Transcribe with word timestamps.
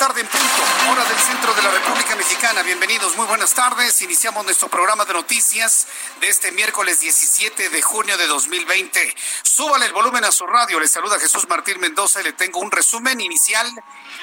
Tarde 0.00 0.22
en 0.22 0.26
punto, 0.28 0.69
hora 0.90 1.04
del 1.04 1.18
centro 1.18 1.54
de 1.54 1.62
la 1.62 1.70
República 1.70 2.16
Mexicana. 2.16 2.62
Bienvenidos, 2.62 3.16
muy 3.16 3.26
buenas 3.26 3.54
tardes. 3.54 4.02
Iniciamos 4.02 4.44
nuestro 4.44 4.68
programa 4.68 5.04
de 5.04 5.12
noticias 5.12 5.86
de 6.20 6.28
este 6.28 6.50
miércoles 6.50 6.98
17 6.98 7.68
de 7.68 7.82
junio 7.82 8.16
de 8.16 8.26
2020. 8.26 9.14
Súbale 9.42 9.86
el 9.86 9.92
volumen 9.92 10.24
a 10.24 10.32
su 10.32 10.46
radio. 10.48 10.80
Le 10.80 10.88
saluda 10.88 11.20
Jesús 11.20 11.46
Martín 11.48 11.78
Mendoza 11.78 12.20
y 12.20 12.24
le 12.24 12.32
tengo 12.32 12.58
un 12.58 12.72
resumen 12.72 13.20
inicial 13.20 13.70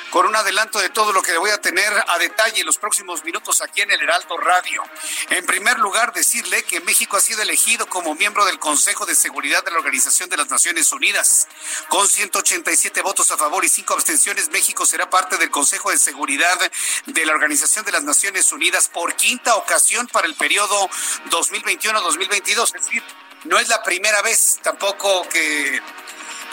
con 0.10 0.26
un 0.26 0.36
adelanto 0.36 0.80
de 0.80 0.90
todo 0.90 1.14
lo 1.14 1.22
que 1.22 1.38
voy 1.38 1.52
a 1.52 1.62
tener 1.62 1.94
a 2.06 2.18
detalle 2.18 2.62
en 2.62 2.66
los 2.66 2.78
próximos 2.78 3.24
minutos 3.24 3.62
aquí 3.62 3.82
en 3.82 3.92
el 3.92 4.02
Heraldo 4.02 4.36
Radio. 4.38 4.84
En 5.30 5.46
primer 5.46 5.80
lugar, 5.80 6.12
decirle 6.12 6.64
que 6.64 6.82
México 6.82 7.16
ha 7.16 7.22
sido 7.22 7.42
elegido 7.42 7.88
como 7.88 8.16
miembro 8.16 8.44
del 8.46 8.60
Consejo 8.60 9.06
de 9.06 9.16
Seguridad 9.16 9.64
de 9.64 9.72
la 9.72 9.78
Organización 9.78 10.30
de 10.30 10.38
las 10.38 10.50
Naciones 10.50 10.92
Unidas. 10.92 11.48
Con 11.88 12.08
187 12.08 13.02
votos 13.02 13.32
a 13.32 13.38
favor 13.38 13.64
y 13.64 13.70
5 13.70 13.94
abstenciones, 13.94 14.50
México 14.50 14.86
será 14.86 15.10
parte 15.10 15.38
del 15.38 15.50
Consejo 15.50 15.92
de 15.92 15.98
Seguridad 15.98 16.57
de 17.06 17.26
la 17.26 17.34
Organización 17.34 17.86
de 17.86 17.92
las 17.92 18.04
Naciones 18.04 18.52
Unidas 18.52 18.90
por 18.90 19.16
quinta 19.16 19.56
ocasión 19.56 20.08
para 20.08 20.28
el 20.28 20.36
periodo 20.36 20.90
2021-2022. 21.30 22.64
Es 22.64 22.74
decir, 22.74 23.04
no 23.46 23.60
es 23.60 23.68
la 23.70 23.84
primera 23.84 24.22
vez 24.22 24.60
tampoco 24.62 25.28
que 25.30 25.82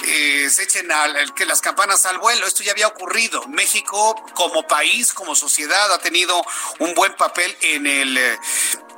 eh, 0.06 0.50
se 0.50 0.64
echen 0.64 0.91
al, 0.92 1.34
que 1.34 1.47
las 1.47 1.60
campanas 1.60 2.05
al 2.06 2.19
vuelo. 2.19 2.47
Esto 2.47 2.62
ya 2.62 2.72
había 2.72 2.88
ocurrido. 2.88 3.47
México 3.48 4.14
como 4.34 4.66
país, 4.66 5.12
como 5.12 5.34
sociedad, 5.34 5.92
ha 5.92 5.98
tenido 5.98 6.44
un 6.78 6.94
buen 6.94 7.14
papel 7.14 7.56
en 7.62 7.86
el 7.86 8.16
eh, 8.19 8.38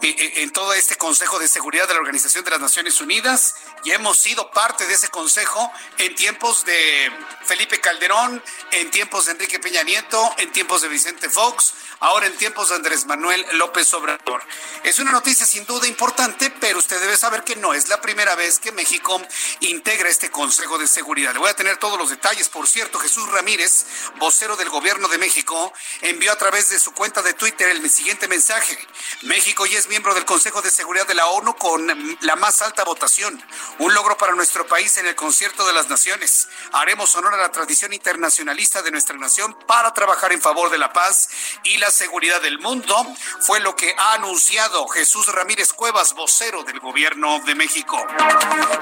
en 0.03 0.53
todo 0.53 0.75
este 0.75 0.97
Consejo 0.97 1.39
de 1.39 1.49
Seguridad 1.49 1.89
de 1.89 1.95
la 1.95 2.01
Organización 2.01 2.45
de 2.45 2.51
las 2.51 2.61
Naciones 2.61 3.01
Unidas 3.01 3.55
y 3.87 3.93
hemos 3.93 4.19
sido 4.19 4.51
parte 4.51 4.85
de 4.85 4.95
ese 4.95 5.09
consejo 5.11 5.73
en 5.99 6.13
tiempos 6.17 6.65
de 6.65 7.09
Felipe 7.45 7.81
Calderón, 7.81 8.43
en 8.73 8.91
tiempos 8.91 9.27
de 9.27 9.33
Enrique 9.33 9.61
Peña 9.61 9.85
Nieto, 9.85 10.35
en 10.39 10.51
tiempos 10.51 10.83
de 10.83 10.89
Vicente 10.89 11.31
Fox, 11.31 11.73
ahora 12.01 12.27
en 12.27 12.37
tiempos 12.37 12.69
de 12.69 12.75
Andrés 12.75 13.07
Manuel 13.07 13.47
López 13.53 13.95
Obrador. 13.95 14.43
Es 14.83 14.99
una 14.99 15.13
noticia 15.13 15.47
sin 15.47 15.65
duda 15.67 15.87
importante, 15.87 16.51
pero 16.51 16.81
usted 16.81 17.01
debe 17.01 17.17
saber 17.17 17.45
que 17.45 17.55
no 17.57 17.75
es 17.75 17.89
la 17.89 18.01
primera 18.01 18.35
vez 18.35 18.59
que 18.59 18.73
México 18.73 19.23
integra 19.61 20.09
este 20.09 20.31
Consejo 20.31 20.79
de 20.79 20.89
Seguridad. 20.89 21.33
Le 21.33 21.39
voy 21.39 21.51
a 21.51 21.55
tener 21.57 21.77
todos 21.77 21.99
los 21.99 22.11
detalles. 22.11 22.49
Por 22.49 22.67
cierto, 22.67 22.99
Jesús 22.99 23.31
Ramírez, 23.31 23.87
vocero 24.19 24.57
del 24.57 24.69
Gobierno 24.69 25.07
de 25.09 25.19
México, 25.19 25.73
envió 26.03 26.33
a 26.33 26.37
través 26.37 26.71
de 26.71 26.79
su 26.79 26.93
cuenta 26.93 27.23
de 27.23 27.35
Twitter 27.35 27.69
el 27.69 27.89
siguiente 27.89 28.27
mensaje. 28.27 28.77
México 29.23 29.65
ya 29.65 29.79
es 29.79 29.89
miembro 29.89 30.13
del 30.15 30.25
Consejo 30.25 30.61
de 30.61 30.71
Seguridad 30.71 31.07
de 31.07 31.15
la 31.15 31.27
ONU 31.27 31.55
con 31.57 32.19
la 32.21 32.37
más 32.37 32.63
alta 32.63 32.85
votación. 32.85 33.43
Un 33.79 33.93
logro 33.93 34.17
para 34.17 34.35
nuestro 34.35 34.67
país 34.67 34.97
en 34.97 35.07
el 35.07 35.15
concierto 35.15 35.67
de 35.67 35.75
las 35.75 35.91
naciones. 35.91 36.49
Haremos 36.73 37.15
honor 37.15 37.35
a 37.35 37.37
la 37.37 37.53
tradición 37.53 37.93
internacionalista 37.93 38.81
de 38.81 38.91
nuestra 38.91 39.19
nación 39.19 39.55
para 39.67 39.93
trabajar 39.93 40.33
en 40.33 40.41
favor 40.41 40.71
de 40.71 40.79
la 40.79 40.95
paz 40.95 41.29
y 41.63 41.77
la 41.77 41.91
seguridad 41.91 42.41
del 42.41 42.59
mundo. 42.59 42.97
Fue 43.41 43.61
lo 43.61 43.77
que 43.77 43.95
ha 43.99 44.15
anunciado 44.15 44.89
Jesús 44.89 45.27
Ramírez 45.29 45.75
Cuevas, 45.75 46.15
vocero 46.15 46.63
del 46.65 46.81
Gobierno 46.81 47.41
de 47.41 47.55
México. 47.55 48.03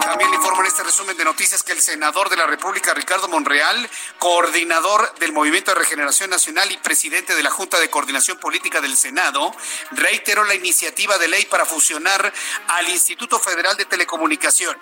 También 0.01 0.31
le 0.31 0.37
informo 0.37 0.61
en 0.61 0.69
este 0.69 0.85
resumen 0.85 1.17
de 1.17 1.25
noticias 1.25 1.65
que 1.65 1.73
el 1.73 1.83
senador 1.83 2.31
de 2.31 2.37
la 2.37 2.47
República, 2.47 2.95
Ricardo 2.95 3.27
Monreal, 3.27 3.91
coordinador 4.21 5.13
del 5.17 5.33
Movimiento 5.33 5.73
de 5.73 5.81
Regeneración 5.81 6.31
Nacional 6.31 6.71
y 6.71 6.77
presidente 6.77 7.35
de 7.35 7.43
la 7.43 7.51
Junta 7.51 7.81
de 7.81 7.91
Coordinación 7.91 8.39
Política 8.39 8.81
del 8.81 8.97
Senado, 8.97 9.53
reiteró 9.91 10.45
la 10.45 10.55
iniciativa 10.55 11.19
de 11.19 11.27
ley 11.27 11.47
para 11.47 11.67
fusionar 11.67 12.33
al 12.69 12.89
Instituto 12.89 13.41
Federal 13.41 13.77
de 13.77 13.87
Telecomunicaciones, 13.87 14.74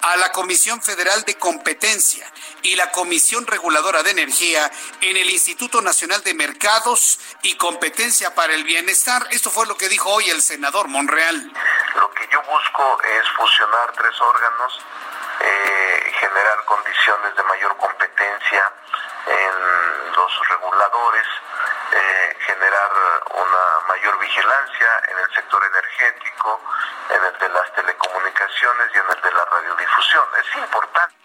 a 0.00 0.16
la 0.16 0.32
Comisión 0.32 0.80
Federal 0.82 1.22
de 1.24 1.36
Competencia 1.36 2.26
y 2.62 2.76
la 2.76 2.90
Comisión 2.90 3.46
Reguladora 3.46 4.02
de 4.02 4.10
Energía 4.10 4.70
en 5.00 5.16
el 5.16 5.30
Instituto 5.30 5.80
Nacional 5.80 6.22
de 6.22 6.34
Mercados 6.34 7.18
y 7.42 7.56
Competencia 7.56 8.34
para 8.34 8.54
el 8.54 8.64
Bienestar. 8.64 9.26
Esto 9.30 9.50
fue 9.50 9.66
lo 9.66 9.76
que 9.76 9.88
dijo 9.88 10.10
hoy 10.10 10.30
el 10.30 10.42
senador 10.42 10.88
Monreal. 10.88 11.52
Lo 11.96 12.10
que 12.12 12.28
yo 12.32 12.40
busco 12.42 13.02
es 13.02 13.28
fusionar 13.36 13.92
tres 13.92 14.20
órganos, 14.20 14.80
eh, 15.40 16.12
generar 16.20 16.64
condiciones 16.64 17.36
de 17.36 17.42
mayor 17.42 17.76
competencia 17.76 18.72
en 19.26 20.12
los 20.12 20.48
reguladores, 20.48 21.26
eh, 21.92 22.36
generar 22.46 22.90
una 23.30 23.86
mayor 23.88 24.18
vigilancia 24.18 24.88
en 25.08 25.18
el 25.18 25.34
sector 25.34 25.62
energético, 25.64 26.60
en 27.10 27.24
el 27.24 27.38
de 27.38 27.48
las 27.48 27.72
telecomunicaciones 27.74 28.90
y 28.94 28.98
en 28.98 29.16
el 29.16 29.22
de 29.22 29.32
la 29.32 29.44
radiodifusión. 29.44 30.24
Es 30.40 30.56
importante 30.56 31.22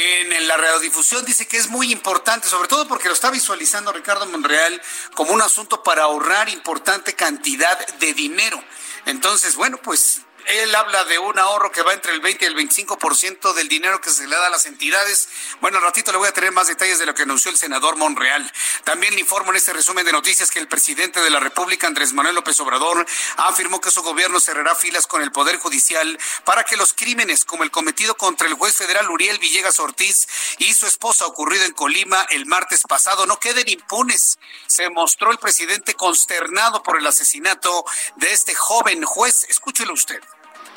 en 0.00 0.46
la 0.46 0.56
radiodifusión 0.56 1.24
dice 1.24 1.46
que 1.46 1.56
es 1.56 1.68
muy 1.68 1.90
importante, 1.92 2.48
sobre 2.48 2.68
todo 2.68 2.86
porque 2.86 3.08
lo 3.08 3.14
está 3.14 3.30
visualizando 3.30 3.92
Ricardo 3.92 4.26
Monreal 4.26 4.80
como 5.14 5.32
un 5.32 5.42
asunto 5.42 5.82
para 5.82 6.04
ahorrar 6.04 6.48
importante 6.48 7.14
cantidad 7.14 7.78
de 7.98 8.14
dinero. 8.14 8.62
Entonces, 9.06 9.56
bueno, 9.56 9.78
pues 9.78 10.22
él 10.48 10.74
habla 10.74 11.04
de 11.04 11.18
un 11.18 11.38
ahorro 11.38 11.70
que 11.70 11.82
va 11.82 11.92
entre 11.92 12.12
el 12.12 12.20
20 12.20 12.44
y 12.44 12.48
el 12.48 12.56
25% 12.56 13.52
del 13.52 13.68
dinero 13.68 14.00
que 14.00 14.10
se 14.10 14.26
le 14.26 14.34
da 14.34 14.46
a 14.46 14.50
las 14.50 14.64
entidades. 14.64 15.28
Bueno, 15.60 15.76
al 15.76 15.84
ratito 15.84 16.10
le 16.10 16.18
voy 16.18 16.28
a 16.28 16.32
tener 16.32 16.52
más 16.52 16.68
detalles 16.68 16.98
de 16.98 17.04
lo 17.04 17.14
que 17.14 17.22
anunció 17.22 17.50
el 17.50 17.58
senador 17.58 17.96
Monreal. 17.96 18.50
También 18.84 19.14
le 19.14 19.20
informo 19.20 19.50
en 19.50 19.56
este 19.56 19.74
resumen 19.74 20.06
de 20.06 20.12
noticias 20.12 20.50
que 20.50 20.58
el 20.58 20.66
presidente 20.66 21.20
de 21.20 21.28
la 21.28 21.38
República, 21.38 21.86
Andrés 21.86 22.14
Manuel 22.14 22.34
López 22.34 22.58
Obrador, 22.60 23.04
afirmó 23.36 23.80
que 23.80 23.90
su 23.90 24.02
gobierno 24.02 24.40
cerrará 24.40 24.74
filas 24.74 25.06
con 25.06 25.20
el 25.20 25.32
Poder 25.32 25.58
Judicial 25.58 26.18
para 26.44 26.64
que 26.64 26.76
los 26.76 26.94
crímenes 26.94 27.44
como 27.44 27.62
el 27.62 27.70
cometido 27.70 28.16
contra 28.16 28.48
el 28.48 28.54
juez 28.54 28.74
federal 28.74 29.10
Uriel 29.10 29.38
Villegas 29.38 29.78
Ortiz 29.80 30.26
y 30.58 30.72
su 30.72 30.86
esposa 30.86 31.26
ocurrido 31.26 31.64
en 31.64 31.72
Colima 31.72 32.26
el 32.30 32.46
martes 32.46 32.84
pasado 32.88 33.26
no 33.26 33.38
queden 33.38 33.68
impunes. 33.68 34.38
Se 34.66 34.88
mostró 34.88 35.30
el 35.30 35.38
presidente 35.38 35.92
consternado 35.92 36.82
por 36.82 36.98
el 36.98 37.06
asesinato 37.06 37.84
de 38.16 38.32
este 38.32 38.54
joven 38.54 39.04
juez. 39.04 39.44
Escúchelo 39.48 39.92
usted 39.92 40.20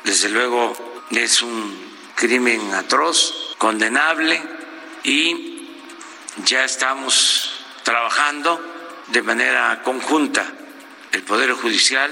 desde 0.04 0.28
luego 0.28 0.72
es 1.10 1.42
un 1.42 1.92
crimen 2.14 2.72
atroz, 2.74 3.54
condenable 3.58 4.42
y 5.04 5.68
ya 6.44 6.64
estamos 6.64 7.64
trabajando 7.82 8.60
de 9.08 9.22
manera 9.22 9.82
conjunta 9.82 10.44
el 11.12 11.22
Poder 11.22 11.52
Judicial, 11.52 12.10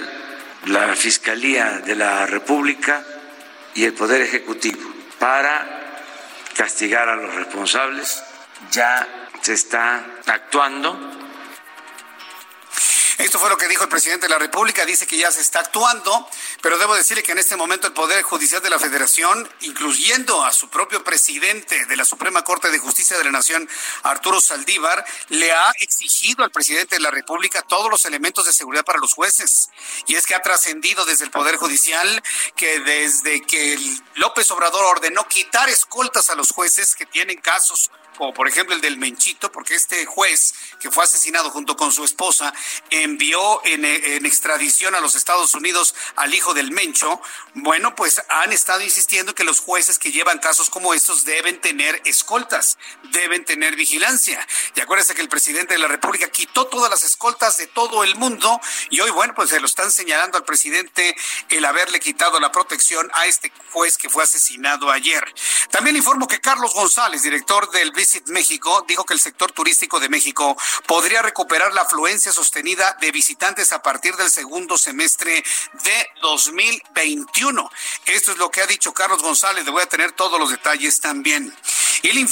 la 0.67 0.95
Fiscalía 0.95 1.79
de 1.79 1.97
la 1.97 2.27
República 2.27 3.05
y 3.75 3.85
el 3.85 3.95
Poder 3.95 4.21
Ejecutivo 4.21 4.91
para 5.19 5.97
castigar 6.57 7.09
a 7.09 7.17
los 7.17 7.35
responsables. 7.35 8.23
Ya 8.71 9.09
se 9.41 9.55
está 9.55 10.05
actuando 10.27 11.20
Esto 13.21 13.39
fue 13.39 13.51
lo 13.51 13.59
que 13.59 13.69
dijo 13.69 13.85
el 13.85 13.91
presidente 13.91 14.27
de 14.27 14.31
la 14.31 14.39
República, 14.39 14.87
dice 14.87 15.07
que 15.07 15.19
ya 15.19 15.31
se 15.31 15.43
está 15.43 15.61
actuando, 15.61 16.27
pero 16.63 16.79
debo 16.79 16.95
decirle 16.95 17.23
que 17.23 17.33
en 17.33 17.39
este 17.39 17.55
momento 17.55 17.87
el 17.87 17.93
Poder 17.93 18.23
Judicial 18.23 18.63
de 18.63 18.71
la 18.71 18.79
Federación, 18.79 19.47
incluyendo 19.61 20.43
a 20.43 20.55
su 20.55 20.71
propio 20.71 21.05
presidente 21.05 21.85
de 21.85 21.97
la 21.97 22.07
Suprema 22.07 22.43
Corte 22.45 22.71
de 22.71 22.79
Justicia 22.79 23.19
de 23.19 23.25
la 23.25 23.31
Nación, 23.31 23.69
Arturo 24.05 24.41
Saldívar, 24.41 25.05
le 25.29 25.53
ha 25.53 25.71
exigido 25.81 26.45
al 26.45 26.51
presidente 26.51 26.97
de 26.97 27.03
la 27.03 27.11
República 27.11 27.61
todos 27.61 27.91
los 27.91 28.07
elementos 28.07 28.47
de 28.47 28.55
seguridad 28.55 28.87
para 28.87 28.99
los 28.99 29.13
jueces. 29.13 29.69
Y 30.07 30.15
es 30.15 30.25
que 30.25 30.35
ha 30.35 30.41
trascendido 30.41 31.05
desde 31.05 31.27
el 31.27 31.31
Poder 31.31 31.57
Judicial 31.57 32.23
que 32.57 32.81
desde 32.81 33.43
que 33.43 33.79
López 34.15 34.51
Obrador 34.51 34.87
ordenó 34.87 35.29
quitar 35.29 35.69
escoltas 35.69 36.31
a 36.31 36.37
los 36.37 36.53
jueces 36.53 36.95
que 36.95 37.05
tienen 37.05 37.39
casos 37.39 37.91
como 38.17 38.35
por 38.35 38.49
ejemplo 38.49 38.75
el 38.75 38.81
del 38.81 38.99
Menchito, 38.99 39.51
porque 39.51 39.75
este 39.75 40.05
juez 40.07 40.55
que 40.79 40.91
fue 40.91 41.05
asesinado 41.05 41.51
junto 41.51 41.77
con 41.77 41.93
su 41.93 42.05
esposa 42.05 42.53
envió 42.91 43.65
en, 43.65 43.85
extradición 44.27 44.95
a 44.95 45.01
los 45.01 45.15
Estados 45.15 45.55
Unidos 45.55 45.95
al 46.17 46.35
hijo 46.35 46.55
del 46.55 46.71
Mencho, 46.71 47.21
bueno, 47.55 47.95
pues 47.95 48.23
han 48.29 48.53
estado 48.53 48.83
insistiendo 48.83 49.35
que 49.35 49.45
los 49.45 49.61
jueces 49.61 49.99
que 49.99 50.13
llevan 50.13 50.39
casos 50.39 50.71
como 50.71 50.95
estos 50.95 51.25
deben 51.25 51.61
tener 51.61 52.01
escoltas, 52.05 52.79
deben 53.13 53.45
tener 53.45 53.77
vigilancia. 53.77 54.47
Y 54.75 54.81
acuérdense 54.81 55.15
que 55.15 55.23
el 55.23 55.29
presidente 55.29 55.75
de 55.75 55.81
la 55.81 55.89
República 55.89 56.31
quitó 56.31 56.67
todas 56.67 56.91
las 56.91 57.05
escoltas 57.05 57.57
de 57.57 57.67
todo 57.67 58.05
el 58.05 58.17
mundo 58.17 58.61
y 58.91 59.01
hoy, 59.01 59.11
bueno, 59.11 59.35
pues 59.35 59.51
se 59.51 59.61
lo 59.61 59.67
están 59.67 59.91
señalando 59.91 60.39
al 60.39 60.45
presidente 60.45 61.17
el 61.49 61.65
haberle 61.65 62.01
quitado 62.01 62.39
la 62.41 62.53
protección 62.53 63.11
a 63.15 63.27
este 63.27 63.53
juez 63.73 63.97
que 63.97 64.09
fue 64.09 64.25
asesinado 64.25 64.91
ayer. 64.91 65.25
También 65.71 65.97
informo 65.97 66.27
que 66.27 66.41
Carlos 66.41 66.75
González, 66.75 67.23
director 67.23 67.71
del 67.71 67.93
México 68.27 68.85
dijo 68.89 69.05
que 69.05 69.15
el 69.15 69.21
sector 69.21 69.53
turístico 69.53 70.01
de 70.01 70.09
México 70.09 70.57
podría 70.87 71.23
recuperar 71.23 71.73
la 71.73 71.83
afluencia 71.83 72.33
sostenida 72.33 72.97
de 73.01 73.11
visitantes 73.11 73.73
a 73.73 73.83
partir 73.83 74.17
del 74.17 74.31
segundo 74.31 74.79
semestre 74.79 75.43
de 75.85 76.09
2021. 76.23 77.71
Esto 78.07 78.33
es 78.33 78.39
lo 78.39 78.51
que 78.51 78.63
ha 78.63 78.67
dicho 78.67 78.93
Carlos 78.93 79.23
González. 79.23 79.65
Le 79.65 79.71
voy 79.71 79.83
a 79.83 79.89
tener 79.89 80.13
todos 80.13 80.39
los 80.39 80.51
detalles 80.51 81.01
también. 81.01 81.55
Y 82.03 82.13
le 82.13 82.27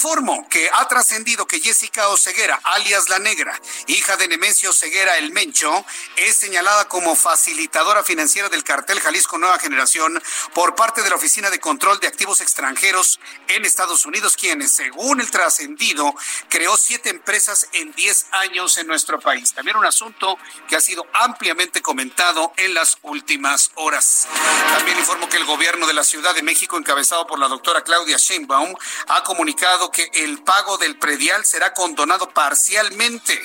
que 0.50 0.70
ha 0.72 0.88
trascendido 0.88 1.46
que 1.46 1.60
Jessica 1.60 2.08
Oseguera, 2.08 2.60
alias 2.62 3.08
La 3.08 3.18
Negra, 3.18 3.58
hija 3.86 4.16
de 4.16 4.28
Nemesio 4.28 4.70
Oseguera 4.70 5.18
El 5.18 5.32
Mencho, 5.32 5.84
es 6.16 6.36
señalada 6.36 6.88
como 6.88 7.16
facilitadora 7.16 8.02
financiera 8.04 8.48
del 8.48 8.64
cartel 8.64 9.00
Jalisco 9.00 9.38
Nueva 9.38 9.58
Generación 9.58 10.22
por 10.54 10.74
parte 10.74 11.02
de 11.02 11.10
la 11.10 11.16
Oficina 11.16 11.50
de 11.50 11.60
Control 11.60 12.00
de 12.00 12.06
Activos 12.06 12.40
Extranjeros 12.40 13.20
en 13.48 13.64
Estados 13.64 14.06
Unidos, 14.06 14.36
quienes, 14.36 14.72
según 14.72 15.20
el 15.20 15.30
trascendido, 15.58 16.14
creó 16.48 16.76
siete 16.76 17.10
empresas 17.10 17.68
en 17.72 17.92
diez 17.92 18.26
años 18.30 18.78
en 18.78 18.86
nuestro 18.86 19.18
país. 19.18 19.52
También 19.52 19.76
un 19.76 19.86
asunto 19.86 20.38
que 20.68 20.76
ha 20.76 20.80
sido 20.80 21.06
ampliamente 21.14 21.82
comentado 21.82 22.52
en 22.56 22.74
las 22.74 22.98
últimas 23.02 23.72
horas. 23.74 24.28
También 24.76 24.98
informo 24.98 25.28
que 25.28 25.36
el 25.36 25.44
gobierno 25.44 25.86
de 25.86 25.94
la 25.94 26.04
Ciudad 26.04 26.34
de 26.34 26.42
México, 26.42 26.76
encabezado 26.76 27.26
por 27.26 27.38
la 27.38 27.48
doctora 27.48 27.82
Claudia 27.82 28.16
Sheinbaum, 28.18 28.74
ha 29.08 29.24
comunicado 29.24 29.90
que 29.90 30.08
el 30.14 30.42
pago 30.42 30.78
del 30.78 30.96
predial 30.98 31.44
será 31.44 31.74
condonado 31.74 32.30
parcialmente. 32.30 33.40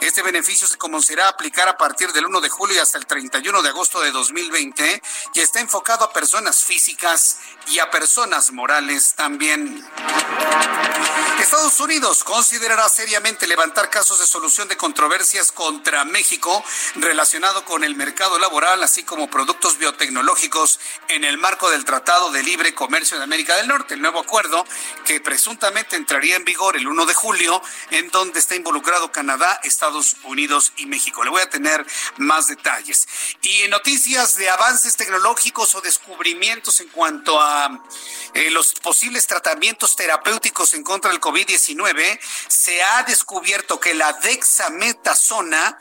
Este 0.00 0.22
beneficio 0.22 0.66
se 0.66 0.78
comenzará 0.78 1.26
a 1.26 1.30
aplicar 1.30 1.68
a 1.68 1.76
partir 1.76 2.12
del 2.12 2.26
1 2.26 2.40
de 2.40 2.48
julio 2.48 2.76
y 2.76 2.78
hasta 2.78 2.98
el 2.98 3.06
31 3.06 3.62
de 3.62 3.68
agosto 3.68 4.00
de 4.00 4.10
2020 4.10 5.02
y 5.34 5.40
está 5.40 5.60
enfocado 5.60 6.04
a 6.04 6.12
personas 6.12 6.64
físicas 6.64 7.38
y 7.66 7.78
a 7.78 7.90
personas 7.90 8.52
morales 8.52 9.14
también. 9.14 9.84
Estados 11.40 11.57
Unidos 11.58 12.22
considerará 12.22 12.88
seriamente 12.88 13.46
levantar 13.48 13.90
casos 13.90 14.20
de 14.20 14.26
solución 14.26 14.68
de 14.68 14.76
controversias 14.76 15.50
contra 15.50 16.04
México 16.04 16.64
relacionado 16.94 17.64
con 17.64 17.82
el 17.82 17.96
mercado 17.96 18.38
laboral, 18.38 18.82
así 18.82 19.02
como 19.02 19.28
productos 19.28 19.76
biotecnológicos 19.76 20.78
en 21.08 21.24
el 21.24 21.36
marco 21.36 21.68
del 21.68 21.84
Tratado 21.84 22.30
de 22.30 22.44
Libre 22.44 22.74
Comercio 22.74 23.18
de 23.18 23.24
América 23.24 23.56
del 23.56 23.66
Norte, 23.66 23.94
el 23.94 24.00
nuevo 24.00 24.20
acuerdo 24.20 24.64
que 25.04 25.20
presuntamente 25.20 25.96
entraría 25.96 26.36
en 26.36 26.44
vigor 26.44 26.76
el 26.76 26.86
1 26.86 27.06
de 27.06 27.14
julio, 27.14 27.60
en 27.90 28.08
donde 28.10 28.38
está 28.38 28.54
involucrado 28.54 29.10
Canadá, 29.10 29.60
Estados 29.64 30.16
Unidos 30.24 30.72
y 30.76 30.86
México. 30.86 31.24
Le 31.24 31.30
voy 31.30 31.42
a 31.42 31.50
tener 31.50 31.84
más 32.18 32.46
detalles. 32.46 33.08
Y 33.42 33.62
en 33.62 33.70
noticias 33.70 34.36
de 34.36 34.48
avances 34.48 34.96
tecnológicos 34.96 35.74
o 35.74 35.80
descubrimientos 35.80 36.80
en 36.80 36.88
cuanto 36.88 37.40
a 37.40 37.84
eh, 38.34 38.50
los 38.50 38.74
posibles 38.74 39.26
tratamientos 39.26 39.96
terapéuticos 39.96 40.74
en 40.74 40.84
contra 40.84 41.10
del 41.10 41.20
COVID-19, 41.48 42.18
se 42.48 42.82
ha 42.82 43.02
descubierto 43.04 43.80
que 43.80 43.94
la 43.94 44.12
dexametasona 44.12 45.78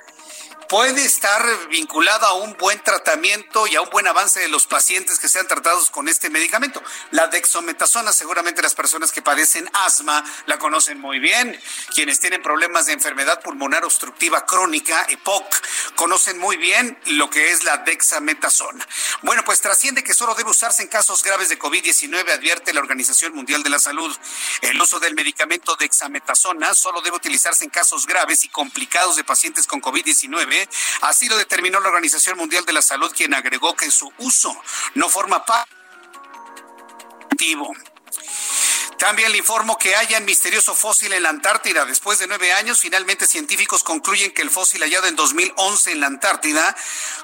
puede 0.68 1.06
estar 1.06 1.44
vinculada 1.70 2.28
a 2.28 2.34
un 2.34 2.56
buen 2.58 2.80
tratamiento 2.82 3.68
y 3.68 3.76
a 3.76 3.82
un 3.82 3.90
buen 3.90 4.08
avance 4.08 4.40
de 4.40 4.50
los 4.50 4.68
pacientes 4.68 5.20
que 5.20 5.30
sean 5.30 5.48
tratados 5.48 5.90
con 5.90 6.08
este 6.08 6.30
medicamento. 6.30 6.82
La 7.12 7.28
dexometasona, 7.28 8.12
seguramente 8.12 8.62
las 8.62 8.76
personas 8.76 9.12
que 9.12 9.22
padecen 9.22 9.70
asma 9.74 10.24
la 10.46 10.60
conocen 10.60 11.00
muy 11.00 11.20
bien. 11.20 11.60
Quienes 11.94 12.20
tienen 12.20 12.42
problemas 12.42 12.86
de 12.86 12.94
enfermedad 12.94 13.42
pulmonar 13.42 13.86
obstructiva 13.86 14.46
crónica, 14.46 15.06
EPOC, 15.10 15.56
conocen 15.96 16.38
muy 16.38 16.58
bien 16.58 16.98
lo 17.06 17.30
que 17.30 17.52
es 17.52 17.64
la 17.64 17.78
dexametasona. 17.78 18.86
Bueno, 19.22 19.44
pues 19.46 19.62
trasciende 19.62 20.04
que 20.04 20.14
solo 20.14 20.36
debe 20.36 20.50
usarse 20.50 20.82
en 20.82 20.90
casos 20.90 21.24
graves 21.24 21.50
de 21.50 21.58
COVID-19, 21.60 22.30
advierte 22.32 22.74
la 22.74 22.82
Organización 22.82 23.34
Mundial 23.34 23.64
de 23.64 23.70
la 23.70 23.80
Salud. 23.80 24.16
El 24.62 24.82
uso 24.82 25.00
del 25.00 25.16
medicamento 25.16 25.76
dexametasona 25.76 26.74
solo 26.74 27.02
debe 27.02 27.16
utilizarse 27.16 27.64
en 27.64 27.70
casos 27.70 28.06
graves 28.06 28.44
y 28.44 28.50
complicados 28.50 29.16
de 29.16 29.24
pacientes 29.24 29.66
con 29.66 29.82
COVID-19 29.82 30.57
Así 31.02 31.28
lo 31.28 31.38
determinó 31.38 31.80
la 31.80 31.90
Organización 31.90 32.38
Mundial 32.38 32.66
de 32.66 32.74
la 32.74 32.82
Salud, 32.82 33.12
quien 33.16 33.34
agregó 33.34 33.76
que 33.76 33.92
su 33.92 34.12
uso 34.18 34.56
no 34.96 35.10
forma 35.10 35.46
parte 35.46 35.78
también 38.98 39.32
le 39.32 39.38
informo 39.38 39.78
que 39.78 39.96
un 40.18 40.26
misterioso 40.26 40.74
fósil 40.74 41.14
en 41.14 41.24
la 41.24 41.30
Antártida. 41.30 41.86
Después 41.86 42.18
de 42.18 42.28
nueve 42.28 42.52
años, 42.52 42.80
finalmente 42.80 43.28
científicos 43.28 43.84
concluyen 43.84 44.32
que 44.32 44.42
el 44.42 44.50
fósil 44.50 44.82
hallado 44.82 45.08
en 45.08 45.16
2011 45.16 45.92
en 45.92 46.00
la 46.00 46.08
Antártida 46.08 46.76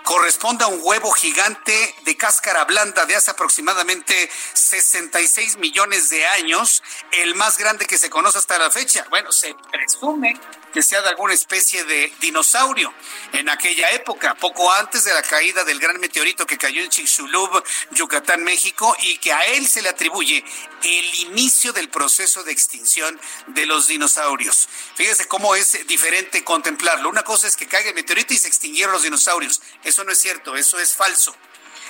corresponde 0.03 0.63
a 0.63 0.67
un 0.67 0.79
huevo 0.83 1.11
gigante 1.11 1.95
de 2.05 2.15
cáscara 2.15 2.65
blanda 2.65 3.05
de 3.05 3.15
hace 3.15 3.31
aproximadamente 3.31 4.29
66 4.53 5.57
millones 5.57 6.09
de 6.09 6.25
años, 6.27 6.83
el 7.11 7.33
más 7.35 7.57
grande 7.57 7.85
que 7.85 7.97
se 7.97 8.09
conoce 8.09 8.37
hasta 8.37 8.59
la 8.59 8.69
fecha. 8.69 9.05
Bueno, 9.09 9.31
se 9.31 9.55
presume 9.71 10.39
que 10.73 10.81
sea 10.81 11.01
de 11.01 11.09
alguna 11.09 11.33
especie 11.33 11.83
de 11.85 12.11
dinosaurio 12.19 12.93
en 13.31 13.47
aquella 13.49 13.91
época, 13.91 14.35
poco 14.35 14.71
antes 14.73 15.03
de 15.03 15.13
la 15.13 15.21
caída 15.21 15.63
del 15.63 15.79
gran 15.79 15.99
meteorito 15.99 16.45
que 16.47 16.57
cayó 16.57 16.81
en 16.81 16.89
Chicxulub, 16.89 17.63
Yucatán, 17.91 18.43
México, 18.43 18.95
y 19.01 19.17
que 19.19 19.31
a 19.31 19.45
él 19.45 19.67
se 19.67 19.81
le 19.81 19.89
atribuye 19.89 20.43
el 20.83 21.15
inicio 21.27 21.71
del 21.73 21.89
proceso 21.89 22.43
de 22.43 22.51
extinción 22.51 23.19
de 23.47 23.65
los 23.65 23.87
dinosaurios. 23.87 24.67
Fíjese 24.95 25.27
cómo 25.27 25.55
es 25.55 25.85
diferente 25.87 26.43
contemplarlo. 26.43 27.07
Una 27.07 27.23
cosa 27.23 27.47
es 27.47 27.55
que 27.55 27.67
caiga 27.67 27.89
el 27.89 27.95
meteorito 27.95 28.33
y 28.33 28.37
se 28.37 28.47
extinguieron 28.47 28.93
los 28.93 29.03
dinosaurios. 29.03 29.61
Eso 29.83 30.03
no 30.03 30.11
es 30.11 30.19
cierto, 30.19 30.55
eso 30.55 30.79
es 30.79 30.95
falso. 30.95 31.35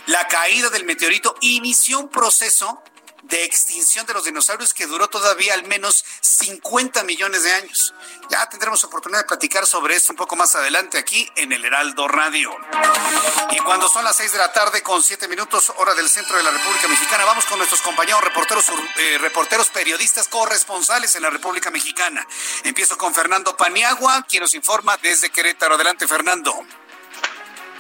La 0.08 0.28
caída 0.28 0.70
del 0.70 0.84
meteorito 0.84 1.36
inició 1.40 2.00
un 2.00 2.10
proceso 2.10 2.84
de 3.34 3.44
extinción 3.46 4.06
de 4.06 4.14
los 4.14 4.26
dinosaurios 4.26 4.76
que 4.76 4.86
duró 4.86 5.08
todavía 5.08 5.56
al 5.56 5.64
menos 5.64 6.06
50 6.22 7.04
millones 7.04 7.42
de 7.42 7.52
años. 7.52 7.92
Ya 8.30 8.48
tendremos 8.48 8.84
oportunidad 8.84 9.22
de 9.22 9.28
platicar 9.28 9.66
sobre 9.66 9.96
esto 9.96 10.14
un 10.14 10.18
poco 10.18 10.36
más 10.36 10.54
adelante 10.54 11.00
aquí 11.00 11.28
en 11.36 11.52
el 11.52 11.66
Heraldo 11.66 12.08
Radio. 12.08 12.56
Y 13.50 13.58
cuando 13.62 13.90
son 13.90 14.04
las 14.04 14.18
6 14.18 14.34
de 14.34 14.38
la 14.38 14.54
tarde 14.54 14.84
con 14.84 15.02
7 15.02 15.28
minutos 15.28 15.74
hora 15.78 15.96
del 15.96 16.10
centro 16.10 16.38
de 16.38 16.44
la 16.44 16.52
República 16.52 16.88
Mexicana, 16.88 17.26
vamos 17.26 17.46
con 17.46 17.58
nuestros 17.58 17.82
compañeros 17.82 18.24
reporteros, 18.24 18.66
eh, 18.98 19.18
reporteros 19.18 19.70
periodistas 19.70 20.28
corresponsales 20.28 21.16
en 21.16 21.24
la 21.24 21.32
República 21.32 21.72
Mexicana. 21.72 22.28
Empiezo 22.64 23.00
con 23.00 23.16
Fernando 23.16 23.58
Paniagua, 23.58 24.28
quien 24.30 24.42
nos 24.42 24.54
informa 24.54 24.96
desde 24.98 25.32
Querétaro. 25.32 25.74
Adelante, 25.74 26.08
Fernando. 26.08 26.54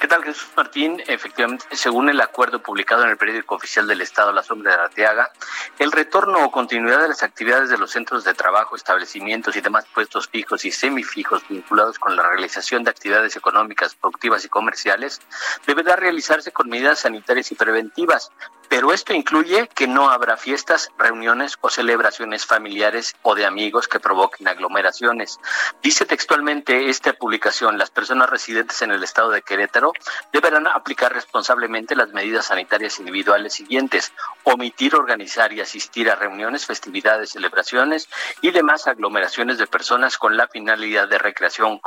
¿Qué 0.04 0.10
tal, 0.10 0.22
Jesús 0.22 0.50
Martín? 0.58 1.02
Efectivamente, 1.08 1.64
según 1.72 2.10
el 2.10 2.20
acuerdo 2.20 2.62
publicado 2.62 3.06
en 3.06 3.12
el 3.12 3.16
periódico 3.16 3.56
oficial 3.56 3.88
del 3.88 4.02
Estado, 4.02 4.34
La 4.34 4.44
Sombra 4.44 4.76
de 4.76 4.82
Arteaga, 4.82 5.32
el 5.80 5.94
retorno 5.94 6.44
o 6.44 6.52
continuidad 6.52 7.02
de 7.02 7.08
las 7.08 7.24
actividades 7.24 7.70
de 7.70 7.78
los 7.78 7.92
centros 7.92 8.26
de 8.26 8.34
trabajo, 8.34 8.76
establecimientos 8.76 9.56
y 9.56 9.62
demás 9.62 9.86
puestos 9.94 10.28
fijos 10.28 10.66
y 10.66 10.72
semifijos 10.74 11.48
vinculados 11.48 12.00
con 12.00 12.18
la 12.18 12.28
realización 12.28 12.84
de 12.84 12.90
actividades 12.90 13.38
económicas, 13.38 13.96
productivas 13.96 14.44
y 14.44 14.50
comerciales 14.50 15.22
deberá 15.66 15.96
realizarse 15.96 16.52
con 16.52 16.68
medidas 16.68 17.00
sanitarias 17.00 17.50
y 17.54 17.56
preventivas, 17.56 18.30
pero 18.74 18.92
esto 18.92 19.14
incluye 19.14 19.68
que 19.68 19.86
no 19.86 20.10
habrá 20.10 20.36
fiestas, 20.36 20.90
reuniones 20.98 21.60
o 21.62 21.70
celebraciones 21.70 22.48
familiares 22.48 23.14
o 23.22 23.36
de 23.36 23.46
amigos 23.46 23.88
que 23.88 24.00
provoquen 24.00 24.48
aglomeraciones. 24.48 25.40
Dice 25.84 26.08
textualmente 26.08 26.90
esta 26.90 27.14
publicación, 27.14 27.78
las 27.78 27.92
personas 27.92 28.32
residentes 28.32 28.82
en 28.82 28.90
el 28.90 29.04
estado 29.04 29.30
de 29.30 29.44
Querétaro 29.44 29.94
deberán 30.32 30.66
aplicar 30.66 31.14
responsablemente 31.14 31.96
las 31.96 32.14
medidas 32.14 32.48
sanitarias 32.48 32.98
individuales 32.98 33.54
siguientes, 33.54 34.12
omitir 34.42 34.96
organizar 34.96 35.54
y 35.54 35.62
asistir 35.62 36.10
a 36.10 36.16
reuniones, 36.16 36.66
festividades, 36.66 37.30
celebraciones 37.30 38.10
y 38.42 38.50
demás 38.50 38.88
aglomeraciones 38.88 39.60
de 39.60 39.68
personas 39.68 40.18
con 40.18 40.36
la 40.36 40.48
finalidad 40.48 41.08
de 41.08 41.20
recreación, 41.20 41.80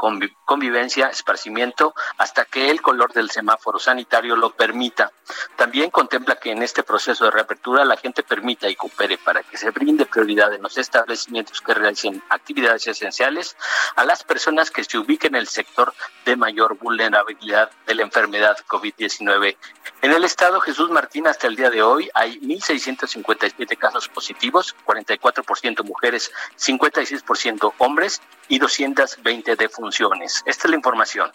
convivencia, 0.44 1.08
esparcimiento, 1.08 1.96
hasta 2.16 2.44
que 2.44 2.70
el 2.70 2.80
color 2.80 3.12
del 3.12 3.32
semáforo 3.32 3.80
sanitario 3.80 4.36
lo 4.36 4.50
permita. 4.50 5.10
También 5.56 5.90
contempla 5.90 6.36
que 6.36 6.52
en 6.52 6.62
este 6.62 6.75
proceso 6.82 7.24
de 7.24 7.30
reapertura 7.30 7.84
la 7.84 7.96
gente 7.96 8.22
permita 8.22 8.68
y 8.68 8.76
coopere 8.76 9.18
para 9.18 9.42
que 9.42 9.56
se 9.56 9.70
brinde 9.70 10.06
prioridad 10.06 10.52
en 10.52 10.62
los 10.62 10.78
establecimientos 10.78 11.60
que 11.60 11.74
realicen 11.74 12.22
actividades 12.28 12.86
esenciales 12.86 13.56
a 13.94 14.04
las 14.04 14.24
personas 14.24 14.70
que 14.70 14.84
se 14.84 14.98
ubiquen 14.98 15.34
en 15.34 15.40
el 15.40 15.48
sector 15.48 15.94
de 16.24 16.36
mayor 16.36 16.76
vulnerabilidad 16.78 17.70
de 17.86 17.94
la 17.94 18.02
enfermedad 18.02 18.56
COVID-19. 18.68 19.56
En 20.02 20.12
el 20.12 20.24
estado 20.24 20.60
Jesús 20.60 20.90
Martín 20.90 21.26
hasta 21.26 21.46
el 21.46 21.56
día 21.56 21.70
de 21.70 21.82
hoy 21.82 22.10
hay 22.14 22.38
1.657 22.40 23.76
casos 23.76 24.08
positivos, 24.08 24.74
44% 24.84 25.84
mujeres, 25.84 26.30
56% 26.58 27.72
hombres 27.78 28.20
y 28.48 28.58
220 28.58 29.56
defunciones. 29.56 30.42
Esta 30.46 30.66
es 30.66 30.70
la 30.70 30.76
información. 30.76 31.32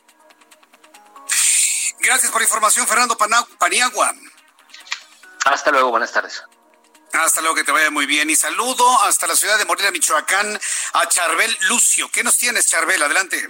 Gracias 2.00 2.32
por 2.32 2.42
la 2.42 2.46
información, 2.46 2.88
Fernando 2.88 3.16
Paniagua. 3.58 4.14
Hasta 5.46 5.72
luego, 5.72 5.90
buenas 5.90 6.12
tardes. 6.12 6.44
Hasta 7.14 7.42
luego, 7.42 7.56
que 7.56 7.64
te 7.64 7.72
vaya 7.72 7.90
muy 7.92 8.06
bien. 8.06 8.30
Y 8.30 8.36
saludo 8.36 8.86
hasta 9.04 9.28
la 9.28 9.36
ciudad 9.36 9.58
de 9.58 9.66
Morelia, 9.66 9.92
Michoacán, 9.92 10.60
a 10.94 11.08
Charbel 11.08 11.58
Lucio. 11.68 12.10
¿Qué 12.12 12.24
nos 12.24 12.38
tienes, 12.38 12.68
Charbel? 12.68 13.02
Adelante. 13.02 13.50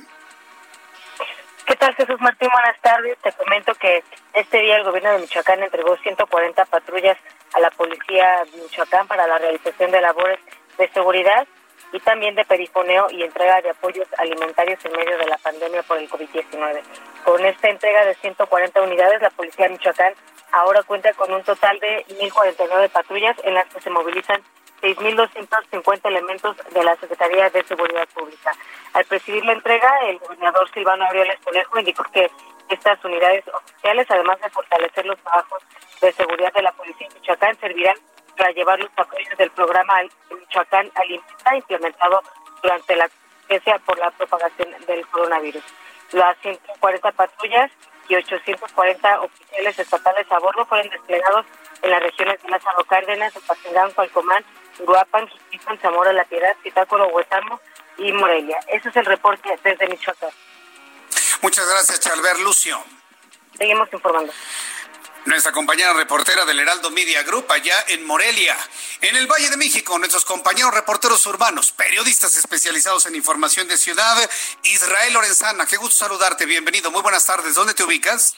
¿Qué 1.66 1.76
tal, 1.76 1.94
Jesús 1.96 2.20
Martín? 2.20 2.50
Buenas 2.52 2.82
tardes. 2.82 3.18
Te 3.22 3.32
comento 3.34 3.76
que 3.76 4.04
este 4.34 4.62
día 4.62 4.78
el 4.78 4.84
gobierno 4.84 5.12
de 5.12 5.20
Michoacán 5.20 5.62
entregó 5.62 5.96
140 5.98 6.66
patrullas 6.66 7.18
a 7.54 7.60
la 7.60 7.70
policía 7.72 8.44
de 8.52 8.62
Michoacán 8.62 9.08
para 9.08 9.28
la 9.28 9.38
realización 9.38 9.92
de 9.92 10.02
labores 10.02 10.40
de 10.78 10.90
seguridad 10.92 11.48
y 11.94 12.00
también 12.00 12.36
de 12.36 12.46
perifoneo 12.46 13.08
y 13.12 13.24
entrega 13.24 13.62
de 13.62 13.70
apoyos 13.70 14.08
alimentarios 14.18 14.84
en 14.86 14.94
medio 14.94 15.18
de 15.18 15.28
la 15.28 15.38
pandemia 15.38 15.84
por 15.84 15.98
el 15.98 16.10
COVID-19. 16.10 16.82
Con 17.24 17.46
esta 17.46 17.70
entrega 17.70 18.06
de 18.06 18.16
140 18.16 18.82
unidades, 18.82 19.22
la 19.22 19.30
Policía 19.30 19.66
de 19.68 19.74
Michoacán 19.74 20.14
ahora 20.52 20.84
cuenta 20.84 21.14
con 21.14 21.32
un 21.34 21.44
total 21.44 21.80
de 21.80 22.06
1.049 22.10 22.90
patrullas 22.90 23.36
en 23.44 23.54
las 23.54 23.66
que 23.68 23.82
se 23.82 23.90
movilizan 23.90 24.42
6.250 24.82 26.00
elementos 26.06 26.58
de 26.74 26.84
la 26.84 26.96
Secretaría 26.96 27.50
de 27.50 27.64
Seguridad 27.64 28.08
Pública. 28.14 28.52
Al 28.94 29.06
presidir 29.06 29.46
la 29.46 29.54
entrega, 29.54 29.90
el 30.08 30.18
gobernador 30.20 30.70
Silvano 30.72 31.06
Aureoles 31.06 31.40
Conejo 31.44 31.80
indicó 31.80 32.04
que 32.12 32.30
estas 32.70 33.04
unidades 33.06 33.44
oficiales, 33.48 34.08
además 34.10 34.40
de 34.42 34.50
fortalecer 34.50 35.06
los 35.06 35.20
trabajos 35.20 35.62
de 36.02 36.12
seguridad 36.14 36.54
de 36.54 36.62
la 36.64 36.72
Policía 36.72 37.08
de 37.10 37.20
Michoacán, 37.20 37.60
servirán 37.60 37.96
para 38.38 38.52
llevar 38.52 38.80
los 38.80 38.90
apoyos 38.98 39.38
del 39.38 39.52
programa 39.52 39.94
Michoacán 40.32 40.90
Alimenta 40.96 41.56
implementado 41.56 42.22
durante 42.64 42.96
la 42.96 43.10
por 43.86 44.00
la 44.00 44.12
propagación 44.12 44.70
del 44.88 45.06
coronavirus. 45.08 45.64
Las 46.14 46.38
140 46.40 47.12
patrullas 47.12 47.70
y 48.08 48.16
840 48.16 49.22
oficiales 49.22 49.80
estatales 49.80 50.32
a 50.32 50.40
bordo 50.40 50.66
fueron 50.66 50.90
desplegados 50.90 51.46
en 51.82 51.90
las 51.90 52.04
regiones 52.04 52.42
de 52.42 52.50
Lázaro 52.50 52.84
Cárdenas, 52.86 53.34
Zapatengán, 53.34 53.92
Falcomán, 53.92 54.44
Uruapan, 54.80 55.28
Jiquipan, 55.28 55.80
Zamora, 55.80 56.14
La 56.14 56.26
Piedad, 56.26 56.56
Pitácuaro, 56.64 57.08
Huetamo 57.08 57.60
y 57.98 58.12
Morelia. 58.12 58.60
Ese 58.68 58.90
es 58.90 58.96
el 58.96 59.06
reporte 59.06 59.50
desde 59.64 59.88
Michoacán. 59.88 60.30
Muchas 61.42 61.68
gracias, 61.68 62.00
Chalver 62.00 62.40
Lucio. 62.40 62.84
Seguimos 63.58 63.92
informando. 63.92 64.32
Nuestra 65.26 65.52
compañera 65.52 65.94
reportera 65.94 66.46
del 66.46 66.60
Heraldo 66.60 66.90
Media 66.90 67.22
Group 67.22 67.46
allá 67.52 67.76
en 67.90 68.04
Morelia, 68.08 68.58
en 69.02 69.16
el 69.16 69.28
Valle 69.28 69.52
de 69.52 69.58
México, 69.58 70.00
nuestros 70.00 70.26
compañeros 70.26 70.74
reporteros 70.74 71.24
urbanos, 71.28 71.72
periodistas 71.74 72.36
especializados 72.38 73.06
en 73.06 73.14
información 73.14 73.68
de 73.68 73.78
ciudad, 73.78 74.18
Israel 74.64 75.14
Lorenzana, 75.14 75.68
qué 75.68 75.78
gusto 75.78 76.06
saludarte, 76.06 76.48
bienvenido, 76.48 76.90
muy 76.90 77.04
buenas 77.04 77.24
tardes, 77.24 77.54
¿dónde 77.54 77.76
te 77.76 77.84
ubicas? 77.84 78.36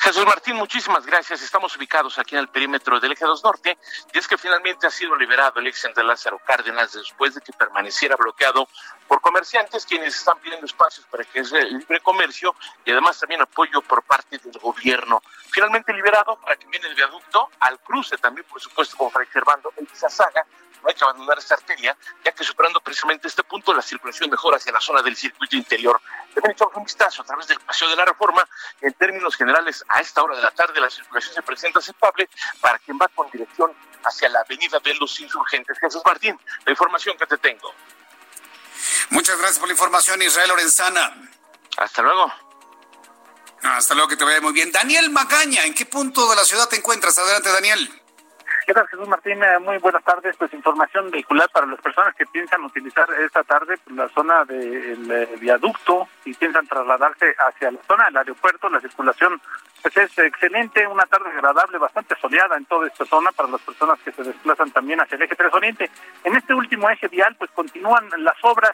Jesús 0.00 0.26
Martín, 0.26 0.56
muchísimas 0.56 1.06
gracias. 1.06 1.40
Estamos 1.42 1.74
ubicados 1.76 2.18
aquí 2.18 2.34
en 2.34 2.40
el 2.40 2.48
perímetro 2.48 3.00
del 3.00 3.12
Eje 3.12 3.24
2 3.24 3.42
Norte 3.42 3.78
y 4.12 4.18
es 4.18 4.28
que 4.28 4.36
finalmente 4.36 4.86
ha 4.86 4.90
sido 4.90 5.16
liberado 5.16 5.60
el 5.60 5.66
ex 5.66 5.88
de 5.94 6.04
Lázaro 6.04 6.38
Cárdenas 6.44 6.92
después 6.92 7.34
de 7.34 7.40
que 7.40 7.52
permaneciera 7.52 8.14
bloqueado 8.16 8.68
por 9.08 9.20
comerciantes 9.20 9.86
quienes 9.86 10.14
están 10.14 10.38
pidiendo 10.40 10.66
espacios 10.66 11.06
para 11.06 11.24
que 11.24 11.44
sea 11.44 11.64
libre 11.64 12.00
comercio 12.00 12.54
y 12.84 12.90
además 12.90 13.18
también 13.18 13.40
apoyo 13.40 13.80
por 13.80 14.02
parte 14.02 14.38
del 14.38 14.58
gobierno. 14.58 15.22
Finalmente 15.50 15.92
liberado 15.92 16.36
para 16.36 16.56
que 16.56 16.66
viene 16.66 16.86
el 16.88 16.94
viaducto 16.94 17.48
al 17.60 17.80
cruce 17.80 18.18
también, 18.18 18.46
por 18.46 18.60
supuesto, 18.60 18.96
con 18.96 19.10
Fray 19.10 19.26
Servando 19.32 19.72
en 19.76 19.88
Saga 19.94 20.44
no 20.84 20.90
hay 20.90 20.94
que 20.94 21.04
abandonar 21.04 21.38
esta 21.38 21.54
arteria, 21.54 21.96
ya 22.22 22.32
que 22.32 22.44
superando 22.44 22.78
precisamente 22.78 23.26
este 23.26 23.42
punto, 23.42 23.72
la 23.72 23.80
circulación 23.80 24.28
mejora 24.28 24.58
hacia 24.58 24.70
la 24.70 24.80
zona 24.80 25.00
del 25.00 25.16
circuito 25.16 25.56
interior. 25.56 25.98
También 26.34 26.52
echamos 26.52 26.74
un 26.76 26.84
vistazo 26.84 27.22
a 27.22 27.24
través 27.24 27.46
del 27.46 27.60
Paseo 27.60 27.88
de 27.88 27.96
la 27.96 28.04
Reforma. 28.04 28.46
En 28.80 28.92
términos 28.94 29.36
generales, 29.36 29.84
a 29.88 30.00
esta 30.00 30.22
hora 30.22 30.36
de 30.36 30.42
la 30.42 30.50
tarde, 30.50 30.80
la 30.80 30.90
circulación 30.90 31.34
se 31.34 31.42
presenta 31.42 31.78
aceptable 31.78 32.28
para 32.60 32.78
quien 32.80 32.98
va 33.00 33.08
con 33.08 33.30
dirección 33.30 33.72
hacia 34.04 34.28
la 34.28 34.40
avenida 34.40 34.78
de 34.80 34.94
los 34.94 35.18
Insurgentes. 35.20 35.78
Jesús 35.78 36.02
Martín, 36.04 36.38
la 36.64 36.72
información 36.72 37.16
que 37.16 37.26
te 37.26 37.38
tengo. 37.38 37.72
Muchas 39.10 39.38
gracias 39.38 39.58
por 39.58 39.68
la 39.68 39.74
información, 39.74 40.20
Israel 40.22 40.48
Lorenzana. 40.48 41.30
Hasta 41.76 42.02
luego. 42.02 42.32
Hasta 43.62 43.94
luego, 43.94 44.08
que 44.08 44.16
te 44.16 44.24
vaya 44.24 44.40
muy 44.40 44.52
bien. 44.52 44.70
Daniel 44.70 45.10
Magaña, 45.10 45.64
¿en 45.64 45.74
qué 45.74 45.86
punto 45.86 46.28
de 46.28 46.36
la 46.36 46.44
ciudad 46.44 46.68
te 46.68 46.76
encuentras? 46.76 47.18
Adelante, 47.18 47.50
Daniel. 47.50 48.03
¿Qué 48.66 48.72
tal, 48.72 48.88
Jesús 48.88 49.06
Martín? 49.06 49.42
Eh, 49.42 49.58
muy 49.58 49.76
buenas 49.76 50.02
tardes. 50.04 50.34
Pues 50.38 50.54
información 50.54 51.10
vehicular 51.10 51.50
para 51.50 51.66
las 51.66 51.78
personas 51.82 52.14
que 52.14 52.24
piensan 52.24 52.64
utilizar 52.64 53.06
esta 53.20 53.44
tarde 53.44 53.76
pues, 53.84 53.94
la 53.94 54.08
zona 54.08 54.44
del 54.46 55.10
eh, 55.10 55.28
viaducto 55.38 56.08
y 56.24 56.32
piensan 56.32 56.66
trasladarse 56.66 57.34
hacia 57.36 57.70
la 57.70 57.82
zona 57.86 58.06
del 58.06 58.16
aeropuerto. 58.16 58.70
La 58.70 58.80
circulación 58.80 59.38
pues 59.82 59.94
es 59.98 60.18
excelente, 60.18 60.86
una 60.86 61.04
tarde 61.04 61.28
agradable, 61.28 61.76
bastante 61.76 62.16
soleada 62.18 62.56
en 62.56 62.64
toda 62.64 62.86
esta 62.86 63.04
zona 63.04 63.32
para 63.32 63.50
las 63.50 63.60
personas 63.60 63.98
que 64.00 64.12
se 64.12 64.22
desplazan 64.22 64.70
también 64.70 64.98
hacia 64.98 65.16
el 65.16 65.22
eje 65.22 65.36
3 65.36 65.52
Oriente. 65.52 65.90
En 66.24 66.34
este 66.34 66.54
último 66.54 66.88
eje 66.88 67.08
vial, 67.08 67.36
pues 67.38 67.50
continúan 67.50 68.08
las 68.16 68.42
obras 68.42 68.72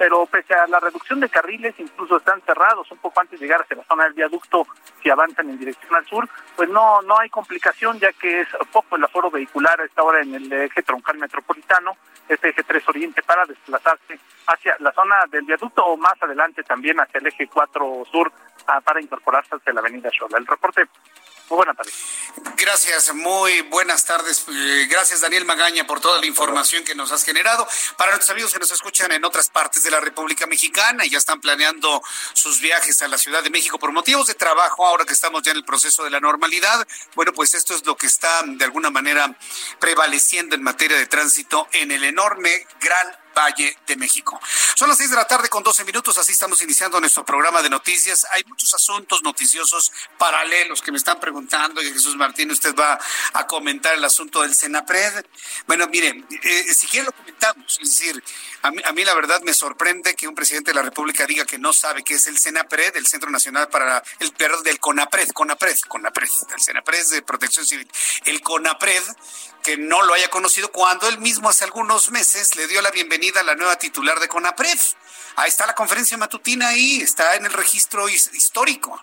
pero 0.00 0.24
pese 0.24 0.54
a 0.54 0.66
la 0.66 0.80
reducción 0.80 1.20
de 1.20 1.28
carriles, 1.28 1.74
incluso 1.76 2.16
están 2.16 2.40
cerrados 2.46 2.90
un 2.90 2.96
poco 2.96 3.20
antes 3.20 3.38
de 3.38 3.44
llegar 3.44 3.60
hacia 3.60 3.76
la 3.76 3.84
zona 3.84 4.04
del 4.04 4.14
viaducto, 4.14 4.66
si 5.02 5.10
avanzan 5.10 5.50
en 5.50 5.58
dirección 5.58 5.94
al 5.94 6.06
sur, 6.06 6.26
pues 6.56 6.70
no 6.70 7.02
no 7.02 7.18
hay 7.18 7.28
complicación, 7.28 7.98
ya 7.98 8.10
que 8.14 8.40
es 8.40 8.48
poco 8.72 8.96
el 8.96 9.04
aforo 9.04 9.30
vehicular 9.30 9.78
a 9.78 9.84
esta 9.84 10.02
hora 10.02 10.22
en 10.22 10.34
el 10.34 10.50
eje 10.50 10.82
troncal 10.84 11.18
metropolitano, 11.18 11.98
este 12.26 12.48
eje 12.48 12.62
3 12.62 12.88
Oriente, 12.88 13.22
para 13.22 13.44
desplazarse 13.44 14.18
hacia 14.46 14.74
la 14.78 14.90
zona 14.92 15.16
del 15.30 15.44
viaducto 15.44 15.84
o 15.84 15.98
más 15.98 16.14
adelante 16.22 16.62
también 16.62 16.98
hacia 16.98 17.18
el 17.18 17.26
eje 17.26 17.46
4 17.46 18.04
Sur 18.10 18.32
para 18.84 19.00
incorporarse 19.00 19.56
hacia 19.56 19.72
la 19.72 19.80
avenida 19.80 20.10
Xola. 20.16 20.38
El 20.38 20.46
reporte 20.46 20.88
muy 21.50 21.56
buenas 21.56 21.76
tardes. 21.76 21.94
Gracias, 22.56 23.12
muy 23.12 23.62
buenas 23.62 24.04
tardes. 24.04 24.46
Eh, 24.48 24.86
gracias, 24.88 25.20
Daniel 25.20 25.44
Magaña, 25.44 25.84
por 25.84 25.98
toda 25.98 26.20
la 26.20 26.26
información 26.26 26.84
que 26.84 26.94
nos 26.94 27.10
has 27.10 27.24
generado. 27.24 27.66
Para 27.98 28.12
nuestros 28.12 28.30
amigos 28.30 28.52
que 28.52 28.60
nos 28.60 28.70
escuchan 28.70 29.10
en 29.10 29.24
otras 29.24 29.48
partes 29.48 29.82
de 29.82 29.90
la 29.90 29.98
República 29.98 30.46
Mexicana 30.46 31.04
y 31.04 31.10
ya 31.10 31.18
están 31.18 31.40
planeando 31.40 32.02
sus 32.34 32.60
viajes 32.60 33.02
a 33.02 33.08
la 33.08 33.18
Ciudad 33.18 33.42
de 33.42 33.50
México 33.50 33.80
por 33.80 33.90
motivos 33.90 34.28
de 34.28 34.34
trabajo, 34.34 34.86
ahora 34.86 35.04
que 35.04 35.12
estamos 35.12 35.42
ya 35.42 35.50
en 35.50 35.56
el 35.56 35.64
proceso 35.64 36.04
de 36.04 36.10
la 36.10 36.20
normalidad, 36.20 36.86
bueno, 37.16 37.32
pues 37.32 37.52
esto 37.54 37.74
es 37.74 37.84
lo 37.84 37.96
que 37.96 38.06
está 38.06 38.44
de 38.46 38.64
alguna 38.64 38.90
manera 38.90 39.34
prevaleciendo 39.80 40.54
en 40.54 40.62
materia 40.62 40.98
de 40.98 41.06
tránsito 41.06 41.66
en 41.72 41.90
el 41.90 42.04
enorme, 42.04 42.64
gran 42.80 43.19
Valle 43.36 43.76
de 43.86 43.96
México. 43.96 44.40
Son 44.76 44.88
las 44.88 44.98
seis 44.98 45.10
de 45.10 45.16
la 45.16 45.26
tarde 45.26 45.48
con 45.48 45.62
12 45.62 45.84
minutos, 45.84 46.16
así 46.18 46.32
estamos 46.32 46.60
iniciando 46.62 47.00
nuestro 47.00 47.24
programa 47.24 47.62
de 47.62 47.70
noticias. 47.70 48.26
Hay 48.32 48.44
muchos 48.44 48.72
asuntos 48.74 49.22
noticiosos 49.22 49.92
paralelos 50.18 50.82
que 50.82 50.92
me 50.92 50.98
están 50.98 51.20
preguntando 51.20 51.82
y 51.82 51.92
Jesús 51.92 52.16
Martín, 52.16 52.50
usted 52.50 52.74
va 52.74 52.98
a 53.32 53.46
comentar 53.46 53.94
el 53.94 54.04
asunto 54.04 54.42
del 54.42 54.54
Senapred. 54.54 55.24
Bueno, 55.66 55.86
mire, 55.88 56.24
eh, 56.42 56.74
si 56.74 56.86
quiere 56.86 57.06
lo 57.06 57.12
comentamos, 57.12 57.78
es 57.80 57.98
decir, 57.98 58.22
a 58.62 58.92
mí, 58.92 59.04
la 59.04 59.14
verdad 59.14 59.40
me 59.42 59.54
sorprende 59.54 60.14
que 60.14 60.28
un 60.28 60.34
presidente 60.34 60.72
de 60.72 60.74
la 60.74 60.82
República 60.82 61.26
diga 61.26 61.46
que 61.46 61.58
no 61.58 61.72
sabe 61.72 62.04
qué 62.04 62.14
es 62.14 62.26
el 62.26 62.38
Senapred, 62.38 62.94
el 62.94 63.06
Centro 63.06 63.30
Nacional 63.30 63.68
para 63.68 64.02
el 64.18 64.32
Perdón 64.32 64.62
del 64.64 64.78
CONAPRED, 64.78 65.30
CONAPRED, 65.30 65.78
CONAPRED, 65.88 66.28
el 66.54 66.60
Senapred 66.60 67.06
de 67.08 67.22
Protección 67.22 67.64
Civil. 67.64 67.90
El 68.26 68.42
CONAPRED, 68.42 69.02
que 69.62 69.76
no 69.76 70.02
lo 70.02 70.14
haya 70.14 70.28
conocido 70.28 70.70
cuando 70.72 71.08
él 71.08 71.18
mismo 71.18 71.48
hace 71.48 71.64
algunos 71.64 72.10
meses 72.10 72.56
le 72.56 72.66
dio 72.66 72.80
la 72.82 72.90
bienvenida 72.90 73.40
a 73.40 73.44
la 73.44 73.54
nueva 73.54 73.76
titular 73.76 74.18
de 74.20 74.28
CONAPRED. 74.28 74.78
Ahí 75.36 75.48
está 75.48 75.66
la 75.66 75.74
conferencia 75.74 76.16
matutina 76.16 76.68
ahí, 76.68 77.00
está 77.00 77.36
en 77.36 77.46
el 77.46 77.52
registro 77.52 78.08
histórico. 78.08 79.00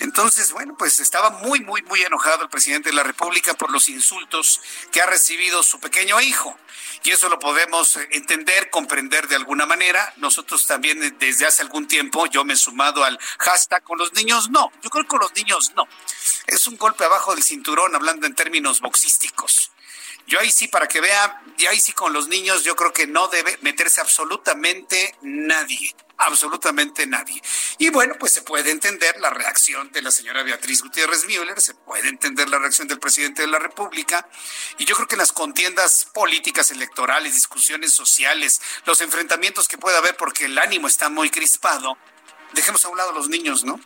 Entonces, 0.00 0.50
bueno, 0.52 0.74
pues 0.76 1.00
estaba 1.00 1.30
muy, 1.30 1.60
muy, 1.60 1.82
muy 1.82 2.02
enojado 2.02 2.42
el 2.42 2.48
presidente 2.48 2.88
de 2.88 2.96
la 2.96 3.02
República 3.02 3.54
por 3.54 3.70
los 3.70 3.88
insultos 3.88 4.60
que 4.90 5.00
ha 5.00 5.06
recibido 5.06 5.62
su 5.62 5.78
pequeño 5.78 6.20
hijo. 6.20 6.58
Y 7.04 7.10
eso 7.10 7.28
lo 7.28 7.38
podemos 7.38 7.96
eh, 7.96 8.08
entender, 8.12 8.70
comprender 8.70 9.28
de 9.28 9.36
alguna 9.36 9.64
manera. 9.64 10.12
Nosotros 10.16 10.66
también 10.66 11.02
eh, 11.02 11.14
desde 11.20 11.46
hace 11.46 11.62
algún 11.62 11.86
tiempo, 11.86 12.26
yo 12.26 12.44
me 12.44 12.54
he 12.54 12.56
sumado 12.56 13.04
al 13.04 13.18
hashtag 13.38 13.84
con 13.84 13.98
los 13.98 14.12
niños, 14.14 14.50
no. 14.50 14.72
Yo 14.82 14.90
creo 14.90 15.04
que 15.04 15.08
con 15.08 15.20
los 15.20 15.32
niños 15.34 15.72
no. 15.76 15.86
Es 16.46 16.66
un 16.66 16.76
golpe 16.76 17.04
abajo 17.04 17.32
del 17.34 17.44
cinturón 17.44 17.94
hablando 17.94 18.26
en 18.26 18.34
términos 18.34 18.80
boxísticos. 18.80 19.70
Yo 20.26 20.40
ahí 20.40 20.50
sí, 20.50 20.66
para 20.68 20.88
que 20.88 21.00
vea, 21.00 21.42
y 21.56 21.66
ahí 21.66 21.80
sí 21.80 21.92
con 21.92 22.12
los 22.12 22.28
niños, 22.28 22.64
yo 22.64 22.74
creo 22.74 22.92
que 22.92 23.06
no 23.06 23.28
debe 23.28 23.58
meterse 23.62 24.00
absolutamente 24.00 25.14
nadie, 25.22 25.94
absolutamente 26.18 27.06
nadie. 27.06 27.40
Y 27.78 27.90
bueno, 27.90 28.16
pues 28.18 28.32
se 28.32 28.42
puede 28.42 28.72
entender 28.72 29.20
la 29.20 29.30
reacción 29.30 29.92
de 29.92 30.02
la 30.02 30.10
señora 30.10 30.42
Beatriz 30.42 30.82
Gutiérrez 30.82 31.26
Müller, 31.26 31.60
se 31.60 31.74
puede 31.74 32.08
entender 32.08 32.48
la 32.48 32.58
reacción 32.58 32.88
del 32.88 32.98
presidente 32.98 33.42
de 33.42 33.48
la 33.48 33.60
República, 33.60 34.28
y 34.78 34.84
yo 34.84 34.96
creo 34.96 35.06
que 35.06 35.14
en 35.14 35.20
las 35.20 35.32
contiendas 35.32 36.06
políticas, 36.12 36.72
electorales, 36.72 37.34
discusiones 37.34 37.92
sociales, 37.92 38.60
los 38.84 39.00
enfrentamientos 39.00 39.68
que 39.68 39.78
pueda 39.78 39.98
haber 39.98 40.16
porque 40.16 40.46
el 40.46 40.58
ánimo 40.58 40.88
está 40.88 41.08
muy 41.08 41.30
crispado, 41.30 41.96
dejemos 42.52 42.84
a 42.84 42.88
un 42.88 42.96
lado 42.96 43.10
a 43.10 43.14
los 43.14 43.28
niños, 43.28 43.64
¿no? 43.64 43.80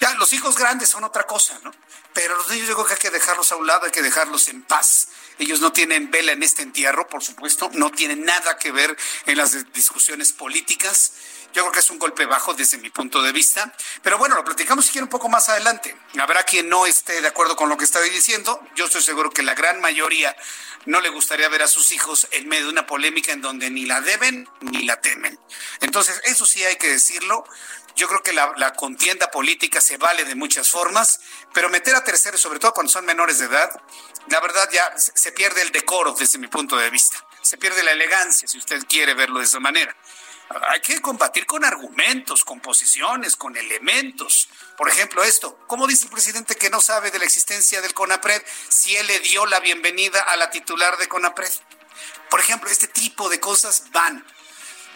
Ya, 0.00 0.12
los 0.14 0.32
hijos 0.32 0.58
grandes 0.58 0.88
son 0.88 1.04
otra 1.04 1.24
cosa, 1.24 1.58
¿no? 1.62 1.72
Pero 2.12 2.36
los 2.36 2.48
niños 2.48 2.68
yo 2.68 2.74
creo 2.74 2.86
que 2.86 2.94
hay 2.94 2.98
que 2.98 3.10
dejarlos 3.10 3.52
a 3.52 3.56
un 3.56 3.66
lado, 3.66 3.86
hay 3.86 3.92
que 3.92 4.02
dejarlos 4.02 4.48
en 4.48 4.62
paz. 4.62 5.08
Ellos 5.38 5.60
no 5.60 5.72
tienen 5.72 6.10
vela 6.10 6.32
en 6.32 6.42
este 6.42 6.62
entierro, 6.62 7.08
por 7.08 7.22
supuesto, 7.22 7.70
no 7.74 7.90
tienen 7.90 8.24
nada 8.24 8.58
que 8.58 8.72
ver 8.72 8.96
en 9.26 9.36
las 9.36 9.72
discusiones 9.72 10.32
políticas. 10.32 11.12
Yo 11.52 11.62
creo 11.62 11.72
que 11.72 11.80
es 11.80 11.90
un 11.90 11.98
golpe 11.98 12.26
bajo 12.26 12.54
desde 12.54 12.78
mi 12.78 12.90
punto 12.90 13.22
de 13.22 13.32
vista. 13.32 13.74
Pero 14.02 14.18
bueno, 14.18 14.34
lo 14.34 14.44
platicamos 14.44 14.86
si 14.86 14.92
quiere 14.92 15.04
un 15.04 15.10
poco 15.10 15.28
más 15.28 15.48
adelante. 15.48 15.96
Habrá 16.18 16.42
quien 16.42 16.68
no 16.68 16.86
esté 16.86 17.20
de 17.20 17.28
acuerdo 17.28 17.56
con 17.56 17.68
lo 17.68 17.76
que 17.76 17.84
estaba 17.84 18.04
diciendo. 18.04 18.60
Yo 18.74 18.86
estoy 18.86 19.02
seguro 19.02 19.30
que 19.30 19.42
la 19.42 19.54
gran 19.54 19.80
mayoría 19.80 20.36
no 20.86 21.00
le 21.00 21.08
gustaría 21.08 21.48
ver 21.48 21.62
a 21.62 21.68
sus 21.68 21.92
hijos 21.92 22.28
en 22.30 22.48
medio 22.48 22.66
de 22.66 22.72
una 22.72 22.86
polémica 22.86 23.32
en 23.32 23.40
donde 23.40 23.70
ni 23.70 23.86
la 23.86 24.00
deben 24.00 24.48
ni 24.60 24.84
la 24.84 25.00
temen. 25.00 25.38
Entonces, 25.80 26.20
eso 26.24 26.46
sí 26.46 26.62
hay 26.64 26.76
que 26.76 26.88
decirlo. 26.88 27.44
Yo 27.96 28.08
creo 28.08 28.22
que 28.22 28.34
la, 28.34 28.72
contienda 28.74 29.30
política 29.30 29.80
se 29.80 29.96
vale 29.96 30.24
de 30.24 30.34
muchas 30.34 30.68
formas, 30.68 31.20
pero 31.54 31.70
meter 31.70 31.94
a 31.96 32.04
terceros, 32.04 32.40
sobre 32.40 32.58
todo 32.58 32.74
cuando 32.74 32.92
son 32.92 33.06
menores 33.06 33.38
de 33.38 33.46
edad, 33.46 33.70
la 34.28 34.40
verdad 34.40 34.68
ya 34.72 34.94
se 34.96 35.32
pierde 35.32 35.62
el 35.62 35.72
decoro 35.72 36.12
desde 36.12 36.38
mi 36.38 36.48
punto 36.48 36.76
de 36.76 36.90
vista. 36.90 37.16
Se 37.42 37.56
pierde 37.56 37.82
la 37.82 37.92
elegancia, 37.92 38.48
si 38.48 38.58
usted 38.58 38.84
quiere 38.88 39.14
verlo 39.14 39.38
de 39.38 39.44
esa 39.44 39.60
manera. 39.60 39.96
Hay 40.68 40.80
que 40.80 41.00
combatir 41.00 41.44
con 41.44 41.64
argumentos, 41.64 42.44
con 42.44 42.60
posiciones, 42.60 43.34
con 43.34 43.56
elementos. 43.56 44.48
Por 44.76 44.88
ejemplo, 44.88 45.24
esto, 45.24 45.58
¿cómo 45.66 45.86
dice 45.86 46.04
el 46.04 46.12
presidente 46.12 46.54
que 46.54 46.70
no 46.70 46.80
sabe 46.80 47.10
de 47.10 47.18
la 47.18 47.24
existencia 47.24 47.80
del 47.80 47.94
CONAPRED 47.94 48.42
si 48.68 48.96
él 48.96 49.06
le 49.08 49.18
dio 49.20 49.46
la 49.46 49.58
bienvenida 49.60 50.22
a 50.22 50.36
la 50.36 50.50
titular 50.50 50.96
de 50.98 51.08
CONAPRED? 51.08 51.50
Por 52.30 52.40
ejemplo, 52.40 52.70
este 52.70 52.86
tipo 52.86 53.28
de 53.28 53.40
cosas 53.40 53.90
van, 53.90 54.24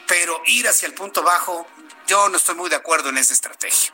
pero 0.07 0.41
ir 0.47 0.69
hacia 0.69 0.87
el 0.87 0.95
punto 0.95 1.23
bajo 1.23 1.67
yo 2.11 2.29
no 2.29 2.37
estoy 2.39 2.57
muy 2.57 2.69
de 2.69 2.75
acuerdo 2.75 3.11
en 3.11 3.19
esa 3.19 3.33
estrategia. 3.33 3.93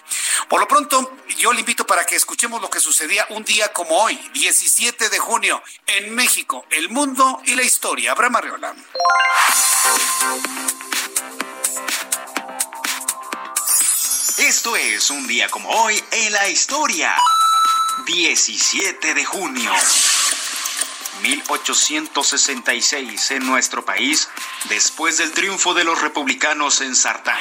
Por 0.49 0.59
lo 0.59 0.67
pronto, 0.67 1.19
yo 1.37 1.53
le 1.53 1.61
invito 1.61 1.87
para 1.87 2.07
que 2.07 2.17
escuchemos 2.17 2.63
lo 2.63 2.71
que 2.71 2.81
sucedía 2.81 3.27
un 3.29 3.45
día 3.45 3.71
como 3.75 3.95
hoy, 3.95 4.19
17 4.33 5.11
de 5.11 5.19
junio, 5.19 5.63
en 5.87 6.15
México, 6.15 6.65
el 6.71 6.89
mundo 6.89 7.43
y 7.45 7.55
la 7.55 7.63
historia. 7.63 8.13
Abraham 8.13 8.37
Arreola. 8.37 8.75
Esto 14.39 14.77
es 14.77 15.11
un 15.11 15.27
día 15.27 15.51
como 15.51 15.69
hoy 15.69 16.03
en 16.11 16.33
la 16.33 16.49
historia. 16.49 17.15
17 18.07 19.13
de 19.13 19.25
junio. 19.27 19.71
1866 21.21 23.31
en 23.33 23.47
nuestro 23.47 23.85
país, 23.85 24.31
después 24.71 25.19
del 25.19 25.33
triunfo 25.33 25.75
de 25.75 25.85
los 25.85 26.01
republicanos 26.01 26.81
en 26.81 26.97
Sartán. 26.97 27.37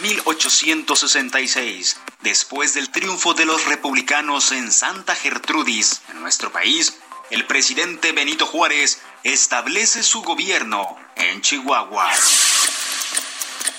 1866, 0.00 1.96
después 2.20 2.74
del 2.74 2.90
triunfo 2.90 3.34
de 3.34 3.44
los 3.44 3.64
republicanos 3.66 4.50
en 4.52 4.72
Santa 4.72 5.14
Gertrudis, 5.14 6.00
en 6.10 6.20
nuestro 6.20 6.50
país, 6.52 6.94
el 7.30 7.46
presidente 7.46 8.12
Benito 8.12 8.46
Juárez 8.46 9.00
establece 9.22 10.02
su 10.02 10.22
gobierno 10.22 10.96
en 11.16 11.40
Chihuahua. 11.40 12.10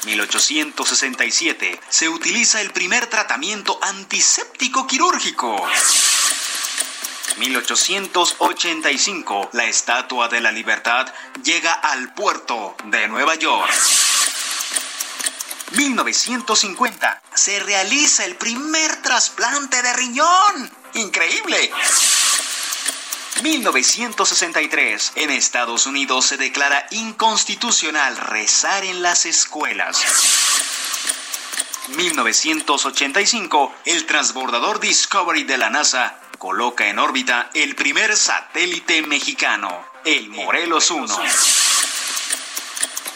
1867 0.05 1.79
se 1.89 2.09
utiliza 2.09 2.61
el 2.61 2.71
primer 2.71 3.07
tratamiento 3.07 3.79
antiséptico 3.81 4.85
quirúrgico. 4.87 5.61
1885 7.37 9.49
la 9.53 9.65
Estatua 9.65 10.27
de 10.29 10.41
la 10.41 10.51
Libertad 10.51 11.07
llega 11.43 11.73
al 11.73 12.13
puerto 12.13 12.75
de 12.85 13.07
Nueva 13.07 13.35
York. 13.35 13.71
1950 15.75 17.21
se 17.33 17.59
realiza 17.59 18.25
el 18.25 18.35
primer 18.35 19.01
trasplante 19.01 19.81
de 19.81 19.93
riñón. 19.93 20.71
Increíble. 20.93 21.71
1963, 23.43 25.11
en 25.15 25.29
Estados 25.31 25.85
Unidos 25.85 26.25
se 26.25 26.37
declara 26.37 26.87
inconstitucional 26.91 28.15
rezar 28.15 28.85
en 28.85 29.01
las 29.03 29.25
escuelas. 29.25 30.01
1985, 31.89 33.75
el 33.85 34.05
transbordador 34.05 34.79
Discovery 34.79 35.43
de 35.43 35.57
la 35.57 35.69
NASA 35.69 36.17
coloca 36.37 36.87
en 36.87 36.99
órbita 36.99 37.49
el 37.53 37.75
primer 37.75 38.15
satélite 38.15 39.01
mexicano, 39.01 39.85
el 40.05 40.29
Morelos 40.29 40.89
1. 40.89 41.19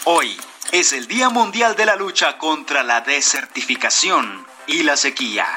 Hoy, 0.04 0.38
es 0.72 0.92
el 0.92 1.08
Día 1.08 1.28
Mundial 1.30 1.74
de 1.74 1.84
la 1.84 1.96
Lucha 1.96 2.38
contra 2.38 2.82
la 2.82 3.00
Desertificación 3.00 4.46
y 4.66 4.84
la 4.84 4.96
Sequía. 4.96 5.52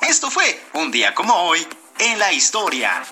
Esto 0.00 0.30
fue 0.30 0.60
un 0.74 0.90
día 0.90 1.14
como 1.14 1.34
hoy 1.34 1.66
en 1.98 2.18
la 2.18 2.32
historia. 2.32 3.04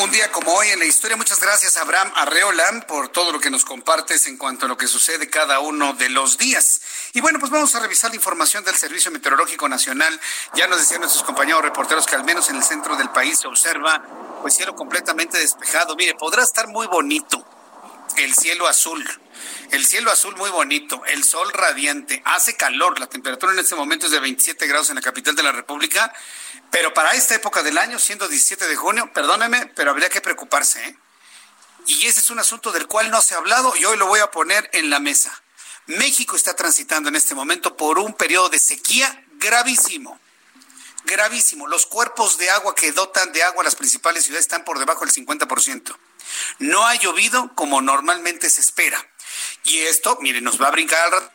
Un 0.00 0.10
día 0.10 0.32
como 0.32 0.52
hoy 0.54 0.68
en 0.68 0.78
la 0.78 0.86
historia, 0.86 1.16
muchas 1.16 1.38
gracias 1.38 1.76
Abraham 1.76 2.10
Arreola 2.16 2.84
por 2.88 3.10
todo 3.10 3.30
lo 3.30 3.40
que 3.40 3.50
nos 3.50 3.64
compartes 3.64 4.26
en 4.26 4.38
cuanto 4.38 4.66
a 4.66 4.68
lo 4.68 4.76
que 4.76 4.86
sucede 4.86 5.28
cada 5.28 5.60
uno 5.60 5.92
de 5.92 6.08
los 6.08 6.38
días. 6.38 6.80
Y 7.12 7.20
bueno, 7.20 7.38
pues 7.38 7.52
vamos 7.52 7.74
a 7.74 7.80
revisar 7.80 8.10
la 8.10 8.16
información 8.16 8.64
del 8.64 8.74
Servicio 8.74 9.10
Meteorológico 9.10 9.68
Nacional. 9.68 10.18
Ya 10.54 10.66
nos 10.66 10.78
decían 10.78 11.00
nuestros 11.00 11.24
compañeros 11.24 11.62
reporteros 11.62 12.06
que 12.06 12.16
al 12.16 12.24
menos 12.24 12.48
en 12.48 12.56
el 12.56 12.64
centro 12.64 12.96
del 12.96 13.10
país 13.10 13.38
se 13.38 13.48
observa 13.48 14.02
pues 14.40 14.54
cielo 14.54 14.74
completamente 14.74 15.38
despejado. 15.38 15.94
Mire, 15.94 16.14
podrá 16.14 16.42
estar 16.42 16.66
muy 16.68 16.86
bonito, 16.86 17.44
el 18.16 18.34
cielo 18.34 18.66
azul. 18.66 19.04
El 19.70 19.86
cielo 19.86 20.10
azul 20.10 20.36
muy 20.36 20.50
bonito, 20.50 21.02
el 21.06 21.24
sol 21.24 21.50
radiante, 21.52 22.22
hace 22.24 22.56
calor, 22.56 23.00
la 23.00 23.08
temperatura 23.08 23.52
en 23.52 23.58
este 23.58 23.74
momento 23.74 24.06
es 24.06 24.12
de 24.12 24.20
27 24.20 24.66
grados 24.66 24.90
en 24.90 24.96
la 24.96 25.02
capital 25.02 25.34
de 25.34 25.42
la 25.42 25.52
República, 25.52 26.12
pero 26.70 26.94
para 26.94 27.14
esta 27.14 27.34
época 27.34 27.62
del 27.62 27.78
año, 27.78 27.98
siendo 27.98 28.28
17 28.28 28.68
de 28.68 28.76
junio, 28.76 29.10
perdóneme, 29.12 29.66
pero 29.74 29.90
habría 29.90 30.08
que 30.08 30.20
preocuparse. 30.20 30.86
¿eh? 30.86 30.96
Y 31.86 32.06
ese 32.06 32.20
es 32.20 32.30
un 32.30 32.38
asunto 32.38 32.72
del 32.72 32.86
cual 32.86 33.10
no 33.10 33.20
se 33.20 33.34
ha 33.34 33.38
hablado 33.38 33.74
y 33.76 33.84
hoy 33.84 33.96
lo 33.96 34.06
voy 34.06 34.20
a 34.20 34.30
poner 34.30 34.70
en 34.72 34.90
la 34.90 35.00
mesa. 35.00 35.42
México 35.86 36.36
está 36.36 36.54
transitando 36.54 37.08
en 37.08 37.16
este 37.16 37.34
momento 37.34 37.76
por 37.76 37.98
un 37.98 38.14
periodo 38.14 38.48
de 38.48 38.58
sequía 38.58 39.24
gravísimo 39.32 40.20
gravísimo. 41.04 41.66
Los 41.66 41.86
cuerpos 41.86 42.38
de 42.38 42.50
agua 42.50 42.74
que 42.74 42.92
dotan 42.92 43.32
de 43.32 43.42
agua 43.42 43.64
las 43.64 43.76
principales 43.76 44.24
ciudades 44.24 44.44
están 44.44 44.64
por 44.64 44.78
debajo 44.78 45.04
del 45.04 45.14
50%. 45.14 45.96
No 46.58 46.86
ha 46.86 46.94
llovido 46.94 47.54
como 47.54 47.80
normalmente 47.80 48.50
se 48.50 48.60
espera. 48.60 49.04
Y 49.64 49.78
esto, 49.80 50.18
mire, 50.20 50.40
nos 50.40 50.60
va 50.60 50.68
a 50.68 50.72
brincar 50.72 51.04
al 51.04 51.12
rato. 51.12 51.30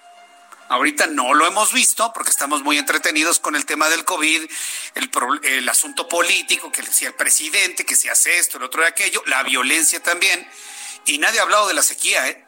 Ahorita 0.70 1.08
no 1.08 1.34
lo 1.34 1.48
hemos 1.48 1.74
visto 1.74 2.14
porque 2.14 2.30
estamos 2.30 2.62
muy 2.62 2.78
entretenidos 2.78 3.40
con 3.40 3.56
el 3.56 3.66
tema 3.66 3.90
del 3.90 4.06
COVID, 4.06 4.48
el, 4.94 5.12
el 5.44 5.68
asunto 5.68 6.08
político, 6.08 6.72
que 6.72 6.84
decía 6.84 7.08
el 7.08 7.16
presidente, 7.16 7.86
que 7.86 7.96
se 7.96 8.12
hace 8.12 8.38
esto, 8.38 8.58
el 8.58 8.64
otro 8.64 8.84
de 8.84 8.88
aquello, 8.88 9.24
la 9.26 9.42
violencia 9.42 10.02
también. 10.04 10.48
Y 11.06 11.18
nadie 11.18 11.40
ha 11.40 11.44
hablado 11.44 11.68
de 11.68 11.74
la 11.74 11.82
sequía, 11.82 12.28
¿eh? 12.28 12.46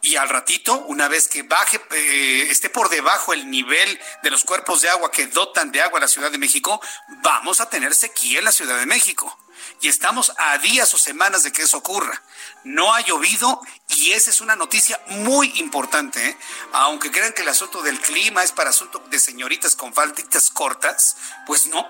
y 0.00 0.16
al 0.16 0.28
ratito, 0.28 0.78
una 0.86 1.08
vez 1.08 1.28
que 1.28 1.42
baje, 1.42 1.80
eh, 1.90 2.46
esté 2.50 2.70
por 2.70 2.88
debajo 2.88 3.32
el 3.32 3.50
nivel 3.50 4.00
de 4.22 4.30
los 4.30 4.44
cuerpos 4.44 4.80
de 4.80 4.88
agua 4.88 5.10
que 5.10 5.26
dotan 5.26 5.72
de 5.72 5.82
agua 5.82 5.98
a 5.98 6.02
la 6.02 6.08
Ciudad 6.08 6.30
de 6.30 6.38
México, 6.38 6.80
vamos 7.22 7.60
a 7.60 7.68
tener 7.68 7.94
sequía 7.94 8.38
en 8.38 8.44
la 8.44 8.52
Ciudad 8.52 8.78
de 8.78 8.86
México. 8.86 9.36
Y 9.80 9.88
estamos 9.88 10.32
a 10.38 10.58
días 10.58 10.92
o 10.94 10.98
semanas 10.98 11.42
de 11.42 11.52
que 11.52 11.62
eso 11.62 11.78
ocurra. 11.78 12.22
No 12.64 12.94
ha 12.94 13.00
llovido 13.00 13.60
y 13.88 14.12
esa 14.12 14.30
es 14.30 14.40
una 14.40 14.56
noticia 14.56 15.00
muy 15.08 15.52
importante. 15.58 16.24
¿eh? 16.26 16.38
Aunque 16.72 17.10
crean 17.10 17.32
que 17.32 17.42
el 17.42 17.48
asunto 17.48 17.82
del 17.82 18.00
clima 18.00 18.42
es 18.42 18.52
para 18.52 18.70
asunto 18.70 18.98
de 19.10 19.18
señoritas 19.18 19.76
con 19.76 19.92
falditas 19.94 20.50
cortas, 20.50 21.16
pues 21.46 21.66
no. 21.66 21.86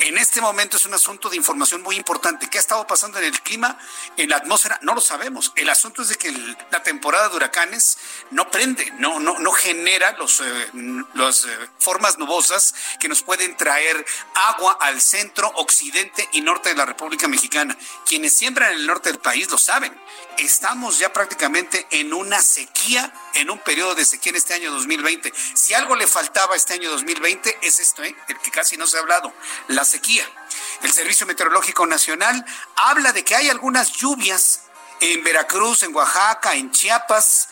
En 0.00 0.18
este 0.18 0.40
momento 0.40 0.76
es 0.76 0.86
un 0.86 0.94
asunto 0.94 1.28
de 1.28 1.36
información 1.36 1.82
muy 1.82 1.96
importante. 1.96 2.48
¿Qué 2.48 2.58
ha 2.58 2.60
estado 2.60 2.86
pasando 2.86 3.18
en 3.18 3.24
el 3.24 3.40
clima, 3.42 3.78
en 4.16 4.28
la 4.28 4.36
atmósfera? 4.36 4.78
No 4.82 4.94
lo 4.94 5.00
sabemos. 5.00 5.52
El 5.56 5.68
asunto 5.68 6.02
es 6.02 6.08
de 6.08 6.16
que 6.16 6.32
la 6.70 6.82
temporada 6.82 7.28
de 7.28 7.36
huracanes 7.36 7.98
no 8.30 8.50
prende, 8.50 8.90
no, 8.98 9.20
no, 9.20 9.38
no 9.38 9.52
genera 9.52 10.12
los, 10.12 10.40
eh, 10.40 10.70
las 11.14 11.44
eh, 11.44 11.48
formas 11.78 12.18
nubosas 12.18 12.74
que 12.98 13.08
nos 13.08 13.22
pueden 13.22 13.56
traer 13.56 14.04
agua 14.34 14.78
al 14.80 15.00
centro, 15.00 15.50
occidente 15.56 16.28
y 16.32 16.40
norte 16.40 16.70
de 16.70 16.76
la 16.76 16.86
República 16.86 17.28
Mexicana. 17.28 17.76
Quienes 18.06 18.34
siembran 18.34 18.72
en 18.72 18.80
el 18.80 18.86
norte 18.86 19.10
del 19.10 19.20
país 19.20 19.50
lo 19.50 19.58
saben. 19.58 19.92
Estamos 20.40 20.98
ya 20.98 21.12
prácticamente 21.12 21.86
en 21.90 22.14
una 22.14 22.40
sequía, 22.40 23.12
en 23.34 23.50
un 23.50 23.58
periodo 23.58 23.94
de 23.94 24.06
sequía 24.06 24.30
en 24.30 24.36
este 24.36 24.54
año 24.54 24.70
2020. 24.72 25.30
Si 25.54 25.74
algo 25.74 25.94
le 25.96 26.06
faltaba 26.06 26.56
este 26.56 26.72
año 26.72 26.90
2020 26.90 27.58
es 27.60 27.78
esto, 27.78 28.02
¿eh? 28.02 28.16
el 28.26 28.38
que 28.38 28.50
casi 28.50 28.78
no 28.78 28.86
se 28.86 28.96
ha 28.96 29.00
hablado, 29.00 29.34
la 29.68 29.84
sequía. 29.84 30.24
El 30.80 30.90
Servicio 30.92 31.26
Meteorológico 31.26 31.86
Nacional 31.86 32.42
habla 32.76 33.12
de 33.12 33.22
que 33.22 33.36
hay 33.36 33.50
algunas 33.50 33.92
lluvias 33.92 34.62
en 35.00 35.22
Veracruz, 35.22 35.82
en 35.82 35.94
Oaxaca, 35.94 36.54
en 36.54 36.70
Chiapas, 36.70 37.49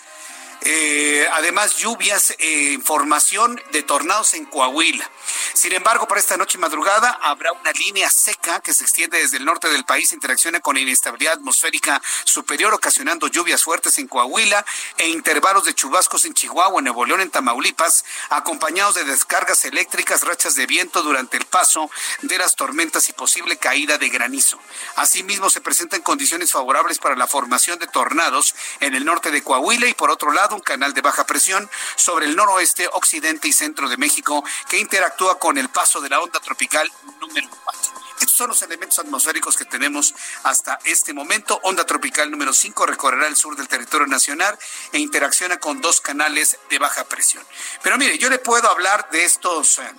eh, 0.61 1.29
además 1.35 1.77
lluvias, 1.77 2.35
eh, 2.39 2.73
información 2.73 3.61
de 3.73 3.83
tornados 3.83 4.35
en 4.35 4.45
Coahuila. 4.45 5.09
Sin 5.55 5.73
embargo, 5.73 6.07
para 6.07 6.21
esta 6.21 6.37
noche 6.37 6.59
y 6.59 6.61
madrugada 6.61 7.19
habrá 7.23 7.53
una 7.53 7.73
línea 7.73 8.11
seca 8.11 8.61
que 8.61 8.75
se 8.75 8.85
extiende 8.85 9.19
desde 9.19 9.37
el 9.37 9.45
norte 9.45 9.69
del 9.69 9.85
país, 9.85 10.13
interacciona 10.13 10.61
con 10.61 10.77
inestabilidad 10.77 11.35
atmosférica 11.35 12.01
superior, 12.25 12.75
ocasionando 12.75 13.29
lluvias 13.29 13.63
fuertes 13.63 13.99
en 13.99 14.09
Coahuila 14.09 14.65
e 14.97 15.09
intervalos 15.09 15.65
de 15.65 15.75
chubascos 15.75 16.25
en 16.25 16.35
Chihuahua, 16.35 16.83
Nuevo 16.83 17.05
León, 17.05 17.21
en 17.21 17.31
Tamaulipas, 17.31 18.05
acompañados 18.31 18.95
de 18.95 19.05
descargas 19.05 19.65
eléctricas, 19.65 20.23
rachas 20.23 20.55
de 20.55 20.67
viento 20.67 21.03
durante 21.03 21.37
el 21.37 21.45
paso 21.45 21.91
de 22.23 22.39
las 22.39 22.57
tormentas 22.57 23.09
y 23.09 23.13
posible 23.13 23.57
caída 23.57 23.99
de 23.99 24.09
granizo. 24.09 24.59
Asimismo, 24.97 25.51
se 25.51 25.61
presentan 25.61 26.03
condiciones 26.03 26.53
favorables 26.53 26.99
para 26.99 27.17
la 27.17 27.27
formación 27.27 27.79
de 27.79 27.87
tornados 27.87 28.55
en 28.81 28.95
el 28.95 29.05
norte 29.05 29.31
de 29.31 29.43
Coahuila 29.43 29.89
y 29.89 29.95
por 29.95 30.11
otro 30.11 30.33
lado 30.33 30.48
un 30.55 30.61
canal 30.61 30.95
de 30.95 31.01
baja 31.01 31.27
presión 31.27 31.69
sobre 31.97 32.27
el 32.27 32.37
noroeste, 32.37 32.89
occidente 32.93 33.49
y 33.49 33.53
centro 33.53 33.89
de 33.89 33.97
México 33.97 34.45
que 34.69 34.79
interactúa 34.79 35.39
con 35.39 35.59
el 35.59 35.69
paso 35.69 36.01
de 36.01 36.09
la 36.09 36.21
onda 36.21 36.41
tropical 36.41 36.91
número 37.21 37.49
4. 37.65 37.93
Estos 38.21 38.37
son 38.37 38.49
los 38.49 38.63
elementos 38.63 38.99
atmosféricos 38.99 39.57
que 39.57 39.65
tenemos 39.65 40.15
hasta 40.43 40.79
este 40.85 41.13
momento. 41.13 41.61
Onda 41.63 41.87
tropical 41.87 42.31
número 42.31 42.53
5 42.53 42.87
recorrerá 42.87 43.29
el 43.29 43.37
sur 43.37 43.57
del 43.57 43.69
territorio 43.69 44.07
nacional 44.07 44.59
e 44.93 44.99
interacciona 44.99 45.59
con 45.59 45.81
dos 45.81 46.01
canales 46.01 46.59
de 46.69 46.79
baja 46.79 47.05
presión. 47.05 47.45
Pero 47.83 47.97
mire, 47.97 48.19
yo 48.19 48.29
le 48.29 48.39
puedo 48.39 48.69
hablar 48.69 49.09
de 49.11 49.25
estos, 49.25 49.79
eh, 49.79 49.93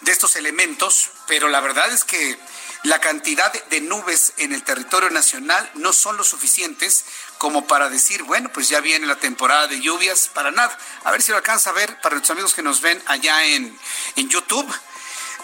de 0.00 0.12
estos 0.12 0.34
elementos, 0.36 1.10
pero 1.26 1.48
la 1.48 1.60
verdad 1.60 1.92
es 1.92 2.04
que 2.04 2.38
la 2.84 3.00
cantidad 3.00 3.50
de 3.52 3.80
nubes 3.80 4.34
en 4.36 4.52
el 4.52 4.62
territorio 4.62 5.08
nacional 5.08 5.70
no 5.74 5.92
son 5.92 6.18
lo 6.18 6.24
suficientes 6.24 7.04
como 7.38 7.66
para 7.66 7.88
decir, 7.88 8.22
bueno, 8.24 8.50
pues 8.52 8.68
ya 8.68 8.80
viene 8.80 9.06
la 9.06 9.16
temporada 9.16 9.66
de 9.66 9.80
lluvias, 9.80 10.28
para 10.28 10.50
nada. 10.50 10.76
A 11.04 11.10
ver 11.10 11.22
si 11.22 11.30
lo 11.30 11.38
alcanza 11.38 11.70
a 11.70 11.72
ver 11.72 11.98
para 12.02 12.16
los 12.16 12.28
amigos 12.30 12.52
que 12.52 12.62
nos 12.62 12.82
ven 12.82 13.02
allá 13.06 13.44
en, 13.44 13.78
en 14.16 14.28
YouTube. 14.28 14.70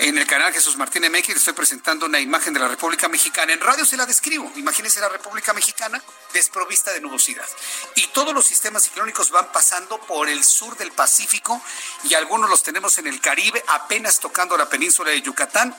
En 0.00 0.16
el 0.16 0.26
canal 0.26 0.52
Jesús 0.52 0.76
Martín 0.76 1.02
MX 1.10 1.28
le 1.28 1.34
estoy 1.34 1.52
presentando 1.54 2.06
una 2.06 2.20
imagen 2.20 2.52
de 2.52 2.60
la 2.60 2.68
República 2.68 3.08
Mexicana. 3.08 3.54
En 3.54 3.60
radio 3.60 3.86
se 3.86 3.96
la 3.96 4.04
describo. 4.04 4.50
Imagínense 4.56 5.00
la 5.00 5.08
República 5.08 5.52
Mexicana 5.54 6.02
desprovista 6.34 6.92
de 6.92 7.00
nubosidad. 7.00 7.46
Y 7.96 8.06
todos 8.08 8.34
los 8.34 8.46
sistemas 8.46 8.84
ciclónicos 8.84 9.30
van 9.30 9.50
pasando 9.52 9.98
por 10.00 10.28
el 10.28 10.44
sur 10.44 10.76
del 10.76 10.92
Pacífico 10.92 11.62
y 12.04 12.14
algunos 12.14 12.48
los 12.48 12.62
tenemos 12.62 12.96
en 12.98 13.08
el 13.08 13.20
Caribe, 13.20 13.62
apenas 13.66 14.20
tocando 14.20 14.56
la 14.56 14.68
península 14.68 15.10
de 15.10 15.22
Yucatán 15.22 15.74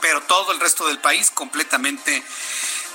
pero 0.00 0.20
todo 0.22 0.52
el 0.52 0.60
resto 0.60 0.86
del 0.86 0.98
país 0.98 1.30
completamente 1.30 2.22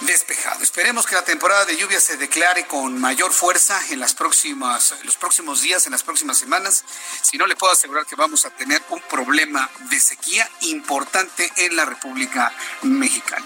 despejado. 0.02 0.62
Esperemos 0.64 1.06
que 1.06 1.16
la 1.16 1.24
temporada 1.24 1.66
de 1.66 1.78
lluvia 1.78 2.00
se 2.00 2.18
declare 2.18 2.68
con 2.68 3.00
mayor 3.00 3.32
fuerza 3.32 3.80
en 3.90 4.00
las 4.00 4.14
próximas, 4.14 4.94
los 5.04 5.16
próximos 5.16 5.62
días, 5.62 5.86
en 5.86 5.92
las 5.92 6.04
próximas 6.04 6.38
semanas. 6.38 6.84
Si 7.22 7.38
no, 7.38 7.48
le 7.48 7.56
puedo 7.56 7.74
asegurar 7.74 8.06
que 8.06 8.16
vamos 8.16 8.46
a 8.46 8.50
tener 8.50 8.82
un 8.90 9.02
problema 9.02 9.70
de 9.90 10.00
sequía 10.00 10.50
importante 10.62 11.52
en 11.58 11.76
la 11.76 11.86
República 11.86 12.54
Mexicana. 12.82 13.46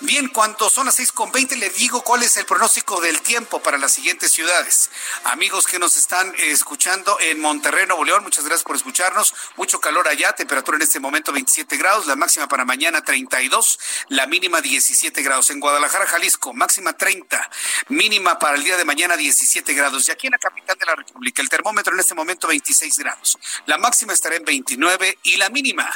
Bien, 0.00 0.28
cuando 0.28 0.68
son 0.68 0.86
las 0.86 0.98
6.20 0.98 1.56
le 1.56 1.70
digo 1.70 2.02
cuál 2.02 2.24
es 2.24 2.36
el 2.36 2.44
pronóstico 2.44 3.00
del 3.00 3.22
tiempo 3.22 3.62
para 3.62 3.78
las 3.78 3.92
siguientes 3.92 4.32
ciudades. 4.32 4.90
Amigos 5.24 5.66
que 5.66 5.78
nos 5.78 5.96
están 5.96 6.34
escuchando 6.36 7.16
en 7.20 7.40
Monterrey, 7.40 7.86
Nuevo 7.86 8.04
León, 8.04 8.24
muchas 8.24 8.44
gracias 8.44 8.64
por 8.64 8.76
escucharnos. 8.76 9.32
Mucho 9.56 9.80
calor 9.80 10.08
allá, 10.08 10.32
temperatura 10.34 10.76
en 10.76 10.82
este 10.82 10.98
momento 10.98 11.32
27 11.32 11.76
grados, 11.76 12.06
la 12.06 12.16
máxima 12.16 12.48
para 12.48 12.64
mañana 12.64 13.02
32, 13.02 13.78
la 14.08 14.26
mínima 14.26 14.60
17 14.60 15.22
grados. 15.22 15.50
En 15.50 15.60
Guadalajara, 15.60 15.83
Jalisco, 15.88 16.52
máxima 16.52 16.96
30, 16.96 17.50
mínima 17.88 18.38
para 18.38 18.56
el 18.56 18.64
día 18.64 18.76
de 18.76 18.84
mañana 18.84 19.16
17 19.16 19.74
grados. 19.74 20.08
Y 20.08 20.12
aquí 20.12 20.26
en 20.26 20.32
la 20.32 20.38
capital 20.38 20.76
de 20.78 20.86
la 20.86 20.94
República, 20.94 21.42
el 21.42 21.48
termómetro 21.48 21.94
en 21.94 22.00
este 22.00 22.14
momento 22.14 22.48
26 22.48 22.98
grados. 22.98 23.38
La 23.66 23.78
máxima 23.78 24.12
estará 24.12 24.36
en 24.36 24.44
29 24.44 25.18
y 25.22 25.36
la 25.36 25.48
mínima 25.50 25.90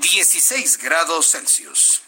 16 0.00 0.78
grados 0.78 1.30
Celsius. 1.30 2.02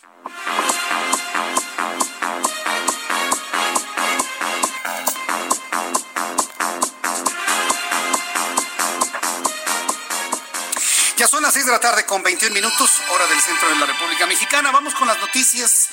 Ya 11.23 11.29
son 11.29 11.43
las 11.43 11.53
6 11.53 11.67
de 11.67 11.71
la 11.73 11.79
tarde 11.79 12.05
con 12.05 12.21
21 12.21 12.53
minutos, 12.53 12.91
hora 13.11 13.25
del 13.29 13.41
centro 13.41 13.69
de 13.69 13.77
la 13.77 13.87
República 13.87 14.27
Mexicana. 14.27 14.73
Vamos 14.73 14.93
con 14.95 15.07
las 15.07 15.21
noticias 15.21 15.89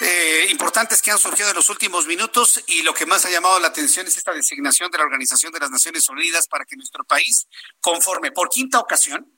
eh, 0.00 0.46
importantes 0.50 1.02
que 1.02 1.10
han 1.10 1.18
surgido 1.18 1.50
en 1.50 1.54
los 1.54 1.68
últimos 1.68 2.06
minutos 2.06 2.62
y 2.66 2.82
lo 2.82 2.94
que 2.94 3.04
más 3.04 3.26
ha 3.26 3.30
llamado 3.30 3.60
la 3.60 3.68
atención 3.68 4.06
es 4.06 4.16
esta 4.16 4.32
designación 4.32 4.90
de 4.90 4.96
la 4.96 5.04
Organización 5.04 5.52
de 5.52 5.60
las 5.60 5.70
Naciones 5.70 6.08
Unidas 6.08 6.48
para 6.48 6.64
que 6.64 6.74
nuestro 6.76 7.04
país 7.04 7.46
conforme 7.80 8.32
por 8.32 8.48
quinta 8.48 8.78
ocasión, 8.78 9.30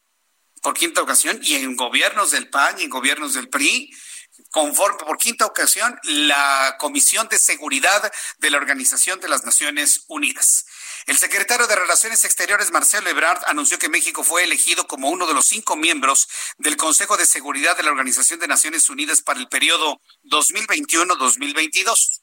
por 0.63 0.75
quinta 0.75 1.03
ocasión, 1.03 1.41
y 1.43 1.55
en 1.55 1.75
gobiernos 1.75 2.31
del 2.31 2.49
PAN 2.49 2.79
y 2.79 2.85
en 2.85 2.91
gobiernos 2.91 3.35
del 3.35 3.49
PRI, 3.49 3.93
conforme 4.51 4.99
por 4.99 5.19
quinta 5.19 5.47
ocasión 5.47 5.99
la 6.05 6.77
Comisión 6.79 7.27
de 7.29 7.39
Seguridad 7.39 8.13
de 8.39 8.51
la 8.51 8.59
Organización 8.59 9.19
de 9.19 9.29
las 9.29 9.45
Naciones 9.45 10.05
Unidas. 10.07 10.67
El 11.07 11.19
secretario 11.19 11.67
de 11.67 11.75
Relaciones 11.75 12.25
Exteriores, 12.25 12.71
Marcelo 12.71 13.11
Ebrard, 13.11 13.43
anunció 13.47 13.79
que 13.79 13.89
México 13.89 14.23
fue 14.23 14.45
elegido 14.45 14.87
como 14.87 15.11
uno 15.11 15.27
de 15.27 15.35
los 15.35 15.47
cinco 15.47 15.77
miembros 15.77 16.29
del 16.59 16.77
Consejo 16.77 17.17
de 17.17 17.27
Seguridad 17.27 17.77
de 17.77 17.83
la 17.83 17.91
Organización 17.91 18.39
de 18.39 18.47
Naciones 18.47 18.89
Unidas 18.89 19.21
para 19.21 19.41
el 19.41 19.49
periodo 19.49 20.01
2021-2022. 20.25 22.23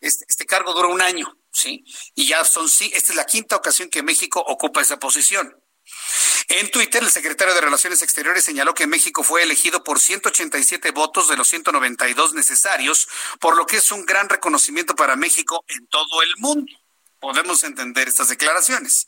Este, 0.00 0.26
este, 0.28 0.46
cargo 0.46 0.74
dura 0.74 0.88
un 0.88 1.00
año, 1.00 1.38
¿sí? 1.50 1.84
Y 2.14 2.26
ya 2.26 2.44
son, 2.44 2.68
sí, 2.68 2.90
esta 2.94 3.12
es 3.12 3.16
la 3.16 3.24
quinta 3.24 3.56
ocasión 3.56 3.88
que 3.88 4.02
México 4.02 4.40
ocupa 4.46 4.82
esa 4.82 4.98
posición. 4.98 5.56
En 6.48 6.70
Twitter, 6.70 7.02
el 7.02 7.10
secretario 7.10 7.54
de 7.54 7.62
Relaciones 7.62 8.02
Exteriores 8.02 8.44
señaló 8.44 8.74
que 8.74 8.86
México 8.86 9.24
fue 9.24 9.42
elegido 9.42 9.82
por 9.82 10.00
187 10.00 10.90
votos 10.90 11.28
de 11.28 11.36
los 11.36 11.48
192 11.48 12.34
necesarios, 12.34 13.08
por 13.40 13.56
lo 13.56 13.66
que 13.66 13.78
es 13.78 13.90
un 13.90 14.04
gran 14.04 14.28
reconocimiento 14.28 14.94
para 14.94 15.16
México 15.16 15.64
en 15.68 15.86
todo 15.88 16.22
el 16.22 16.34
mundo 16.36 16.72
podemos 17.20 17.64
entender 17.64 18.08
estas 18.08 18.28
declaraciones. 18.28 19.06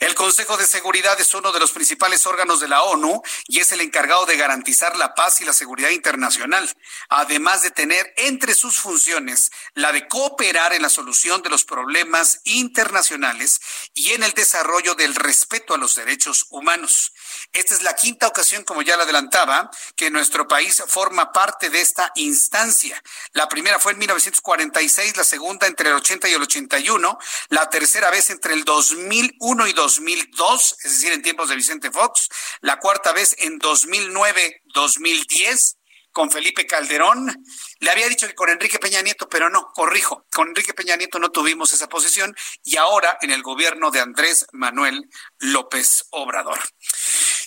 El 0.00 0.14
Consejo 0.14 0.56
de 0.56 0.66
Seguridad 0.66 1.20
es 1.20 1.34
uno 1.34 1.52
de 1.52 1.60
los 1.60 1.72
principales 1.72 2.26
órganos 2.26 2.60
de 2.60 2.68
la 2.68 2.82
ONU 2.82 3.22
y 3.48 3.60
es 3.60 3.72
el 3.72 3.80
encargado 3.80 4.26
de 4.26 4.36
garantizar 4.36 4.96
la 4.96 5.14
paz 5.14 5.40
y 5.40 5.44
la 5.44 5.52
seguridad 5.52 5.90
internacional, 5.90 6.68
además 7.08 7.62
de 7.62 7.70
tener 7.70 8.12
entre 8.16 8.54
sus 8.54 8.78
funciones 8.78 9.50
la 9.74 9.92
de 9.92 10.08
cooperar 10.08 10.72
en 10.72 10.82
la 10.82 10.88
solución 10.88 11.42
de 11.42 11.50
los 11.50 11.64
problemas 11.64 12.40
internacionales 12.44 13.60
y 13.94 14.12
en 14.12 14.22
el 14.22 14.32
desarrollo 14.32 14.94
del 14.94 15.14
respeto 15.14 15.74
a 15.74 15.78
los 15.78 15.94
derechos 15.94 16.46
humanos. 16.50 17.12
Esta 17.52 17.74
es 17.74 17.82
la 17.82 17.94
quinta 17.94 18.28
ocasión, 18.28 18.64
como 18.64 18.80
ya 18.80 18.96
lo 18.96 19.02
adelantaba, 19.02 19.70
que 19.94 20.10
nuestro 20.10 20.48
país 20.48 20.82
forma 20.86 21.32
parte 21.32 21.68
de 21.68 21.82
esta 21.82 22.10
instancia. 22.14 22.98
La 23.32 23.46
primera 23.46 23.78
fue 23.78 23.92
en 23.92 23.98
1946, 23.98 25.18
la 25.18 25.24
segunda 25.24 25.66
entre 25.66 25.90
el 25.90 25.96
80 25.96 26.30
y 26.30 26.32
el 26.32 26.40
81, 26.40 27.18
la 27.50 27.68
tercera 27.68 28.08
vez 28.10 28.30
entre 28.30 28.54
el 28.54 28.64
2001 28.64 29.68
y 29.68 29.74
2002, 29.74 30.76
es 30.82 30.92
decir, 30.92 31.12
en 31.12 31.20
tiempos 31.20 31.50
de 31.50 31.56
Vicente 31.56 31.90
Fox, 31.90 32.30
la 32.62 32.78
cuarta 32.78 33.12
vez 33.12 33.36
en 33.38 33.60
2009-2010 33.60 35.76
con 36.12 36.30
Felipe 36.30 36.66
Calderón. 36.66 37.44
Le 37.80 37.90
había 37.90 38.08
dicho 38.08 38.26
que 38.26 38.34
con 38.34 38.48
Enrique 38.48 38.78
Peña 38.78 39.02
Nieto, 39.02 39.28
pero 39.28 39.50
no, 39.50 39.70
corrijo, 39.74 40.26
con 40.32 40.48
Enrique 40.48 40.74
Peña 40.74 40.96
Nieto 40.96 41.18
no 41.18 41.30
tuvimos 41.30 41.72
esa 41.72 41.88
posición 41.88 42.34
y 42.62 42.76
ahora 42.76 43.18
en 43.20 43.30
el 43.30 43.42
gobierno 43.42 43.90
de 43.90 44.00
Andrés 44.00 44.46
Manuel 44.52 45.08
López 45.38 46.04
Obrador. 46.10 46.60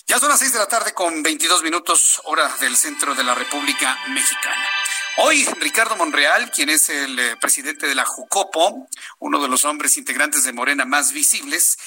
Ya 0.08 0.20
son 0.20 0.30
las 0.30 0.38
seis 0.38 0.54
de 0.54 0.60
la 0.60 0.68
tarde 0.68 0.94
con 0.94 1.24
22 1.24 1.64
minutos 1.64 2.22
hora 2.26 2.48
del 2.60 2.78
centro 2.78 3.16
de 3.16 3.24
la 3.24 3.34
República 3.34 3.98
Mexicana. 4.10 4.70
Hoy 5.18 5.44
Ricardo 5.60 5.96
Monreal, 5.96 6.52
quien 6.52 6.70
es 6.70 6.90
el 6.90 7.18
eh, 7.18 7.36
presidente 7.38 7.88
de 7.88 7.96
la 7.96 8.06
Jucopo, 8.06 8.88
uno 9.18 9.42
de 9.42 9.48
los 9.48 9.66
hombres 9.66 9.98
integrantes 9.98 10.44
de 10.44 10.54
Morena 10.54 10.86
más 10.86 11.12
visibles, 11.12 11.80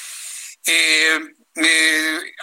eh, 0.66 1.20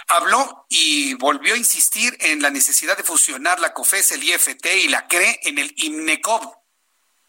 habló 0.08 0.64
y 0.70 1.12
volvió 1.14 1.52
a 1.52 1.58
insistir 1.58 2.16
en 2.20 2.40
la 2.40 2.48
necesidad 2.48 2.96
de 2.96 3.02
fusionar 3.02 3.60
la 3.60 3.74
COFES, 3.74 4.12
el 4.12 4.22
IFT 4.22 4.66
y 4.84 4.88
la 4.88 5.06
CRE 5.06 5.40
en 5.42 5.58
el 5.58 5.74
IMNECOB. 5.76 6.65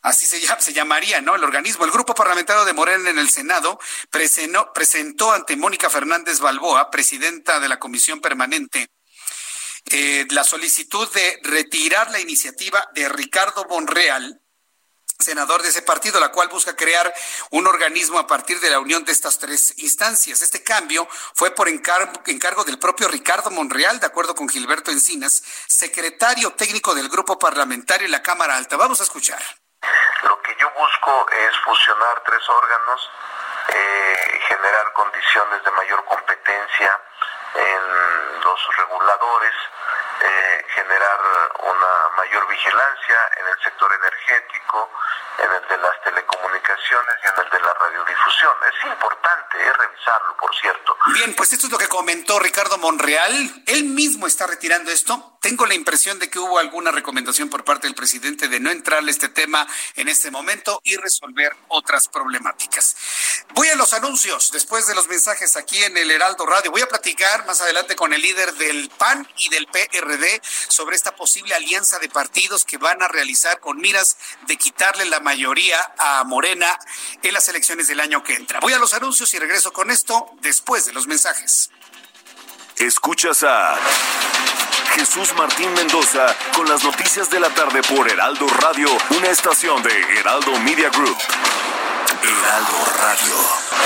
Así 0.02 0.26
se, 0.26 0.40
se 0.40 0.74
llamaría, 0.74 1.22
¿no? 1.22 1.36
El 1.36 1.44
organismo. 1.44 1.86
El 1.86 1.92
grupo 1.92 2.14
parlamentario 2.14 2.66
de 2.66 2.74
Morena 2.74 3.10
en 3.10 3.18
el 3.18 3.30
Senado 3.30 3.80
presentó, 4.10 4.72
presentó 4.74 5.32
ante 5.32 5.56
Mónica 5.56 5.90
Fernández 5.90 6.40
Balboa, 6.40 6.92
presidenta 6.92 7.60
de 7.60 7.68
la 7.68 7.80
Comisión 7.80 8.22
Permanente, 8.22 8.90
eh, 9.90 10.26
la 10.30 10.44
solicitud 10.44 11.12
de 11.14 11.40
retirar 11.44 12.12
la 12.12 12.20
iniciativa 12.20 12.88
de 12.94 13.08
Ricardo 13.10 13.66
Monreal, 13.70 14.42
senador 15.20 15.62
de 15.64 15.70
ese 15.70 15.82
partido, 15.82 16.20
la 16.20 16.32
cual 16.32 16.48
busca 16.50 16.76
crear 16.76 17.14
un 17.52 17.68
organismo 17.68 18.20
a 18.20 18.28
partir 18.28 18.60
de 18.60 18.70
la 18.70 18.80
unión 18.80 19.04
de 19.04 19.12
estas 19.12 19.40
tres 19.40 19.74
instancias. 19.78 20.42
Este 20.42 20.62
cambio 20.62 21.08
fue 21.34 21.52
por 21.52 21.68
encargo, 21.68 22.64
del 22.64 22.80
propio 22.80 23.08
Ricardo 23.08 23.50
Monreal, 23.50 24.00
de 24.00 24.06
acuerdo 24.06 24.36
con 24.36 24.50
Gilberto 24.50 24.92
Encinas, 24.92 25.44
secretario 25.68 26.54
técnico 26.54 26.94
del 26.94 27.10
grupo 27.10 27.40
parlamentario 27.40 28.06
en 28.06 28.12
la 28.12 28.22
Cámara 28.22 28.58
Alta. 28.58 28.78
Vamos 28.78 29.00
a 29.00 29.04
escuchar. 29.04 29.42
Lo 30.24 30.42
que 30.42 30.56
yo 30.56 30.70
busco 30.72 31.26
es 31.30 31.58
fusionar 31.60 32.22
tres 32.26 32.50
órganos, 32.50 33.12
eh, 33.70 34.40
generar 34.48 34.94
condiciones 34.94 35.64
de 35.64 35.72
mayor 35.72 36.04
competencia 36.06 37.00
en 37.56 38.42
los 38.42 38.78
reguladores, 38.78 39.54
eh, 40.22 40.66
generar 40.74 41.20
una 41.64 42.16
mayor 42.18 42.48
vigilancia 42.48 43.18
en 43.40 43.48
el 43.48 43.64
sector 43.64 43.92
energético, 43.94 44.90
en 45.38 45.52
el 45.52 45.68
de 45.68 45.78
las 45.78 46.02
telecomunicaciones 46.04 47.16
y 47.24 47.28
en 47.28 47.46
el 47.46 47.50
de 47.52 47.60
la 47.60 47.74
radiodifusión. 47.74 48.54
Es 48.68 48.86
importante 48.86 49.58
eh, 49.58 49.74
revisarlo, 49.74 50.38
por 50.38 50.56
cierto. 50.56 50.98
Bien, 51.14 51.36
pues 51.36 51.54
esto 51.54 51.68
es 51.68 51.72
lo 51.72 51.78
que 51.78 51.88
comentó 51.88 52.40
Ricardo 52.40 52.78
Monreal. 52.78 53.64
Él 53.66 53.84
mismo 53.86 54.28
está 54.28 54.48
retirando 54.48 54.92
esto. 54.92 55.38
Tengo 55.42 55.66
la 55.66 55.76
impresión 55.76 56.20
de 56.20 56.30
que 56.30 56.40
hubo 56.40 56.60
alguna 56.60 56.92
recomendación 56.92 57.50
por 57.50 57.64
parte 57.64 57.88
del 57.88 57.96
presidente 57.96 58.48
de 58.48 58.60
no 58.60 58.72
entrarle 58.72 59.12
este 59.12 59.30
tema 59.30 59.66
en 59.96 60.10
este 60.10 60.32
momento 60.32 60.82
y 60.84 60.98
resolver 60.98 61.56
otras 61.70 62.08
problemáticas. 62.08 62.96
Voy 63.54 63.70
a 63.70 63.76
los 63.76 63.94
anuncios 63.94 64.52
después 64.52 64.88
de 64.88 64.96
los 64.96 65.08
mensajes 65.08 65.56
aquí 65.56 65.84
en 65.84 65.96
el 65.98 66.12
Heraldo 66.12 66.46
Radio. 66.46 66.72
Voy 66.72 66.82
a 66.82 66.88
platicar 66.90 67.46
más 67.46 67.62
adelante 67.62 67.96
con 67.96 68.14
el 68.14 68.22
líder 68.22 68.54
del 68.54 68.90
PAN 68.98 69.28
y 69.38 69.50
del 69.50 69.68
PRD 69.78 70.42
sobre 70.70 70.96
esta 70.96 71.16
posible 71.16 71.54
alianza 71.54 72.00
de 72.00 72.10
partidos 72.10 72.66
que 72.66 72.78
van 72.78 73.02
a 73.04 73.08
realizar 73.08 73.60
con 73.60 73.78
miras 73.78 74.18
de 74.48 74.58
quitarle 74.58 75.06
la 75.06 75.20
mayoría 75.20 75.78
a 76.00 76.24
Morena 76.24 76.80
en 77.22 77.34
las 77.34 77.48
elecciones 77.50 77.88
del 77.88 78.00
año 78.00 78.24
que 78.24 78.34
entra. 78.34 78.60
Voy 78.60 78.74
a 78.74 78.80
los 78.80 78.94
anuncios 78.94 79.34
y 79.34 79.40
regreso 79.40 79.72
con 79.72 79.92
esto 79.92 80.32
después 80.42 80.86
de 80.86 80.94
los 80.94 81.06
mensajes. 81.06 81.70
Escuchas 82.78 83.44
a 83.44 83.78
Jesús 84.96 85.34
Martín 85.36 85.72
Mendoza 85.74 86.36
con 86.56 86.68
las 86.68 86.84
noticias 86.84 87.30
de 87.30 87.40
la 87.40 87.50
tarde 87.50 87.82
por 87.84 88.10
Heraldo 88.10 88.48
Radio, 88.48 88.90
una 89.16 89.28
estación 89.28 89.84
de 89.84 90.20
Heraldo 90.20 90.58
Media 90.60 90.90
Group. 90.90 91.18
Heraldo 92.24 92.86
Radio. 93.00 93.78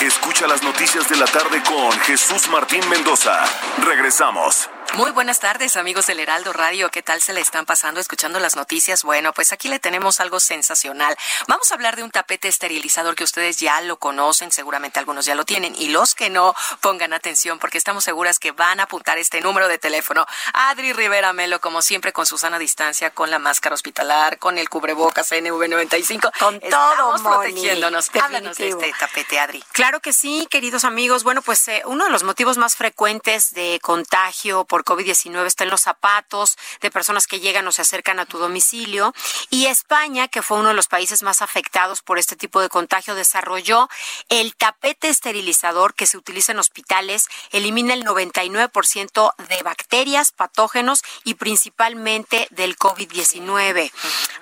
Escucha 0.00 0.46
las 0.46 0.62
noticias 0.62 1.06
de 1.10 1.16
la 1.16 1.26
tarde 1.26 1.62
con 1.62 1.92
Jesús 2.00 2.48
Martín 2.48 2.88
Mendoza. 2.88 3.44
Regresamos. 3.84 4.70
Muy 4.94 5.12
buenas 5.12 5.38
tardes, 5.38 5.76
amigos 5.76 6.08
del 6.08 6.18
Heraldo 6.18 6.52
Radio. 6.52 6.90
¿Qué 6.90 7.00
tal 7.00 7.22
se 7.22 7.32
le 7.32 7.40
están 7.40 7.64
pasando 7.64 8.00
escuchando 8.00 8.40
las 8.40 8.56
noticias? 8.56 9.04
Bueno, 9.04 9.32
pues 9.32 9.52
aquí 9.52 9.68
le 9.68 9.78
tenemos 9.78 10.18
algo 10.18 10.40
sensacional. 10.40 11.16
Vamos 11.46 11.70
a 11.70 11.74
hablar 11.74 11.94
de 11.94 12.02
un 12.02 12.10
tapete 12.10 12.48
esterilizador 12.48 13.14
que 13.14 13.22
ustedes 13.22 13.58
ya 13.58 13.80
lo 13.82 13.98
conocen, 13.98 14.50
seguramente 14.50 14.98
algunos 14.98 15.26
ya 15.26 15.36
lo 15.36 15.44
tienen, 15.44 15.76
y 15.78 15.88
los 15.88 16.16
que 16.16 16.28
no, 16.28 16.56
pongan 16.80 17.12
atención 17.12 17.60
porque 17.60 17.78
estamos 17.78 18.02
seguras 18.02 18.40
que 18.40 18.50
van 18.50 18.80
a 18.80 18.84
apuntar 18.84 19.16
este 19.18 19.40
número 19.40 19.68
de 19.68 19.78
teléfono. 19.78 20.26
Adri 20.54 20.92
Rivera 20.92 21.32
Melo, 21.32 21.60
como 21.60 21.82
siempre, 21.82 22.12
con 22.12 22.26
Susana 22.26 22.58
distancia, 22.58 23.10
con 23.10 23.30
la 23.30 23.38
máscara 23.38 23.74
hospitalar, 23.74 24.38
con 24.38 24.58
el 24.58 24.68
cubrebocas 24.68 25.30
NV95. 25.30 26.32
Con 26.36 26.58
todo, 26.58 27.22
protegiéndonos. 27.22 28.10
Háblanos 28.20 28.56
de 28.56 28.70
este 28.70 28.92
tapete, 28.98 29.38
Adri. 29.38 29.62
Claro 29.70 30.00
que 30.00 30.12
sí, 30.12 30.48
queridos 30.50 30.84
amigos. 30.84 31.22
Bueno, 31.22 31.42
pues 31.42 31.68
eh, 31.68 31.82
uno 31.86 32.06
de 32.06 32.10
los 32.10 32.24
motivos 32.24 32.58
más 32.58 32.74
frecuentes 32.74 33.54
de 33.54 33.78
contagio 33.80 34.64
por 34.64 34.79
COVID-19 34.84 35.46
está 35.46 35.64
en 35.64 35.70
los 35.70 35.82
zapatos 35.82 36.56
de 36.80 36.90
personas 36.90 37.26
que 37.26 37.40
llegan 37.40 37.66
o 37.66 37.72
se 37.72 37.82
acercan 37.82 38.18
a 38.18 38.26
tu 38.26 38.38
domicilio. 38.38 39.14
Y 39.50 39.66
España, 39.66 40.28
que 40.28 40.42
fue 40.42 40.58
uno 40.58 40.68
de 40.68 40.74
los 40.74 40.88
países 40.88 41.22
más 41.22 41.42
afectados 41.42 42.02
por 42.02 42.18
este 42.18 42.36
tipo 42.36 42.60
de 42.60 42.68
contagio, 42.68 43.14
desarrolló 43.14 43.88
el 44.28 44.54
tapete 44.54 45.08
esterilizador 45.08 45.94
que 45.94 46.06
se 46.06 46.16
utiliza 46.16 46.52
en 46.52 46.58
hospitales, 46.58 47.28
elimina 47.50 47.94
el 47.94 48.04
99% 48.04 49.34
de 49.48 49.62
bacterias, 49.62 50.32
patógenos 50.32 51.02
y 51.24 51.34
principalmente 51.34 52.48
del 52.50 52.76
COVID-19. 52.76 53.92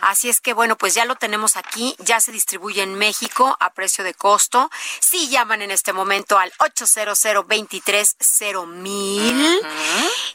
Así 0.00 0.28
es 0.28 0.40
que, 0.40 0.52
bueno, 0.52 0.76
pues 0.76 0.94
ya 0.94 1.04
lo 1.04 1.16
tenemos 1.16 1.56
aquí, 1.56 1.96
ya 1.98 2.20
se 2.20 2.32
distribuye 2.32 2.82
en 2.82 2.94
México 2.94 3.56
a 3.60 3.70
precio 3.72 4.04
de 4.04 4.14
costo. 4.14 4.70
Si 5.00 5.28
llaman 5.28 5.62
en 5.62 5.70
este 5.70 5.92
momento 5.92 6.38
al 6.38 6.52
800 6.58 6.88
23 7.46 8.16
mil. 8.66 9.60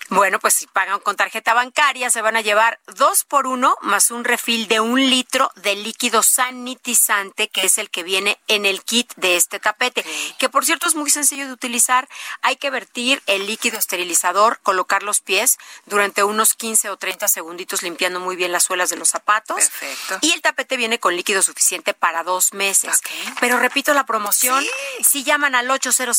Bueno, 0.10 0.40
pues 0.40 0.54
si 0.54 0.68
pagan 0.68 1.00
con 1.00 1.16
tarjeta 1.16 1.54
bancaria 1.54 2.10
se 2.10 2.22
van 2.22 2.36
a 2.36 2.42
llevar 2.42 2.80
dos 2.88 3.24
por 3.24 3.48
uno 3.48 3.78
más 3.82 4.12
un 4.12 4.24
refil 4.24 4.68
de 4.68 4.80
un 4.80 5.00
litro 5.00 5.52
de 5.56 5.76
líquido 5.76 6.24
sanitizante 6.24 7.48
que 7.50 7.62
es 7.66 7.78
el 7.78 7.90
que 7.90 8.04
viene 8.04 8.40
en 8.48 8.66
el 8.66 8.84
kit 8.84 9.12
de 9.16 9.36
este 9.36 9.60
tapete, 9.60 10.06
que 10.38 10.50
por 10.50 10.66
cierto 10.66 10.88
es 10.88 10.96
muy 10.96 11.10
sencillo 11.10 11.48
de 11.48 11.54
utilizar. 11.54 12.08
Hay 12.42 12.56
que 12.56 12.70
vertir 12.70 13.22
el 13.28 13.48
líquido 13.48 13.78
esterilizador, 13.78 14.60
colocar 14.62 15.04
los 15.04 15.22
pies 15.22 15.58
durante 15.86 16.24
unos 16.24 16.54
15 16.54 16.90
o 16.90 16.98
30 16.98 17.28
segunditos 17.28 17.84
limpiando 17.84 18.20
muy 18.20 18.36
bien 18.36 18.52
las 18.52 18.64
suelas 18.64 18.90
de 18.90 18.98
los 18.98 19.10
zapatos. 19.10 19.58
Perfecto. 19.58 20.20
Y 20.22 20.32
el 20.32 20.42
tapete 20.42 20.78
viene 20.78 21.00
con 21.00 21.16
líquido 21.16 21.42
suficiente 21.42 21.94
para 21.94 22.24
dos 22.24 22.54
meses. 22.54 23.02
Pero 23.40 23.60
repito 23.60 23.94
la 23.94 24.06
promoción, 24.06 24.64
si 25.02 25.24
llaman 25.24 25.56
al 25.56 25.70
800 25.70 26.18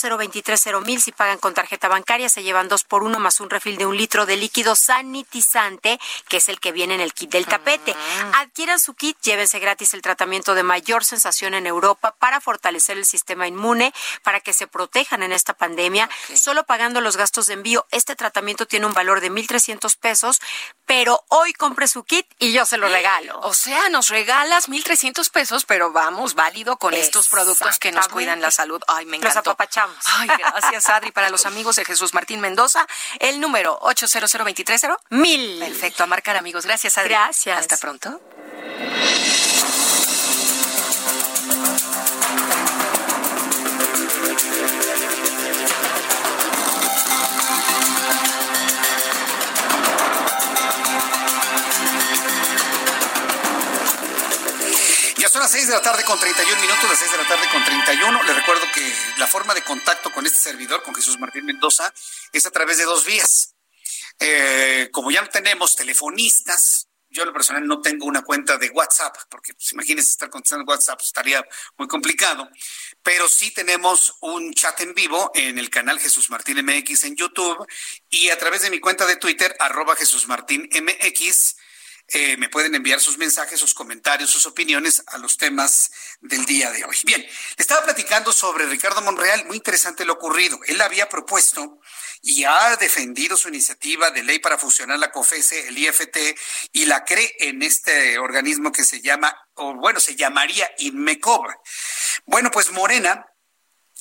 mil 0.85 1.01
si 1.01 1.13
pagan 1.13 1.39
con 1.39 1.55
tarjeta 1.55 1.89
bancaria 1.89 2.29
se 2.29 2.43
llevan 2.43 2.69
dos 2.69 2.85
por 2.85 3.03
uno 3.03 3.19
más 3.19 3.41
un 3.41 3.51
refil 3.51 3.64
de 3.73 3.87
un 3.87 3.97
litro 3.97 4.27
de 4.27 4.37
líquido 4.37 4.77
sanitizante, 4.77 5.99
que 6.29 6.37
es 6.37 6.49
el 6.49 6.61
que 6.61 6.73
viene 6.73 6.95
en 6.95 7.01
el 7.01 7.15
kit 7.15 7.31
del 7.31 7.47
tapete. 7.47 7.95
Ah. 7.97 8.41
Adquieran 8.41 8.79
su 8.79 8.95
kit, 8.95 9.17
llévense 9.23 9.59
gratis 9.59 9.95
el 9.95 10.03
tratamiento 10.03 10.55
de 10.55 10.63
mayor 10.63 11.05
sensación 11.05 11.55
en 11.55 11.67
Europa 11.67 12.15
para 12.19 12.41
fortalecer 12.41 12.99
el 12.99 13.07
sistema 13.07 13.49
inmune, 13.49 13.95
para 14.23 14.41
que 14.41 14.53
se 14.53 14.67
protejan 14.67 15.23
en 15.23 15.33
esta 15.33 15.55
pandemia, 15.55 16.11
solo 16.35 16.65
pagando 16.65 17.01
los 17.01 17.17
gastos 17.17 17.47
de 17.47 17.55
envío. 17.55 17.87
Este 17.91 18.15
tratamiento 18.17 18.67
tiene 18.67 18.87
un 18.87 18.93
valor 18.93 19.21
de 19.21 19.33
1.300 19.33 19.97
pesos, 19.97 20.41
pero 20.87 21.25
hoy 21.29 21.55
compre 21.55 21.89
su 21.89 22.05
kit 22.05 22.27
y 22.39 22.53
yo 22.53 22.67
se 22.67 22.77
lo 22.77 22.89
regalo. 22.89 23.41
O 23.41 23.55
sea, 23.55 23.89
nos 23.89 24.09
regalas 24.09 24.69
1.300 24.69 25.31
pesos, 25.31 25.65
pero 25.65 25.91
vamos, 25.91 26.35
válido 26.35 26.77
con 26.77 26.93
estos 26.93 27.29
productos 27.29 27.79
que 27.79 27.93
nos 27.93 28.09
cuidan 28.09 28.43
la 28.43 28.51
salud. 28.51 28.83
Ay, 28.89 29.07
me 29.07 29.17
encantó. 29.17 29.39
Los 29.39 29.47
apapachamos. 29.47 29.97
Ay, 30.07 30.29
gracias, 30.39 30.89
Adri. 30.91 31.11
Para 31.13 31.31
los 31.31 31.47
amigos 31.47 31.77
de 31.77 31.85
Jesús 31.85 32.13
Martín 32.13 32.41
Mendoza, 32.41 32.87
el 33.21 33.41
número 33.41 33.54
800 33.81 34.35
mil. 35.11 35.59
Perfecto, 35.61 36.03
a 36.03 36.07
marcar 36.07 36.37
amigos. 36.37 36.67
Gracias, 36.67 36.99
Adri. 36.99 37.11
Gracias. 37.11 37.59
Hasta 37.59 37.77
pronto. 37.77 38.21
Son 55.35 55.43
las 55.43 55.51
6 55.51 55.67
de 55.67 55.75
la 55.75 55.83
tarde 55.83 56.05
con 56.05 56.17
31 56.17 56.61
minutos, 56.63 56.89
las 56.89 56.97
6 56.97 57.11
de 57.11 57.19
la 57.19 57.27
tarde 57.27 57.49
con 57.51 57.65
31. 57.65 58.23
Le 58.23 58.35
recuerdo 58.35 58.63
que 58.73 58.95
la 59.19 59.27
forma 59.27 59.53
de 59.53 59.63
contacto 59.63 60.13
con 60.13 60.25
este 60.25 60.39
servidor, 60.39 60.85
con 60.85 60.95
Jesús 60.95 61.19
Martín 61.19 61.45
Mendoza, 61.45 61.93
es 62.33 62.47
a 62.47 62.53
través 62.53 62.79
de 62.79 62.85
dos 62.85 63.05
vías. 63.05 63.57
Eh, 64.21 64.91
como 64.93 65.11
ya 65.11 65.23
no 65.23 65.29
tenemos 65.29 65.75
telefonistas, 65.75 66.87
yo 67.09 67.23
en 67.23 67.31
lo 67.31 67.33
personal 67.33 67.67
no 67.67 67.81
tengo 67.81 68.07
una 68.07 68.23
cuenta 68.23 68.59
de 68.59 68.71
WhatsApp, 68.71 69.17
porque 69.29 69.55
pues, 69.55 69.73
imagínense 69.73 70.13
estar 70.13 70.31
contestando 70.31 70.71
WhatsApp, 70.71 70.99
pues, 70.99 71.09
estaría 71.09 71.45
muy 71.79 71.89
complicado. 71.89 72.49
Pero 73.03 73.27
sí 73.29 73.51
tenemos 73.51 74.15
un 74.21 74.55
chat 74.55 74.81
en 74.83 74.95
vivo 74.95 75.33
en 75.35 75.59
el 75.59 75.69
canal 75.69 75.99
Jesús 75.99 76.31
Martín 76.31 76.65
MX 76.65 77.03
en 77.07 77.17
YouTube 77.17 77.67
y 78.09 78.31
a 78.31 78.39
través 78.39 78.63
de 78.63 78.71
mi 78.71 78.79
cuenta 78.79 79.05
de 79.05 79.17
Twitter, 79.17 79.57
arroba 79.59 79.97
Jesús 79.97 80.29
Martín 80.29 80.71
MX. 80.73 81.57
Eh, 82.09 82.37
me 82.37 82.51
pueden 82.51 82.75
enviar 82.75 83.01
sus 83.01 83.17
mensajes, 83.17 83.59
sus 83.59 83.73
comentarios, 83.73 84.31
sus 84.31 84.45
opiniones 84.47 85.03
a 85.07 85.19
los 85.19 85.39
temas 85.39 85.91
del 86.21 86.45
día 86.45 86.71
de 86.71 86.85
hoy. 86.85 86.97
Bien, 87.05 87.25
estaba 87.57 87.83
platicando 87.83 88.33
sobre 88.33 88.67
Ricardo 88.67 89.01
Monreal, 89.01 89.47
muy 89.47 89.57
interesante 89.57 90.05
lo 90.05 90.15
ocurrido. 90.15 90.59
Él 90.67 90.81
había 90.81 91.09
propuesto 91.09 91.81
y 92.21 92.45
ha 92.45 92.77
defendido 92.77 93.37
su 93.37 93.49
iniciativa 93.49 94.11
de 94.11 94.23
ley 94.23 94.39
para 94.39 94.59
fusionar 94.59 94.99
la 94.99 95.11
COFESE, 95.11 95.69
el 95.69 95.79
IFT 95.79 96.17
y 96.73 96.85
la 96.87 97.05
CRE 97.05 97.37
en 97.39 97.63
este 97.63 98.19
organismo 98.19 98.73
que 98.73 98.85
se 98.85 99.01
llama, 99.01 99.37
o 99.55 99.75
bueno, 99.75 100.01
se 100.01 100.17
llamaría 100.17 100.71
INMECOB. 100.79 101.47
Bueno, 102.27 102.51
pues 102.51 102.71
Morena 102.71 103.27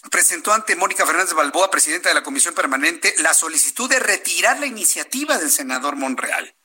presentó 0.09 0.53
ante 0.53 0.75
Mónica 0.75 1.05
Fernández 1.05 1.33
Balboa, 1.33 1.71
presidenta 1.71 2.09
de 2.09 2.15
la 2.15 2.23
Comisión 2.23 2.53
Permanente, 2.53 3.13
la 3.19 3.33
solicitud 3.33 3.89
de 3.89 3.99
retirar 3.99 4.59
la 4.59 4.65
iniciativa 4.65 5.37
del 5.37 5.51
senador 5.51 5.95
Monreal, 5.95 6.55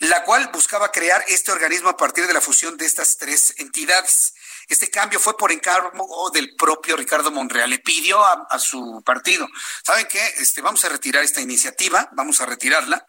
la 0.00 0.24
cual 0.24 0.50
buscaba 0.52 0.90
crear 0.90 1.24
este 1.28 1.52
organismo 1.52 1.88
a 1.88 1.96
partir 1.96 2.26
de 2.26 2.32
la 2.32 2.40
fusión 2.40 2.76
de 2.76 2.86
estas 2.86 3.16
tres 3.16 3.54
entidades. 3.58 4.34
Este 4.68 4.90
cambio 4.90 5.20
fue 5.20 5.36
por 5.36 5.52
encargo 5.52 6.30
del 6.30 6.54
propio 6.56 6.96
Ricardo 6.96 7.30
Monreal. 7.30 7.68
Le 7.68 7.78
pidió 7.78 8.24
a, 8.24 8.58
su 8.58 9.02
partido, 9.04 9.46
¿saben 9.84 10.06
qué? 10.08 10.24
Este, 10.38 10.62
vamos 10.62 10.84
a 10.84 10.88
retirar 10.88 11.22
esta 11.22 11.40
iniciativa, 11.40 12.08
vamos 12.12 12.40
a 12.40 12.46
retirarla. 12.46 13.06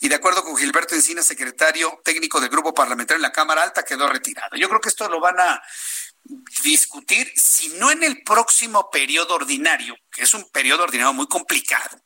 Y 0.00 0.08
de 0.08 0.14
acuerdo 0.14 0.44
con 0.44 0.56
Gilberto 0.56 0.94
Encina, 0.94 1.22
secretario 1.22 2.00
técnico 2.04 2.40
del 2.40 2.50
Grupo 2.50 2.72
Parlamentario 2.72 3.16
en 3.16 3.22
la 3.22 3.32
Cámara 3.32 3.62
Alta, 3.62 3.84
quedó 3.84 4.08
retirado. 4.08 4.56
Yo 4.56 4.68
creo 4.68 4.80
que 4.80 4.88
esto 4.88 5.08
lo 5.08 5.20
van 5.20 5.40
a 5.40 5.62
discutir, 6.62 7.32
si 7.36 7.68
no 7.70 7.90
en 7.90 8.04
el 8.04 8.22
próximo 8.22 8.90
periodo 8.90 9.34
ordinario, 9.34 9.96
que 10.10 10.22
es 10.22 10.34
un 10.34 10.48
periodo 10.50 10.84
ordinario 10.84 11.12
muy 11.12 11.26
complicado, 11.26 12.00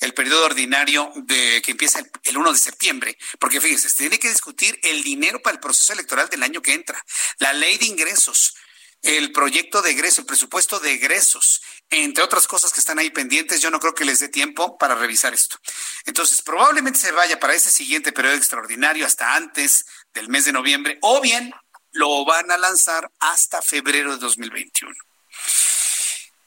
el 0.00 0.14
periodo 0.14 0.44
ordinario 0.44 1.12
de 1.16 1.60
que 1.62 1.72
empieza 1.72 2.00
el, 2.22 2.36
1 2.36 2.52
de 2.52 2.58
septiembre, 2.58 3.18
porque 3.38 3.60
fíjense, 3.60 3.90
se 3.90 3.96
tiene 3.96 4.18
que 4.18 4.28
discutir 4.28 4.78
el 4.82 5.02
dinero 5.02 5.40
para 5.40 5.54
el 5.54 5.60
proceso 5.60 5.92
electoral 5.92 6.28
del 6.28 6.42
año 6.42 6.62
que 6.62 6.74
entra, 6.74 7.04
la 7.38 7.52
ley 7.52 7.78
de 7.78 7.86
ingresos, 7.86 8.54
el 9.02 9.32
proyecto 9.32 9.80
de 9.80 9.90
egreso, 9.90 10.20
el 10.20 10.26
presupuesto 10.26 10.80
de 10.80 10.92
egresos, 10.92 11.62
entre 11.90 12.24
otras 12.24 12.46
cosas 12.46 12.72
que 12.72 12.80
están 12.80 12.98
ahí 12.98 13.10
pendientes, 13.10 13.60
yo 13.60 13.70
no 13.70 13.80
creo 13.80 13.94
que 13.94 14.04
les 14.04 14.18
dé 14.18 14.28
tiempo 14.28 14.76
para 14.76 14.94
revisar 14.94 15.34
esto. 15.34 15.56
Entonces, 16.04 16.42
probablemente 16.42 16.98
se 16.98 17.12
vaya 17.12 17.38
para 17.38 17.54
ese 17.54 17.70
siguiente 17.70 18.12
periodo 18.12 18.34
extraordinario 18.34 19.06
hasta 19.06 19.36
antes 19.36 19.86
del 20.14 20.28
mes 20.28 20.44
de 20.44 20.52
noviembre, 20.52 20.98
o 21.02 21.20
bien 21.20 21.52
lo 21.92 22.24
van 22.24 22.50
a 22.50 22.58
lanzar 22.58 23.10
hasta 23.20 23.62
febrero 23.62 24.12
de 24.12 24.18
2021. 24.18 24.94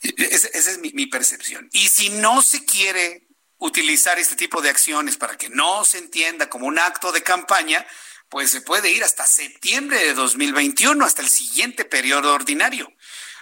Esa, 0.02 0.48
es 0.48 0.80
mi, 0.80 0.92
mi 0.94 1.08
percepción. 1.08 1.70
Y 1.72 1.88
si 1.88 2.10
no 2.10 2.42
se 2.42 2.66
quiere 2.66 3.28
utilizar 3.62 4.18
este 4.18 4.36
tipo 4.36 4.60
de 4.62 4.70
acciones 4.70 5.18
para 5.18 5.38
que 5.38 5.50
no 5.50 5.86
se 5.86 6.00
entienda 6.00 6.50
como 6.50 6.66
un 6.66 6.80
acto 6.80 7.12
de 7.12 7.22
campaña, 7.22 7.86
pues 8.28 8.50
se 8.50 8.62
puede 8.62 8.92
ir 8.92 9.04
hasta 9.04 9.26
septiembre 9.26 10.00
de 10.00 10.16
2021, 10.16 11.06
hasta 11.06 11.22
el 11.22 11.30
siguiente 11.30 11.86
periodo 11.86 12.34
ordinario, 12.34 12.92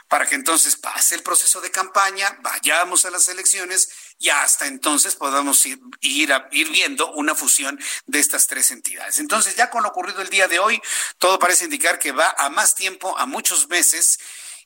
para 0.09 0.27
que 0.27 0.35
entonces 0.35 0.75
pase 0.75 1.15
el 1.15 1.23
proceso 1.23 1.61
de 1.61 1.71
campaña, 1.71 2.37
vayamos 2.41 3.05
a 3.05 3.11
las 3.11 3.29
elecciones 3.29 3.89
y 4.17 4.27
hasta 4.27 4.67
entonces 4.67 5.15
podamos 5.15 5.65
ir, 5.65 5.79
ir, 6.01 6.33
ir 6.51 6.69
viendo 6.69 7.13
una 7.13 7.33
fusión 7.33 7.79
de 8.05 8.19
estas 8.19 8.47
tres 8.47 8.71
entidades. 8.71 9.19
Entonces, 9.19 9.55
ya 9.55 9.69
con 9.69 9.83
lo 9.83 9.89
ocurrido 9.89 10.21
el 10.21 10.29
día 10.29 10.49
de 10.49 10.59
hoy, 10.59 10.81
todo 11.17 11.39
parece 11.39 11.63
indicar 11.63 11.97
que 11.97 12.11
va 12.11 12.35
a 12.37 12.49
más 12.49 12.75
tiempo, 12.75 13.17
a 13.17 13.25
muchos 13.25 13.69
meses, 13.69 14.19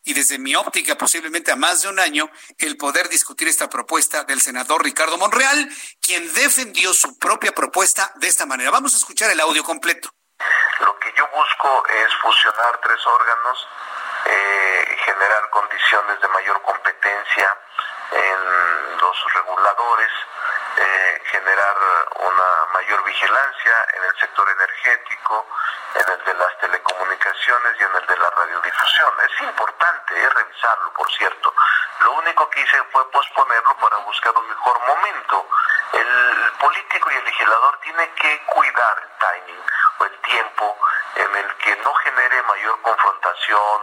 y 0.03 0.13
desde 0.13 0.37
mi 0.37 0.55
óptica 0.55 0.95
posiblemente 0.97 1.51
a 1.51 1.55
más 1.55 1.81
de 1.81 1.89
un 1.89 1.99
año 1.99 2.29
el 2.57 2.77
poder 2.77 3.09
discutir 3.09 3.47
esta 3.47 3.69
propuesta 3.69 4.23
del 4.23 4.41
senador 4.41 4.83
Ricardo 4.83 5.17
Monreal, 5.17 5.69
quien 6.01 6.31
defendió 6.33 6.93
su 6.93 7.17
propia 7.17 7.51
propuesta 7.53 8.11
de 8.15 8.27
esta 8.27 8.45
manera. 8.45 8.71
Vamos 8.71 8.93
a 8.93 8.97
escuchar 8.97 9.31
el 9.31 9.39
audio 9.39 9.63
completo. 9.63 10.09
Lo 10.81 10.99
que 10.99 11.13
yo 11.17 11.27
busco 11.33 11.83
es 11.87 12.13
fusionar 12.21 12.79
tres 12.81 12.99
órganos, 13.05 13.67
eh, 14.25 14.97
generar 15.05 15.49
condiciones 15.49 16.21
de 16.21 16.27
mayor 16.27 16.61
competencia 16.63 17.57
en 18.11 18.97
los 18.97 19.33
reguladores, 19.33 20.11
eh, 20.77 21.21
generar 21.31 21.75
una 22.15 22.65
mayor 22.73 23.03
vigilancia 23.03 23.73
en 23.95 24.03
el 24.03 24.19
sector 24.19 24.49
energético, 24.49 25.47
en 25.95 26.11
el 26.11 26.25
de 26.25 26.33
las 26.33 26.57
telecomunicaciones 26.59 27.75
y 27.79 27.83
en 27.83 27.95
el 27.95 28.05
de 28.07 28.17
la 28.17 28.29
radiodifusión. 28.29 29.13
Es 29.29 29.41
importante 29.41 30.21
eh, 30.21 30.29
revisarlo, 30.29 30.93
por 30.93 31.11
cierto. 31.11 31.53
Lo 31.99 32.11
único 32.13 32.49
que 32.49 32.61
hice 32.61 32.83
fue 32.91 33.09
posponerlo 33.11 33.75
para 33.77 33.97
buscar 33.97 34.33
un 34.37 34.47
mejor 34.49 34.79
momento. 34.87 35.47
El 35.93 36.51
político 36.59 37.11
y 37.11 37.15
el 37.15 37.23
legislador 37.23 37.79
tiene 37.83 38.09
que 38.15 38.41
cuidar 38.47 38.97
el 39.03 39.09
timing 39.19 39.63
o 39.99 40.05
el 40.05 40.21
tiempo 40.21 40.77
en 41.15 41.35
el 41.35 41.55
que 41.57 41.75
no 41.77 41.93
genere 41.93 42.41
mayor 42.43 42.81
confrontación, 42.81 43.81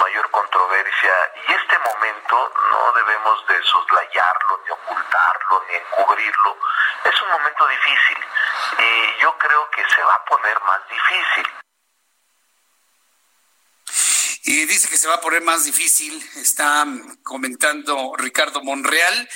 mayor 0.00 0.30
controversia. 0.30 1.12
Y 1.46 1.52
este 1.52 1.78
momento 1.78 2.52
no 2.70 2.92
debemos 2.92 3.46
de 3.46 3.62
soslayarlo, 3.62 4.60
ni 4.64 4.70
ocultarlo, 4.70 5.64
ni 5.68 5.74
encubrirlo. 5.76 6.58
Es 7.04 7.22
un 7.22 7.28
momento 7.30 7.66
difícil 7.68 8.18
y 8.78 9.22
yo 9.22 9.38
creo 9.38 9.70
que 9.70 9.84
se 9.94 10.02
va 10.02 10.14
a 10.14 10.24
poner 10.24 10.60
más 10.62 10.80
difícil. 10.88 11.48
Y 14.46 14.66
dice 14.66 14.88
que 14.88 14.98
se 14.98 15.08
va 15.08 15.14
a 15.14 15.20
poner 15.20 15.42
más 15.42 15.64
difícil, 15.64 16.22
está 16.36 16.84
comentando 17.22 18.12
Ricardo 18.16 18.60
Monreal. 18.62 19.28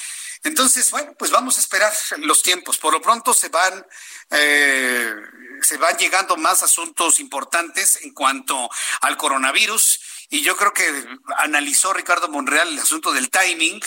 Entonces, 0.45 0.91
bueno, 0.91 1.15
pues 1.19 1.31
vamos 1.31 1.57
a 1.57 1.61
esperar 1.61 1.93
los 2.19 2.43
tiempos. 2.43 2.79
Por 2.79 2.93
lo 2.93 3.01
pronto 3.01 3.35
se 3.35 3.49
van, 3.49 3.87
eh, 4.31 5.15
se 5.63 5.77
van 5.77 5.97
llegando 5.97 6.37
más 6.37 6.63
asuntos 6.63 7.21
importantes 7.21 8.03
en 8.03 8.13
cuanto 8.13 8.69
al 9.01 9.17
coronavirus. 9.17 10.01
Y 10.31 10.43
yo 10.43 10.57
creo 10.57 10.73
que 10.73 11.05
analizó 11.39 11.93
Ricardo 11.93 12.29
Monreal 12.29 12.69
el 12.69 12.79
asunto 12.79 13.13
del 13.13 13.31
timing 13.31 13.81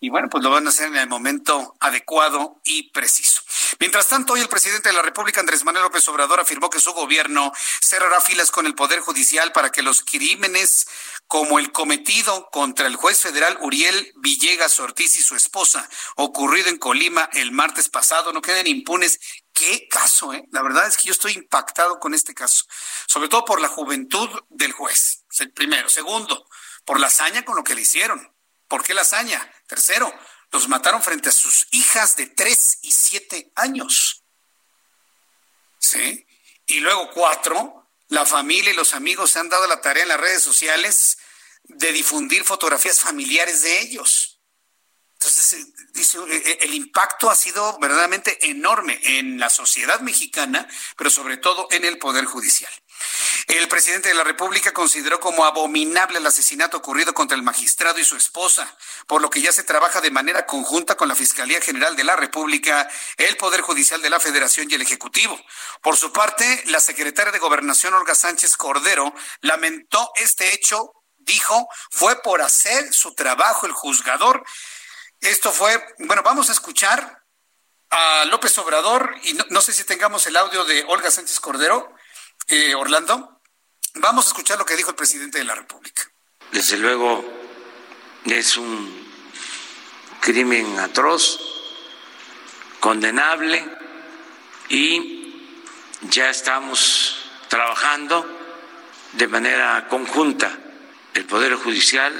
y 0.00 0.10
bueno, 0.10 0.28
pues 0.30 0.44
lo 0.44 0.50
van 0.50 0.66
a 0.66 0.70
hacer 0.70 0.86
en 0.88 0.96
el 0.96 1.08
momento 1.08 1.76
adecuado 1.80 2.60
y 2.64 2.90
preciso. 2.90 3.42
Mientras 3.80 4.06
tanto, 4.06 4.34
hoy 4.34 4.40
el 4.40 4.48
presidente 4.48 4.88
de 4.88 4.94
la 4.94 5.02
República, 5.02 5.40
Andrés 5.40 5.64
Manuel 5.64 5.84
López 5.84 6.06
Obrador, 6.08 6.40
afirmó 6.40 6.70
que 6.70 6.78
su 6.78 6.92
gobierno 6.92 7.52
cerrará 7.80 8.20
filas 8.20 8.50
con 8.50 8.66
el 8.66 8.74
Poder 8.74 9.00
Judicial 9.00 9.52
para 9.52 9.70
que 9.70 9.82
los 9.82 10.02
crímenes 10.02 10.86
como 11.26 11.58
el 11.58 11.72
cometido 11.72 12.48
contra 12.50 12.86
el 12.86 12.96
juez 12.96 13.20
federal 13.20 13.58
Uriel 13.60 14.12
Villegas 14.16 14.78
Ortiz 14.80 15.16
y 15.16 15.22
su 15.22 15.34
esposa, 15.34 15.88
ocurrido 16.16 16.68
en 16.68 16.78
Colima 16.78 17.28
el 17.32 17.52
martes 17.52 17.88
pasado, 17.88 18.32
no 18.32 18.40
queden 18.40 18.66
impunes. 18.66 19.18
Qué 19.52 19.88
caso, 19.88 20.32
¿eh? 20.32 20.44
La 20.52 20.62
verdad 20.62 20.86
es 20.86 20.96
que 20.96 21.08
yo 21.08 21.12
estoy 21.12 21.32
impactado 21.32 21.98
con 21.98 22.14
este 22.14 22.34
caso, 22.34 22.64
sobre 23.08 23.28
todo 23.28 23.44
por 23.44 23.60
la 23.60 23.68
juventud 23.68 24.28
del 24.48 24.72
juez, 24.72 25.24
primero. 25.54 25.88
Segundo, 25.88 26.46
por 26.84 27.00
la 27.00 27.08
hazaña 27.08 27.44
con 27.44 27.56
lo 27.56 27.64
que 27.64 27.74
le 27.74 27.82
hicieron 27.82 28.32
¿Por 28.68 28.82
qué 28.82 28.92
la 28.92 29.00
hazaña? 29.00 29.40
Tercero, 29.68 30.12
los 30.50 30.66
mataron 30.66 31.02
frente 31.02 31.28
a 31.28 31.32
sus 31.32 31.68
hijas 31.70 32.16
de 32.16 32.26
tres 32.26 32.78
y 32.82 32.90
siete 32.90 33.52
años. 33.54 34.24
¿Sí? 35.78 36.26
Y 36.66 36.80
luego 36.80 37.10
cuatro, 37.12 37.88
la 38.08 38.26
familia 38.26 38.72
y 38.72 38.76
los 38.76 38.94
amigos 38.94 39.30
se 39.30 39.38
han 39.38 39.48
dado 39.48 39.66
la 39.66 39.80
tarea 39.80 40.02
en 40.02 40.08
las 40.08 40.20
redes 40.20 40.42
sociales 40.42 41.18
de 41.64 41.92
difundir 41.92 42.44
fotografías 42.44 42.98
familiares 42.98 43.62
de 43.62 43.80
ellos. 43.80 44.40
Entonces, 45.20 45.52
eh, 45.52 45.66
dice, 45.92 46.18
eh, 46.18 46.42
eh, 46.44 46.58
el 46.62 46.74
impacto 46.74 47.28
ha 47.28 47.36
sido 47.36 47.78
verdaderamente 47.78 48.48
enorme 48.48 48.98
en 49.02 49.38
la 49.38 49.50
sociedad 49.50 50.00
mexicana, 50.00 50.66
pero 50.96 51.10
sobre 51.10 51.36
todo 51.36 51.68
en 51.70 51.84
el 51.84 51.98
Poder 51.98 52.24
Judicial. 52.24 52.72
El 53.46 53.68
presidente 53.68 54.10
de 54.10 54.14
la 54.14 54.24
República 54.24 54.72
consideró 54.72 55.20
como 55.20 55.44
abominable 55.44 56.18
el 56.18 56.26
asesinato 56.26 56.76
ocurrido 56.76 57.14
contra 57.14 57.36
el 57.36 57.42
magistrado 57.42 57.98
y 57.98 58.04
su 58.04 58.16
esposa, 58.16 58.76
por 59.06 59.22
lo 59.22 59.30
que 59.30 59.40
ya 59.40 59.52
se 59.52 59.62
trabaja 59.62 60.00
de 60.00 60.10
manera 60.10 60.46
conjunta 60.46 60.96
con 60.96 61.08
la 61.08 61.14
Fiscalía 61.14 61.60
General 61.60 61.96
de 61.96 62.04
la 62.04 62.16
República, 62.16 62.88
el 63.16 63.36
Poder 63.36 63.62
Judicial 63.62 64.02
de 64.02 64.10
la 64.10 64.20
Federación 64.20 64.70
y 64.70 64.74
el 64.74 64.82
Ejecutivo. 64.82 65.38
Por 65.82 65.96
su 65.96 66.12
parte, 66.12 66.62
la 66.66 66.80
secretaria 66.80 67.32
de 67.32 67.38
Gobernación, 67.38 67.94
Olga 67.94 68.14
Sánchez 68.14 68.56
Cordero, 68.56 69.14
lamentó 69.40 70.12
este 70.16 70.52
hecho, 70.52 70.92
dijo, 71.16 71.68
fue 71.90 72.20
por 72.22 72.42
hacer 72.42 72.92
su 72.92 73.14
trabajo 73.14 73.66
el 73.66 73.72
juzgador. 73.72 74.44
Esto 75.20 75.52
fue, 75.52 75.82
bueno, 75.98 76.22
vamos 76.22 76.48
a 76.48 76.52
escuchar 76.52 77.24
a 77.90 78.24
López 78.26 78.56
Obrador 78.58 79.14
y 79.22 79.32
no, 79.32 79.60
sé 79.60 79.72
si 79.72 79.84
tengamos 79.84 80.26
el 80.26 80.36
audio 80.36 80.64
de 80.64 80.84
Olga 80.88 81.10
Sánchez 81.10 81.40
Cordero. 81.40 81.94
Eh, 82.50 82.74
Orlando, 82.74 83.42
vamos 83.96 84.24
a 84.24 84.28
escuchar 84.28 84.56
lo 84.56 84.64
que 84.64 84.74
dijo 84.74 84.88
el 84.88 84.96
presidente 84.96 85.36
de 85.36 85.44
la 85.44 85.54
República. 85.54 86.10
Desde 86.50 86.78
luego 86.78 87.22
es 88.24 88.56
un 88.56 89.06
crimen 90.22 90.78
atroz, 90.78 91.38
condenable 92.80 93.62
y 94.70 95.44
ya 96.08 96.30
estamos 96.30 97.30
trabajando 97.48 98.26
de 99.12 99.28
manera 99.28 99.86
conjunta 99.86 100.50
el 101.12 101.26
Poder 101.26 101.54
Judicial, 101.56 102.14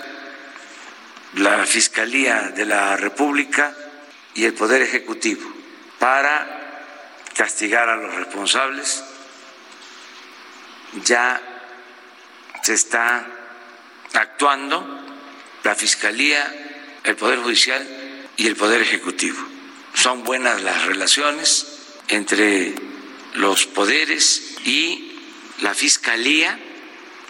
la 1.37 1.65
Fiscalía 1.65 2.51
de 2.55 2.67
la 2.67 2.99
República 2.99 3.75
y 4.35 4.45
el 4.45 4.53
Poder 4.53 4.83
Ejecutivo 4.83 5.51
para 5.99 7.17
castigar 7.35 7.89
a 7.89 7.97
los 7.97 8.15
responsables 8.15 9.05
ya 11.05 11.41
se 12.63 12.75
está 12.75 13.27
actuando 14.15 14.87
la 15.65 15.75
Fiscalía, 15.75 17.01
el 17.05 17.17
Poder 17.17 17.39
Judicial 17.41 17.87
y 18.37 18.47
el 18.47 18.57
Poder 18.57 18.83
Ejecutivo. 18.83 19.39
Son 19.95 20.25
buenas 20.25 20.63
las 20.63 20.87
relaciones 20.87 21.67
entre 22.09 22.75
los 23.35 23.67
poderes 23.67 24.57
y 24.65 25.19
la 25.61 25.75
Fiscalía 25.75 26.59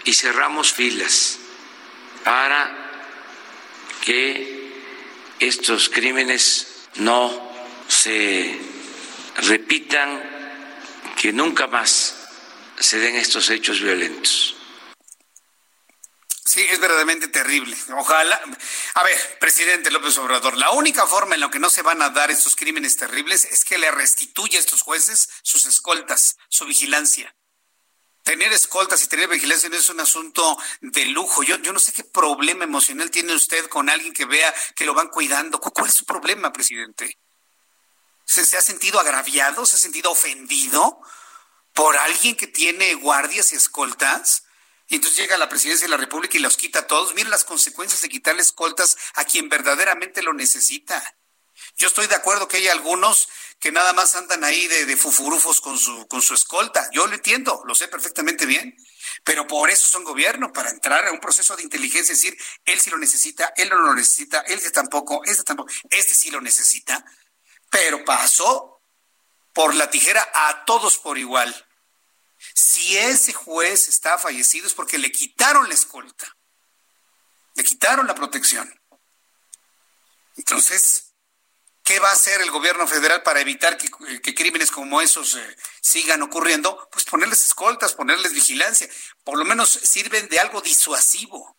y 0.04 0.12
cerramos 0.12 0.72
filas 0.72 1.38
para 2.24 2.90
que 4.04 4.58
estos 5.38 5.88
crímenes 5.88 6.88
no 6.96 7.52
se 7.88 8.58
repitan, 9.36 10.22
que 11.20 11.32
nunca 11.32 11.66
más 11.66 12.17
se 12.80 12.98
den 12.98 13.16
estos 13.16 13.50
hechos 13.50 13.80
violentos. 13.80 14.54
Sí, 16.48 16.64
es 16.70 16.80
verdaderamente 16.80 17.28
terrible. 17.28 17.76
Ojalá. 17.94 18.40
A 18.94 19.02
ver, 19.02 19.38
presidente 19.38 19.90
López 19.90 20.16
Obrador, 20.16 20.56
la 20.56 20.70
única 20.70 21.06
forma 21.06 21.34
en 21.34 21.42
la 21.42 21.50
que 21.50 21.58
no 21.58 21.68
se 21.68 21.82
van 21.82 22.00
a 22.00 22.08
dar 22.08 22.30
estos 22.30 22.56
crímenes 22.56 22.96
terribles 22.96 23.44
es 23.44 23.66
que 23.66 23.76
le 23.76 23.90
restituya 23.90 24.58
a 24.58 24.60
estos 24.60 24.80
jueces 24.80 25.28
sus 25.42 25.66
escoltas, 25.66 26.38
su 26.48 26.64
vigilancia. 26.64 27.36
Tener 28.22 28.50
escoltas 28.50 29.02
y 29.02 29.08
tener 29.08 29.28
vigilancia 29.28 29.68
no 29.68 29.76
es 29.76 29.90
un 29.90 30.00
asunto 30.00 30.56
de 30.80 31.04
lujo. 31.04 31.42
Yo, 31.42 31.58
yo 31.58 31.74
no 31.74 31.78
sé 31.78 31.92
qué 31.92 32.02
problema 32.02 32.64
emocional 32.64 33.10
tiene 33.10 33.34
usted 33.34 33.66
con 33.66 33.90
alguien 33.90 34.14
que 34.14 34.24
vea 34.24 34.54
que 34.74 34.86
lo 34.86 34.94
van 34.94 35.08
cuidando. 35.08 35.60
¿Cuál 35.60 35.88
es 35.88 35.94
su 35.94 36.06
problema, 36.06 36.50
presidente? 36.50 37.18
¿Se, 38.24 38.46
se 38.46 38.56
ha 38.56 38.62
sentido 38.62 38.98
agraviado? 38.98 39.66
¿Se 39.66 39.76
ha 39.76 39.78
sentido 39.78 40.10
ofendido 40.10 41.02
por 41.72 41.96
alguien 41.96 42.36
que 42.36 42.46
tiene 42.46 42.94
guardias 42.94 43.52
y 43.52 43.56
escoltas? 43.56 44.44
Y 44.88 44.96
entonces 44.96 45.18
llega 45.18 45.36
la 45.36 45.48
presidencia 45.48 45.86
de 45.86 45.90
la 45.90 45.96
República 45.96 46.36
y 46.36 46.40
los 46.40 46.56
quita 46.56 46.80
a 46.80 46.86
todos. 46.86 47.14
Miren 47.14 47.30
las 47.30 47.44
consecuencias 47.44 48.00
de 48.00 48.08
quitarle 48.08 48.42
escoltas 48.42 48.96
a 49.14 49.24
quien 49.24 49.48
verdaderamente 49.48 50.22
lo 50.22 50.32
necesita. 50.32 51.02
Yo 51.76 51.88
estoy 51.88 52.06
de 52.06 52.14
acuerdo 52.14 52.48
que 52.48 52.56
hay 52.56 52.68
algunos 52.68 53.28
que 53.60 53.72
nada 53.72 53.92
más 53.92 54.14
andan 54.14 54.44
ahí 54.44 54.66
de, 54.68 54.86
de 54.86 54.96
fufurufos 54.96 55.60
con 55.60 55.78
su, 55.78 56.06
con 56.08 56.22
su 56.22 56.34
escolta. 56.34 56.88
Yo 56.92 57.06
lo 57.06 57.14
entiendo, 57.14 57.62
lo 57.66 57.74
sé 57.74 57.88
perfectamente 57.88 58.46
bien. 58.46 58.76
Pero 59.24 59.46
por 59.46 59.70
eso 59.70 59.86
son 59.86 60.04
gobierno, 60.04 60.52
para 60.52 60.70
entrar 60.70 61.06
a 61.06 61.12
un 61.12 61.20
proceso 61.20 61.56
de 61.56 61.62
inteligencia, 61.62 62.12
es 62.12 62.20
decir, 62.20 62.38
él 62.64 62.80
sí 62.80 62.90
lo 62.90 62.98
necesita, 62.98 63.52
él 63.56 63.68
no 63.68 63.76
lo 63.76 63.94
necesita, 63.94 64.40
él 64.40 64.60
tampoco, 64.72 65.22
este 65.24 65.42
tampoco, 65.44 65.70
este 65.90 66.14
sí 66.14 66.30
lo 66.30 66.40
necesita. 66.40 67.04
Pero 67.70 68.04
pasó 68.04 68.67
por 69.58 69.74
la 69.74 69.90
tijera 69.90 70.24
a 70.32 70.64
todos 70.66 70.98
por 70.98 71.18
igual. 71.18 71.52
Si 72.54 72.96
ese 72.96 73.32
juez 73.32 73.88
está 73.88 74.16
fallecido 74.16 74.68
es 74.68 74.72
porque 74.72 74.98
le 74.98 75.10
quitaron 75.10 75.66
la 75.66 75.74
escolta, 75.74 76.36
le 77.56 77.64
quitaron 77.64 78.06
la 78.06 78.14
protección. 78.14 78.72
Entonces, 80.36 81.12
¿qué 81.82 81.98
va 81.98 82.10
a 82.10 82.12
hacer 82.12 82.40
el 82.40 82.52
gobierno 82.52 82.86
federal 82.86 83.24
para 83.24 83.40
evitar 83.40 83.76
que, 83.76 84.32
crímenes 84.32 84.70
como 84.70 85.00
esos 85.00 85.34
eh, 85.34 85.56
sigan 85.82 86.22
ocurriendo? 86.22 86.88
Pues 86.92 87.04
ponerles 87.04 87.44
escoltas, 87.44 87.94
ponerles 87.94 88.34
vigilancia. 88.34 88.88
Por 89.24 89.38
lo 89.38 89.44
menos 89.44 89.70
sirven 89.70 90.28
de 90.28 90.38
algo 90.38 90.60
disuasivo. 90.60 91.57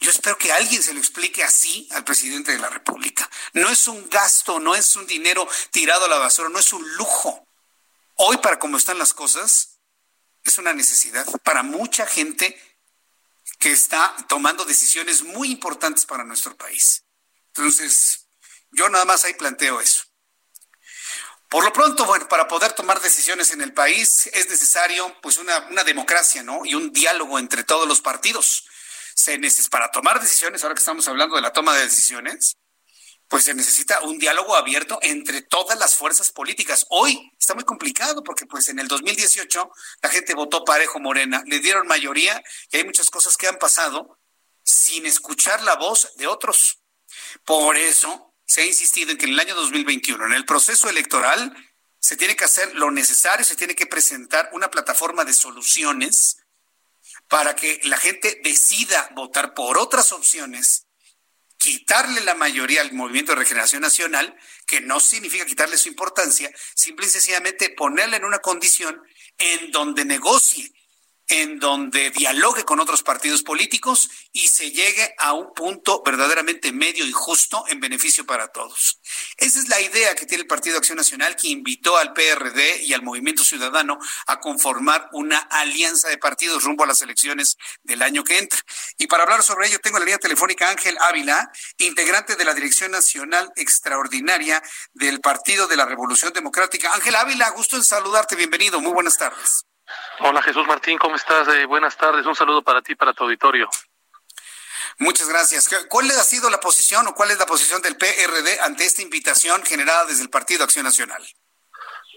Yo 0.00 0.10
espero 0.10 0.38
que 0.38 0.50
alguien 0.50 0.82
se 0.82 0.94
lo 0.94 0.98
explique 0.98 1.44
así 1.44 1.86
al 1.92 2.04
presidente 2.04 2.52
de 2.52 2.58
la 2.58 2.70
República. 2.70 3.28
No 3.52 3.68
es 3.68 3.86
un 3.86 4.08
gasto, 4.08 4.58
no 4.58 4.74
es 4.74 4.96
un 4.96 5.06
dinero 5.06 5.46
tirado 5.70 6.06
a 6.06 6.08
la 6.08 6.18
basura, 6.18 6.48
no 6.48 6.58
es 6.58 6.72
un 6.72 6.96
lujo. 6.96 7.46
Hoy, 8.14 8.38
para 8.38 8.58
cómo 8.58 8.78
están 8.78 8.98
las 8.98 9.12
cosas, 9.12 9.78
es 10.42 10.56
una 10.56 10.72
necesidad 10.72 11.26
para 11.42 11.62
mucha 11.62 12.06
gente 12.06 12.58
que 13.58 13.72
está 13.72 14.16
tomando 14.26 14.64
decisiones 14.64 15.22
muy 15.22 15.50
importantes 15.50 16.06
para 16.06 16.24
nuestro 16.24 16.56
país. 16.56 17.04
Entonces, 17.48 18.26
yo 18.70 18.88
nada 18.88 19.04
más 19.04 19.24
ahí 19.24 19.34
planteo 19.34 19.82
eso. 19.82 20.04
Por 21.50 21.62
lo 21.62 21.74
pronto, 21.74 22.06
bueno, 22.06 22.26
para 22.26 22.48
poder 22.48 22.72
tomar 22.72 23.02
decisiones 23.02 23.50
en 23.50 23.60
el 23.60 23.74
país 23.74 24.30
es 24.32 24.48
necesario 24.48 25.14
pues 25.20 25.36
una, 25.36 25.58
una 25.66 25.84
democracia, 25.84 26.42
¿no? 26.42 26.64
Y 26.64 26.74
un 26.74 26.90
diálogo 26.90 27.38
entre 27.38 27.64
todos 27.64 27.86
los 27.86 28.00
partidos. 28.00 28.69
Se 29.20 29.36
necesita, 29.36 29.68
para 29.68 29.90
tomar 29.90 30.18
decisiones, 30.18 30.62
ahora 30.62 30.74
que 30.74 30.78
estamos 30.78 31.06
hablando 31.06 31.36
de 31.36 31.42
la 31.42 31.52
toma 31.52 31.76
de 31.76 31.82
decisiones, 31.82 32.56
pues 33.28 33.44
se 33.44 33.52
necesita 33.52 34.00
un 34.00 34.18
diálogo 34.18 34.56
abierto 34.56 34.98
entre 35.02 35.42
todas 35.42 35.78
las 35.78 35.94
fuerzas 35.94 36.30
políticas. 36.30 36.86
Hoy 36.88 37.30
está 37.38 37.54
muy 37.54 37.64
complicado 37.64 38.24
porque 38.24 38.46
pues 38.46 38.68
en 38.68 38.78
el 38.78 38.88
2018 38.88 39.70
la 40.02 40.08
gente 40.08 40.32
votó 40.32 40.64
parejo 40.64 41.00
Morena, 41.00 41.42
le 41.46 41.58
dieron 41.58 41.86
mayoría 41.86 42.42
y 42.70 42.78
hay 42.78 42.84
muchas 42.84 43.10
cosas 43.10 43.36
que 43.36 43.46
han 43.46 43.58
pasado 43.58 44.18
sin 44.64 45.04
escuchar 45.04 45.62
la 45.64 45.76
voz 45.76 46.16
de 46.16 46.26
otros. 46.26 46.80
Por 47.44 47.76
eso 47.76 48.34
se 48.46 48.62
ha 48.62 48.66
insistido 48.66 49.10
en 49.10 49.18
que 49.18 49.26
en 49.26 49.32
el 49.32 49.40
año 49.40 49.54
2021, 49.54 50.24
en 50.24 50.32
el 50.32 50.46
proceso 50.46 50.88
electoral, 50.88 51.54
se 51.98 52.16
tiene 52.16 52.36
que 52.36 52.44
hacer 52.44 52.74
lo 52.74 52.90
necesario, 52.90 53.44
se 53.44 53.56
tiene 53.56 53.74
que 53.74 53.84
presentar 53.84 54.48
una 54.54 54.70
plataforma 54.70 55.26
de 55.26 55.34
soluciones 55.34 56.38
para 57.30 57.54
que 57.54 57.80
la 57.84 57.96
gente 57.96 58.40
decida 58.42 59.08
votar 59.14 59.54
por 59.54 59.78
otras 59.78 60.10
opciones 60.10 60.88
quitarle 61.56 62.22
la 62.22 62.34
mayoría 62.34 62.80
al 62.80 62.92
Movimiento 62.92 63.32
de 63.32 63.38
Regeneración 63.38 63.82
Nacional, 63.82 64.34
que 64.66 64.80
no 64.80 64.98
significa 64.98 65.44
quitarle 65.44 65.76
su 65.76 65.88
importancia, 65.88 66.50
simple 66.74 67.06
y 67.06 67.08
sencillamente 67.10 67.70
ponerle 67.70 68.16
en 68.16 68.24
una 68.24 68.38
condición 68.40 69.00
en 69.38 69.70
donde 69.70 70.04
negocie 70.04 70.72
en 71.30 71.60
donde 71.60 72.10
dialogue 72.10 72.64
con 72.64 72.80
otros 72.80 73.04
partidos 73.04 73.44
políticos 73.44 74.10
y 74.32 74.48
se 74.48 74.72
llegue 74.72 75.14
a 75.16 75.32
un 75.32 75.54
punto 75.54 76.02
verdaderamente 76.04 76.72
medio 76.72 77.06
y 77.06 77.12
justo 77.12 77.64
en 77.68 77.78
beneficio 77.78 78.26
para 78.26 78.48
todos. 78.48 79.00
Esa 79.36 79.60
es 79.60 79.68
la 79.68 79.80
idea 79.80 80.16
que 80.16 80.26
tiene 80.26 80.42
el 80.42 80.48
Partido 80.48 80.78
Acción 80.78 80.98
Nacional, 80.98 81.36
que 81.36 81.48
invitó 81.48 81.96
al 81.96 82.12
PRD 82.12 82.82
y 82.82 82.94
al 82.94 83.02
Movimiento 83.02 83.44
Ciudadano 83.44 83.98
a 84.26 84.40
conformar 84.40 85.08
una 85.12 85.38
alianza 85.38 86.08
de 86.08 86.18
partidos 86.18 86.64
rumbo 86.64 86.82
a 86.82 86.88
las 86.88 87.00
elecciones 87.00 87.56
del 87.84 88.02
año 88.02 88.24
que 88.24 88.38
entra. 88.38 88.58
Y 88.98 89.06
para 89.06 89.22
hablar 89.22 89.44
sobre 89.44 89.68
ello, 89.68 89.78
tengo 89.78 90.00
la 90.00 90.06
línea 90.06 90.18
telefónica 90.18 90.68
Ángel 90.68 90.98
Ávila, 90.98 91.52
integrante 91.78 92.34
de 92.34 92.44
la 92.44 92.54
Dirección 92.54 92.90
Nacional 92.90 93.52
Extraordinaria 93.54 94.60
del 94.94 95.20
Partido 95.20 95.68
de 95.68 95.76
la 95.76 95.86
Revolución 95.86 96.32
Democrática. 96.32 96.92
Ángel 96.92 97.14
Ávila, 97.14 97.50
gusto 97.50 97.76
en 97.76 97.84
saludarte, 97.84 98.34
bienvenido, 98.34 98.80
muy 98.80 98.92
buenas 98.92 99.16
tardes. 99.16 99.69
Hola 100.20 100.42
Jesús 100.42 100.66
Martín, 100.66 100.98
¿cómo 100.98 101.16
estás? 101.16 101.48
Eh, 101.48 101.66
buenas 101.66 101.96
tardes, 101.96 102.26
un 102.26 102.34
saludo 102.34 102.62
para 102.62 102.82
ti, 102.82 102.94
para 102.94 103.12
tu 103.12 103.24
auditorio. 103.24 103.68
Muchas 104.98 105.28
gracias. 105.28 105.68
¿Cuál 105.88 106.10
ha 106.10 106.24
sido 106.24 106.50
la 106.50 106.60
posición 106.60 107.06
o 107.06 107.14
cuál 107.14 107.30
es 107.30 107.38
la 107.38 107.46
posición 107.46 107.80
del 107.80 107.96
PRD 107.96 108.60
ante 108.60 108.84
esta 108.84 109.00
invitación 109.00 109.64
generada 109.64 110.04
desde 110.04 110.22
el 110.22 110.28
Partido 110.28 110.64
Acción 110.64 110.84
Nacional? 110.84 111.26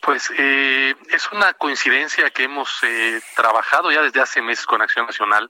Pues 0.01 0.30
eh, 0.38 0.93
es 1.09 1.32
una 1.32 1.53
coincidencia 1.53 2.30
que 2.32 2.43
hemos 2.43 2.69
eh, 2.84 3.21
trabajado 3.38 3.89
ya 3.89 4.01
desde 4.01 4.19
hace 4.19 4.41
meses 4.41 4.65
con 4.65 4.82
Acción 4.82 5.05
Nacional. 5.05 5.49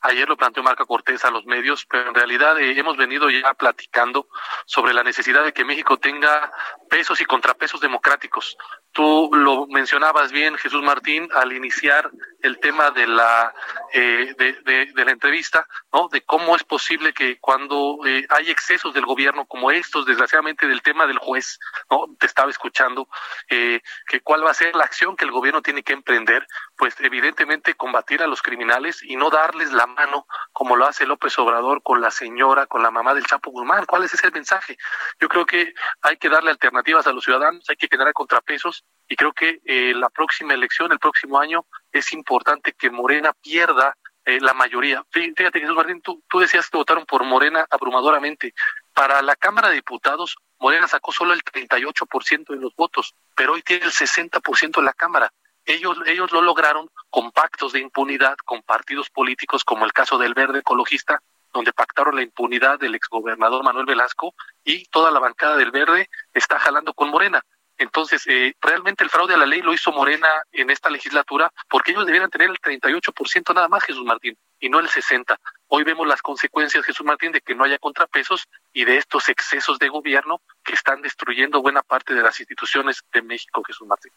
Ayer 0.00 0.26
lo 0.26 0.38
planteó 0.38 0.62
Marca 0.62 0.86
Cortés 0.86 1.22
a 1.26 1.30
los 1.30 1.44
medios, 1.44 1.84
pero 1.84 2.08
en 2.08 2.14
realidad 2.14 2.58
hemos 2.58 2.96
venido 2.96 3.28
ya 3.28 3.52
platicando 3.52 4.28
sobre 4.64 4.94
la 4.94 5.02
necesidad 5.02 5.44
de 5.44 5.52
que 5.52 5.66
México 5.66 5.98
tenga 5.98 6.50
pesos 6.88 7.20
y 7.20 7.26
contrapesos 7.26 7.82
democráticos. 7.82 8.56
Tú 8.92 9.30
lo 9.32 9.66
mencionabas 9.68 10.32
bien, 10.32 10.56
Jesús 10.56 10.82
Martín, 10.82 11.28
al 11.34 11.52
iniciar 11.52 12.10
el 12.42 12.58
tema 12.58 12.90
de 12.90 13.06
la 13.06 13.54
eh, 13.92 14.34
de, 14.36 15.04
la 15.04 15.12
entrevista, 15.12 15.66
¿no? 15.92 16.08
De 16.08 16.22
cómo 16.22 16.56
es 16.56 16.64
posible 16.64 17.12
que 17.12 17.38
cuando 17.38 17.98
eh, 18.06 18.26
hay 18.28 18.50
excesos 18.50 18.94
del 18.94 19.06
gobierno 19.06 19.46
como 19.46 19.70
estos, 19.70 20.06
desgraciadamente 20.06 20.66
del 20.66 20.82
tema 20.82 21.06
del 21.06 21.18
juez, 21.18 21.58
¿no? 21.90 22.06
Te 22.18 22.26
estaba 22.26 22.50
escuchando, 22.50 23.08
eh, 23.48 23.80
que 24.08 24.20
cuál 24.20 24.44
va 24.44 24.50
a 24.50 24.54
ser 24.54 24.74
la 24.74 24.84
acción 24.84 25.16
que 25.16 25.24
el 25.24 25.30
gobierno 25.30 25.62
tiene 25.62 25.82
que 25.82 25.92
emprender, 25.92 26.46
pues 26.76 26.94
evidentemente 27.00 27.74
combatir 27.74 28.22
a 28.22 28.26
los 28.26 28.42
criminales 28.42 29.02
y 29.02 29.16
no 29.16 29.30
darles 29.30 29.72
la 29.72 29.86
mano 29.86 30.26
como 30.52 30.76
lo 30.76 30.86
hace 30.86 31.06
López 31.06 31.38
Obrador 31.38 31.82
con 31.82 32.00
la 32.00 32.10
señora, 32.10 32.66
con 32.66 32.82
la 32.82 32.90
mamá 32.90 33.14
del 33.14 33.26
Chapo 33.26 33.50
Guzmán. 33.50 33.86
¿Cuál 33.86 34.04
es 34.04 34.14
ese 34.14 34.30
mensaje? 34.30 34.76
Yo 35.20 35.28
creo 35.28 35.46
que 35.46 35.74
hay 36.02 36.16
que 36.16 36.28
darle 36.28 36.50
alternativas 36.50 37.06
a 37.06 37.12
los 37.12 37.24
ciudadanos, 37.24 37.68
hay 37.68 37.76
que 37.76 37.88
generar 37.88 38.12
contrapesos 38.12 38.84
y 39.08 39.16
creo 39.16 39.32
que 39.32 39.60
eh, 39.64 39.92
la 39.94 40.08
próxima 40.08 40.54
elección, 40.54 40.92
el 40.92 40.98
próximo 40.98 41.38
año, 41.38 41.66
es 41.92 42.12
importante 42.12 42.72
que 42.72 42.90
Morena 42.90 43.32
pierda 43.32 43.96
eh, 44.24 44.40
la 44.40 44.54
mayoría. 44.54 45.04
Fíjate, 45.10 45.60
Jesús 45.60 45.74
Martín, 45.74 46.00
tú, 46.02 46.22
tú 46.28 46.38
decías 46.40 46.68
que 46.68 46.76
votaron 46.76 47.06
por 47.06 47.24
Morena 47.24 47.66
abrumadoramente. 47.70 48.54
Para 48.92 49.22
la 49.22 49.36
Cámara 49.36 49.68
de 49.68 49.76
Diputados, 49.76 50.36
Morena 50.58 50.86
sacó 50.88 51.12
solo 51.12 51.32
el 51.32 51.42
38% 51.42 52.48
de 52.48 52.56
los 52.56 52.74
votos, 52.76 53.14
pero 53.34 53.54
hoy 53.54 53.62
tiene 53.62 53.86
el 53.86 53.92
60% 53.92 54.78
en 54.78 54.84
la 54.84 54.92
Cámara. 54.92 55.32
Ellos, 55.64 55.98
ellos 56.06 56.32
lo 56.32 56.42
lograron 56.42 56.90
con 57.08 57.32
pactos 57.32 57.72
de 57.72 57.80
impunidad 57.80 58.36
con 58.44 58.62
partidos 58.62 59.10
políticos, 59.10 59.64
como 59.64 59.84
el 59.84 59.92
caso 59.92 60.18
del 60.18 60.34
Verde 60.34 60.60
Ecologista, 60.60 61.20
donde 61.52 61.72
pactaron 61.72 62.16
la 62.16 62.22
impunidad 62.22 62.78
del 62.78 62.94
exgobernador 62.94 63.64
Manuel 63.64 63.86
Velasco 63.86 64.34
y 64.64 64.84
toda 64.86 65.10
la 65.10 65.18
bancada 65.18 65.56
del 65.56 65.70
Verde 65.70 66.08
está 66.32 66.58
jalando 66.58 66.94
con 66.94 67.10
Morena. 67.10 67.42
Entonces, 67.80 68.26
eh, 68.26 68.54
realmente 68.60 69.02
el 69.02 69.08
fraude 69.08 69.32
a 69.32 69.38
la 69.38 69.46
ley 69.46 69.62
lo 69.62 69.72
hizo 69.72 69.90
Morena 69.90 70.28
en 70.52 70.68
esta 70.68 70.90
legislatura 70.90 71.50
porque 71.66 71.92
ellos 71.92 72.04
debieran 72.04 72.28
tener 72.28 72.50
el 72.50 72.60
38% 72.60 73.54
nada 73.54 73.68
más, 73.68 73.84
Jesús 73.84 74.04
Martín, 74.04 74.36
y 74.58 74.68
no 74.68 74.80
el 74.80 74.88
60%. 74.88 75.38
Hoy 75.68 75.82
vemos 75.82 76.06
las 76.06 76.20
consecuencias, 76.20 76.84
Jesús 76.84 77.06
Martín, 77.06 77.32
de 77.32 77.40
que 77.40 77.54
no 77.54 77.64
haya 77.64 77.78
contrapesos 77.78 78.46
y 78.74 78.84
de 78.84 78.98
estos 78.98 79.30
excesos 79.30 79.78
de 79.78 79.88
gobierno 79.88 80.42
que 80.62 80.74
están 80.74 81.00
destruyendo 81.00 81.62
buena 81.62 81.80
parte 81.80 82.12
de 82.12 82.20
las 82.20 82.38
instituciones 82.38 83.02
de 83.14 83.22
México, 83.22 83.62
Jesús 83.66 83.88
Martín. 83.88 84.12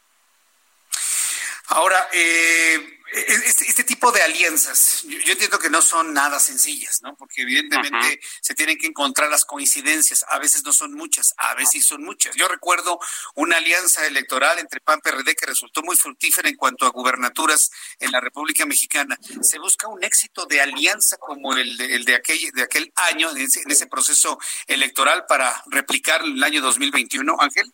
Ahora, 1.67 2.09
eh, 2.11 2.99
este, 3.13 3.65
este, 3.65 3.83
tipo 3.83 4.11
de 4.11 4.21
alianzas, 4.23 5.03
yo, 5.03 5.31
entiendo 5.31 5.59
que 5.59 5.69
no 5.69 5.83
son 5.83 6.13
nada 6.13 6.39
sencillas, 6.39 7.01
¿no? 7.03 7.15
Porque 7.15 7.43
evidentemente 7.43 8.19
se 8.41 8.55
tienen 8.55 8.77
que 8.77 8.87
encontrar 8.87 9.29
las 9.29 9.45
coincidencias. 9.45 10.25
A 10.29 10.39
veces 10.39 10.63
no 10.63 10.73
son 10.73 10.93
muchas, 10.93 11.35
a 11.37 11.53
veces 11.53 11.85
son 11.85 12.03
muchas. 12.03 12.35
Yo 12.35 12.47
recuerdo 12.47 12.99
una 13.35 13.57
alianza 13.57 14.05
electoral 14.07 14.57
entre 14.57 14.81
PAN 14.81 14.99
PRD 14.99 15.35
que 15.35 15.45
resultó 15.45 15.83
muy 15.83 15.95
fructífera 15.95 16.49
en 16.49 16.55
cuanto 16.55 16.87
a 16.87 16.89
gubernaturas 16.89 17.69
en 17.99 18.11
la 18.11 18.19
República 18.19 18.65
Mexicana. 18.65 19.17
Se 19.41 19.59
busca 19.59 19.87
un 19.87 20.03
éxito 20.03 20.47
de 20.47 20.61
alianza 20.61 21.17
como 21.17 21.55
el 21.55 21.77
de, 21.77 21.95
el 21.95 22.05
de 22.05 22.15
aquel 22.15 22.39
de 22.53 22.63
aquel 22.63 22.91
año 23.11 23.29
en 23.29 23.37
ese, 23.37 23.61
en 23.61 23.69
ese 23.69 23.85
proceso 23.85 24.39
electoral 24.65 25.25
para 25.27 25.63
replicar 25.67 26.23
el 26.23 26.43
año 26.43 26.61
2021, 26.61 27.37
Ángel 27.39 27.71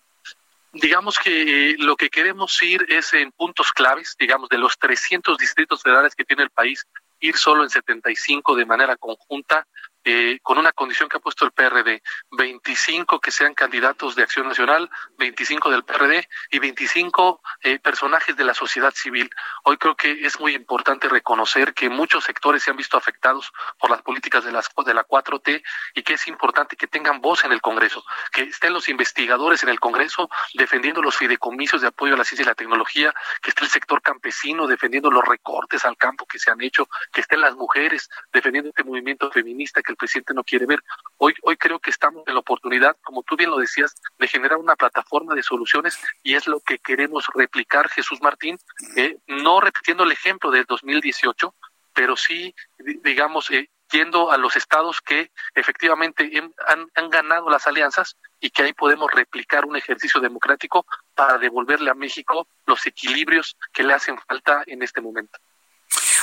digamos 0.74 1.18
que 1.20 1.72
eh, 1.72 1.76
lo 1.80 1.96
que 1.96 2.10
queremos 2.10 2.62
ir 2.62 2.86
es 2.90 3.14
en 3.14 3.32
puntos 3.32 3.72
claves, 3.72 4.16
digamos, 4.20 4.50
de 4.50 4.58
los 4.58 4.78
300 4.78 5.38
distritos 5.38 5.82
federales 5.82 6.16
que 6.16 6.26
tiene 6.26 6.44
el 6.44 6.50
país, 6.50 6.86
ir 7.20 7.36
solo 7.36 7.64
en 7.64 7.70
75 7.70 8.56
de 8.56 8.66
manera 8.66 8.96
conjunta 8.96 9.68
eh, 10.06 10.39
con 10.41 10.58
una 10.58 10.72
condición 10.72 11.10
que 11.10 11.18
ha 11.18 11.20
puesto 11.20 11.45
el 11.45 11.52
PRD, 11.52 12.02
25 12.32 13.20
que 13.20 13.32
sean 13.32 13.54
candidatos 13.54 14.16
de 14.16 14.24
Acción 14.24 14.47
Nacional, 14.47 14.89
25 15.18 15.70
del 15.70 15.84
PRD 15.84 16.28
y 16.52 16.60
25 16.60 17.41
eh, 17.64 17.80
personajes 17.80 18.36
de 18.38 18.43
la 18.43 18.54
sociedad 18.54 18.93
civil. 18.93 19.30
Hoy 19.64 19.78
creo 19.78 19.95
que 19.95 20.26
es 20.26 20.39
muy 20.39 20.56
importante 20.56 21.10
reconocer 21.10 21.74
que 21.74 21.89
muchos 21.89 22.24
sectores 22.24 22.64
se 22.64 22.72
han 22.72 22.78
visto 22.78 22.97
afectados 22.97 23.52
por 23.78 23.89
las 23.89 24.02
políticas 24.02 24.45
de, 24.45 24.52
las, 24.52 24.70
de 24.86 24.93
la 24.93 25.06
4T 25.06 25.62
y 25.95 26.04
que 26.04 26.14
es 26.14 26.28
importante 26.28 26.76
que 26.76 26.88
tengan 26.88 27.20
voz 27.20 27.43
en 27.43 27.52
el 27.52 27.62
Congreso, 27.62 28.04
que 28.32 28.43
estén 28.43 28.74
los 28.74 28.88
investigadores 28.88 29.64
en 29.64 29.70
el 29.70 29.80
Congreso 29.80 30.30
defendiendo 30.54 31.02
los 31.02 31.18
fideicomisos 31.18 31.82
de 31.82 31.88
apoyo 31.88 32.14
a 32.14 32.18
la 32.18 32.24
ciencia 32.24 32.43
y 32.43 32.47
la 32.47 32.56
tecnología, 32.56 33.14
que 33.41 33.50
esté 33.50 33.64
el 33.66 33.70
sector 33.70 34.02
campesino 34.02 34.68
defendiendo 34.68 35.12
los 35.12 35.26
recortes 35.26 35.84
al 35.86 35.97
campo 35.97 36.26
que 36.26 36.39
se 36.39 36.52
han 36.52 36.62
hecho, 36.62 36.88
que 37.12 37.22
estén 37.22 37.41
las 37.41 37.56
mujeres 37.56 38.10
defendiendo 38.32 38.70
este 38.70 38.84
movimiento 38.84 39.30
feminista 39.32 39.82
el 39.92 39.98
presidente 39.98 40.34
no 40.34 40.44
quiere 40.44 40.66
ver. 40.66 40.84
Hoy, 41.18 41.34
hoy 41.44 41.58
creo 41.58 41.80
que 41.80 41.90
estamos 41.90 42.24
en 42.28 42.34
la 42.34 42.40
oportunidad, 42.40 42.96
como 43.04 43.24
tú 43.24 43.36
bien 43.36 43.50
lo 43.50 43.58
decías, 43.58 43.96
de 44.18 44.28
generar 44.28 44.58
una 44.58 44.76
plataforma 44.76 45.36
de 45.36 45.44
soluciones 45.44 46.00
y 46.24 46.36
es 46.36 46.48
lo 46.48 46.60
que 46.60 46.80
queremos 46.80 47.28
replicar, 47.34 47.90
Jesús 47.90 48.22
Martín, 48.22 48.58
eh, 48.96 49.18
no 49.28 49.62
repitiendo 49.62 50.04
el 50.04 50.12
ejemplo 50.12 50.52
del 50.52 50.66
2018, 50.66 51.54
pero 51.94 52.16
sí, 52.16 52.56
digamos, 53.04 53.52
eh, 53.52 53.70
yendo 53.92 54.32
a 54.32 54.38
los 54.38 54.56
estados 54.56 55.02
que 55.02 55.32
efectivamente 55.56 56.32
han, 56.68 56.88
han, 56.94 57.10
ganado 57.10 57.50
las 57.50 57.66
alianzas 57.68 58.18
y 58.40 58.52
que 58.52 58.64
ahí 58.64 58.74
podemos 58.74 59.12
replicar 59.12 59.66
un 59.66 59.76
ejercicio 59.76 60.22
democrático 60.22 60.86
para 61.16 61.38
devolverle 61.38 61.90
a 61.90 61.96
México 61.96 62.48
los 62.66 62.86
equilibrios 62.86 63.58
que 63.74 63.84
le 63.84 63.94
hacen 63.94 64.18
falta 64.28 64.64
en 64.68 64.84
este 64.84 65.02
momento. 65.02 65.40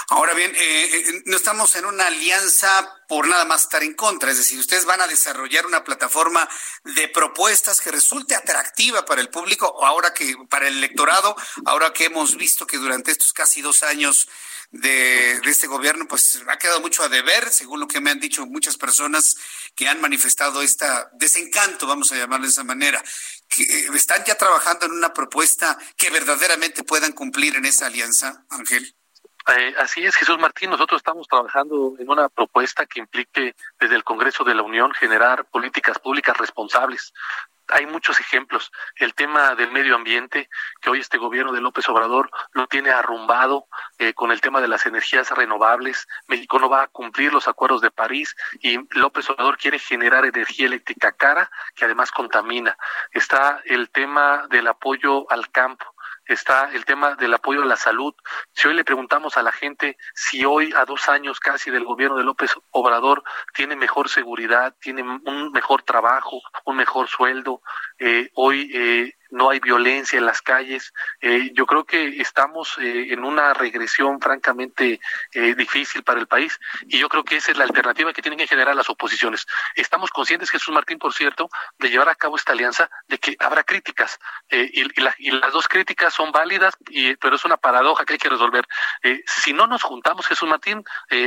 Ahora 0.09 0.35
bien, 0.35 0.55
eh, 0.55 0.91
eh, 0.93 1.23
no 1.25 1.37
estamos 1.37 1.75
en 1.75 1.85
una 1.85 2.07
alianza 2.07 2.95
por 3.09 3.27
nada 3.27 3.45
más 3.45 3.63
estar 3.63 3.83
en 3.83 3.95
contra, 3.95 4.31
es 4.31 4.37
decir, 4.37 4.59
ustedes 4.59 4.85
van 4.85 5.01
a 5.01 5.07
desarrollar 5.09 5.67
una 5.67 5.83
plataforma 5.83 6.49
de 6.85 7.09
propuestas 7.09 7.81
que 7.81 7.91
resulte 7.91 8.37
atractiva 8.37 9.05
para 9.05 9.21
el 9.21 9.31
público, 9.31 9.85
ahora 9.85 10.15
que 10.15 10.37
para 10.49 10.69
el 10.69 10.77
electorado, 10.77 11.35
ahora 11.65 11.93
que 11.93 12.05
hemos 12.05 12.37
visto 12.37 12.69
que 12.69 12.77
durante 12.77 13.11
estos 13.11 13.33
casi 13.33 13.63
dos 13.63 13.83
años 13.83 14.29
de, 14.71 15.41
este 15.45 15.67
gobierno, 15.67 16.07
pues 16.07 16.41
ha 16.47 16.57
quedado 16.57 16.81
mucho 16.81 17.03
a 17.03 17.09
deber, 17.09 17.51
según 17.51 17.81
lo 17.81 17.89
que 17.89 18.01
me 18.01 18.11
han 18.11 18.21
dicho 18.21 18.47
muchas 18.47 18.77
personas 18.77 19.37
que 19.75 19.89
han 19.89 20.01
manifestado 20.01 20.63
este 20.63 20.87
desencanto, 21.15 21.89
vamos 21.89 22.13
a 22.13 22.17
llamarlo 22.17 22.47
de 22.47 22.53
esa 22.53 22.65
manera, 22.65 23.03
que 23.49 23.63
eh, 23.63 23.89
están 23.95 24.25
ya 24.25 24.37
trabajando 24.37 24.87
en 24.87 24.93
una 24.93 25.13
propuesta 25.13 25.77
que 25.97 26.11
verdaderamente 26.11 26.85
puedan 26.85 27.13
cumplir 27.13 27.57
en 27.57 27.65
esa 27.65 27.87
alianza, 27.87 28.45
Ángel. 28.51 28.95
Eh, 29.49 29.75
así 29.79 30.05
es, 30.05 30.17
Jesús 30.17 30.39
Martín. 30.39 30.71
Nosotros 30.71 30.99
estamos 30.99 31.29
trabajando 31.29 31.95
en 31.99 32.11
una 32.11 32.29
propuesta 32.29 32.85
que 32.85 32.99
implique 32.99 33.55
desde 33.79 33.95
el 33.95 34.03
Congreso 34.03 34.43
de 34.43 34.55
la 34.55 34.63
Unión 34.63 34.93
generar 34.93 35.45
políticas 35.45 35.99
públicas 36.01 36.37
responsables. 36.37 37.13
Hay 37.69 37.87
muchos 37.87 38.19
ejemplos. 38.21 38.73
El 38.97 39.15
tema 39.15 39.55
del 39.55 39.71
medio 39.71 39.95
ambiente, 39.95 40.49
que 40.81 40.91
hoy 40.91 41.01
este 41.01 41.19
gobierno 41.19 41.53
de 41.53 41.61
López 41.61 41.89
Obrador 41.89 42.31
lo 42.53 42.67
tiene 42.67 42.91
arrumbado 42.91 43.67
eh, 43.99 44.15
con 44.15 44.31
el 44.31 44.41
tema 44.41 44.61
de 44.61 44.69
las 44.69 44.87
energías 44.87 45.31
renovables. 45.31 46.07
México 46.27 46.59
no 46.59 46.69
va 46.69 46.83
a 46.83 46.89
cumplir 46.89 47.33
los 47.33 47.49
acuerdos 47.49 47.81
de 47.81 47.91
París 47.91 48.37
y 48.61 48.79
López 48.99 49.29
Obrador 49.31 49.59
quiere 49.59 49.79
generar 49.79 50.25
energía 50.25 50.67
eléctrica 50.67 51.13
cara 51.13 51.51
que 51.75 51.85
además 51.85 52.11
contamina. 52.11 52.77
Está 53.13 53.61
el 53.65 53.91
tema 53.91 54.47
del 54.49 54.67
apoyo 54.69 55.31
al 55.31 55.51
campo 55.51 55.96
está 56.27 56.71
el 56.73 56.85
tema 56.85 57.15
del 57.15 57.35
apoyo 57.35 57.63
a 57.63 57.67
la 57.67 57.77
salud. 57.77 58.15
Si 58.53 58.69
hoy 58.69 58.75
le 58.75 58.85
preguntamos 58.85 59.37
a 59.37 59.43
la 59.43 59.53
gente 59.53 59.97
si 60.15 60.45
hoy, 60.45 60.73
a 60.77 60.85
dos 60.85 61.09
años 61.09 61.41
casi 61.41 61.71
del 61.71 61.85
gobierno 61.85 62.17
de 62.17 62.25
López 62.25 62.53
Obrador, 62.71 63.23
tiene 63.55 63.77
mejor 63.77 64.09
seguridad, 64.09 64.75
tiene 64.81 65.03
un 65.03 65.51
mejor 65.53 65.83
trabajo, 65.83 66.41
un 66.65 66.77
mejor 66.77 67.09
sueldo, 67.09 67.63
eh, 67.99 68.31
hoy 68.35 68.71
eh, 68.75 69.16
no 69.31 69.51
hay 69.51 69.61
violencia 69.61 70.19
en 70.19 70.27
las 70.27 70.43
calles. 70.43 70.93
Eh, 71.21 71.51
yo 71.55 71.67
creo 71.67 71.85
que 71.85 72.21
estamos 72.21 72.77
eh, 72.79 73.13
en 73.13 73.25
una 73.25 73.55
regresión 73.55 74.21
francamente 74.21 75.01
eh, 75.33 75.55
difícil 75.55 76.03
para 76.03 76.21
el 76.21 76.27
país 76.27 76.59
y 76.87 76.99
yo 76.99 77.09
creo 77.09 77.25
que 77.25 77.37
esa 77.37 77.53
es 77.53 77.59
la 77.59 77.65
alternativa 77.65 78.13
que 78.13 78.23
tienen 78.23 78.39
que 78.39 78.47
generar 78.47 78.75
las 78.75 78.91
oposiciones. 78.91 79.47
Estamos 79.75 80.11
conscientes, 80.11 80.51
Jesús 80.51 80.75
Martín, 80.75 80.99
por 80.99 81.13
cierto, 81.13 81.49
de 81.79 81.91
llevar 81.91 82.09
a 82.09 82.15
cabo 82.15 82.37
esta 82.37 82.53
alianza, 82.53 82.91
de 83.09 83.19
que 83.19 83.37
habrá 83.39 83.65
críticas 83.65 84.19
y, 84.51 84.83
y, 84.83 85.31
las 85.31 85.53
dos 85.53 85.69
críticas 85.69 86.15
son 86.15 86.33
válidas, 86.33 86.77
pero 87.21 87.37
es 87.37 87.45
una 87.45 87.57
paradoja 87.57 88.05
que 88.05 88.15
hay 88.15 88.19
que 88.19 88.29
resolver. 88.29 88.67
si 89.27 89.53
no 89.53 89.67
nos 89.67 89.83
juntamos, 89.83 90.27
Jesús 90.27 90.49
Martín, 90.49 90.85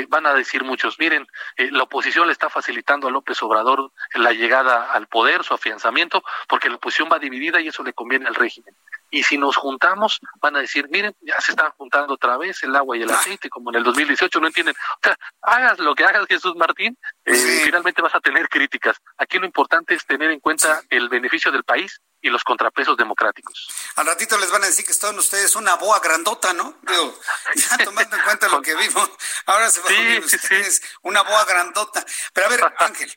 van 0.08 0.26
a 0.26 0.34
decir 0.34 0.64
muchos, 0.64 1.00
miren, 1.00 1.28
la 1.58 1.84
oposición 1.84 2.28
le 2.28 2.34
está 2.34 2.50
facilitando 2.50 3.08
a 3.08 3.12
López 3.12 3.42
Obrador 3.44 3.92
la 4.14 4.32
llegada 4.32 4.92
al 4.92 5.08
poder, 5.08 5.44
su 5.44 5.54
afianzamiento, 5.54 6.24
porque 6.48 6.70
la 6.70 6.76
oposición 6.76 7.10
va 7.12 7.20
dividida 7.20 7.62
y 7.62 7.68
eso 7.68 7.84
le 7.84 7.89
conviene 7.94 8.28
al 8.28 8.36
régimen. 8.36 8.76
Y 9.10 9.24
si 9.24 9.38
nos 9.38 9.56
juntamos, 9.56 10.20
van 10.42 10.56
a 10.56 10.60
decir, 10.60 10.88
miren, 10.90 11.16
ya 11.22 11.40
se 11.42 11.52
están 11.52 11.72
juntando 11.72 12.14
otra 12.14 12.38
vez 12.38 12.62
el 12.64 12.76
agua 12.76 12.98
y 12.98 13.02
el 13.02 13.12
aceite, 13.12 13.50
como 13.50 13.72
en 13.72 13.78
el 13.78 13.84
2018, 13.84 14.40
no 14.40 14.48
entienden. 14.48 14.76
O 14.76 15.00
sea, 15.04 15.18
hagas 15.42 15.80
lo 15.80 15.96
que 15.96 16.04
hagas, 16.04 16.28
Jesús 16.28 16.56
Martín, 16.56 16.98
eh, 17.26 17.62
finalmente 17.64 18.02
vas 18.02 18.16
a 18.16 18.20
tener 18.20 18.48
críticas. 18.50 18.98
Aquí 19.18 19.38
lo 19.38 19.46
importante 19.46 19.96
es 19.96 20.06
tener 20.06 20.32
en 20.32 20.40
cuenta 20.40 20.82
el 20.90 21.10
beneficio 21.10 21.52
del 21.52 21.64
país 21.64 22.02
y 22.22 22.30
los 22.30 22.44
contrapesos 22.44 22.98
democráticos. 22.98 23.70
Al 23.96 24.06
ratito 24.06 24.38
les 24.38 24.52
van 24.52 24.64
a 24.64 24.68
decir 24.68 24.86
que 24.86 24.94
son 24.94 25.18
ustedes 25.18 25.56
una 25.56 25.76
boa 25.76 26.00
grandota, 26.00 26.54
¿no? 26.54 26.78
Digo, 26.82 27.18
ya 27.56 27.78
tomando 27.84 28.16
en 28.16 28.24
cuenta 28.24 28.50
lo 28.50 28.62
que 28.62 28.76
vimos, 28.76 29.10
ahora 29.46 29.70
se 29.70 29.82
van 29.82 29.94
a 29.94 30.26
ustedes 30.26 30.82
una 31.02 31.22
boa 31.22 31.46
grandota. 31.46 32.06
Pero 32.34 32.48
a 32.48 32.50
ver, 32.50 32.74
Ángel, 32.80 33.12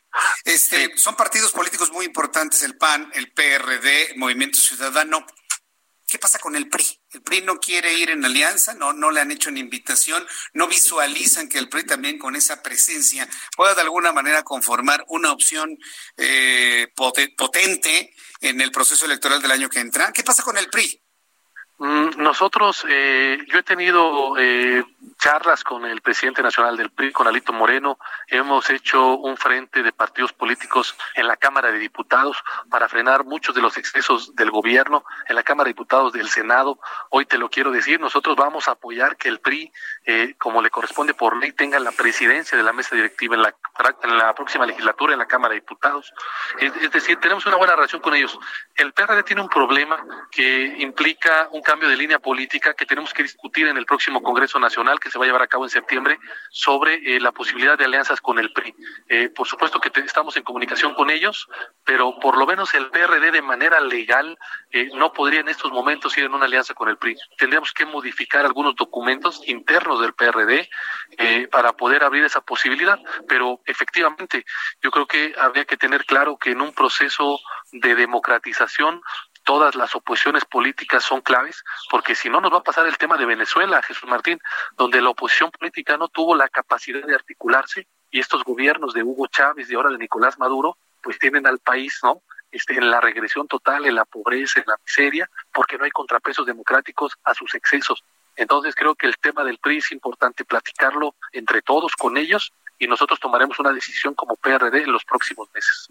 este, 0.45 0.97
son 0.97 1.15
partidos 1.15 1.51
políticos 1.51 1.91
muy 1.91 2.05
importantes, 2.05 2.63
el 2.63 2.77
PAN, 2.77 3.11
el 3.13 3.31
PRD, 3.31 4.13
Movimiento 4.17 4.59
Ciudadano. 4.59 5.25
¿Qué 6.13 6.19
pasa 6.19 6.37
con 6.37 6.55
el 6.55 6.69
PRI? 6.69 6.85
El 7.09 7.23
PRI 7.23 7.41
no 7.41 7.55
quiere 7.55 7.91
ir 7.97 8.11
en 8.11 8.23
alianza, 8.23 8.75
no, 8.75 8.93
no 8.93 9.09
le 9.09 9.19
han 9.19 9.31
hecho 9.31 9.49
una 9.49 9.57
invitación, 9.57 10.23
no 10.53 10.67
visualizan 10.67 11.49
que 11.49 11.57
el 11.57 11.69
PRI 11.69 11.87
también 11.87 12.19
con 12.19 12.35
esa 12.35 12.61
presencia 12.61 13.27
pueda 13.57 13.73
de 13.73 13.81
alguna 13.81 14.11
manera 14.11 14.43
conformar 14.43 15.03
una 15.07 15.31
opción 15.31 15.75
eh, 16.15 16.87
potente 16.95 18.13
en 18.41 18.61
el 18.61 18.71
proceso 18.71 19.07
electoral 19.07 19.41
del 19.41 19.53
año 19.53 19.69
que 19.69 19.79
entra. 19.79 20.11
¿Qué 20.11 20.23
pasa 20.23 20.43
con 20.43 20.55
el 20.55 20.69
PRI? 20.69 21.01
Mm, 21.79 22.21
nosotros, 22.21 22.85
eh, 22.87 23.39
yo 23.51 23.57
he 23.57 23.63
tenido 23.63 24.37
eh, 24.37 24.85
charlas 25.23 25.63
con 25.63 25.85
el 25.85 26.01
presidente 26.01 26.43
nacional 26.43 26.75
del 26.75 26.89
PRI, 26.89 27.13
con 27.13 27.25
Alito 27.27 27.53
Moreno. 27.53 27.97
Hemos 28.27 28.69
hecho 28.69 29.15
un 29.15 29.37
frente 29.37 29.81
de 29.81 29.93
partidos 29.93 30.33
políticos 30.33 30.97
en 31.15 31.27
la 31.27 31.37
Cámara 31.37 31.71
de 31.71 31.79
Diputados 31.79 32.43
para 32.69 32.89
frenar 32.89 33.23
muchos 33.23 33.55
de 33.55 33.61
los 33.61 33.77
excesos 33.77 34.35
del 34.35 34.51
gobierno, 34.51 35.05
en 35.29 35.37
la 35.37 35.43
Cámara 35.43 35.67
de 35.67 35.75
Diputados 35.75 36.11
del 36.11 36.27
Senado. 36.27 36.77
Hoy 37.09 37.25
te 37.25 37.37
lo 37.37 37.49
quiero 37.49 37.71
decir, 37.71 38.01
nosotros 38.01 38.35
vamos 38.35 38.67
a 38.67 38.71
apoyar 38.71 39.15
que 39.15 39.29
el 39.29 39.39
PRI, 39.39 39.71
eh, 40.03 40.35
como 40.37 40.61
le 40.61 40.69
corresponde 40.69 41.13
por 41.13 41.37
ley, 41.37 41.53
tenga 41.53 41.79
la 41.79 41.93
presidencia 41.93 42.57
de 42.57 42.63
la 42.65 42.73
mesa 42.73 42.93
directiva 42.93 43.37
en 43.37 43.43
la, 43.43 44.33
próxima 44.35 44.65
legislatura 44.65 45.13
en 45.13 45.19
la 45.19 45.25
Cámara 45.25 45.53
de 45.53 45.61
Diputados. 45.61 46.13
Es, 46.59 46.91
decir, 46.91 47.17
tenemos 47.21 47.45
una 47.45 47.55
buena 47.55 47.77
relación 47.77 48.01
con 48.01 48.13
ellos. 48.13 48.37
El 48.75 48.91
PRD 48.91 49.23
tiene 49.23 49.41
un 49.41 49.47
problema 49.47 50.05
que 50.29 50.75
implica 50.79 51.47
un 51.51 51.61
cambio 51.61 51.87
de 51.87 51.95
línea 51.95 52.19
política 52.19 52.73
que 52.73 52.85
tenemos 52.85 53.13
que 53.13 53.23
discutir 53.23 53.67
en 53.67 53.77
el 53.77 53.85
próximo 53.85 54.21
Congreso 54.21 54.59
Nacional, 54.59 54.99
que 54.99 55.12
se 55.13 55.19
va 55.19 55.25
a 55.25 55.27
llevar 55.27 55.43
a 55.43 55.47
cabo 55.47 55.65
en 55.65 55.69
septiembre 55.69 56.17
sobre 56.49 56.95
eh, 56.95 57.19
la 57.19 57.31
posibilidad 57.31 57.77
de 57.77 57.85
alianzas 57.85 58.19
con 58.19 58.39
el 58.39 58.51
PRI. 58.51 58.73
Eh, 59.07 59.29
por 59.29 59.47
supuesto 59.47 59.79
que 59.79 59.91
estamos 59.99 60.35
en 60.37 60.43
comunicación 60.43 60.95
con 60.95 61.11
ellos, 61.11 61.47
pero 61.83 62.17
por 62.19 62.35
lo 62.35 62.47
menos 62.47 62.73
el 62.73 62.89
PRD 62.89 63.29
de 63.29 63.43
manera 63.43 63.79
legal 63.79 64.35
eh, 64.71 64.89
no 64.95 65.13
podría 65.13 65.41
en 65.41 65.49
estos 65.49 65.71
momentos 65.71 66.17
ir 66.17 66.23
en 66.23 66.33
una 66.33 66.45
alianza 66.45 66.73
con 66.73 66.89
el 66.89 66.97
PRI. 66.97 67.15
Tendríamos 67.37 67.73
que 67.73 67.85
modificar 67.85 68.43
algunos 68.43 68.75
documentos 68.75 69.47
internos 69.47 70.01
del 70.01 70.15
PRD 70.15 70.67
para 71.51 71.73
poder 71.73 72.03
abrir 72.03 72.23
esa 72.23 72.41
posibilidad, 72.41 72.97
pero 73.27 73.61
efectivamente 73.65 74.45
yo 74.81 74.89
creo 74.89 75.05
que 75.05 75.35
habría 75.37 75.65
que 75.65 75.77
tener 75.77 76.05
claro 76.05 76.37
que 76.37 76.51
en 76.51 76.61
un 76.61 76.73
proceso 76.73 77.39
de 77.71 77.93
democratización 77.93 78.99
todas 79.43 79.75
las 79.75 79.95
oposiciones 79.95 80.45
políticas 80.45 81.03
son 81.03 81.21
claves, 81.21 81.63
porque 81.89 82.15
si 82.15 82.29
no 82.29 82.41
nos 82.41 82.53
va 82.53 82.57
a 82.57 82.63
pasar 82.63 82.87
el 82.87 82.97
tema 82.97 83.17
de 83.17 83.25
Venezuela, 83.25 83.81
Jesús 83.81 84.09
Martín, 84.09 84.39
donde 84.77 85.01
la 85.01 85.09
oposición 85.09 85.51
política 85.51 85.97
no 85.97 86.07
tuvo 86.07 86.35
la 86.35 86.49
capacidad 86.49 87.05
de 87.05 87.15
articularse 87.15 87.87
y 88.09 88.19
estos 88.19 88.43
gobiernos 88.43 88.93
de 88.93 89.03
Hugo 89.03 89.27
Chávez 89.27 89.69
y 89.69 89.75
ahora 89.75 89.89
de 89.89 89.97
Nicolás 89.97 90.37
Maduro, 90.37 90.77
pues 91.01 91.19
tienen 91.19 91.45
al 91.47 91.59
país, 91.59 91.99
¿no? 92.03 92.21
Este, 92.51 92.75
en 92.75 92.89
la 92.89 93.01
regresión 93.01 93.47
total, 93.47 93.85
en 93.85 93.95
la 93.95 94.05
pobreza, 94.05 94.59
en 94.59 94.65
la 94.67 94.77
miseria, 94.85 95.29
porque 95.51 95.77
no 95.77 95.85
hay 95.85 95.91
contrapesos 95.91 96.45
democráticos 96.45 97.13
a 97.23 97.33
sus 97.33 97.55
excesos. 97.55 98.03
Entonces 98.35 98.75
creo 98.75 98.93
que 98.95 99.07
el 99.07 99.17
tema 99.17 99.43
del 99.43 99.57
PRI 99.57 99.77
es 99.77 99.91
importante 99.91 100.45
platicarlo 100.45 101.15
entre 101.31 101.63
todos 101.63 101.93
con 101.95 102.15
ellos 102.15 102.53
y 102.77 102.87
nosotros 102.87 103.19
tomaremos 103.19 103.59
una 103.59 103.71
decisión 103.71 104.13
como 104.13 104.35
PRD 104.35 104.83
en 104.83 104.91
los 104.91 105.03
próximos 105.05 105.49
meses. 105.53 105.89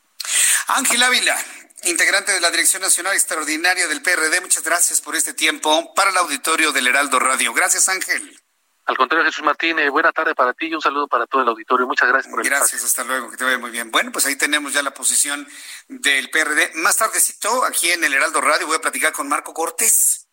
Ángel 0.68 1.02
Ávila, 1.02 1.36
integrante 1.84 2.32
de 2.32 2.40
la 2.40 2.50
Dirección 2.50 2.82
Nacional 2.82 3.14
Extraordinaria 3.14 3.88
del 3.88 4.02
PRD, 4.02 4.40
muchas 4.40 4.62
gracias 4.62 5.00
por 5.00 5.16
este 5.16 5.34
tiempo 5.34 5.92
para 5.94 6.10
el 6.10 6.16
auditorio 6.16 6.72
del 6.72 6.86
Heraldo 6.86 7.18
Radio. 7.18 7.52
Gracias, 7.52 7.88
Ángel. 7.88 8.38
Al 8.84 8.96
contrario, 8.96 9.24
Jesús 9.24 9.44
Martín, 9.44 9.78
eh, 9.78 9.90
buena 9.90 10.12
tarde 10.12 10.34
para 10.34 10.54
ti 10.54 10.66
y 10.66 10.74
un 10.74 10.80
saludo 10.80 11.06
para 11.06 11.26
todo 11.26 11.42
el 11.42 11.48
auditorio. 11.48 11.86
Muchas 11.86 12.08
gracias 12.08 12.30
por 12.30 12.40
el 12.40 12.48
Gracias, 12.48 12.82
hasta 12.82 13.04
luego, 13.04 13.30
que 13.30 13.36
te 13.36 13.44
vaya 13.44 13.58
muy 13.58 13.70
bien. 13.70 13.90
Bueno, 13.90 14.10
pues 14.10 14.26
ahí 14.26 14.36
tenemos 14.36 14.72
ya 14.72 14.82
la 14.82 14.92
posición 14.92 15.46
del 15.88 16.30
PRD. 16.30 16.72
Más 16.74 16.96
tardecito, 16.96 17.64
aquí 17.64 17.90
en 17.90 18.02
el 18.02 18.12
Heraldo 18.12 18.40
Radio, 18.40 18.66
voy 18.66 18.76
a 18.76 18.80
platicar 18.80 19.12
con 19.12 19.28
Marco 19.28 19.54
Cortés. 19.54 20.26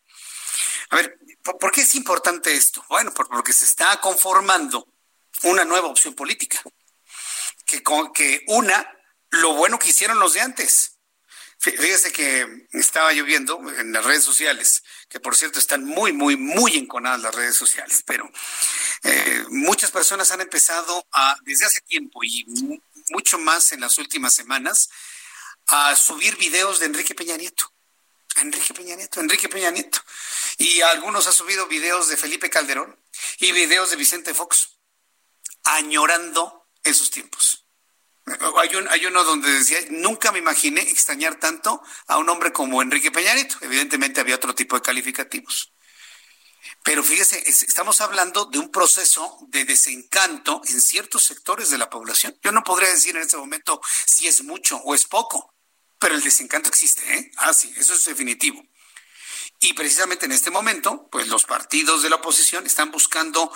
A 0.90 0.96
ver, 0.96 1.20
¿por, 1.44 1.72
qué 1.72 1.82
es 1.82 1.94
importante 1.94 2.54
esto? 2.54 2.84
Bueno, 2.90 3.14
porque 3.14 3.54
se 3.54 3.66
está 3.66 4.00
conformando 4.02 4.88
una 5.44 5.64
nueva 5.64 5.88
opción 5.88 6.16
política, 6.16 6.60
que, 7.66 7.84
que 8.14 8.44
una 8.48 8.99
lo 9.32 9.54
bueno 9.54 9.80
que 9.80 9.90
hicieron 9.90 10.20
los 10.20 10.34
de 10.34 10.42
antes. 10.42 10.96
Fíjese 11.62 12.14
que 12.14 12.68
estaba 12.72 13.12
yo 13.12 13.26
viendo 13.26 13.60
en 13.78 13.92
las 13.92 14.06
redes 14.06 14.24
sociales, 14.24 14.82
que 15.10 15.20
por 15.20 15.36
cierto 15.36 15.60
están 15.60 15.84
muy, 15.84 16.14
muy, 16.14 16.38
muy 16.38 16.78
enconadas 16.78 17.20
las 17.20 17.36
redes 17.36 17.58
sociales, 17.58 18.02
pero 18.06 18.32
eh, 19.04 19.44
muchas 19.50 19.92
personas 19.92 20.32
han 20.32 20.40
empezado 20.40 21.06
a, 21.12 21.36
desde 21.44 21.66
hace 21.66 21.82
tiempo 21.82 22.24
y 22.24 22.46
mucho 23.10 23.38
más 23.40 23.74
en 23.74 23.82
las 23.82 23.98
últimas 23.98 24.34
semanas, 24.34 24.90
a 25.68 25.96
subir 25.98 26.38
videos 26.38 26.80
de 26.80 26.86
Enrique 26.86 27.14
Peña 27.14 27.36
Nieto. 27.36 27.74
Enrique 28.38 28.74
Peña 28.74 28.96
Nieto, 28.96 29.20
Enrique 29.20 29.50
Peña 29.50 29.70
Nieto. 29.70 30.00
Y 30.58 30.80
algunos 30.82 31.28
han 31.28 31.34
subido 31.34 31.68
videos 31.68 32.08
de 32.08 32.18
Felipe 32.18 32.50
Calderón 32.50 32.98
y 33.40 33.52
videos 33.52 33.90
de 33.90 33.98
Vicente 33.98 34.34
Fox, 34.34 34.78
añorando 35.64 36.68
esos 36.84 37.12
tiempos. 37.12 37.59
Hay, 38.58 38.76
un, 38.76 38.88
hay 38.90 39.06
uno 39.06 39.24
donde 39.24 39.52
decía, 39.52 39.80
nunca 39.90 40.32
me 40.32 40.40
imaginé 40.40 40.82
extrañar 40.82 41.36
tanto 41.36 41.82
a 42.08 42.18
un 42.18 42.30
hombre 42.30 42.52
como 42.52 42.82
Enrique 42.82 43.12
Peña 43.12 43.34
Nieto. 43.34 43.58
Evidentemente 43.62 44.22
había 44.22 44.36
otro 44.36 44.54
tipo 44.54 44.76
de 44.76 44.82
calificativos. 44.82 45.74
Pero 46.84 47.04
fíjese, 47.04 47.44
estamos 47.48 48.00
hablando 48.02 48.46
de 48.46 48.60
un 48.60 48.72
proceso 48.72 49.38
de 49.50 49.66
desencanto 49.66 50.62
en 50.68 50.80
ciertos 50.82 51.24
sectores 51.26 51.70
de 51.70 51.78
la 51.78 51.90
población. 51.90 52.38
Yo 52.42 52.52
no 52.52 52.64
podría 52.64 52.90
decir 52.90 53.16
en 53.16 53.24
este 53.24 53.38
momento 53.38 53.82
si 54.06 54.28
es 54.28 54.44
mucho 54.44 54.78
o 54.78 54.96
es 54.96 55.06
poco, 55.06 55.56
pero 55.98 56.16
el 56.16 56.22
desencanto 56.22 56.70
existe, 56.70 57.14
¿eh? 57.14 57.32
Ah, 57.38 57.54
sí, 57.54 57.74
eso 57.76 57.94
es 57.94 58.06
definitivo. 58.06 58.64
Y 59.60 59.74
precisamente 59.74 60.26
en 60.26 60.32
este 60.32 60.52
momento, 60.52 61.10
pues 61.12 61.28
los 61.28 61.46
partidos 61.46 62.02
de 62.02 62.10
la 62.10 62.18
oposición 62.18 62.66
están 62.66 62.92
buscando 62.92 63.52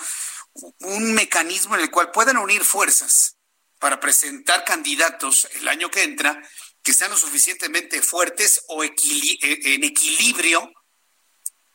un 0.80 1.14
mecanismo 1.14 1.76
en 1.76 1.82
el 1.82 1.92
cual 1.92 2.12
puedan 2.12 2.38
unir 2.38 2.64
fuerzas 2.64 3.38
para 3.84 4.00
presentar 4.00 4.64
candidatos 4.64 5.50
el 5.60 5.68
año 5.68 5.92
que 5.92 6.04
entra 6.04 6.42
que 6.82 6.94
sean 6.94 7.12
lo 7.12 7.18
suficientemente 7.18 8.02
fuertes 8.02 8.64
o 8.70 8.82
eh, 8.82 8.90
en 9.42 9.84
equilibrio 9.84 10.72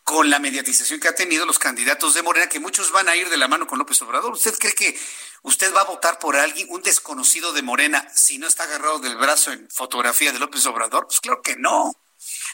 con 0.05 0.31
la 0.31 0.39
mediatización 0.39 1.01
que 1.01 1.09
ha 1.09 1.15
tenido 1.15 1.45
los 1.45 1.59
candidatos 1.59 2.15
de 2.15 2.23
Morena, 2.23 2.49
que 2.49 2.61
muchos 2.61 2.93
van 2.93 3.11
a 3.11 3.17
ir 3.17 3.29
de 3.29 3.37
la 3.37 3.47
mano 3.47 3.67
con 3.67 3.79
López 3.79 4.01
Obrador. 4.01 4.33
¿Usted 4.33 4.57
cree 4.59 4.73
que 4.73 4.99
usted 5.43 5.71
va 5.75 5.83
a 5.83 5.85
votar 5.85 6.19
por 6.19 6.35
alguien, 6.35 6.69
un 6.71 6.81
desconocido 6.81 7.53
de 7.53 7.61
Morena, 7.61 8.09
si 8.15 8.39
no 8.39 8.47
está 8.47 8.63
agarrado 8.63 9.01
del 9.01 9.19
brazo 9.19 9.53
en 9.53 9.69
fotografía 9.69 10.33
de 10.33 10.39
López 10.39 10.65
Obrador? 10.65 11.09
Pues 11.09 11.21
claro 11.21 11.43
que 11.43 11.57
no. 11.57 11.93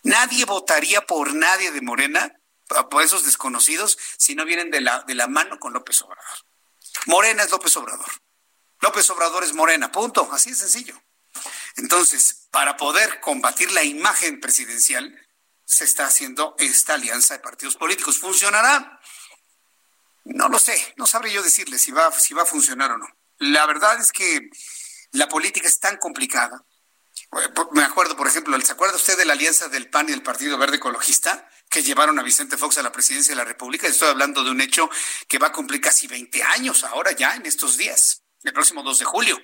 Nadie 0.03 0.47
votaría 0.47 1.03
por 1.03 1.33
nadie 1.33 1.71
de 1.71 1.81
Morena, 1.81 2.41
por 2.91 3.05
esos 3.05 3.25
desconocidos, 3.25 3.99
si 4.19 4.35
no 4.35 4.45
vienen 4.45 4.73
de 4.73 4.81
la, 4.81 5.05
de 5.07 5.15
la 5.15 5.29
mano 5.29 5.61
con 5.61 5.73
López 5.73 6.03
Obrador. 6.03 6.39
Morena 7.07 7.45
es 7.45 7.53
López 7.53 7.77
Obrador. 7.77 8.24
López 8.85 9.09
Obrador 9.09 9.43
es 9.45 9.55
morena, 9.55 9.91
punto, 9.91 10.29
así 10.31 10.51
de 10.51 10.57
sencillo. 10.57 10.95
Entonces, 11.77 12.49
para 12.51 12.77
poder 12.77 13.19
combatir 13.21 13.73
la 13.73 13.83
imagen 13.83 14.41
presidencial, 14.41 15.19
se 15.65 15.85
está 15.85 16.05
haciendo 16.05 16.55
esta 16.59 16.93
alianza 16.93 17.33
de 17.33 17.41
partidos 17.41 17.77
políticos. 17.77 18.19
¿Funcionará? 18.19 19.01
No 20.25 20.51
lo 20.51 20.59
sé, 20.59 20.93
no 20.99 21.07
sabré 21.07 21.33
yo 21.33 21.43
decirle 21.43 21.79
si 21.79 21.93
va, 21.93 22.13
si 22.13 22.35
va 22.35 22.43
a 22.43 22.47
funcionar 22.47 22.93
o 22.93 22.99
no. 22.99 23.07
La 23.39 23.65
verdad 23.65 23.99
es 23.99 24.13
que 24.13 24.51
la 25.13 25.31
política 25.31 25.67
es 25.67 25.81
tan 25.81 25.97
complicada. 25.97 26.63
Me 27.73 27.85
acuerdo, 27.85 28.17
por 28.17 28.27
ejemplo, 28.27 28.61
¿se 28.61 28.73
acuerda 28.73 28.97
usted 28.97 29.17
de 29.17 29.25
la 29.25 29.33
alianza 29.33 29.69
del 29.69 29.89
PAN 29.89 30.11
y 30.11 30.13
el 30.13 30.23
Partido 30.23 30.59
Verde 30.59 30.77
Ecologista 30.77 31.49
que 31.71 31.83
llevaron 31.83 32.19
a 32.19 32.23
Vicente 32.23 32.59
Fox 32.59 32.77
a 32.77 32.83
la 32.83 32.93
presidencia 32.93 33.33
de 33.33 33.37
la 33.37 33.45
República? 33.45 33.87
Estoy 33.87 34.11
hablando 34.11 34.45
de 34.45 34.51
un 34.51 34.61
hecho 34.61 34.91
que 35.27 35.39
va 35.39 35.47
a 35.47 35.53
cumplir 35.53 35.81
casi 35.81 36.07
20 36.07 36.43
años 36.43 36.85
ahora 36.85 37.13
ya 37.13 37.35
en 37.35 37.47
estos 37.47 37.79
días 37.79 38.24
el 38.45 38.53
próximo 38.53 38.83
2 38.83 38.99
de 38.99 39.05
julio. 39.05 39.37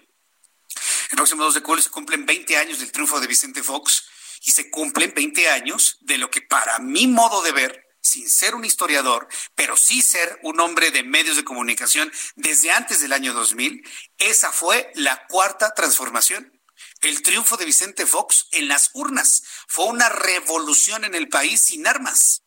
El 1.11 1.17
próximo 1.17 1.43
2 1.45 1.55
de 1.55 1.61
julio 1.61 1.83
se 1.83 1.91
cumplen 1.91 2.27
20 2.27 2.57
años 2.57 2.79
del 2.79 2.93
triunfo 2.93 3.19
de 3.19 3.27
Vicente 3.27 3.63
Fox 3.63 4.05
y 4.45 4.53
se 4.53 4.71
cumplen 4.71 5.13
20 5.15 5.51
años 5.51 5.99
de 6.03 6.19
lo 6.19 6.31
que 6.31 6.43
para 6.43 6.79
mi 6.79 7.07
modo 7.07 7.43
de 7.43 7.53
ver, 7.53 7.87
sin 8.03 8.29
ser 8.29 8.55
un 8.55 8.65
historiador, 8.65 9.29
pero 9.55 9.77
sí 9.77 10.03
ser 10.03 10.39
un 10.43 10.61
hombre 10.61 10.91
de 10.91 11.03
medios 11.03 11.37
de 11.37 11.45
comunicación 11.45 12.13
desde 12.37 12.71
antes 12.71 13.01
del 13.01 13.13
año 13.13 13.35
2000, 13.35 13.83
esa 14.19 14.53
fue 14.53 14.91
la 14.95 15.27
cuarta 15.27 15.75
transformación. 15.75 16.53
El 17.01 17.23
triunfo 17.23 17.57
de 17.57 17.67
Vicente 17.67 18.07
Fox 18.07 18.49
en 18.53 18.69
las 18.69 18.91
urnas 18.95 19.43
fue 19.67 19.87
una 19.87 20.09
revolución 20.09 21.05
en 21.05 21.15
el 21.15 21.29
país 21.29 21.61
sin 21.61 21.87
armas. 21.87 22.43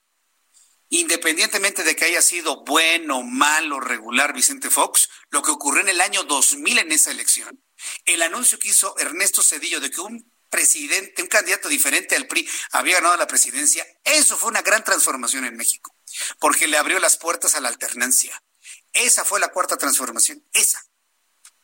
Independientemente 0.96 1.84
de 1.84 1.96
que 1.96 2.06
haya 2.06 2.22
sido 2.22 2.64
bueno, 2.66 3.24
malo, 3.24 3.80
regular 3.80 4.32
Vicente 4.32 4.70
Fox, 4.70 5.10
lo 5.32 5.42
que 5.42 5.50
ocurrió 5.50 5.82
en 5.82 5.90
el 5.90 6.00
año 6.02 6.22
2000 6.22 6.78
en 6.78 6.92
esa 6.92 7.10
elección, 7.10 7.64
el 8.06 8.22
anuncio 8.22 8.60
que 8.60 8.68
hizo 8.68 8.96
Ernesto 9.00 9.42
Cedillo 9.42 9.80
de 9.80 9.90
que 9.90 10.02
un 10.02 10.32
presidente, 10.52 11.24
un 11.24 11.30
candidato 11.30 11.68
diferente 11.68 12.16
al 12.16 12.28
PRI 12.28 12.48
había 12.74 12.98
ganado 12.98 13.18
la 13.18 13.26
presidencia, 13.26 13.84
eso 14.04 14.38
fue 14.38 14.50
una 14.52 14.62
gran 14.62 14.84
transformación 14.84 15.46
en 15.46 15.58
México, 15.58 15.96
porque 16.40 16.68
le 16.68 16.78
abrió 16.78 17.00
las 17.00 17.18
puertas 17.18 17.56
a 17.56 17.60
la 17.60 17.70
alternancia. 17.70 18.44
Esa 18.92 19.26
fue 19.26 19.40
la 19.40 19.48
cuarta 19.48 19.78
transformación, 19.78 20.46
esa. 20.54 20.86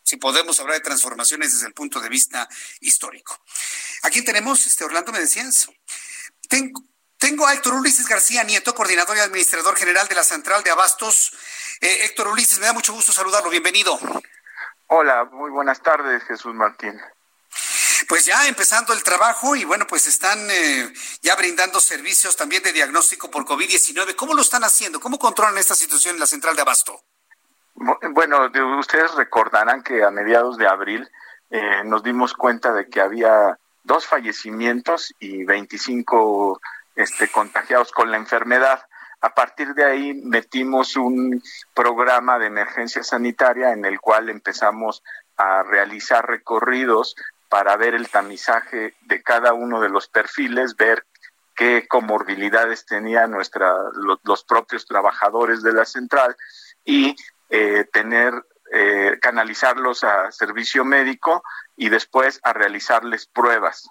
Si 0.01 0.17
podemos 0.17 0.59
hablar 0.59 0.77
de 0.77 0.83
transformaciones 0.83 1.53
desde 1.53 1.67
el 1.67 1.75
punto 1.75 2.01
de 2.01 2.09
vista 2.09 2.49
histórico. 2.79 3.39
Aquí 4.01 4.23
tenemos, 4.23 4.65
este 4.65 4.85
Orlando, 4.85 5.11
me. 5.11 5.19
Tengo, 6.49 6.83
tengo 7.19 7.45
a 7.45 7.53
Héctor 7.53 7.73
Ulises 7.75 8.07
García 8.07 8.43
Nieto, 8.43 8.73
coordinador 8.73 9.17
y 9.17 9.19
administrador 9.19 9.75
general 9.75 10.07
de 10.07 10.15
la 10.15 10.23
Central 10.23 10.63
de 10.63 10.71
Abastos. 10.71 11.31
Eh, 11.81 12.05
Héctor 12.05 12.29
Ulises, 12.29 12.59
me 12.59 12.65
da 12.65 12.73
mucho 12.73 12.93
gusto 12.93 13.11
saludarlo. 13.11 13.49
Bienvenido. 13.49 13.99
Hola, 14.87 15.25
muy 15.25 15.51
buenas 15.51 15.81
tardes, 15.81 16.23
Jesús 16.23 16.55
Martín. 16.55 16.99
Pues 18.07 18.25
ya 18.25 18.47
empezando 18.47 18.93
el 18.93 19.03
trabajo 19.03 19.55
y 19.55 19.65
bueno, 19.65 19.85
pues 19.85 20.07
están 20.07 20.39
eh, 20.49 20.91
ya 21.21 21.35
brindando 21.35 21.79
servicios 21.79 22.37
también 22.37 22.63
de 22.63 22.71
diagnóstico 22.71 23.29
por 23.29 23.45
COVID-19. 23.45 24.15
¿Cómo 24.15 24.33
lo 24.33 24.41
están 24.41 24.63
haciendo? 24.63 24.99
¿Cómo 24.99 25.19
controlan 25.19 25.57
esta 25.57 25.75
situación 25.75 26.15
en 26.15 26.21
la 26.21 26.25
central 26.25 26.55
de 26.55 26.61
Abasto? 26.61 27.03
Bueno, 27.75 28.49
ustedes 28.79 29.13
recordarán 29.15 29.83
que 29.83 30.03
a 30.03 30.09
mediados 30.09 30.57
de 30.57 30.67
abril 30.67 31.07
eh, 31.49 31.83
nos 31.83 32.01
dimos 32.01 32.33
cuenta 32.33 32.73
de 32.73 32.89
que 32.89 33.01
había 33.01 33.59
dos 33.83 34.07
fallecimientos 34.07 35.13
y 35.19 35.43
25 35.43 36.59
este, 36.99 37.29
contagiados 37.29 37.93
con 37.93 38.11
la 38.11 38.17
enfermedad. 38.17 38.83
A 39.21 39.33
partir 39.33 39.73
de 39.73 39.85
ahí 39.85 40.13
metimos 40.13 40.97
un 40.97 41.41
programa 41.73 42.37
de 42.37 42.47
emergencia 42.47 43.03
sanitaria 43.03 43.71
en 43.71 43.85
el 43.85 44.01
cual 44.01 44.29
empezamos 44.29 45.01
a 45.37 45.63
realizar 45.63 46.27
recorridos 46.27 47.15
para 47.47 47.77
ver 47.77 47.95
el 47.95 48.09
tamizaje 48.09 48.95
de 49.01 49.23
cada 49.23 49.53
uno 49.53 49.79
de 49.79 49.87
los 49.87 50.09
perfiles, 50.09 50.75
ver 50.75 51.05
qué 51.55 51.87
comorbilidades 51.87 52.85
tenían 52.85 53.31
nuestra, 53.31 53.73
los, 54.23 54.43
propios 54.43 54.85
trabajadores 54.85 55.63
de 55.63 55.71
la 55.71 55.85
central 55.85 56.35
y 56.83 57.15
eh, 57.49 57.85
tener 57.93 58.33
eh, 58.73 59.17
canalizarlos 59.21 60.03
a 60.03 60.33
servicio 60.33 60.83
médico 60.83 61.43
y 61.77 61.87
después 61.87 62.41
a 62.43 62.51
realizarles 62.51 63.25
pruebas. 63.25 63.89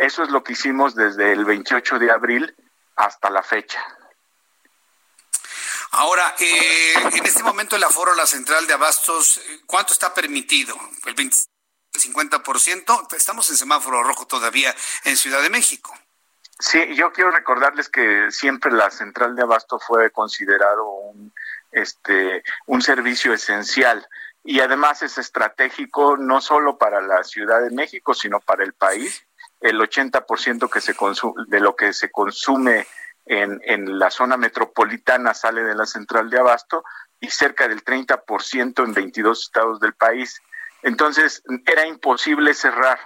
Eso 0.00 0.22
es 0.22 0.30
lo 0.30 0.42
que 0.42 0.54
hicimos 0.54 0.94
desde 0.94 1.30
el 1.30 1.44
28 1.44 1.98
de 1.98 2.10
abril 2.10 2.56
hasta 2.96 3.28
la 3.28 3.42
fecha. 3.42 3.84
Ahora, 5.90 6.34
eh, 6.38 6.94
en 7.12 7.26
este 7.26 7.42
momento 7.42 7.76
el 7.76 7.84
aforo 7.84 8.14
la 8.14 8.24
central 8.24 8.66
de 8.66 8.72
abastos, 8.72 9.42
¿cuánto 9.66 9.92
está 9.92 10.14
permitido? 10.14 10.74
¿El 11.04 11.14
20, 11.14 11.36
50%? 11.92 13.14
Estamos 13.14 13.50
en 13.50 13.58
semáforo 13.58 14.02
rojo 14.02 14.26
todavía 14.26 14.74
en 15.04 15.18
Ciudad 15.18 15.42
de 15.42 15.50
México. 15.50 15.94
Sí, 16.58 16.94
yo 16.94 17.12
quiero 17.12 17.30
recordarles 17.30 17.90
que 17.90 18.30
siempre 18.30 18.72
la 18.72 18.90
central 18.90 19.36
de 19.36 19.42
abasto 19.42 19.78
fue 19.78 20.10
considerado 20.10 20.88
un, 20.88 21.34
este, 21.72 22.42
un 22.64 22.80
servicio 22.80 23.34
esencial 23.34 24.08
y 24.44 24.60
además 24.60 25.02
es 25.02 25.18
estratégico 25.18 26.16
no 26.16 26.40
solo 26.40 26.78
para 26.78 27.02
la 27.02 27.22
Ciudad 27.22 27.60
de 27.60 27.70
México, 27.70 28.14
sino 28.14 28.40
para 28.40 28.64
el 28.64 28.72
país. 28.72 29.26
El 29.60 29.78
80% 29.78 30.70
que 30.70 30.80
se 30.80 30.94
de 31.48 31.60
lo 31.60 31.76
que 31.76 31.92
se 31.92 32.10
consume 32.10 32.86
en, 33.26 33.60
en 33.64 33.98
la 33.98 34.10
zona 34.10 34.36
metropolitana 34.36 35.34
sale 35.34 35.62
de 35.62 35.74
la 35.74 35.86
central 35.86 36.30
de 36.30 36.38
abasto 36.38 36.82
y 37.20 37.28
cerca 37.28 37.68
del 37.68 37.84
30% 37.84 38.84
en 38.84 38.94
22 38.94 39.40
estados 39.42 39.80
del 39.80 39.94
país. 39.94 40.40
Entonces, 40.82 41.42
era 41.66 41.86
imposible 41.86 42.54
cerrar 42.54 42.98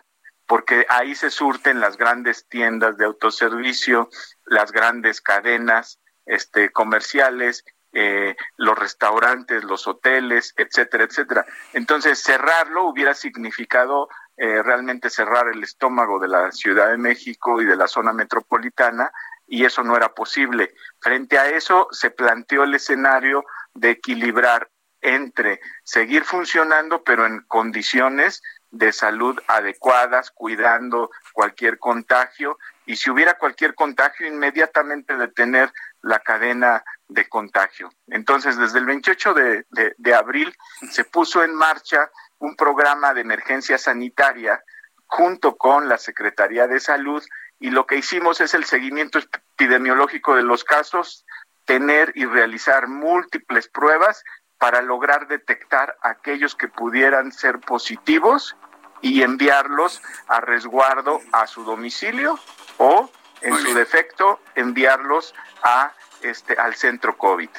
porque 0.46 0.86
ahí 0.88 1.14
se 1.14 1.30
surten 1.30 1.80
las 1.80 1.96
grandes 1.96 2.46
tiendas 2.48 2.96
de 2.96 3.06
autoservicio, 3.06 4.08
las 4.44 4.72
grandes 4.72 5.20
cadenas 5.20 5.98
este, 6.26 6.70
comerciales, 6.70 7.64
eh, 7.92 8.36
los 8.56 8.78
restaurantes, 8.78 9.64
los 9.64 9.86
hoteles, 9.86 10.52
etcétera, 10.56 11.04
etcétera. 11.04 11.46
Entonces, 11.72 12.22
cerrarlo 12.22 12.84
hubiera 12.84 13.14
significado 13.14 14.08
eh, 14.36 14.62
realmente 14.62 15.10
cerrar 15.10 15.48
el 15.48 15.62
estómago 15.62 16.18
de 16.18 16.28
la 16.28 16.50
Ciudad 16.52 16.90
de 16.90 16.98
México 16.98 17.60
y 17.60 17.64
de 17.64 17.76
la 17.76 17.86
zona 17.86 18.12
metropolitana, 18.12 19.12
y 19.46 19.64
eso 19.64 19.82
no 19.82 19.96
era 19.96 20.14
posible. 20.14 20.74
Frente 21.00 21.38
a 21.38 21.48
eso, 21.48 21.88
se 21.90 22.10
planteó 22.10 22.64
el 22.64 22.74
escenario 22.74 23.44
de 23.74 23.90
equilibrar 23.90 24.68
entre 25.00 25.60
seguir 25.82 26.24
funcionando, 26.24 27.04
pero 27.04 27.26
en 27.26 27.40
condiciones 27.46 28.42
de 28.70 28.92
salud 28.92 29.38
adecuadas, 29.46 30.30
cuidando 30.32 31.10
cualquier 31.32 31.78
contagio 31.78 32.58
y 32.86 32.96
si 32.96 33.10
hubiera 33.10 33.34
cualquier 33.38 33.74
contagio, 33.74 34.26
inmediatamente 34.26 35.16
detener 35.16 35.72
la 36.02 36.18
cadena 36.18 36.84
de 37.08 37.28
contagio. 37.28 37.90
Entonces, 38.08 38.58
desde 38.58 38.78
el 38.78 38.86
28 38.86 39.34
de, 39.34 39.66
de, 39.96 40.14
abril 40.14 40.54
se 40.90 41.04
puso 41.04 41.42
en 41.42 41.54
marcha 41.54 42.10
un 42.38 42.56
programa 42.56 43.14
de 43.14 43.22
emergencia 43.22 43.78
sanitaria 43.78 44.62
junto 45.06 45.56
con 45.56 45.88
la 45.88 45.98
Secretaría 45.98 46.66
de 46.66 46.80
Salud 46.80 47.22
y 47.58 47.70
lo 47.70 47.86
que 47.86 47.96
hicimos 47.96 48.40
es 48.40 48.54
el 48.54 48.64
seguimiento 48.64 49.18
epidemiológico 49.18 50.34
de 50.34 50.42
los 50.42 50.64
casos, 50.64 51.24
tener 51.64 52.12
y 52.14 52.26
realizar 52.26 52.88
múltiples 52.88 53.68
pruebas 53.68 54.22
para 54.58 54.82
lograr 54.82 55.28
detectar 55.28 55.96
aquellos 56.02 56.54
que 56.54 56.68
pudieran 56.68 57.32
ser 57.32 57.60
positivos 57.60 58.56
y 59.00 59.22
enviarlos 59.22 60.02
a 60.28 60.40
resguardo 60.40 61.20
a 61.32 61.46
su 61.46 61.64
domicilio 61.64 62.38
o 62.78 63.10
en 63.42 63.56
su 63.58 63.74
defecto 63.74 64.40
enviarlos 64.54 65.34
a 65.62 65.92
este 66.22 66.54
al 66.54 66.74
centro 66.74 67.16
COVID. 67.16 67.50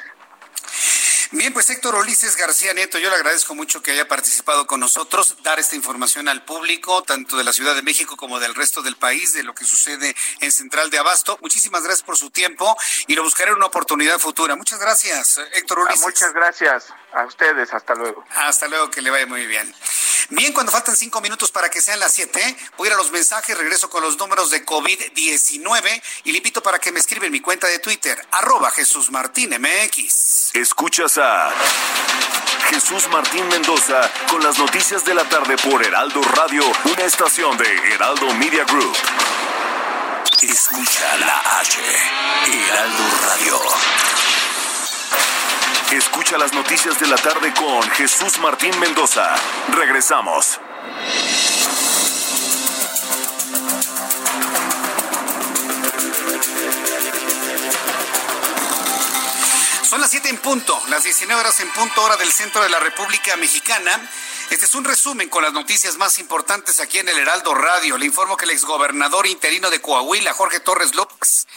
Bien, 1.32 1.52
pues 1.52 1.68
Héctor 1.70 1.96
Ulises 1.96 2.36
García 2.36 2.72
Nieto, 2.72 2.98
yo 2.98 3.10
le 3.10 3.16
agradezco 3.16 3.54
mucho 3.54 3.82
que 3.82 3.90
haya 3.90 4.06
participado 4.06 4.66
con 4.66 4.78
nosotros, 4.78 5.36
dar 5.42 5.58
esta 5.58 5.74
información 5.74 6.28
al 6.28 6.44
público, 6.44 7.02
tanto 7.02 7.36
de 7.36 7.42
la 7.42 7.52
Ciudad 7.52 7.74
de 7.74 7.82
México 7.82 8.16
como 8.16 8.38
del 8.38 8.54
resto 8.54 8.80
del 8.80 8.96
país, 8.96 9.32
de 9.32 9.42
lo 9.42 9.52
que 9.52 9.64
sucede 9.64 10.14
en 10.40 10.52
Central 10.52 10.88
de 10.90 10.98
Abasto. 10.98 11.36
Muchísimas 11.42 11.82
gracias 11.82 12.04
por 12.04 12.16
su 12.16 12.30
tiempo 12.30 12.76
y 13.08 13.14
lo 13.14 13.24
buscaré 13.24 13.50
en 13.50 13.56
una 13.56 13.66
oportunidad 13.66 14.18
futura. 14.20 14.54
Muchas 14.54 14.78
gracias, 14.78 15.40
Héctor 15.52 15.80
Ulises. 15.80 16.02
Ah, 16.02 16.06
muchas 16.06 16.32
gracias 16.32 16.84
a 17.12 17.26
ustedes, 17.26 17.74
hasta 17.74 17.94
luego. 17.94 18.24
Hasta 18.30 18.68
luego, 18.68 18.90
que 18.90 19.02
le 19.02 19.10
vaya 19.10 19.26
muy 19.26 19.46
bien. 19.46 19.74
Bien, 20.30 20.52
cuando 20.52 20.72
faltan 20.72 20.96
cinco 20.96 21.20
minutos 21.20 21.52
para 21.52 21.70
que 21.70 21.80
sean 21.80 22.00
las 22.00 22.12
siete, 22.12 22.56
voy 22.76 22.88
a 22.88 22.90
ir 22.90 22.94
a 22.94 22.96
los 22.96 23.10
mensajes, 23.12 23.56
regreso 23.56 23.88
con 23.88 24.02
los 24.02 24.16
números 24.16 24.50
de 24.50 24.66
COVID-19 24.66 26.02
y 26.24 26.32
le 26.32 26.38
invito 26.38 26.62
para 26.62 26.78
que 26.78 26.90
me 26.90 26.98
escriba 26.98 27.26
en 27.26 27.32
mi 27.32 27.40
cuenta 27.40 27.66
de 27.68 27.78
Twitter, 27.78 28.20
arroba 28.32 28.70
Jesús 28.70 29.10
Martín. 29.10 29.46
Escuchas 30.52 31.18
a 31.18 31.52
Jesús 32.70 33.08
Martín 33.08 33.46
Mendoza 33.48 34.10
con 34.28 34.42
las 34.42 34.58
noticias 34.58 35.04
de 35.04 35.14
la 35.14 35.28
tarde 35.28 35.56
por 35.58 35.84
Heraldo 35.84 36.20
Radio, 36.22 36.62
una 36.84 37.04
estación 37.04 37.56
de 37.56 37.94
Heraldo 37.94 38.32
Media 38.34 38.64
Group. 38.64 38.96
Escucha 40.42 41.16
la 41.18 41.60
H, 41.60 41.78
Heraldo 42.46 43.04
Radio. 43.22 44.45
Escucha 45.92 46.36
las 46.36 46.52
noticias 46.52 46.98
de 46.98 47.06
la 47.06 47.16
tarde 47.16 47.54
con 47.54 47.82
Jesús 47.90 48.38
Martín 48.40 48.76
Mendoza. 48.80 49.34
Regresamos. 49.68 50.60
Son 59.82 60.00
las 60.00 60.10
7 60.10 60.28
en 60.28 60.38
punto, 60.38 60.82
las 60.88 61.04
19 61.04 61.40
horas 61.40 61.60
en 61.60 61.72
punto 61.72 62.02
hora 62.02 62.16
del 62.16 62.32
centro 62.32 62.62
de 62.62 62.68
la 62.68 62.80
República 62.80 63.36
Mexicana. 63.36 64.00
Este 64.48 64.64
es 64.64 64.76
un 64.76 64.84
resumen 64.84 65.28
con 65.28 65.42
las 65.42 65.52
noticias 65.52 65.96
más 65.96 66.20
importantes 66.20 66.78
aquí 66.78 67.00
en 67.00 67.08
el 67.08 67.18
Heraldo 67.18 67.52
Radio. 67.52 67.98
Le 67.98 68.06
informo 68.06 68.36
que 68.36 68.44
el 68.44 68.52
exgobernador 68.52 69.26
interino 69.26 69.70
de 69.70 69.80
Coahuila, 69.80 70.32
Jorge 70.34 70.60
Torres 70.60 70.94
López, 70.94 71.48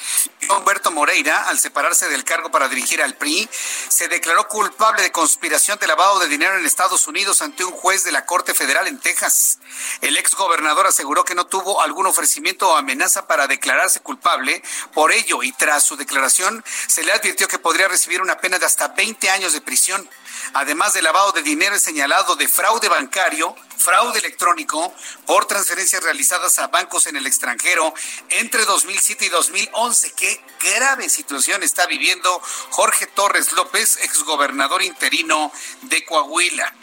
Humberto 0.50 0.90
Moreira, 0.90 1.48
al 1.50 1.60
separarse 1.60 2.10
del 2.10 2.24
cargo 2.24 2.50
para 2.50 2.68
dirigir 2.68 3.04
al 3.04 3.16
PRI, 3.16 3.48
se 3.90 4.08
declaró 4.08 4.48
culpable 4.48 5.04
de 5.04 5.12
conspiración 5.12 5.78
de 5.78 5.86
lavado 5.86 6.18
de 6.18 6.28
dinero 6.28 6.58
en 6.58 6.66
Estados 6.66 7.06
Unidos 7.06 7.44
ante 7.44 7.64
un 7.64 7.74
juez 7.74 8.04
de 8.04 8.12
la 8.12 8.26
Corte 8.26 8.56
Federal 8.56 8.88
en 8.88 9.00
Texas. 9.00 9.60
El 10.02 10.18
exgobernador 10.18 10.88
aseguró 10.88 11.24
que 11.24 11.36
no 11.36 11.46
tuvo 11.46 11.82
algún 11.82 12.08
ofrecimiento 12.08 12.70
o 12.70 12.76
amenaza 12.76 13.28
para 13.28 13.46
declararse 13.46 14.00
culpable. 14.00 14.64
Por 14.96 15.12
ello, 15.12 15.44
y 15.44 15.52
tras 15.52 15.84
su 15.84 15.96
declaración, 15.96 16.66
se 16.88 17.04
le 17.04 17.12
advirtió 17.12 17.48
que 17.48 17.60
podría 17.60 17.88
recibir 17.88 18.20
una 18.20 18.40
pena 18.40 18.58
de 18.58 18.66
hasta 18.66 18.88
20 18.88 19.30
años 19.30 19.54
de 19.54 19.62
prisión. 19.62 20.10
Además 20.54 20.94
de 20.94 21.02
lavado 21.02 21.32
de 21.32 21.44
dinero 21.44 21.78
señalado 21.78 22.36
de 22.36 22.48
fraude 22.48 22.90
bancario, 22.90 23.56
fraude 23.78 24.20
electrónico 24.20 24.94
por 25.26 25.46
transferencias 25.46 26.04
realizadas 26.04 26.58
a 26.60 26.68
bancos 26.68 27.08
en 27.08 27.16
el 27.16 27.28
extranjero 27.28 27.94
entre 28.30 28.66
2007 28.66 29.26
y 29.26 29.30
2011. 29.30 30.14
Qué 30.14 30.42
grave 30.62 31.10
situación 31.10 31.64
está 31.64 31.86
viviendo 31.86 32.42
Jorge 32.72 33.08
Torres 33.08 33.52
López, 33.54 34.00
exgobernador 34.02 34.82
interino 34.82 35.52
de 35.84 36.04
Coahuila. 36.06 36.74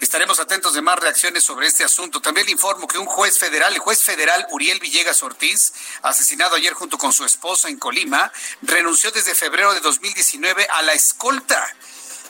Estaremos 0.00 0.38
atentos 0.40 0.74
de 0.74 0.82
más 0.82 0.98
reacciones 0.98 1.42
sobre 1.42 1.68
este 1.68 1.82
asunto. 1.82 2.20
También 2.20 2.44
le 2.44 2.52
informo 2.52 2.86
que 2.86 2.98
un 2.98 3.06
juez 3.06 3.38
federal, 3.38 3.72
el 3.72 3.78
juez 3.78 4.02
federal 4.02 4.46
Uriel 4.50 4.78
Villegas 4.78 5.22
Ortiz, 5.22 5.72
asesinado 6.02 6.54
ayer 6.54 6.74
junto 6.74 6.98
con 6.98 7.14
su 7.14 7.24
esposa 7.24 7.68
en 7.68 7.78
Colima, 7.78 8.30
renunció 8.60 9.10
desde 9.10 9.34
febrero 9.34 9.72
de 9.72 9.80
2019 9.80 10.66
a 10.70 10.82
la 10.82 10.92
escolta 10.92 11.74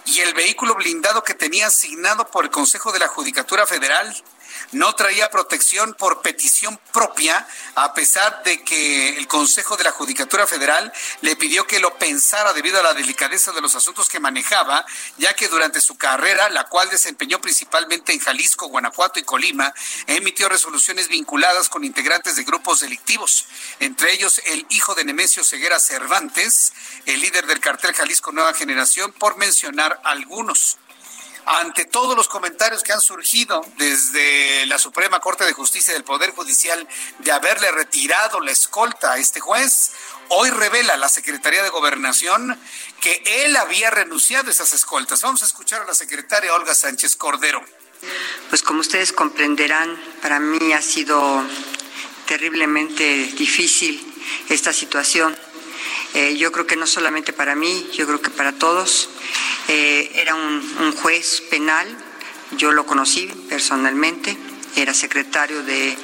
y 0.06 0.20
el 0.20 0.34
vehículo 0.34 0.74
blindado 0.74 1.22
que 1.22 1.34
tenía 1.34 1.66
asignado 1.66 2.26
por 2.30 2.44
el 2.44 2.50
Consejo 2.50 2.92
de 2.92 3.00
la 3.00 3.08
Judicatura 3.08 3.66
Federal 3.66 4.14
no 4.72 4.94
traía 4.94 5.30
protección 5.30 5.94
por 5.94 6.22
petición 6.22 6.78
propia, 6.92 7.46
a 7.74 7.94
pesar 7.94 8.42
de 8.42 8.62
que 8.62 9.16
el 9.16 9.26
Consejo 9.26 9.76
de 9.76 9.84
la 9.84 9.90
Judicatura 9.90 10.46
Federal 10.46 10.92
le 11.20 11.36
pidió 11.36 11.66
que 11.66 11.80
lo 11.80 11.96
pensara 11.98 12.52
debido 12.52 12.80
a 12.80 12.82
la 12.82 12.94
delicadeza 12.94 13.52
de 13.52 13.60
los 13.60 13.74
asuntos 13.74 14.08
que 14.08 14.20
manejaba, 14.20 14.84
ya 15.18 15.34
que 15.34 15.48
durante 15.48 15.80
su 15.80 15.96
carrera, 15.96 16.48
la 16.50 16.64
cual 16.64 16.88
desempeñó 16.90 17.40
principalmente 17.40 18.12
en 18.12 18.20
Jalisco, 18.20 18.68
Guanajuato 18.68 19.18
y 19.18 19.24
Colima, 19.24 19.72
emitió 20.06 20.48
resoluciones 20.48 21.08
vinculadas 21.08 21.68
con 21.68 21.84
integrantes 21.84 22.36
de 22.36 22.44
grupos 22.44 22.80
delictivos, 22.80 23.46
entre 23.80 24.12
ellos 24.12 24.40
el 24.46 24.66
hijo 24.70 24.94
de 24.94 25.04
Nemesio 25.04 25.44
Ceguera 25.44 25.80
Cervantes, 25.80 26.72
el 27.06 27.20
líder 27.20 27.46
del 27.46 27.60
cartel 27.60 27.94
Jalisco 27.94 28.32
Nueva 28.32 28.54
Generación, 28.54 29.12
por 29.12 29.36
mencionar 29.36 30.00
algunos 30.04 30.78
ante 31.46 31.84
todos 31.84 32.16
los 32.16 32.26
comentarios 32.26 32.82
que 32.82 32.92
han 32.92 33.00
surgido 33.00 33.64
desde 33.78 34.66
la 34.66 34.78
Suprema 34.78 35.20
Corte 35.20 35.44
de 35.44 35.52
Justicia 35.52 35.94
del 35.94 36.02
Poder 36.02 36.30
Judicial 36.30 36.86
de 37.20 37.32
haberle 37.32 37.70
retirado 37.70 38.40
la 38.40 38.50
escolta 38.50 39.12
a 39.12 39.18
este 39.18 39.38
juez, 39.38 39.92
hoy 40.28 40.50
revela 40.50 40.96
la 40.96 41.08
Secretaría 41.08 41.62
de 41.62 41.68
Gobernación 41.68 42.58
que 43.00 43.22
él 43.44 43.56
había 43.56 43.90
renunciado 43.90 44.48
a 44.48 44.50
esas 44.50 44.72
escoltas. 44.72 45.22
Vamos 45.22 45.42
a 45.42 45.46
escuchar 45.46 45.82
a 45.82 45.86
la 45.86 45.94
secretaria 45.94 46.52
Olga 46.52 46.74
Sánchez 46.74 47.14
Cordero. 47.14 47.64
Pues 48.48 48.62
como 48.62 48.80
ustedes 48.80 49.12
comprenderán, 49.12 49.96
para 50.20 50.40
mí 50.40 50.72
ha 50.72 50.82
sido 50.82 51.44
terriblemente 52.26 53.04
difícil 53.04 54.14
esta 54.48 54.72
situación 54.72 55.38
eh, 56.16 56.34
yo 56.38 56.50
creo 56.50 56.66
que 56.66 56.76
no 56.76 56.86
solamente 56.86 57.34
para 57.34 57.54
mí, 57.54 57.90
yo 57.92 58.06
creo 58.06 58.22
que 58.22 58.30
para 58.30 58.52
todos. 58.52 59.10
Eh, 59.68 60.12
era 60.14 60.34
un, 60.34 60.92
juez 60.92 61.42
penal, 61.50 61.86
yo 62.52 62.72
lo 62.72 62.86
conocí 62.86 63.26
personalmente, 63.50 64.34
era 64.76 64.94
secretario 64.94 65.62
de 65.62 65.94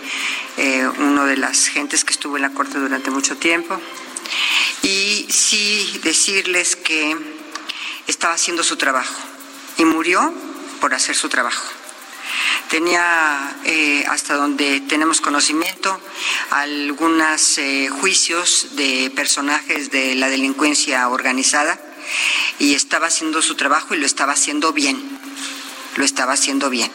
eh, 0.59 0.87
uno 0.99 1.25
de 1.25 1.39
las 1.39 1.67
gentes 1.69 2.05
que 2.05 2.13
estuvo 2.13 2.37
en 2.37 2.43
la 2.43 2.51
Corte 2.51 2.79
durante 2.79 3.11
mucho 3.11 3.39
tiempo. 3.39 3.81
Y 4.83 5.29
sí 5.31 5.99
decirles 6.03 6.77
que 6.77 7.17
estaba 8.07 8.35
haciendo 8.35 8.63
su 8.63 8.77
trabajo 8.77 9.15
y 9.79 9.87
murió 9.87 10.31
por 10.83 10.93
hacer 10.93 11.17
su 11.17 11.31
trabajo. 11.31 11.82
Tenía, 12.73 13.55
eh, 13.67 14.03
hasta 14.09 14.35
donde 14.35 14.81
tenemos 14.81 15.21
conocimiento, 15.21 16.01
algunos 16.49 17.59
eh, 17.59 17.91
juicios 18.01 18.69
de 18.77 19.13
personajes 19.15 19.91
de 19.91 20.15
la 20.15 20.31
delincuencia 20.31 21.07
organizada 21.11 21.79
y 22.59 22.73
estaba 22.73 23.09
haciendo 23.09 23.43
su 23.43 23.57
trabajo 23.57 23.93
y 23.93 23.99
lo 23.99 24.07
estaba 24.07 24.33
haciendo 24.33 24.73
bien, 24.73 24.99
lo 25.97 26.05
estaba 26.07 26.33
haciendo 26.33 26.71
bien. 26.71 26.91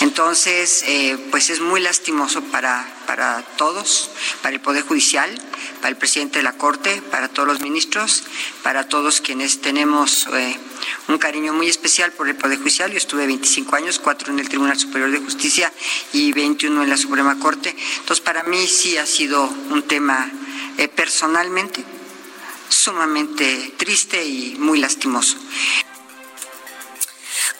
Entonces, 0.00 0.82
eh, 0.86 1.18
pues 1.30 1.50
es 1.50 1.60
muy 1.60 1.80
lastimoso 1.80 2.42
para, 2.44 2.86
para 3.06 3.42
todos, 3.56 4.10
para 4.42 4.54
el 4.54 4.60
Poder 4.60 4.82
Judicial, 4.82 5.30
para 5.76 5.90
el 5.90 5.96
presidente 5.96 6.38
de 6.38 6.42
la 6.42 6.54
Corte, 6.54 7.02
para 7.10 7.28
todos 7.28 7.46
los 7.46 7.60
ministros, 7.60 8.24
para 8.62 8.88
todos 8.88 9.20
quienes 9.20 9.60
tenemos 9.60 10.26
eh, 10.32 10.56
un 11.08 11.18
cariño 11.18 11.52
muy 11.52 11.68
especial 11.68 12.12
por 12.12 12.28
el 12.28 12.36
Poder 12.36 12.58
Judicial. 12.58 12.90
Yo 12.90 12.96
estuve 12.96 13.26
25 13.26 13.76
años, 13.76 13.98
cuatro 13.98 14.32
en 14.32 14.38
el 14.38 14.48
Tribunal 14.48 14.78
Superior 14.78 15.10
de 15.10 15.18
Justicia 15.18 15.70
y 16.14 16.32
21 16.32 16.82
en 16.82 16.88
la 16.88 16.96
Suprema 16.96 17.38
Corte. 17.38 17.76
Entonces, 17.98 18.24
para 18.24 18.42
mí 18.44 18.66
sí 18.66 18.96
ha 18.96 19.04
sido 19.04 19.44
un 19.44 19.82
tema 19.82 20.30
eh, 20.78 20.88
personalmente 20.88 21.84
sumamente 22.70 23.74
triste 23.76 24.24
y 24.24 24.56
muy 24.58 24.78
lastimoso. 24.78 25.36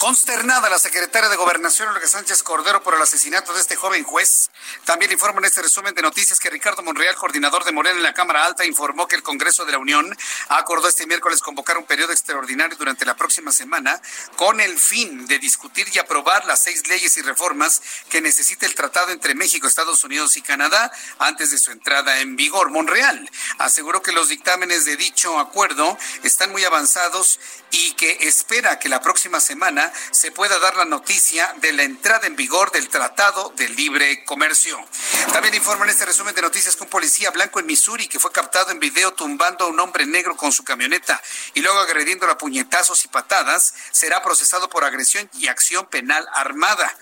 Consternada 0.00 0.70
la 0.70 0.78
secretaria 0.78 1.28
de 1.28 1.36
Gobernación, 1.36 1.90
Olga 1.90 2.08
Sánchez 2.08 2.42
Cordero, 2.42 2.82
por 2.82 2.94
el 2.94 3.02
asesinato 3.02 3.52
de 3.52 3.60
este 3.60 3.76
joven 3.76 4.02
juez. 4.02 4.50
También 4.86 5.12
informa 5.12 5.40
en 5.40 5.44
este 5.44 5.60
resumen 5.60 5.94
de 5.94 6.00
noticias 6.00 6.40
que 6.40 6.48
Ricardo 6.48 6.82
Monreal, 6.82 7.14
coordinador 7.16 7.64
de 7.64 7.72
Morena 7.72 7.98
en 7.98 8.02
la 8.02 8.14
Cámara 8.14 8.46
Alta, 8.46 8.64
informó 8.64 9.06
que 9.06 9.16
el 9.16 9.22
Congreso 9.22 9.66
de 9.66 9.72
la 9.72 9.78
Unión 9.78 10.16
acordó 10.48 10.88
este 10.88 11.06
miércoles 11.06 11.42
convocar 11.42 11.76
un 11.76 11.84
periodo 11.84 12.12
extraordinario 12.12 12.78
durante 12.78 13.04
la 13.04 13.14
próxima 13.14 13.52
semana 13.52 14.00
con 14.36 14.62
el 14.62 14.78
fin 14.78 15.26
de 15.26 15.38
discutir 15.38 15.86
y 15.92 15.98
aprobar 15.98 16.46
las 16.46 16.62
seis 16.64 16.88
leyes 16.88 17.18
y 17.18 17.20
reformas 17.20 17.82
que 18.08 18.22
necesita 18.22 18.64
el 18.64 18.74
tratado 18.74 19.10
entre 19.10 19.34
México, 19.34 19.66
Estados 19.66 20.02
Unidos 20.02 20.34
y 20.38 20.40
Canadá 20.40 20.90
antes 21.18 21.50
de 21.50 21.58
su 21.58 21.72
entrada 21.72 22.20
en 22.20 22.36
vigor. 22.36 22.70
Monreal 22.70 23.30
aseguró 23.58 24.00
que 24.00 24.12
los 24.12 24.30
dictámenes 24.30 24.86
de 24.86 24.96
dicho 24.96 25.38
acuerdo 25.38 25.98
están 26.22 26.52
muy 26.52 26.64
avanzados 26.64 27.38
y 27.70 27.92
que 27.92 28.18
espera 28.22 28.78
que 28.78 28.88
la 28.88 29.00
próxima 29.00 29.40
semana 29.40 29.92
se 30.10 30.32
pueda 30.32 30.58
dar 30.58 30.76
la 30.76 30.84
noticia 30.84 31.54
de 31.58 31.72
la 31.72 31.82
entrada 31.82 32.26
en 32.26 32.36
vigor 32.36 32.72
del 32.72 32.88
Tratado 32.88 33.52
de 33.56 33.68
Libre 33.68 34.24
Comercio. 34.24 34.78
También 35.32 35.54
informa 35.54 35.84
en 35.84 35.90
este 35.90 36.06
resumen 36.06 36.34
de 36.34 36.42
noticias 36.42 36.76
que 36.76 36.84
un 36.84 36.90
policía 36.90 37.30
blanco 37.30 37.60
en 37.60 37.66
Missouri 37.66 38.08
que 38.08 38.18
fue 38.18 38.32
captado 38.32 38.70
en 38.70 38.80
video 38.80 39.12
tumbando 39.12 39.64
a 39.64 39.68
un 39.68 39.80
hombre 39.80 40.06
negro 40.06 40.36
con 40.36 40.52
su 40.52 40.64
camioneta 40.64 41.20
y 41.54 41.60
luego 41.60 41.78
agrediendo 41.78 42.26
a 42.26 42.38
puñetazos 42.38 43.04
y 43.04 43.08
patadas 43.08 43.74
será 43.90 44.22
procesado 44.22 44.68
por 44.68 44.84
agresión 44.84 45.28
y 45.34 45.48
acción 45.48 45.86
penal 45.86 46.26
armada. 46.34 46.94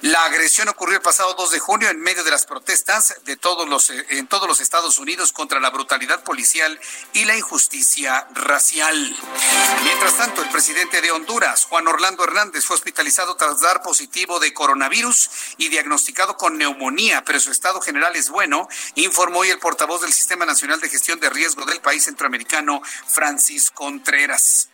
La 0.00 0.24
agresión 0.24 0.68
ocurrió 0.68 0.96
el 0.96 1.02
pasado 1.02 1.34
2 1.34 1.52
de 1.52 1.58
junio 1.58 1.88
en 1.88 2.00
medio 2.00 2.24
de 2.24 2.30
las 2.30 2.46
protestas 2.46 3.16
de 3.24 3.36
todos 3.36 3.68
los, 3.68 3.90
eh, 3.90 4.06
en 4.10 4.26
todos 4.26 4.48
los 4.48 4.60
Estados 4.60 4.98
Unidos 4.98 5.32
contra 5.32 5.60
la 5.60 5.70
brutalidad 5.70 6.22
policial 6.24 6.78
y 7.12 7.24
la 7.24 7.36
injusticia 7.36 8.26
racial. 8.34 9.16
Mientras 9.82 10.16
tanto, 10.16 10.42
el 10.42 10.50
presidente 10.50 11.00
de 11.00 11.10
Honduras, 11.10 11.64
Juan 11.66 11.86
Orlando 11.88 12.24
Hernández, 12.24 12.64
fue 12.64 12.76
hospitalizado 12.76 13.36
tras 13.36 13.60
dar 13.60 13.82
positivo 13.82 14.40
de 14.40 14.52
coronavirus 14.52 15.30
y 15.58 15.68
diagnosticado 15.68 16.36
con 16.36 16.58
neumonía, 16.58 17.24
pero 17.24 17.40
su 17.40 17.50
estado 17.50 17.80
general 17.80 18.16
es 18.16 18.28
bueno, 18.28 18.68
informó 18.96 19.40
hoy 19.40 19.50
el 19.50 19.58
portavoz 19.58 20.02
del 20.02 20.12
Sistema 20.12 20.44
Nacional 20.44 20.80
de 20.80 20.88
Gestión 20.88 21.20
de 21.20 21.30
Riesgo 21.30 21.64
del 21.64 21.80
país 21.80 22.04
centroamericano, 22.04 22.82
Francis 23.06 23.70
Contreras. 23.70 24.68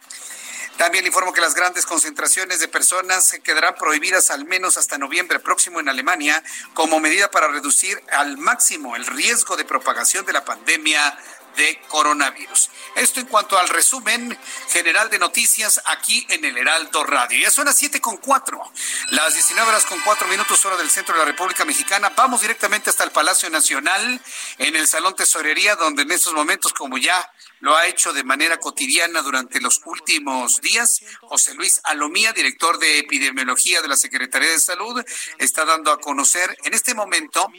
También 0.81 1.05
informo 1.05 1.35
que 1.35 1.43
las 1.43 1.55
grandes 1.55 1.85
concentraciones 1.85 2.59
de 2.59 2.67
personas 2.67 3.37
quedarán 3.45 3.75
prohibidas 3.75 4.31
al 4.31 4.47
menos 4.47 4.79
hasta 4.79 4.97
noviembre 4.97 5.39
próximo 5.39 5.79
en 5.79 5.91
Alemania 5.91 6.43
como 6.73 7.01
medida 7.01 7.31
para 7.31 7.49
reducir 7.49 8.03
al 8.11 8.39
máximo 8.39 8.97
el 8.97 9.05
riesgo 9.05 9.59
de 9.59 9.67
propagación 9.67 10.25
de 10.25 10.33
la 10.33 10.43
pandemia 10.43 11.19
de 11.59 11.79
coronavirus. 11.89 12.71
Esto 12.97 13.21
en 13.21 13.27
cuanto 13.27 13.59
al 13.59 13.69
resumen 13.69 14.39
general 14.71 15.11
de 15.11 15.19
noticias 15.19 15.83
aquí 15.85 16.27
en 16.31 16.47
el 16.47 16.57
Heraldo 16.57 17.05
Radio. 17.05 17.39
Ya 17.39 17.51
son 17.51 17.67
las 17.67 17.77
siete 17.77 18.01
con 18.01 18.17
cuatro, 18.17 18.63
las 19.11 19.35
19 19.35 19.69
horas 19.69 19.85
con 19.85 20.01
cuatro 20.01 20.29
minutos 20.29 20.65
hora 20.65 20.79
del 20.79 20.89
centro 20.89 21.15
de 21.15 21.19
la 21.19 21.27
República 21.27 21.67
Mexicana. 21.67 22.11
Vamos 22.17 22.41
directamente 22.41 22.89
hasta 22.89 23.05
el 23.05 23.11
Palacio 23.11 23.51
Nacional, 23.51 24.19
en 24.57 24.77
el 24.77 24.87
Salón 24.87 25.15
Tesorería, 25.15 25.77
donde 25.77 26.05
en 26.05 26.13
estos 26.13 26.33
momentos, 26.33 26.73
como 26.73 26.97
ya 26.97 27.31
lo 27.61 27.77
ha 27.77 27.87
hecho 27.87 28.13
de 28.13 28.25
manera 28.25 28.59
cotidiana 28.59 29.23
durante 29.23 29.61
los 29.61 29.81
últimos 29.85 30.61
días. 30.61 31.01
José 31.21 31.55
Luis 31.55 31.81
Alomía, 31.85 32.33
director 32.33 32.79
de 32.79 32.99
epidemiología 32.99 33.81
de 33.83 33.89
la 33.89 33.97
Secretaría 33.97 34.51
de 34.51 34.61
Salud, 34.61 35.03
está 35.39 35.65
dando 35.65 35.93
a 35.93 36.01
conocer 36.01 36.57
en 36.65 36.75
este 36.75 36.95
momento 36.95 37.51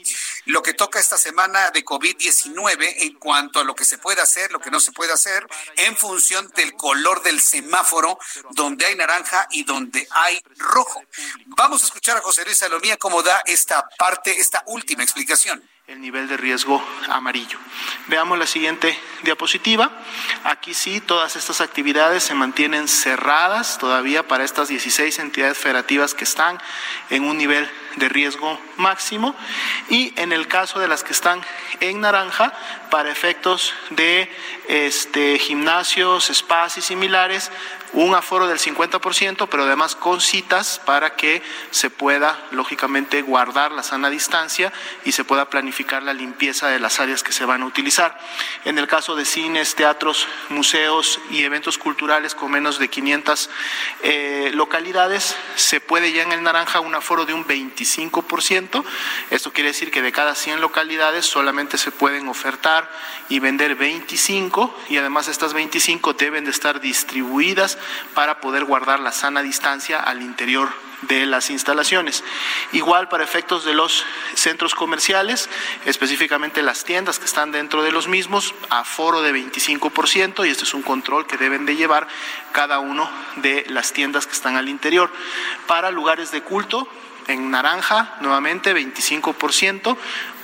lo 0.45 0.62
que 0.62 0.74
toca 0.74 0.99
esta 0.99 1.18
semana 1.18 1.72
de 1.72 1.86
COVID-19 1.86 2.95
en 2.97 3.14
cuanto 3.20 3.60
a 3.60 3.64
lo 3.64 3.76
que 3.76 3.86
se 3.86 3.97
puede 3.97 4.22
hacer, 4.22 4.52
lo 4.52 4.60
que 4.60 4.72
no 4.72 4.80
se 4.80 4.91
puede 4.91 5.14
hacer, 5.14 5.47
en 5.78 5.95
función 5.95 6.47
del 6.56 6.74
color 6.74 7.24
del 7.24 7.39
semáforo, 7.39 8.18
donde 8.52 8.86
hay 8.86 8.95
naranja 8.95 9.47
y 9.52 9.64
donde 9.64 10.08
hay 10.12 10.41
rojo. 10.58 11.04
Vamos 11.45 11.84
a 11.84 11.86
escuchar 11.86 12.18
a 12.18 12.22
José 12.22 12.43
Luis 12.45 12.62
Alomía 12.64 12.97
cómo 12.97 13.22
da 13.24 13.41
esta 13.45 13.88
parte, 13.97 14.39
esta 14.39 14.64
última 14.66 15.04
explicación 15.04 15.64
el 15.88 16.00
nivel 16.00 16.28
de 16.28 16.38
riesgo 16.38 16.82
amarillo. 17.10 17.58
Veamos 18.08 18.38
la 18.38 18.46
siguiente 18.46 18.98
diapositiva. 19.24 19.92
Aquí 20.44 20.74
sí, 20.74 21.02
todas 21.02 21.36
estas 21.36 21.60
actividades 21.60 22.24
se 22.24 22.36
mantienen 22.36 22.88
cerradas 22.88 23.78
todavía 23.80 24.28
para 24.28 24.44
estas 24.44 24.70
16 24.70 25.18
entidades 25.20 25.58
federativas 25.58 26.14
que 26.14 26.24
están 26.24 26.60
en 27.10 27.24
un 27.24 27.38
nivel 27.38 27.70
de 27.96 28.10
riesgo 28.10 28.60
máximo 28.78 29.36
y 29.90 30.14
en 30.18 30.32
el 30.32 30.48
caso 30.48 30.80
de 30.80 30.88
las 30.88 31.04
que 31.04 31.14
están 31.14 31.42
en 31.80 32.00
naranja 32.00 32.54
para 32.90 33.12
efectos 33.12 33.74
de 33.90 34.32
este, 34.68 35.40
gimnasios, 35.40 36.32
spas 36.32 36.78
y 36.78 36.82
similares 36.82 37.52
un 37.94 38.16
aforo 38.16 38.48
del 38.48 38.60
50%, 38.60 39.48
pero 39.50 39.64
además 39.64 39.96
con 39.96 40.22
citas 40.22 40.82
para 40.86 41.16
que 41.16 41.42
se 41.72 41.89
pueda, 41.89 42.39
lógicamente, 42.52 43.22
guardar 43.22 43.72
la 43.72 43.84
sana 43.84 44.10
distancia 44.10 44.72
y 45.04 45.12
se 45.12 45.24
pueda 45.24 45.50
planificar 45.50 46.04
la 46.04 46.14
limpieza 46.14 46.70
de 46.70 46.80
las 46.80 47.00
áreas 47.00 47.24
que 47.24 47.34
se 47.34 47.46
van 47.46 47.64
a 47.64 47.66
utilizar. 47.66 48.18
En 48.66 48.78
el 48.78 48.88
caso 48.88 49.16
de 49.16 49.26
cines, 49.26 49.76
teatros, 49.76 50.28
museos 50.50 51.20
y 51.30 51.44
eventos 51.44 51.78
culturales 51.78 52.36
con 52.36 52.52
menos 52.52 52.80
de 52.80 52.88
500 52.88 53.50
eh, 54.04 54.52
localidades, 54.54 55.36
se 55.56 55.82
puede 55.82 56.14
ya 56.14 56.24
en 56.24 56.32
el 56.32 56.44
naranja 56.44 56.80
un 56.80 56.96
aforo 56.96 57.26
de 57.26 57.34
un 57.34 57.46
25%. 57.46 58.84
Esto 59.30 59.52
quiere 59.52 59.70
decir 59.70 59.92
que 59.92 60.02
de 60.02 60.12
cada 60.12 60.36
100 60.36 60.62
localidades 60.62 61.26
solamente 61.26 61.78
se 61.78 61.92
pueden 61.92 62.28
ofertar 62.28 62.89
y 63.28 63.39
vender 63.39 63.76
25 63.76 64.76
y 64.89 64.98
además 64.98 65.28
estas 65.28 65.54
25 65.54 66.14
deben 66.14 66.46
de 66.46 66.52
estar 66.52 66.80
distribuidas 66.80 67.78
para 68.14 68.40
poder 68.42 68.66
guardar 68.66 69.00
la 69.00 69.12
sana 69.12 69.42
distancia 69.42 70.00
al 70.00 70.22
interior 70.22 70.70
de 71.02 71.26
las 71.26 71.50
instalaciones. 71.50 72.24
Igual 72.72 73.10
para 73.10 73.24
efectos 73.24 73.66
de 73.66 73.74
los 73.74 74.06
centros 74.36 74.76
comerciales, 74.76 75.50
específicamente 75.86 76.62
las 76.62 76.84
tiendas 76.84 77.20
que 77.20 77.26
están 77.26 77.52
dentro 77.52 77.84
de 77.84 77.92
los 77.92 78.08
mismos, 78.08 78.54
aforo 78.70 79.22
de 79.22 79.34
25% 79.34 80.46
y 80.46 80.50
este 80.50 80.64
es 80.64 80.74
un 80.74 80.84
control 80.84 81.26
que 81.26 81.38
deben 81.38 81.66
de 81.66 81.76
llevar 81.76 82.08
cada 82.52 82.80
uno 82.80 83.10
de 83.38 83.66
las 83.70 83.94
tiendas 83.94 84.28
que 84.28 84.34
están 84.34 84.58
al 84.58 84.70
interior. 84.70 85.12
Para 85.68 85.92
lugares 85.92 86.32
de 86.32 86.42
culto, 86.42 86.88
en 87.28 87.52
naranja, 87.52 88.16
nuevamente 88.22 88.76
25%, 88.76 89.98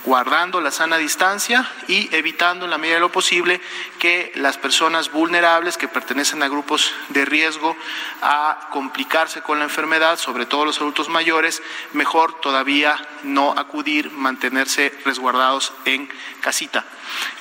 guardando 0.07 0.61
la 0.61 0.71
sana 0.71 0.97
distancia 0.97 1.69
y 1.89 2.07
evitando 2.15 2.63
en 2.63 2.71
la 2.71 2.77
medida 2.77 2.95
de 2.95 3.01
lo 3.01 3.11
posible 3.11 3.59
que 3.99 4.31
las 4.35 4.57
personas 4.57 5.11
vulnerables 5.11 5.75
que 5.75 5.89
pertenecen 5.89 6.41
a 6.41 6.47
grupos 6.47 6.93
de 7.09 7.25
riesgo 7.25 7.75
a 8.21 8.69
complicarse 8.71 9.41
con 9.41 9.59
la 9.59 9.65
enfermedad, 9.65 10.17
sobre 10.17 10.45
todo 10.45 10.63
los 10.63 10.77
adultos 10.77 11.09
mayores, 11.09 11.61
mejor 11.91 12.39
todavía 12.39 13.05
no 13.23 13.51
acudir, 13.51 14.09
mantenerse 14.09 14.93
resguardados 15.03 15.73
en 15.83 16.09
casita. 16.39 16.85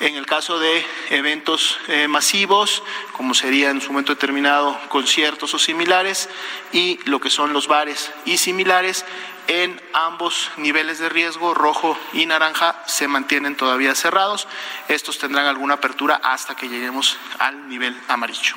En 0.01 0.15
el 0.15 0.25
caso 0.25 0.59
de 0.59 0.85
eventos 1.09 1.79
eh, 1.87 2.09
masivos, 2.09 2.83
como 3.13 3.33
sería 3.33 3.69
en 3.69 3.79
su 3.79 3.93
momento 3.93 4.13
determinado 4.13 4.77
conciertos 4.89 5.53
o 5.53 5.59
similares, 5.59 6.29
y 6.73 6.99
lo 7.05 7.21
que 7.21 7.29
son 7.29 7.53
los 7.53 7.69
bares 7.69 8.11
y 8.25 8.37
similares, 8.37 9.05
en 9.47 9.81
ambos 9.93 10.51
niveles 10.57 10.99
de 10.99 11.09
riesgo, 11.09 11.53
rojo 11.53 11.97
y 12.13 12.25
naranja, 12.25 12.81
se 12.85 13.07
mantienen 13.07 13.55
todavía 13.55 13.95
cerrados. 13.95 14.47
Estos 14.87 15.17
tendrán 15.17 15.45
alguna 15.45 15.75
apertura 15.75 16.19
hasta 16.23 16.55
que 16.55 16.69
lleguemos 16.69 17.17
al 17.39 17.67
nivel 17.69 17.99
amarillo. 18.07 18.55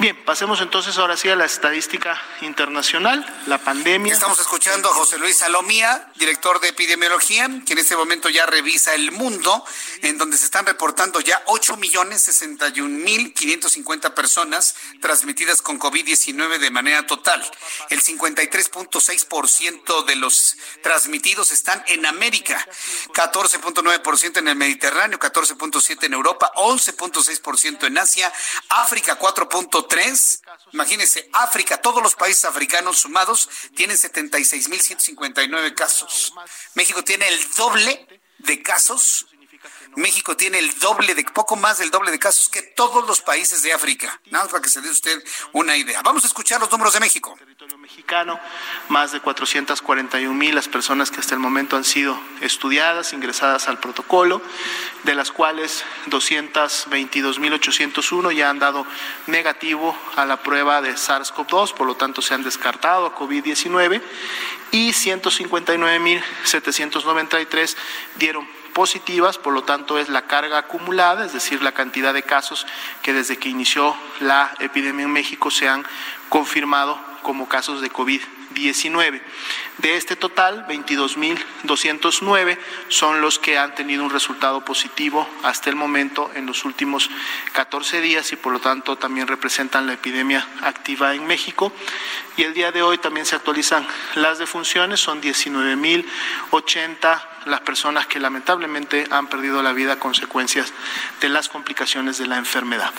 Bien, 0.00 0.16
pasemos 0.24 0.62
entonces 0.62 0.96
ahora 0.96 1.14
sí 1.14 1.28
a 1.28 1.36
la 1.36 1.44
estadística 1.44 2.18
internacional, 2.40 3.22
la 3.46 3.58
pandemia. 3.58 4.14
Estamos 4.14 4.40
escuchando 4.40 4.88
a 4.88 4.94
José 4.94 5.18
Luis 5.18 5.36
Salomía, 5.36 6.10
director 6.16 6.58
de 6.58 6.68
epidemiología, 6.68 7.46
que 7.66 7.74
en 7.74 7.80
este 7.80 7.96
momento 7.96 8.30
ya 8.30 8.46
revisa 8.46 8.94
el 8.94 9.12
mundo, 9.12 9.62
en 10.00 10.16
donde 10.16 10.38
se 10.38 10.46
están 10.46 10.64
reportando 10.64 11.20
ya 11.20 11.42
8 11.48 11.76
millones 11.76 12.22
61 12.22 12.88
mil 12.88 13.34
550 13.34 14.14
personas 14.14 14.74
transmitidas 15.02 15.60
con 15.60 15.78
COVID-19 15.78 16.56
de 16.56 16.70
manera 16.70 17.06
total. 17.06 17.44
El 17.90 18.00
53.6% 18.00 20.04
de 20.06 20.16
los 20.16 20.56
transmitidos 20.82 21.50
están 21.50 21.84
en 21.88 22.06
América, 22.06 22.66
14.9% 23.12 24.38
en 24.38 24.48
el 24.48 24.56
Mediterráneo, 24.56 25.18
14.7% 25.18 26.04
en 26.04 26.14
Europa, 26.14 26.50
11.6% 26.56 27.86
en 27.86 27.98
Asia, 27.98 28.32
África 28.70 29.18
4.3%, 29.18 29.89
tres. 29.90 30.40
Imagínense, 30.72 31.28
África, 31.34 31.82
todos 31.82 32.02
los 32.02 32.14
países 32.14 32.46
africanos 32.46 33.00
sumados 33.00 33.50
tienen 33.74 33.98
76.159 33.98 35.74
casos. 35.74 36.32
México 36.74 37.04
tiene 37.04 37.28
el 37.28 37.54
doble 37.54 38.08
de 38.38 38.62
casos. 38.62 39.26
México 39.96 40.36
tiene 40.36 40.58
el 40.58 40.78
doble 40.78 41.14
de, 41.14 41.24
poco 41.24 41.56
más 41.56 41.78
del 41.78 41.90
doble 41.90 42.10
de 42.10 42.18
casos 42.18 42.48
que 42.48 42.62
todos 42.62 43.06
los 43.06 43.20
países 43.20 43.62
de 43.62 43.72
África. 43.72 44.20
Nada 44.30 44.44
más 44.44 44.52
para 44.52 44.62
que 44.62 44.68
se 44.68 44.80
dé 44.80 44.90
usted 44.90 45.22
una 45.52 45.76
idea. 45.76 46.02
Vamos 46.02 46.24
a 46.24 46.26
escuchar 46.26 46.60
los 46.60 46.70
números 46.70 46.94
de 46.94 47.00
México 47.00 47.36
mexicano, 47.90 48.38
más 48.88 49.10
de 49.10 49.20
441 49.20 50.32
mil 50.32 50.54
las 50.54 50.68
personas 50.68 51.10
que 51.10 51.18
hasta 51.18 51.34
el 51.34 51.40
momento 51.40 51.76
han 51.76 51.82
sido 51.84 52.18
estudiadas, 52.40 53.12
ingresadas 53.12 53.66
al 53.68 53.80
protocolo, 53.80 54.40
de 55.02 55.14
las 55.14 55.32
cuales 55.32 55.84
222 56.06 57.40
mil 57.40 57.52
801 57.52 58.30
ya 58.30 58.48
han 58.48 58.60
dado 58.60 58.86
negativo 59.26 59.98
a 60.14 60.24
la 60.24 60.42
prueba 60.42 60.80
de 60.80 60.94
SARS-CoV-2, 60.94 61.74
por 61.74 61.86
lo 61.86 61.96
tanto 61.96 62.22
se 62.22 62.32
han 62.34 62.44
descartado 62.44 63.06
a 63.06 63.16
COVID-19 63.16 64.00
y 64.70 64.92
159 64.92 65.98
mil 65.98 66.22
793 66.44 67.76
dieron 68.16 68.59
positivas, 68.72 69.38
por 69.38 69.52
lo 69.52 69.62
tanto 69.62 69.98
es 69.98 70.08
la 70.08 70.22
carga 70.22 70.58
acumulada, 70.58 71.24
es 71.24 71.32
decir, 71.32 71.62
la 71.62 71.72
cantidad 71.72 72.14
de 72.14 72.22
casos 72.22 72.66
que 73.02 73.12
desde 73.12 73.38
que 73.38 73.48
inició 73.48 73.96
la 74.20 74.52
epidemia 74.60 75.04
en 75.04 75.12
México 75.12 75.50
se 75.50 75.68
han 75.68 75.84
confirmado 76.28 76.98
como 77.22 77.48
casos 77.48 77.80
de 77.80 77.90
COVID-19. 78.50 79.20
De 79.78 79.96
este 79.96 80.16
total, 80.16 80.66
22.209 80.68 82.58
son 82.88 83.22
los 83.22 83.38
que 83.38 83.56
han 83.58 83.74
tenido 83.74 84.04
un 84.04 84.10
resultado 84.10 84.62
positivo 84.64 85.26
hasta 85.42 85.70
el 85.70 85.76
momento 85.76 86.30
en 86.34 86.44
los 86.46 86.66
últimos 86.66 87.10
14 87.52 88.00
días 88.00 88.32
y 88.32 88.36
por 88.36 88.52
lo 88.52 88.60
tanto 88.60 88.96
también 88.96 89.26
representan 89.26 89.86
la 89.86 89.94
epidemia 89.94 90.46
activa 90.62 91.14
en 91.14 91.26
México. 91.26 91.72
Y 92.36 92.42
el 92.42 92.52
día 92.52 92.72
de 92.72 92.82
hoy 92.82 92.98
también 92.98 93.24
se 93.24 93.36
actualizan 93.36 93.86
las 94.16 94.38
defunciones, 94.38 95.00
son 95.00 95.22
19.080 95.22 97.22
las 97.46 97.60
personas 97.60 98.06
que 98.06 98.20
lamentablemente 98.20 99.06
han 99.10 99.28
perdido 99.28 99.62
la 99.62 99.72
vida 99.72 99.94
a 99.94 99.98
consecuencias 99.98 100.74
de 101.20 101.30
las 101.30 101.48
complicaciones 101.48 102.18
de 102.18 102.26
la 102.26 102.36
enfermedad. 102.36 102.92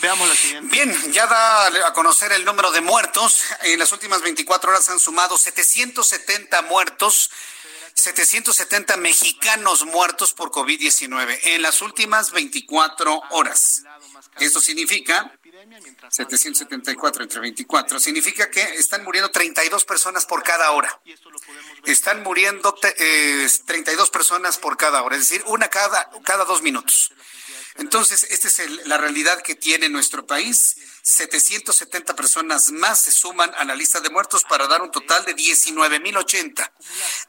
Veamos 0.00 0.28
la 0.28 0.34
siguiente. 0.34 0.74
Bien, 0.74 1.12
ya 1.12 1.26
da 1.26 1.66
a 1.86 1.92
conocer 1.92 2.32
el 2.32 2.44
número 2.44 2.70
de 2.70 2.80
muertos. 2.80 3.42
En 3.62 3.78
las 3.78 3.92
últimas 3.92 4.22
24 4.22 4.70
horas 4.70 4.88
han 4.88 4.98
sumado 4.98 5.36
770 5.36 6.62
muertos. 6.62 7.30
770 7.94 8.96
mexicanos 8.96 9.84
muertos 9.84 10.32
por 10.32 10.50
COVID-19 10.50 11.38
en 11.42 11.62
las 11.62 11.82
últimas 11.82 12.30
24 12.30 13.22
horas. 13.30 13.82
Esto 14.38 14.60
significa 14.60 15.38
774 16.08 17.22
entre 17.22 17.40
24. 17.40 18.00
Significa 18.00 18.50
que 18.50 18.62
están 18.62 19.04
muriendo 19.04 19.30
32 19.30 19.84
personas 19.84 20.24
por 20.24 20.42
cada 20.42 20.70
hora. 20.70 21.00
Están 21.84 22.22
muriendo 22.22 22.74
eh, 22.96 23.48
32 23.66 24.10
personas 24.10 24.56
por 24.56 24.76
cada 24.76 25.02
hora, 25.02 25.16
es 25.16 25.28
decir, 25.28 25.42
una 25.46 25.68
cada, 25.68 26.08
cada 26.24 26.44
dos 26.44 26.62
minutos. 26.62 27.12
Entonces, 27.76 28.26
esta 28.30 28.48
es 28.48 28.86
la 28.86 28.98
realidad 28.98 29.42
que 29.42 29.54
tiene 29.54 29.88
nuestro 29.88 30.26
país 30.26 30.76
770 31.02 32.14
personas 32.14 32.70
más 32.72 33.00
se 33.02 33.10
suman 33.10 33.50
a 33.56 33.64
la 33.64 33.74
lista 33.74 34.00
de 34.00 34.10
muertos 34.10 34.44
para 34.44 34.66
dar 34.66 34.82
un 34.82 34.90
total 34.90 35.24
de 35.24 35.34
19.080. 35.34 36.70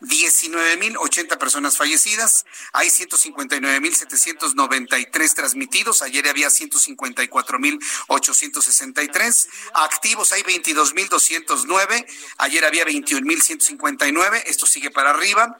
19.083 0.01 1.37
personas 1.37 1.77
fallecidas. 1.77 2.45
Hay 2.73 2.89
159.793 2.89 5.33
transmitidos. 5.33 6.01
Ayer 6.01 6.27
había 6.27 6.49
154.863. 6.49 9.47
Activos 9.73 10.31
hay 10.31 10.41
22.209. 10.43 12.05
Ayer 12.37 12.63
había 12.65 12.85
21.159. 12.85 14.43
Esto 14.45 14.65
sigue 14.65 14.89
para 14.91 15.11
arriba. 15.11 15.57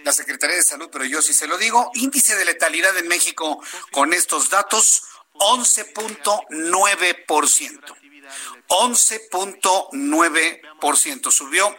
la 0.03 0.13
Secretaría 0.13 0.55
de 0.55 0.63
Salud, 0.63 0.89
pero 0.91 1.05
yo 1.05 1.21
sí 1.21 1.33
se 1.33 1.45
lo 1.47 1.57
digo, 1.57 1.91
índice 1.95 2.35
de 2.35 2.45
letalidad 2.45 2.97
en 2.97 3.07
México 3.07 3.63
con 3.91 4.13
estos 4.13 4.49
datos, 4.49 5.03
11.9%. 5.33 7.95
11.9%. 8.67 11.31
Subió 11.31 11.75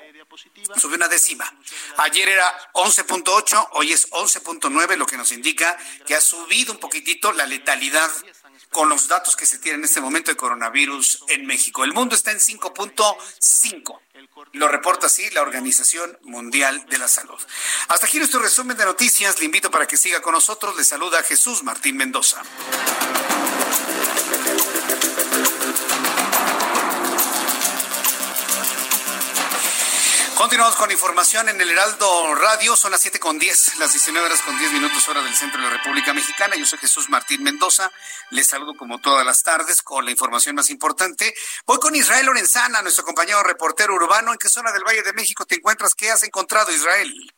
subió 0.79 0.97
una 0.97 1.09
décima. 1.09 1.53
Ayer 1.99 2.29
era 2.29 2.73
11.8, 2.73 3.69
hoy 3.73 3.93
es 3.93 4.11
11.9, 4.11 4.97
lo 4.97 5.07
que 5.07 5.17
nos 5.17 5.33
indica 5.33 5.77
que 6.07 6.15
ha 6.15 6.21
subido 6.21 6.73
un 6.73 6.79
poquitito 6.79 7.33
la 7.33 7.47
letalidad 7.47 8.11
con 8.73 8.89
los 8.89 9.07
datos 9.07 9.37
que 9.37 9.47
se 9.47 9.59
tienen 9.59 9.81
en 9.81 9.85
este 9.85 10.01
momento 10.01 10.31
de 10.31 10.37
coronavirus 10.37 11.25
en 11.29 11.47
México. 11.47 11.85
El 11.85 11.93
mundo 11.93 12.17
está 12.17 12.33
en 12.33 12.39
5.5. 12.39 14.01
Lo 14.53 14.67
reporta 14.67 15.07
así 15.07 15.29
la 15.31 15.43
Organización 15.43 16.19
Mundial 16.23 16.85
de 16.89 16.99
la 16.99 17.07
Salud. 17.07 17.39
Hasta 17.89 18.07
aquí 18.07 18.19
nuestro 18.19 18.41
resumen 18.41 18.77
de 18.77 18.85
noticias. 18.85 19.39
Le 19.39 19.45
invito 19.45 19.71
para 19.71 19.87
que 19.87 19.97
siga 19.97 20.21
con 20.21 20.33
nosotros. 20.33 20.77
Le 20.77 20.85
saluda 20.85 21.23
Jesús 21.23 21.63
Martín 21.63 21.97
Mendoza. 21.97 22.43
Continuamos 30.43 30.75
con 30.75 30.91
información 30.91 31.49
en 31.51 31.61
el 31.61 31.71
Heraldo 31.71 32.35
Radio. 32.35 32.75
Son 32.75 32.91
las 32.91 33.01
7 33.01 33.21
con 33.21 33.39
10, 33.39 33.79
las 33.79 33.93
19 33.93 34.27
horas 34.27 34.43
con 34.43 34.59
10 34.59 34.73
minutos 34.73 35.07
hora 35.07 35.23
del 35.23 35.37
centro 35.37 35.61
de 35.63 35.69
la 35.69 35.73
República 35.73 36.13
Mexicana. 36.13 36.57
Yo 36.57 36.67
soy 36.67 36.81
Jesús 36.81 37.09
Martín 37.09 37.45
Mendoza. 37.45 37.93
Les 38.31 38.49
saludo 38.49 38.75
como 38.75 39.01
todas 39.01 39.25
las 39.25 39.45
tardes 39.45 39.83
con 39.83 40.05
la 40.05 40.11
información 40.11 40.57
más 40.57 40.69
importante. 40.71 41.33
Voy 41.65 41.79
con 41.79 41.95
Israel 41.95 42.27
Lorenzana, 42.27 42.83
nuestro 42.83 43.05
compañero 43.05 43.41
reportero 43.45 43.95
urbano. 43.95 44.33
¿En 44.33 44.39
qué 44.39 44.49
zona 44.49 44.73
del 44.73 44.83
Valle 44.83 45.03
de 45.03 45.13
México 45.13 45.47
te 45.47 45.55
encuentras? 45.55 45.95
¿Qué 45.95 46.11
has 46.11 46.25
encontrado, 46.25 46.73
Israel? 46.73 47.33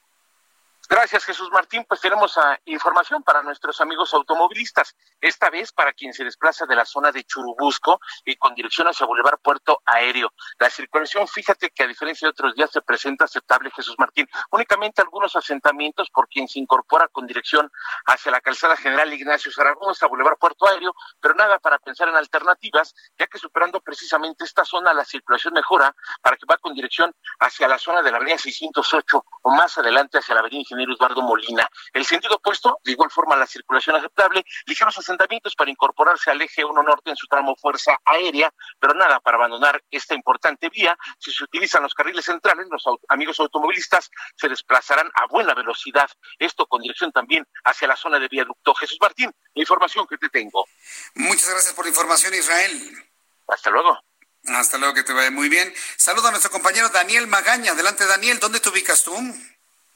Gracias, 0.89 1.25
Jesús 1.25 1.51
Martín. 1.51 1.85
Pues 1.89 2.01
tenemos 2.01 2.37
ah, 2.37 2.59
información 2.67 3.23
para 3.23 3.43
nuestros 3.43 3.81
amigos 3.81 4.13
automovilistas. 4.13 4.95
Esta 5.21 5.49
vez 5.49 5.73
para 5.73 5.93
quien 5.93 6.13
se 6.13 6.25
desplaza 6.25 6.67
de 6.67 6.77
la 6.77 6.85
zona 6.85 7.11
de 7.11 7.25
Churubusco 7.25 8.01
y 8.25 8.37
con 8.37 8.55
dirección 8.55 8.87
hacia 8.89 9.07
Boulevard 9.07 9.39
Puerto 9.41 9.81
Aéreo. 9.87 10.33
La 10.59 10.69
circulación, 10.69 11.27
fíjate 11.27 11.71
que 11.71 11.85
a 11.85 11.87
diferencia 11.87 12.27
de 12.27 12.31
otros 12.31 12.55
días 12.55 12.71
se 12.71 12.83
presenta 12.83 13.25
aceptable, 13.25 13.71
Jesús 13.71 13.95
Martín. 13.99 14.29
Únicamente 14.51 15.01
algunos 15.01 15.35
asentamientos 15.37 16.11
por 16.11 16.29
quien 16.29 16.49
se 16.49 16.59
incorpora 16.59 17.09
con 17.09 17.27
dirección 17.27 17.71
hacia 18.07 18.31
la 18.33 18.41
calzada 18.41 18.77
general 18.77 19.13
Ignacio 19.13 19.51
Zaragoza, 19.53 20.07
Boulevard 20.07 20.39
Puerto 20.39 20.69
Aéreo, 20.69 20.95
pero 21.21 21.35
nada 21.35 21.59
para 21.59 21.79
pensar 21.79 22.09
en 22.09 22.17
alternativas, 22.17 22.95
ya 23.19 23.27
que 23.27 23.39
superando 23.39 23.81
precisamente 23.81 24.45
esta 24.45 24.65
zona 24.65 24.93
la 24.93 25.05
circulación 25.05 25.55
mejora 25.55 25.95
para 26.21 26.37
que 26.37 26.47
va 26.51 26.59
con 26.59 26.75
dirección 26.75 27.15
hacia 27.41 27.69
la 27.69 27.79
zona 27.79 28.03
de 28.03 28.11
la 28.11 28.19
avenida 28.19 28.39
608 28.39 29.25
o 29.43 29.51
más 29.51 29.79
adelante 29.79 30.19
hacia 30.19 30.35
la 30.35 30.41
avenida 30.41 30.61
Eduardo 30.81 31.23
Molina. 31.23 31.69
El 31.93 32.05
sentido 32.05 32.37
opuesto, 32.37 32.79
de 32.85 32.93
igual 32.93 33.11
forma 33.11 33.37
la 33.37 33.47
circulación 33.47 33.97
aceptable, 33.97 34.45
ligeros 34.67 34.97
asentamientos 34.99 35.55
para 35.55 35.71
incorporarse 35.71 36.31
al 36.31 36.41
eje 36.43 36.65
1 36.65 36.83
norte 36.83 37.11
en 37.11 37.17
su 37.17 37.27
tramo 37.27 37.57
fuerza 37.57 37.99
aérea, 38.05 38.53
pero 38.79 38.95
nada 38.95 39.21
para 39.21 39.37
abandonar 39.37 39.83
esta 39.91 40.15
importante 40.15 40.69
vía. 40.69 40.97
Si 41.19 41.33
se 41.33 41.45
utilizan 41.45 41.83
los 41.83 41.95
carriles 41.95 42.25
centrales, 42.25 42.67
los 42.71 42.85
amigos 43.09 43.41
automovilistas 43.41 44.11
se 44.37 44.49
desplazarán 44.49 45.11
a 45.15 45.27
buena 45.27 45.55
velocidad, 45.55 46.09
esto 46.39 46.67
con 46.67 46.83
dirección 46.83 47.13
también 47.13 47.47
hacia 47.65 47.89
la 47.89 47.97
zona 47.97 48.19
de 48.19 48.29
viaducto. 48.29 48.75
Jesús 48.75 48.99
Martín, 49.01 49.33
la 49.55 49.63
información 49.63 50.07
que 50.07 50.19
te 50.19 50.29
tengo. 50.29 50.67
Muchas 51.15 51.49
gracias 51.51 51.75
por 51.75 51.85
la 51.85 51.91
información, 51.91 52.35
Israel. 52.35 53.05
Hasta 53.49 53.71
luego. 53.71 53.99
Hasta 54.47 54.77
luego, 54.77 54.95
que 54.95 55.03
te 55.03 55.13
vaya 55.13 55.31
muy 55.31 55.49
bien. 55.49 55.73
Saludo 55.97 56.29
a 56.29 56.31
nuestro 56.31 56.51
compañero 56.51 56.89
Daniel 56.91 57.27
Magaña. 57.27 57.73
Adelante, 57.73 58.07
Daniel, 58.07 58.39
¿dónde 58.41 58.61
te 58.61 58.69
ubicas 58.69 59.03
tú? 59.03 59.15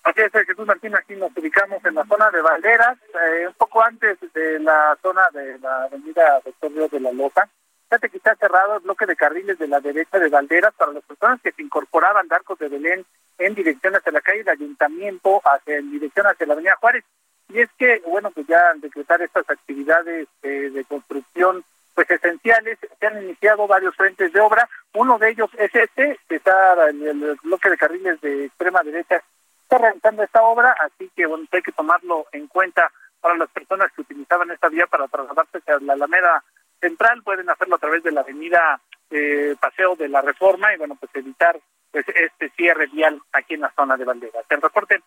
Así 0.05 0.20
es, 0.22 0.32
Jesús 0.32 0.66
Martín, 0.66 0.94
aquí 0.94 1.14
nos 1.16 1.36
ubicamos 1.36 1.84
en 1.84 1.94
la 1.94 2.05
zona 2.07 2.30
de 2.30 2.40
Valderas, 2.40 2.99
eh, 3.14 3.46
un 3.46 3.55
poco 3.55 3.82
antes 3.82 4.18
de 4.32 4.59
la 4.61 4.96
zona 5.03 5.28
de 5.32 5.59
la 5.59 5.84
avenida 5.84 6.40
Doctor 6.44 6.72
Río 6.72 6.88
de 6.88 7.01
la 7.01 7.12
Loja. 7.12 7.49
Fíjate 7.88 8.11
que 8.11 8.16
está 8.18 8.34
cerrado 8.36 8.76
el 8.76 8.82
bloque 8.82 9.07
de 9.07 9.16
carriles 9.16 9.59
de 9.59 9.66
la 9.66 9.80
derecha 9.80 10.18
de 10.18 10.28
Valderas 10.28 10.74
para 10.74 10.92
las 10.92 11.05
personas 11.05 11.40
que 11.42 11.53
se 11.53 11.62
incorporaban 11.62 12.28
de 12.28 12.36
Arcos 12.36 12.59
de 12.59 12.68
Belén 12.68 13.05
en 13.38 13.55
dirección 13.55 13.96
hacia 13.96 14.12
la 14.12 14.20
calle 14.20 14.44
del 14.44 14.51
Ayuntamiento, 14.51 15.40
hacia 15.44 15.76
en 15.76 15.90
dirección 15.90 16.26
hacia 16.26 16.46
la 16.46 16.53
Avenida 16.55 16.76
Juárez. 16.80 17.05
Y 17.49 17.61
es 17.61 17.70
que, 17.78 18.03
bueno, 18.07 18.30
pues 18.30 18.46
ya 18.46 18.61
al 18.70 18.80
decretar 18.80 19.22
estas 19.22 19.49
actividades 19.49 20.28
eh, 20.42 20.70
de 20.70 20.84
construcción 20.84 21.64
pues 21.94 22.11
esenciales, 22.11 22.78
se 23.01 23.07
han 23.07 23.24
iniciado 23.24 23.66
varios 23.66 23.96
frentes 23.96 24.32
de 24.32 24.40
obra. 24.40 24.68
Uno 24.94 25.18
de 25.18 25.30
ellos 25.30 25.51
es 25.59 25.74
este, 25.74 26.18
que 26.28 26.36
está 26.36 26.90
en 26.90 27.03
el 27.03 27.36
bloque 27.42 27.70
de 27.70 27.76
carriles 27.76 28.20
de 28.20 28.44
extrema 28.44 28.82
derecha, 28.82 29.20
está 29.68 29.76
realizando 29.76 30.22
esta 30.22 30.42
obra, 30.42 30.74
así 30.80 31.10
que 31.14 31.26
bueno, 31.26 31.46
hay 31.52 31.60
que 31.60 31.72
tomarlo 31.72 32.26
en 32.32 32.46
cuenta 32.46 32.90
para 33.20 33.36
las 33.36 33.50
personas 33.50 33.92
que 33.92 34.00
utilizaban 34.00 34.50
esta 34.50 34.68
vía 34.68 34.86
para 34.86 35.06
trasladarse 35.08 35.58
hacia 35.58 35.78
la 35.80 35.92
Alameda 35.92 36.42
central 36.80 37.22
pueden 37.22 37.50
hacerlo 37.50 37.76
a 37.76 37.78
través 37.78 38.02
de 38.02 38.12
la 38.12 38.22
avenida 38.22 38.80
eh, 39.10 39.56
Paseo 39.60 39.94
de 39.96 40.08
la 40.08 40.22
Reforma 40.22 40.72
y 40.72 40.78
bueno, 40.78 40.96
pues 40.98 41.10
evitar 41.14 41.60
pues 41.90 42.06
este 42.08 42.48
cierre 42.56 42.86
vial 42.86 43.20
aquí 43.32 43.54
en 43.54 43.60
la 43.60 43.72
zona 43.74 43.96
de 43.96 44.04
Banderas. 44.04 44.44
El 44.48 44.62
reporte, 44.62 45.02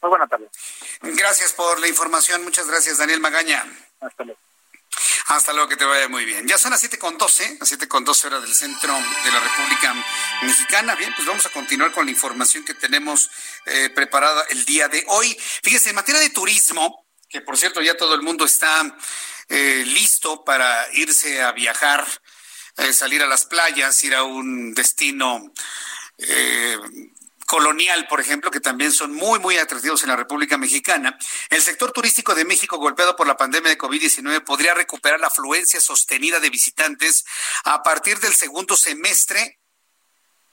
muy 0.00 0.08
buena 0.08 0.26
tarde. 0.26 0.48
Gracias 1.02 1.52
por 1.52 1.78
la 1.78 1.86
información, 1.86 2.42
muchas 2.42 2.66
gracias 2.66 2.98
Daniel 2.98 3.20
Magaña. 3.20 3.62
Hasta 4.00 4.24
luego. 4.24 4.40
Hasta 5.26 5.52
luego, 5.52 5.68
que 5.68 5.76
te 5.76 5.84
vaya 5.84 6.08
muy 6.08 6.24
bien. 6.24 6.46
Ya 6.46 6.58
son 6.58 6.70
las 6.70 6.80
siete 6.80 6.98
con 6.98 7.16
doce, 7.16 7.56
las 7.58 7.68
siete 7.68 7.88
con 7.88 8.04
doce 8.04 8.26
horas 8.26 8.42
del 8.42 8.54
centro 8.54 8.94
de 8.94 9.30
la 9.30 9.40
República 9.40 9.94
Mexicana. 10.42 10.94
Bien, 10.94 11.12
pues 11.14 11.26
vamos 11.26 11.46
a 11.46 11.50
continuar 11.50 11.92
con 11.92 12.04
la 12.04 12.10
información 12.10 12.64
que 12.64 12.74
tenemos 12.74 13.30
eh, 13.66 13.90
preparada 13.90 14.44
el 14.50 14.64
día 14.64 14.88
de 14.88 15.04
hoy. 15.08 15.36
Fíjese, 15.62 15.90
en 15.90 15.96
materia 15.96 16.20
de 16.20 16.30
turismo, 16.30 17.06
que 17.28 17.40
por 17.40 17.56
cierto 17.56 17.80
ya 17.80 17.96
todo 17.96 18.14
el 18.14 18.22
mundo 18.22 18.44
está 18.44 18.96
eh, 19.48 19.84
listo 19.86 20.44
para 20.44 20.86
irse 20.92 21.42
a 21.42 21.52
viajar, 21.52 22.06
eh, 22.76 22.92
salir 22.92 23.22
a 23.22 23.26
las 23.26 23.46
playas, 23.46 24.02
ir 24.04 24.14
a 24.14 24.24
un 24.24 24.74
destino 24.74 25.52
colonial, 27.52 28.06
por 28.08 28.18
ejemplo, 28.18 28.50
que 28.50 28.60
también 28.60 28.92
son 28.92 29.12
muy, 29.12 29.38
muy 29.38 29.58
atractivos 29.58 30.02
en 30.02 30.08
la 30.08 30.16
República 30.16 30.56
Mexicana, 30.56 31.18
el 31.50 31.60
sector 31.60 31.92
turístico 31.92 32.34
de 32.34 32.46
México 32.46 32.78
golpeado 32.78 33.14
por 33.14 33.26
la 33.26 33.36
pandemia 33.36 33.68
de 33.68 33.76
COVID-19 33.76 34.42
podría 34.42 34.72
recuperar 34.72 35.20
la 35.20 35.26
afluencia 35.26 35.78
sostenida 35.78 36.40
de 36.40 36.48
visitantes 36.48 37.26
a 37.64 37.82
partir 37.82 38.18
del 38.20 38.32
segundo 38.32 38.74
semestre 38.74 39.60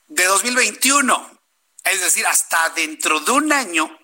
de 0.07 0.25
2021. 0.25 1.39
Es 1.85 2.01
decir, 2.01 2.27
hasta 2.27 2.67
dentro 2.71 3.21
de 3.21 3.31
un 3.31 3.53
año 3.53 3.97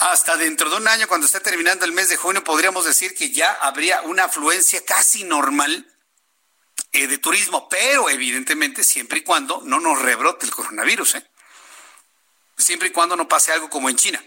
hasta 0.00 0.36
dentro 0.36 0.68
de 0.68 0.76
un 0.76 0.88
año, 0.88 1.06
cuando 1.06 1.26
esté 1.26 1.38
terminando 1.38 1.84
el 1.84 1.92
mes 1.92 2.08
de 2.08 2.16
junio, 2.16 2.42
podríamos 2.42 2.84
decir 2.84 3.14
que 3.14 3.30
ya 3.30 3.52
habría 3.52 4.02
una 4.02 4.24
afluencia 4.24 4.84
casi 4.84 5.22
normal 5.22 5.91
eh, 6.92 7.06
de 7.06 7.18
turismo, 7.18 7.68
pero 7.68 8.10
evidentemente 8.10 8.84
siempre 8.84 9.20
y 9.20 9.22
cuando 9.22 9.62
no 9.64 9.80
nos 9.80 10.00
rebrote 10.00 10.46
el 10.46 10.52
coronavirus, 10.52 11.16
¿eh? 11.16 11.30
siempre 12.56 12.88
y 12.88 12.92
cuando 12.92 13.16
no 13.16 13.28
pase 13.28 13.52
algo 13.52 13.70
como 13.70 13.88
en 13.88 13.96
China. 13.96 14.22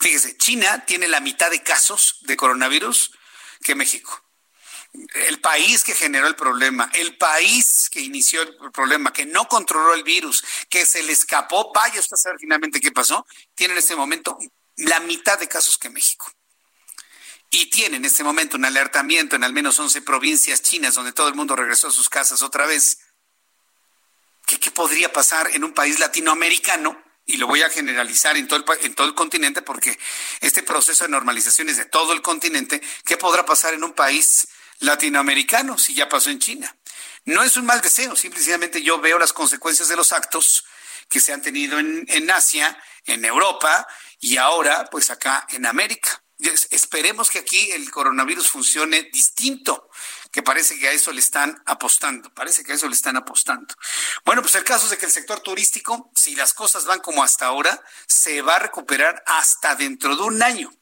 Fíjese, 0.00 0.36
China 0.36 0.84
tiene 0.86 1.08
la 1.08 1.20
mitad 1.20 1.50
de 1.50 1.62
casos 1.62 2.18
de 2.22 2.36
coronavirus 2.36 3.12
que 3.62 3.74
México. 3.74 4.20
El 5.28 5.40
país 5.40 5.82
que 5.82 5.94
generó 5.94 6.26
el 6.26 6.36
problema, 6.36 6.90
el 6.94 7.16
país 7.16 7.88
que 7.90 8.00
inició 8.00 8.42
el 8.42 8.56
problema, 8.72 9.12
que 9.12 9.26
no 9.26 9.48
controló 9.48 9.94
el 9.94 10.04
virus, 10.04 10.44
que 10.68 10.86
se 10.86 11.02
le 11.02 11.12
escapó, 11.12 11.72
vaya 11.72 12.00
usted 12.00 12.14
a 12.14 12.18
saber 12.18 12.38
finalmente 12.38 12.80
qué 12.80 12.92
pasó, 12.92 13.26
tiene 13.54 13.72
en 13.72 13.78
este 13.78 13.96
momento 13.96 14.36
la 14.76 15.00
mitad 15.00 15.38
de 15.38 15.48
casos 15.48 15.78
que 15.78 15.90
México. 15.90 16.30
Y 17.56 17.66
tiene 17.66 17.98
en 17.98 18.04
este 18.04 18.24
momento 18.24 18.56
un 18.56 18.64
alertamiento 18.64 19.36
en 19.36 19.44
al 19.44 19.52
menos 19.52 19.78
11 19.78 20.02
provincias 20.02 20.60
chinas 20.60 20.94
donde 20.94 21.12
todo 21.12 21.28
el 21.28 21.36
mundo 21.36 21.54
regresó 21.54 21.86
a 21.86 21.92
sus 21.92 22.08
casas 22.08 22.42
otra 22.42 22.66
vez. 22.66 22.98
¿Qué, 24.44 24.72
podría 24.72 25.12
pasar 25.12 25.48
en 25.52 25.62
un 25.62 25.72
país 25.72 26.00
latinoamericano? 26.00 27.00
Y 27.24 27.36
lo 27.36 27.46
voy 27.46 27.62
a 27.62 27.70
generalizar 27.70 28.36
en 28.36 28.48
todo, 28.48 28.58
el, 28.58 28.84
en 28.84 28.96
todo 28.96 29.06
el 29.06 29.14
continente 29.14 29.62
porque 29.62 29.96
este 30.40 30.64
proceso 30.64 31.04
de 31.04 31.10
normalización 31.10 31.68
es 31.68 31.76
de 31.76 31.84
todo 31.84 32.12
el 32.12 32.22
continente. 32.22 32.82
¿Qué 33.04 33.16
podrá 33.16 33.46
pasar 33.46 33.72
en 33.72 33.84
un 33.84 33.92
país 33.92 34.48
latinoamericano 34.80 35.78
si 35.78 35.94
ya 35.94 36.08
pasó 36.08 36.30
en 36.30 36.40
China? 36.40 36.76
No 37.24 37.44
es 37.44 37.56
un 37.56 37.66
mal 37.66 37.80
deseo, 37.80 38.16
simplemente 38.16 38.82
yo 38.82 38.98
veo 38.98 39.16
las 39.16 39.32
consecuencias 39.32 39.86
de 39.86 39.94
los 39.94 40.10
actos 40.10 40.64
que 41.08 41.20
se 41.20 41.32
han 41.32 41.40
tenido 41.40 41.78
en, 41.78 42.04
en 42.08 42.28
Asia, 42.32 42.76
en 43.04 43.24
Europa 43.24 43.86
y 44.18 44.38
ahora 44.38 44.88
pues 44.90 45.10
acá 45.10 45.46
en 45.50 45.66
América. 45.66 46.23
Esperemos 46.70 47.30
que 47.30 47.38
aquí 47.38 47.70
el 47.70 47.90
coronavirus 47.90 48.50
funcione 48.50 49.08
distinto, 49.12 49.88
que 50.32 50.42
parece 50.42 50.78
que 50.78 50.88
a 50.88 50.92
eso 50.92 51.12
le 51.12 51.20
están 51.20 51.62
apostando, 51.64 52.32
parece 52.34 52.64
que 52.64 52.72
a 52.72 52.74
eso 52.74 52.88
le 52.88 52.94
están 52.94 53.16
apostando. 53.16 53.74
Bueno, 54.24 54.42
pues 54.42 54.54
el 54.56 54.64
caso 54.64 54.86
es 54.86 54.90
de 54.90 54.98
que 54.98 55.06
el 55.06 55.12
sector 55.12 55.40
turístico, 55.40 56.10
si 56.14 56.34
las 56.34 56.52
cosas 56.52 56.86
van 56.86 57.00
como 57.00 57.22
hasta 57.22 57.46
ahora, 57.46 57.80
se 58.06 58.42
va 58.42 58.56
a 58.56 58.58
recuperar 58.58 59.22
hasta 59.26 59.76
dentro 59.76 60.16
de 60.16 60.22
un 60.22 60.42
año. 60.42 60.72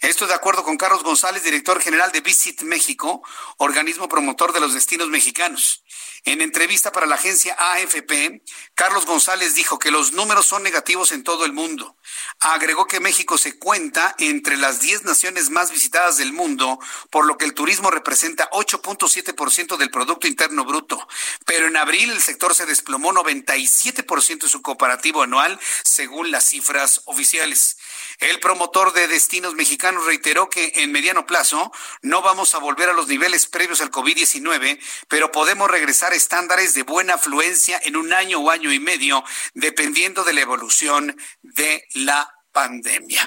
Esto 0.00 0.26
de 0.26 0.34
acuerdo 0.34 0.62
con 0.62 0.76
Carlos 0.76 1.02
González, 1.02 1.42
director 1.42 1.80
general 1.80 2.12
de 2.12 2.20
Visit 2.20 2.62
México, 2.62 3.22
organismo 3.58 4.08
promotor 4.08 4.52
de 4.52 4.60
los 4.60 4.74
destinos 4.74 5.08
mexicanos. 5.08 5.82
En 6.28 6.42
entrevista 6.42 6.92
para 6.92 7.06
la 7.06 7.14
agencia 7.14 7.56
AFP, 7.58 8.42
Carlos 8.74 9.06
González 9.06 9.54
dijo 9.54 9.78
que 9.78 9.90
los 9.90 10.12
números 10.12 10.44
son 10.44 10.62
negativos 10.62 11.10
en 11.12 11.24
todo 11.24 11.46
el 11.46 11.54
mundo. 11.54 11.96
Agregó 12.40 12.86
que 12.86 13.00
México 13.00 13.38
se 13.38 13.58
cuenta 13.58 14.14
entre 14.18 14.58
las 14.58 14.82
10 14.82 15.04
naciones 15.04 15.48
más 15.48 15.70
visitadas 15.70 16.18
del 16.18 16.34
mundo, 16.34 16.78
por 17.08 17.24
lo 17.24 17.38
que 17.38 17.46
el 17.46 17.54
turismo 17.54 17.90
representa 17.90 18.50
8.7% 18.50 19.78
del 19.78 19.90
Producto 19.90 20.26
Interno 20.26 20.66
Bruto. 20.66 21.08
Pero 21.46 21.66
en 21.66 21.78
abril 21.78 22.10
el 22.10 22.20
sector 22.20 22.54
se 22.54 22.66
desplomó 22.66 23.10
97% 23.14 24.42
de 24.42 24.48
su 24.50 24.60
comparativo 24.60 25.22
anual, 25.22 25.58
según 25.82 26.30
las 26.30 26.44
cifras 26.44 27.00
oficiales. 27.06 27.77
El 28.18 28.40
promotor 28.40 28.92
de 28.92 29.06
destinos 29.06 29.54
mexicanos 29.54 30.04
reiteró 30.04 30.50
que 30.50 30.72
en 30.76 30.90
mediano 30.90 31.24
plazo 31.24 31.70
no 32.02 32.20
vamos 32.20 32.54
a 32.54 32.58
volver 32.58 32.88
a 32.88 32.92
los 32.92 33.06
niveles 33.06 33.46
previos 33.46 33.80
al 33.80 33.92
COVID-19, 33.92 34.80
pero 35.06 35.30
podemos 35.30 35.70
regresar 35.70 36.12
a 36.12 36.16
estándares 36.16 36.74
de 36.74 36.82
buena 36.82 37.14
afluencia 37.14 37.80
en 37.84 37.96
un 37.96 38.12
año 38.12 38.40
o 38.40 38.50
año 38.50 38.72
y 38.72 38.80
medio, 38.80 39.22
dependiendo 39.54 40.24
de 40.24 40.32
la 40.32 40.40
evolución 40.40 41.16
de 41.42 41.86
la 41.94 42.28
pandemia. 42.50 43.24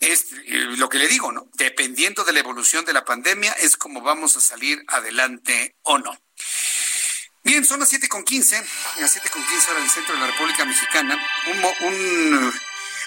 Es 0.00 0.32
eh, 0.32 0.66
lo 0.76 0.88
que 0.90 0.98
le 0.98 1.08
digo, 1.08 1.32
¿no? 1.32 1.48
Dependiendo 1.54 2.22
de 2.24 2.34
la 2.34 2.40
evolución 2.40 2.84
de 2.84 2.92
la 2.92 3.04
pandemia, 3.06 3.52
es 3.52 3.76
como 3.78 4.02
vamos 4.02 4.36
a 4.36 4.40
salir 4.40 4.82
adelante 4.88 5.76
o 5.82 5.98
no. 5.98 6.18
Bien, 7.42 7.64
son 7.64 7.80
las 7.80 7.88
siete 7.88 8.06
con 8.06 8.22
quince, 8.22 8.62
las 8.98 9.12
siete 9.12 9.30
con 9.30 9.42
quince 9.46 9.70
hora 9.70 9.80
del 9.80 9.88
centro 9.88 10.14
de 10.14 10.20
la 10.20 10.26
República 10.26 10.66
Mexicana. 10.66 11.18
Un 11.46 12.52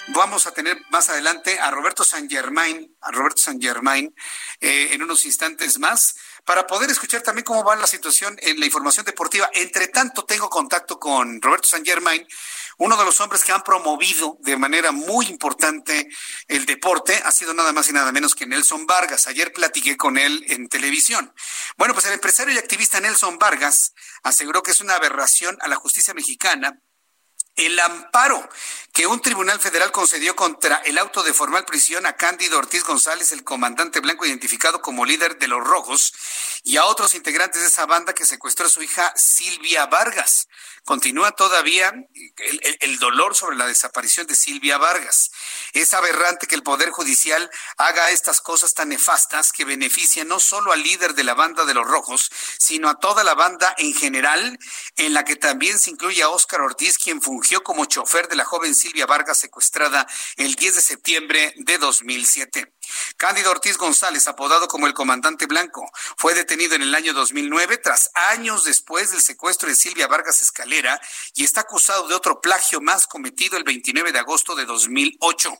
Vamos 0.08 0.46
a 0.46 0.52
tener 0.52 0.78
más 0.90 1.08
adelante 1.08 1.58
a 1.58 1.70
Roberto 1.70 2.04
San 2.04 2.28
Germain, 2.28 2.94
a 3.00 3.10
Roberto 3.10 3.40
San 3.40 3.58
Germain, 3.58 4.14
eh, 4.60 4.90
en 4.92 5.02
unos 5.02 5.24
instantes 5.24 5.78
más, 5.78 6.14
para 6.44 6.66
poder 6.66 6.90
escuchar 6.90 7.22
también 7.22 7.44
cómo 7.44 7.64
va 7.64 7.74
la 7.74 7.86
situación 7.86 8.36
en 8.40 8.60
la 8.60 8.66
información 8.66 9.06
deportiva. 9.06 9.48
Entre 9.54 9.88
tanto, 9.88 10.26
tengo 10.26 10.50
contacto 10.50 10.98
con 11.00 11.40
Roberto 11.40 11.68
San 11.68 11.86
Germain, 11.86 12.26
uno 12.76 12.98
de 12.98 13.04
los 13.04 13.18
hombres 13.22 13.44
que 13.44 13.52
han 13.52 13.62
promovido 13.62 14.36
de 14.40 14.58
manera 14.58 14.92
muy 14.92 15.26
importante 15.26 16.08
el 16.48 16.66
deporte, 16.66 17.20
ha 17.24 17.32
sido 17.32 17.54
nada 17.54 17.72
más 17.72 17.88
y 17.88 17.92
nada 17.92 18.12
menos 18.12 18.34
que 18.34 18.46
Nelson 18.46 18.86
Vargas. 18.86 19.26
Ayer 19.26 19.54
platiqué 19.54 19.96
con 19.96 20.18
él 20.18 20.44
en 20.48 20.68
televisión. 20.68 21.32
Bueno, 21.78 21.94
pues 21.94 22.04
el 22.06 22.12
empresario 22.12 22.52
y 22.52 22.58
activista 22.58 23.00
Nelson 23.00 23.38
Vargas 23.38 23.94
aseguró 24.22 24.62
que 24.62 24.72
es 24.72 24.80
una 24.80 24.96
aberración 24.96 25.56
a 25.60 25.68
la 25.68 25.76
justicia 25.76 26.12
mexicana 26.12 26.78
el 27.56 27.78
amparo 27.80 28.48
que 28.92 29.06
un 29.08 29.20
tribunal 29.20 29.58
federal 29.58 29.90
concedió 29.90 30.36
contra 30.36 30.76
el 30.76 30.98
auto 30.98 31.24
de 31.24 31.32
formal 31.32 31.64
prisión 31.64 32.06
a 32.06 32.16
Cándido 32.16 32.58
Ortiz 32.58 32.84
González, 32.84 33.32
el 33.32 33.42
comandante 33.42 33.98
blanco 34.00 34.24
identificado 34.24 34.80
como 34.80 35.04
líder 35.04 35.36
de 35.38 35.48
los 35.48 35.64
Rojos, 35.64 36.14
y 36.62 36.76
a 36.76 36.84
otros 36.84 37.14
integrantes 37.14 37.60
de 37.60 37.66
esa 37.66 37.86
banda 37.86 38.14
que 38.14 38.24
secuestró 38.24 38.66
a 38.66 38.70
su 38.70 38.82
hija 38.82 39.12
Silvia 39.16 39.86
Vargas. 39.86 40.48
Continúa 40.84 41.32
todavía 41.32 41.92
el, 42.80 42.98
dolor 42.98 43.34
sobre 43.34 43.56
la 43.56 43.66
desaparición 43.66 44.26
de 44.26 44.36
Silvia 44.36 44.76
Vargas. 44.76 45.30
Es 45.72 45.94
aberrante 45.94 46.46
que 46.46 46.54
el 46.54 46.62
Poder 46.62 46.90
Judicial 46.90 47.50
haga 47.78 48.10
estas 48.10 48.40
cosas 48.42 48.74
tan 48.74 48.90
nefastas 48.90 49.50
que 49.50 49.64
benefician 49.64 50.28
no 50.28 50.38
solo 50.40 50.72
al 50.72 50.82
líder 50.82 51.14
de 51.14 51.24
la 51.24 51.34
banda 51.34 51.64
de 51.64 51.74
los 51.74 51.86
Rojos, 51.86 52.30
sino 52.58 52.90
a 52.90 53.00
toda 53.00 53.24
la 53.24 53.34
banda 53.34 53.74
en 53.78 53.94
general, 53.94 54.58
en 54.96 55.14
la 55.14 55.24
que 55.24 55.36
también 55.36 55.78
se 55.78 55.90
incluye 55.90 56.22
a 56.22 56.28
Óscar 56.28 56.60
Ortiz, 56.60 56.98
quien 56.98 57.22
fungió 57.22 57.43
como 57.62 57.84
chofer 57.84 58.28
de 58.28 58.36
la 58.36 58.44
joven 58.44 58.74
Silvia 58.74 59.06
Vargas 59.06 59.38
secuestrada 59.38 60.06
el 60.36 60.54
10 60.54 60.76
de 60.76 60.80
septiembre 60.80 61.54
de 61.56 61.78
2007. 61.78 62.73
Cándido 63.16 63.50
Ortiz 63.50 63.76
González, 63.76 64.26
apodado 64.28 64.68
como 64.68 64.86
el 64.86 64.94
Comandante 64.94 65.46
Blanco, 65.46 65.90
fue 66.16 66.34
detenido 66.34 66.74
en 66.74 66.82
el 66.82 66.94
año 66.94 67.12
2009 67.12 67.78
tras 67.78 68.10
años 68.14 68.64
después 68.64 69.10
del 69.12 69.22
secuestro 69.22 69.68
de 69.68 69.74
Silvia 69.74 70.08
Vargas 70.08 70.42
Escalera 70.42 71.00
y 71.34 71.44
está 71.44 71.62
acusado 71.62 72.08
de 72.08 72.14
otro 72.14 72.40
plagio 72.40 72.80
más 72.80 73.06
cometido 73.06 73.56
el 73.56 73.64
29 73.64 74.12
de 74.12 74.18
agosto 74.18 74.54
de 74.54 74.64
2008. 74.64 75.54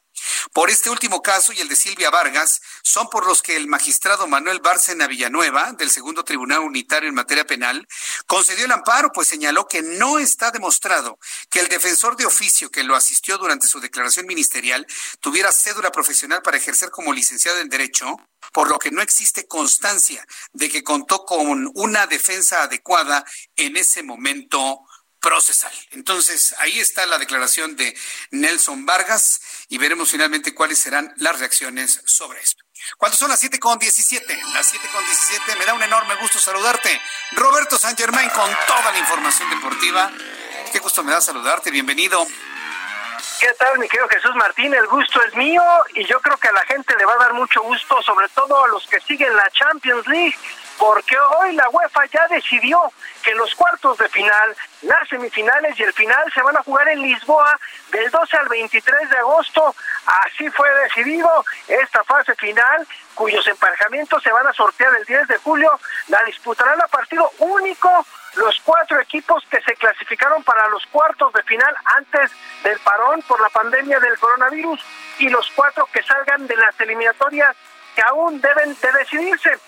Por 0.53 0.70
este 0.70 0.91
último 0.91 1.22
caso 1.22 1.53
y 1.53 1.61
el 1.61 1.68
de 1.68 1.77
Silvia 1.77 2.11
Vargas 2.11 2.61
son 2.83 3.09
por 3.09 3.27
los 3.27 3.43
que 3.43 3.57
el 3.57 3.66
magistrado 3.66 4.27
Manuel 4.29 4.61
Bárcena 4.61 5.07
Villanueva, 5.07 5.72
del 5.72 5.91
Segundo 5.91 6.25
Tribunal 6.25 6.61
Unitario 6.61 7.09
en 7.09 7.15
materia 7.15 7.47
penal, 7.47 7.86
concedió 8.27 8.65
el 8.65 8.73
amparo, 8.73 9.11
pues 9.12 9.28
señaló 9.28 9.66
que 9.66 9.82
no 9.82 10.19
está 10.19 10.51
demostrado 10.51 11.19
que 11.51 11.61
el 11.61 11.69
defensor 11.69 12.16
de 12.16 12.27
oficio 12.27 12.70
que 12.70 12.85
lo 12.85 12.94
asistió 12.94 13.39
durante 13.39 13.66
su 13.66 13.81
declaración 13.81 14.27
ministerial 14.27 14.86
tuviera 15.20 15.53
cédula 15.53 15.90
profesional 15.90 16.43
para 16.43 16.57
ejercer 16.57 16.90
como 16.90 17.12
licenciado 17.15 17.61
en 17.61 17.69
Derecho, 17.69 18.16
por 18.53 18.69
lo 18.69 18.78
que 18.78 18.91
no 18.91 19.03
existe 19.03 19.47
constancia 19.47 20.27
de 20.53 20.69
que 20.69 20.85
contó 20.85 21.24
con 21.24 21.70
una 21.74 22.07
defensa 22.07 22.62
adecuada 22.62 23.24
en 23.57 23.77
ese 23.77 24.03
momento 24.03 24.86
procesal. 25.24 25.73
Entonces, 25.93 26.55
ahí 26.59 26.78
está 26.78 27.07
la 27.07 27.16
declaración 27.16 27.77
de 27.77 27.97
Nelson 28.31 28.85
Vargas 28.85 29.41
y 29.69 29.78
veremos 29.78 30.11
finalmente 30.11 30.55
cuáles 30.55 30.78
serán 30.78 31.15
las 31.16 31.39
reacciones 31.41 32.03
sobre 32.05 32.41
esto. 32.43 32.62
¿Cuántos 32.99 33.19
son 33.19 33.31
las 33.31 33.41
7 33.41 33.59
con 33.59 33.78
17? 33.78 34.43
Las 34.53 34.69
7 34.69 34.86
con 34.93 35.03
17, 35.03 35.57
me 35.57 35.65
da 35.65 35.73
un 35.73 35.82
enorme 35.82 36.15
gusto 36.16 36.39
saludarte. 36.39 37.01
Roberto 37.32 37.78
San 37.78 37.97
Germain 37.97 38.28
con 38.31 38.51
toda 38.66 38.93
la 38.93 38.99
información 38.99 39.49
deportiva. 39.49 40.12
Qué 40.70 40.78
gusto 40.81 41.03
me 41.03 41.12
da 41.12 41.23
saludarte, 41.23 41.70
bienvenido. 41.70 42.27
¿Qué 43.40 43.52
tal, 43.59 43.78
mi 43.78 43.89
querido 43.89 44.09
Jesús 44.09 44.35
Martín? 44.36 44.73
El 44.73 44.86
gusto 44.86 45.23
es 45.24 45.35
mío 45.35 45.62
y 45.94 46.05
yo 46.05 46.20
creo 46.20 46.36
que 46.36 46.48
a 46.48 46.52
la 46.52 46.65
gente 46.66 46.97
le 46.97 47.05
va 47.05 47.15
a 47.15 47.19
dar 47.19 47.35
mucho 47.35 47.62
gusto, 47.62 48.01
sobre 48.02 48.28
todo 48.28 48.65
a 48.65 48.69
los 48.69 48.86
que 48.86 49.01
siguen 49.01 49.35
la 49.36 49.51
Champions 49.51 50.06
League 50.06 50.36
porque 50.78 51.16
hoy 51.19 51.55
la 51.55 51.69
UEFA 51.69 52.05
ya 52.06 52.27
decidió 52.28 52.81
que 53.23 53.35
los 53.35 53.55
cuartos 53.55 53.97
de 53.98 54.09
final, 54.09 54.56
las 54.82 55.09
semifinales 55.09 55.78
y 55.78 55.82
el 55.82 55.93
final 55.93 56.31
se 56.32 56.43
van 56.43 56.56
a 56.56 56.62
jugar 56.62 56.89
en 56.89 57.02
Lisboa 57.02 57.59
del 57.90 58.11
12 58.11 58.36
al 58.36 58.48
23 58.48 59.11
de 59.11 59.16
agosto. 59.16 59.74
Así 60.24 60.48
fue 60.51 60.69
decidido 60.82 61.44
esta 61.69 62.02
fase 62.05 62.35
final, 62.35 62.86
cuyos 63.15 63.47
emparejamientos 63.47 64.23
se 64.23 64.32
van 64.32 64.47
a 64.47 64.52
sortear 64.52 64.94
el 64.97 65.05
10 65.05 65.28
de 65.28 65.39
julio. 65.39 65.78
La 66.09 66.23
disputarán 66.24 66.81
a 66.81 66.89
partido 66.89 67.31
único 67.39 68.06
los 68.36 68.61
cuatro 68.65 69.01
equipos 69.01 69.44
que 69.51 69.61
se 69.62 69.74
clasificaron 69.74 70.43
para 70.43 70.69
los 70.69 70.85
cuartos 70.86 71.32
de 71.32 71.43
final 71.44 71.74
antes 71.97 72.31
del 72.62 72.78
parón 72.81 73.23
por 73.23 73.40
la 73.40 73.48
pandemia 73.48 74.01
del 74.01 74.19
coronavirus 74.19 74.81
y 75.19 75.28
los 75.28 75.51
cuatro 75.55 75.89
que 75.93 76.02
salgan 76.02 76.47
de 76.47 76.56
las 76.56 76.78
eliminatorias 76.81 77.56
que 77.94 78.02
aún 78.02 78.40
deben 78.40 78.77
de 78.81 78.93
decidirse. 78.93 79.59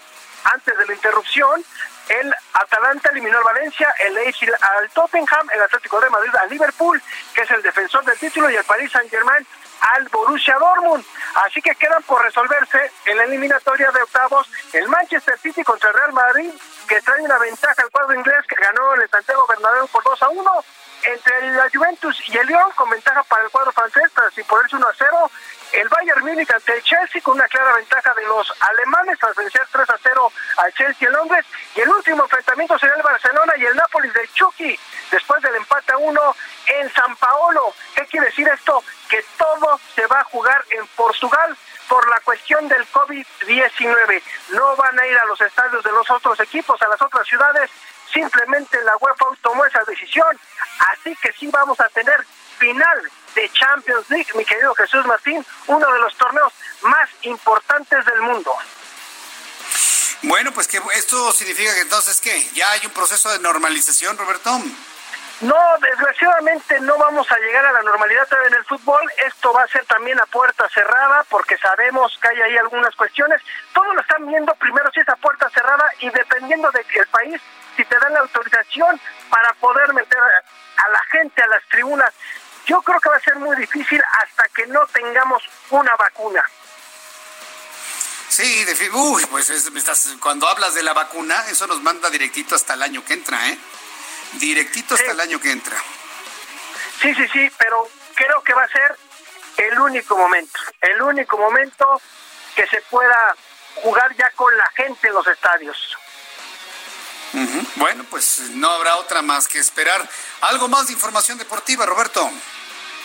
Antes 0.45 0.79
de 0.79 0.87
la 0.87 0.95
interrupción, 0.95 1.65
el 2.09 2.33
Atalanta 2.53 3.11
eliminó 3.11 3.39
al 3.39 3.45
Valencia, 3.45 3.93
el 4.05 4.15
Leipzig 4.15 4.51
al 4.61 4.89
Tottenham, 4.91 5.49
el 5.53 5.63
Atlético 5.63 6.01
de 6.01 6.11
Madrid 6.11 6.35
al 6.41 6.49
Liverpool, 6.49 7.03
que 7.35 7.43
es 7.43 7.51
el 7.51 7.63
defensor 7.63 8.05
del 8.05 8.19
título, 8.19 8.49
y 8.49 8.57
el 8.57 8.65
Paris 8.65 8.93
Saint-Germain 8.93 9.47
al 9.81 10.09
Borussia 10.09 10.57
Dortmund. 10.59 11.05
Así 11.47 11.61
que 11.61 11.75
quedan 11.75 12.03
por 12.05 12.23
resolverse 12.23 12.91
en 13.07 13.17
la 13.17 13.25
eliminatoria 13.25 13.91
de 13.91 14.03
octavos 14.03 14.49
el 14.73 14.89
Manchester 14.89 15.39
City 15.39 15.63
contra 15.63 15.91
el 15.91 15.97
Real 15.97 16.13
Madrid, 16.13 16.51
que 16.89 17.01
trae 17.03 17.23
una 17.23 17.39
ventaja 17.39 17.83
al 17.83 17.91
cuadro 17.91 18.15
inglés 18.15 18.45
que 18.49 18.57
ganó 18.57 18.95
el 18.95 19.09
Santiago 19.09 19.47
Bernabéu 19.47 19.87
por 19.89 20.03
2 20.05 20.23
a 20.23 20.29
1. 20.29 20.65
Entre 21.07 21.53
la 21.53 21.69
Juventus 21.73 22.21
y 22.29 22.37
el 22.37 22.47
Lyon, 22.47 22.71
con 22.75 22.91
ventaja 22.91 23.23
para 23.25 23.45
el 23.45 23.51
cuadro 23.51 23.73
francés, 23.73 24.11
pero 24.15 24.31
sin 24.31 24.45
ponerse 24.45 24.77
1 24.77 24.89
a 24.89 24.95
0 24.97 25.31
el 25.73 25.89
Bayern 25.89 26.25
Múnich 26.25 26.51
ante 26.51 26.75
el 26.75 26.83
Chelsea 26.83 27.21
con 27.23 27.35
una 27.35 27.49
clara 27.49 27.75
ventaja 27.75 28.15
de 28.15 28.25
los 28.25 28.53
alemanes 28.61 29.23
al 29.23 29.35
vencer 29.35 29.67
3 29.71 29.91
a 29.91 29.99
0 30.03 30.33
al 30.59 30.73
Chelsea 30.75 31.09
en 31.09 31.15
Londres 31.15 31.45
y 31.75 31.81
el 31.81 31.89
último 31.89 32.23
enfrentamiento 32.23 32.79
será 32.79 32.95
el 32.95 33.03
Barcelona 33.03 33.53
y 33.57 33.65
el 33.65 33.77
Nápoles 33.77 34.13
de 34.15 34.29
Chucky 34.35 34.79
después 35.11 35.43
del 35.43 35.55
empate 35.57 35.93
a 35.93 35.99
1 35.99 36.37
en 36.81 36.93
San 36.93 37.17
Paolo. 37.17 37.75
¿Qué 37.95 38.07
quiere 38.07 38.27
decir 38.27 38.49
esto? 38.49 38.83
Que 39.09 39.25
todo 39.37 39.81
se 39.95 40.07
va 40.07 40.21
a 40.21 40.25
jugar 40.25 40.65
en 40.71 40.87
Portugal 40.89 41.57
por 41.89 42.09
la 42.09 42.21
cuestión 42.21 42.67
del 42.69 42.87
COVID-19. 42.91 44.23
No 44.51 44.77
van 44.77 44.99
a 44.99 45.07
ir 45.07 45.17
a 45.19 45.27
los 45.27 45.41
estadios 45.41 45.83
de 45.85 45.93
los 45.93 46.11
otros 46.11 46.39
equipos, 46.41 46.81
a 46.83 46.89
las 46.89 47.01
otras 47.01 47.27
ciudades, 47.27 47.71
simplemente 48.13 48.83
la 48.83 48.97
UEFA 48.97 49.27
tomó 49.43 49.65
esa 49.65 49.83
decisión. 49.85 50.39
Así 50.93 51.15
que 51.17 51.33
sí 51.33 51.49
vamos 51.49 51.79
a 51.81 51.89
tener 51.89 52.25
final 52.59 53.11
de 53.35 53.51
Champions 53.53 54.09
League, 54.09 54.29
mi 54.35 54.45
querido 54.45 54.75
Jesús 54.75 55.05
Martín, 55.07 55.45
uno 55.67 55.93
de 55.93 55.99
los 56.01 56.17
torneos 56.17 56.53
más 56.83 57.09
importantes 57.23 58.05
del 58.05 58.21
mundo. 58.23 58.57
Bueno, 60.23 60.53
pues 60.53 60.67
que 60.67 60.81
esto 60.95 61.31
significa 61.33 61.75
que 61.75 61.83
entonces 61.83 62.21
que 62.21 62.49
ya 62.55 62.71
hay 62.73 62.87
un 62.87 62.93
proceso 62.93 63.31
de 63.31 63.39
normalización, 63.39 64.17
Roberto. 64.17 64.59
No, 65.43 65.59
desgraciadamente 65.83 66.81
no 66.81 66.97
vamos 66.97 67.31
a 67.31 67.39
llegar 67.39 67.67
a 67.67 67.73
la 67.73 67.83
normalidad 67.83 68.27
en 68.47 68.55
el 68.55 68.65
fútbol. 68.65 69.03
Esto 69.27 69.53
va 69.53 69.65
a 69.65 69.69
ser 69.69 69.85
también 69.85 70.19
a 70.19 70.25
puerta 70.25 70.67
cerrada 70.71 71.25
porque 71.29 71.59
sabemos 71.59 72.19
que 72.23 72.29
hay 72.29 72.41
ahí 72.41 72.57
algunas 72.57 72.95
cuestiones. 72.97 73.43
Todos 73.75 73.95
lo 73.95 74.01
están 74.01 74.27
viendo 74.27 74.55
primero 74.55 74.91
si 74.93 75.01
es 75.01 75.09
a 75.11 75.17
puerta 75.17 75.51
cerrada 75.51 75.85
y 76.01 76.09
dependiendo 76.09 76.71
del 76.71 76.87
el 76.97 77.07
país, 77.09 77.43
si 77.77 77.85
te 77.85 77.99
dan 77.99 78.13
la 78.13 78.21
autorización 78.21 79.01
para 79.31 79.53
poder 79.55 79.93
meter 79.93 80.19
a 80.19 80.89
la 80.89 81.01
gente 81.11 81.43
a 81.43 81.47
las 81.47 81.63
tribunas. 81.69 82.13
Yo 82.67 82.83
creo 82.83 83.01
que 83.01 83.09
va 83.09 83.17
a 83.17 83.21
ser 83.21 83.37
muy 83.37 83.57
difícil 83.57 84.03
hasta 84.21 84.49
que 84.49 84.67
no 84.67 84.87
tengamos 84.89 85.43
una 85.71 85.95
vacuna. 85.97 86.45
Sí, 88.29 88.65
de, 88.65 88.91
uy, 88.91 89.25
pues 89.27 89.51
cuando 90.21 90.49
hablas 90.49 90.75
de 90.75 90.83
la 90.83 90.93
vacuna, 90.93 91.45
eso 91.49 91.67
nos 91.67 91.81
manda 91.81 92.11
directito 92.11 92.55
hasta 92.55 92.75
el 92.75 92.83
año 92.83 93.05
que 93.05 93.15
entra, 93.15 93.49
¿eh? 93.49 93.59
Directito 94.33 94.95
hasta 94.95 95.13
el 95.13 95.21
año 95.21 95.41
que 95.41 95.53
entra. 95.53 95.77
Sí, 97.01 97.15
sí, 97.15 97.29
sí, 97.29 97.51
pero 97.57 97.89
creo 98.15 98.43
que 98.43 98.53
va 98.53 98.65
a 98.65 98.69
ser 98.69 98.97
el 99.57 99.79
único 99.79 100.17
momento, 100.17 100.59
el 100.81 101.01
único 101.01 101.39
momento 101.39 102.01
que 102.55 102.67
se 102.67 102.81
pueda 102.91 103.35
jugar 103.77 104.15
ya 104.17 104.31
con 104.33 104.57
la 104.57 104.71
gente 104.75 105.09
en 105.09 105.15
los 105.15 105.27
estadios. 105.27 105.97
Bueno, 107.77 108.05
pues 108.11 108.51
no 108.55 108.71
habrá 108.71 108.97
otra 108.97 109.23
más 109.23 109.49
que 109.49 109.59
esperar. 109.59 110.07
Algo 110.43 110.69
más 110.69 110.87
de 110.87 110.95
información 110.95 111.39
deportiva, 111.39 111.85
Roberto. 111.87 112.31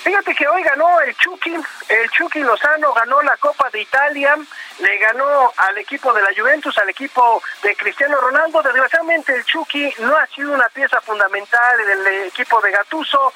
Fíjate 0.03 0.33
que 0.33 0.47
hoy 0.47 0.63
ganó 0.63 0.99
el 1.01 1.15
Chucky, 1.15 1.53
el 1.89 2.09
Chucky 2.09 2.39
Lozano 2.39 2.91
ganó 2.91 3.21
la 3.21 3.37
Copa 3.37 3.69
de 3.69 3.81
Italia, 3.81 4.35
le 4.79 4.97
ganó 4.97 5.53
al 5.57 5.77
equipo 5.77 6.11
de 6.11 6.23
la 6.23 6.29
Juventus, 6.35 6.75
al 6.79 6.89
equipo 6.89 7.41
de 7.61 7.75
Cristiano 7.75 8.19
Ronaldo. 8.19 8.63
Desgraciadamente 8.63 9.35
el 9.35 9.45
Chucky 9.45 9.93
no 9.99 10.17
ha 10.17 10.25
sido 10.27 10.53
una 10.53 10.67
pieza 10.69 10.99
fundamental 11.01 11.77
del 11.85 12.07
equipo 12.25 12.59
de 12.61 12.71
Gatuso. 12.71 13.31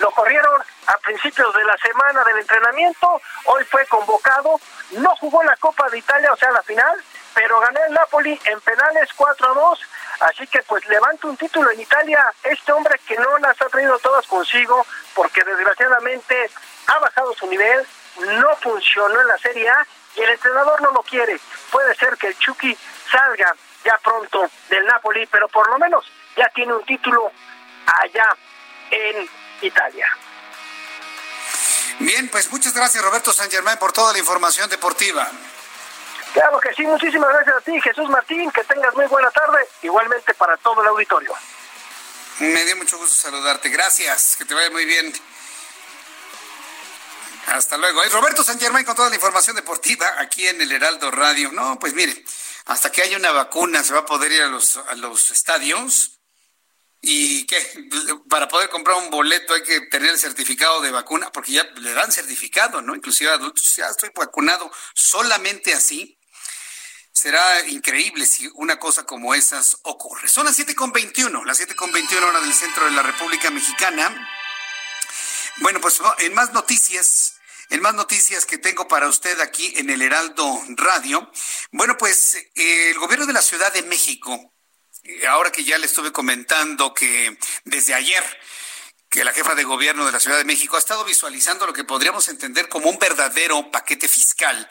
Lo 0.00 0.10
corrieron 0.10 0.60
a 0.86 0.98
principios 0.98 1.54
de 1.54 1.64
la 1.64 1.78
semana 1.78 2.24
del 2.24 2.38
entrenamiento, 2.38 3.20
hoy 3.46 3.64
fue 3.64 3.86
convocado, 3.86 4.60
no 4.92 5.16
jugó 5.16 5.42
la 5.44 5.56
Copa 5.56 5.88
de 5.88 5.98
Italia, 5.98 6.32
o 6.32 6.36
sea, 6.36 6.50
la 6.50 6.62
final, 6.62 7.02
pero 7.34 7.58
ganó 7.60 7.80
el 7.86 7.94
Napoli 7.94 8.38
en 8.44 8.60
penales 8.60 9.08
4 9.16 9.50
a 9.50 9.54
2 9.54 9.80
Así 10.22 10.46
que 10.46 10.62
pues 10.62 10.86
levanta 10.86 11.26
un 11.26 11.36
título 11.36 11.70
en 11.72 11.80
Italia 11.80 12.32
este 12.44 12.72
hombre 12.72 13.00
que 13.06 13.16
no 13.16 13.38
las 13.38 13.60
ha 13.60 13.68
traído 13.68 13.98
todas 13.98 14.24
consigo 14.28 14.86
porque 15.14 15.42
desgraciadamente 15.42 16.48
ha 16.86 16.98
bajado 17.00 17.34
su 17.34 17.46
nivel, 17.48 17.84
no 18.20 18.56
funcionó 18.56 19.20
en 19.20 19.26
la 19.26 19.38
Serie 19.38 19.68
A 19.68 19.86
y 20.14 20.20
el 20.20 20.30
entrenador 20.30 20.80
no 20.80 20.92
lo 20.92 21.02
quiere. 21.02 21.40
Puede 21.72 21.94
ser 21.96 22.16
que 22.16 22.28
el 22.28 22.38
Chucky 22.38 22.76
salga 23.10 23.52
ya 23.84 23.98
pronto 23.98 24.48
del 24.68 24.86
Napoli, 24.86 25.26
pero 25.26 25.48
por 25.48 25.68
lo 25.68 25.78
menos 25.78 26.04
ya 26.36 26.48
tiene 26.54 26.72
un 26.72 26.84
título 26.84 27.32
allá 27.86 28.36
en 28.90 29.28
Italia. 29.60 30.06
Bien, 31.98 32.28
pues 32.28 32.48
muchas 32.52 32.74
gracias 32.74 33.02
Roberto 33.02 33.32
San 33.32 33.50
Germán 33.50 33.76
por 33.78 33.92
toda 33.92 34.12
la 34.12 34.20
información 34.20 34.70
deportiva. 34.70 35.28
Claro 36.32 36.58
que 36.60 36.72
sí, 36.74 36.82
muchísimas 36.82 37.28
gracias 37.28 37.56
a 37.56 37.60
ti, 37.60 37.80
Jesús 37.80 38.08
Martín, 38.08 38.50
que 38.50 38.64
tengas 38.64 38.94
muy 38.94 39.06
buena 39.06 39.30
tarde, 39.30 39.68
igualmente 39.82 40.32
para 40.34 40.56
todo 40.56 40.82
el 40.82 40.88
auditorio. 40.88 41.32
Me 42.38 42.64
dio 42.64 42.76
mucho 42.76 42.96
gusto 42.96 43.14
saludarte, 43.14 43.68
gracias, 43.68 44.36
que 44.36 44.44
te 44.44 44.54
vaya 44.54 44.70
muy 44.70 44.86
bien. 44.86 45.12
Hasta 47.48 47.76
luego. 47.76 48.02
Roberto 48.10 48.42
San 48.42 48.58
Germán 48.58 48.84
con 48.84 48.96
toda 48.96 49.10
la 49.10 49.14
información 49.14 49.56
deportiva 49.56 50.14
aquí 50.18 50.46
en 50.46 50.60
el 50.60 50.72
Heraldo 50.72 51.10
Radio. 51.10 51.52
No, 51.52 51.78
pues 51.78 51.92
mire, 51.92 52.24
hasta 52.66 52.90
que 52.90 53.02
haya 53.02 53.18
una 53.18 53.32
vacuna 53.32 53.82
se 53.82 53.92
va 53.92 54.00
a 54.00 54.06
poder 54.06 54.32
ir 54.32 54.42
a 54.42 54.46
los, 54.46 54.76
a 54.76 54.94
los 54.94 55.30
estadios. 55.30 56.18
¿Y 57.02 57.46
qué? 57.46 57.88
Para 58.30 58.48
poder 58.48 58.70
comprar 58.70 58.96
un 58.96 59.10
boleto 59.10 59.54
hay 59.54 59.62
que 59.64 59.80
tener 59.82 60.10
el 60.10 60.18
certificado 60.18 60.80
de 60.80 60.92
vacuna, 60.92 61.30
porque 61.32 61.52
ya 61.52 61.64
le 61.74 61.92
dan 61.92 62.12
certificado, 62.12 62.80
¿no? 62.80 62.94
Inclusive 62.94 63.30
a 63.30 63.34
adultos, 63.34 63.74
ya 63.76 63.88
estoy 63.88 64.10
vacunado. 64.14 64.70
Solamente 64.94 65.74
así 65.74 66.16
será 67.12 67.68
increíble 67.68 68.26
si 68.26 68.50
una 68.54 68.78
cosa 68.78 69.04
como 69.04 69.34
esas 69.34 69.78
ocurre. 69.82 70.28
Son 70.28 70.46
las 70.46 70.58
7.21, 70.58 71.44
las 71.44 71.60
7.21 71.60 72.22
hora 72.22 72.40
del 72.40 72.54
centro 72.54 72.86
de 72.86 72.92
la 72.92 73.02
República 73.02 73.50
Mexicana. 73.50 74.28
Bueno, 75.58 75.80
pues 75.80 76.00
en 76.18 76.34
más 76.34 76.52
noticias, 76.52 77.34
En 77.68 77.80
más 77.80 77.94
noticias 77.94 78.44
que 78.44 78.58
tengo 78.58 78.86
para 78.86 79.08
usted 79.08 79.40
aquí 79.40 79.72
en 79.76 79.88
el 79.88 80.02
Heraldo 80.02 80.62
Radio, 80.76 81.30
bueno, 81.70 81.96
pues 81.96 82.34
eh, 82.54 82.90
el 82.90 82.98
gobierno 82.98 83.24
de 83.24 83.32
la 83.32 83.40
Ciudad 83.40 83.72
de 83.72 83.82
México, 83.82 84.52
eh, 85.04 85.26
ahora 85.26 85.50
que 85.50 85.64
ya 85.64 85.78
le 85.78 85.86
estuve 85.86 86.12
comentando 86.12 86.92
que 86.92 87.38
desde 87.64 87.94
ayer 87.94 88.22
que 89.08 89.24
la 89.24 89.32
jefa 89.32 89.54
de 89.54 89.64
gobierno 89.64 90.04
de 90.04 90.12
la 90.12 90.20
Ciudad 90.20 90.36
de 90.36 90.44
México 90.44 90.76
ha 90.76 90.80
estado 90.80 91.04
visualizando 91.04 91.66
lo 91.66 91.72
que 91.72 91.84
podríamos 91.84 92.28
entender 92.28 92.68
como 92.68 92.90
un 92.90 92.98
verdadero 92.98 93.70
paquete 93.70 94.08
fiscal, 94.08 94.68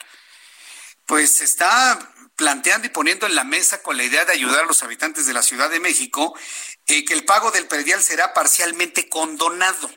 pues 1.06 1.40
está 1.40 2.11
planteando 2.36 2.86
y 2.86 2.90
poniendo 2.90 3.26
en 3.26 3.34
la 3.34 3.44
mesa 3.44 3.82
con 3.82 3.96
la 3.96 4.04
idea 4.04 4.24
de 4.24 4.32
ayudar 4.32 4.64
a 4.64 4.66
los 4.66 4.82
habitantes 4.82 5.26
de 5.26 5.32
la 5.32 5.42
Ciudad 5.42 5.70
de 5.70 5.80
México 5.80 6.36
eh, 6.86 7.04
que 7.04 7.14
el 7.14 7.24
pago 7.24 7.50
del 7.50 7.66
predial 7.66 8.02
será 8.02 8.34
parcialmente 8.34 9.08
condonado 9.08 9.90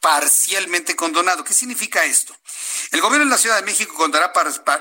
parcialmente 0.00 0.96
condonado. 0.96 1.44
¿Qué 1.44 1.54
significa 1.54 2.04
esto? 2.04 2.36
El 2.92 3.00
gobierno 3.00 3.26
de 3.26 3.30
la 3.30 3.38
Ciudad 3.38 3.56
de 3.56 3.62
México 3.62 3.94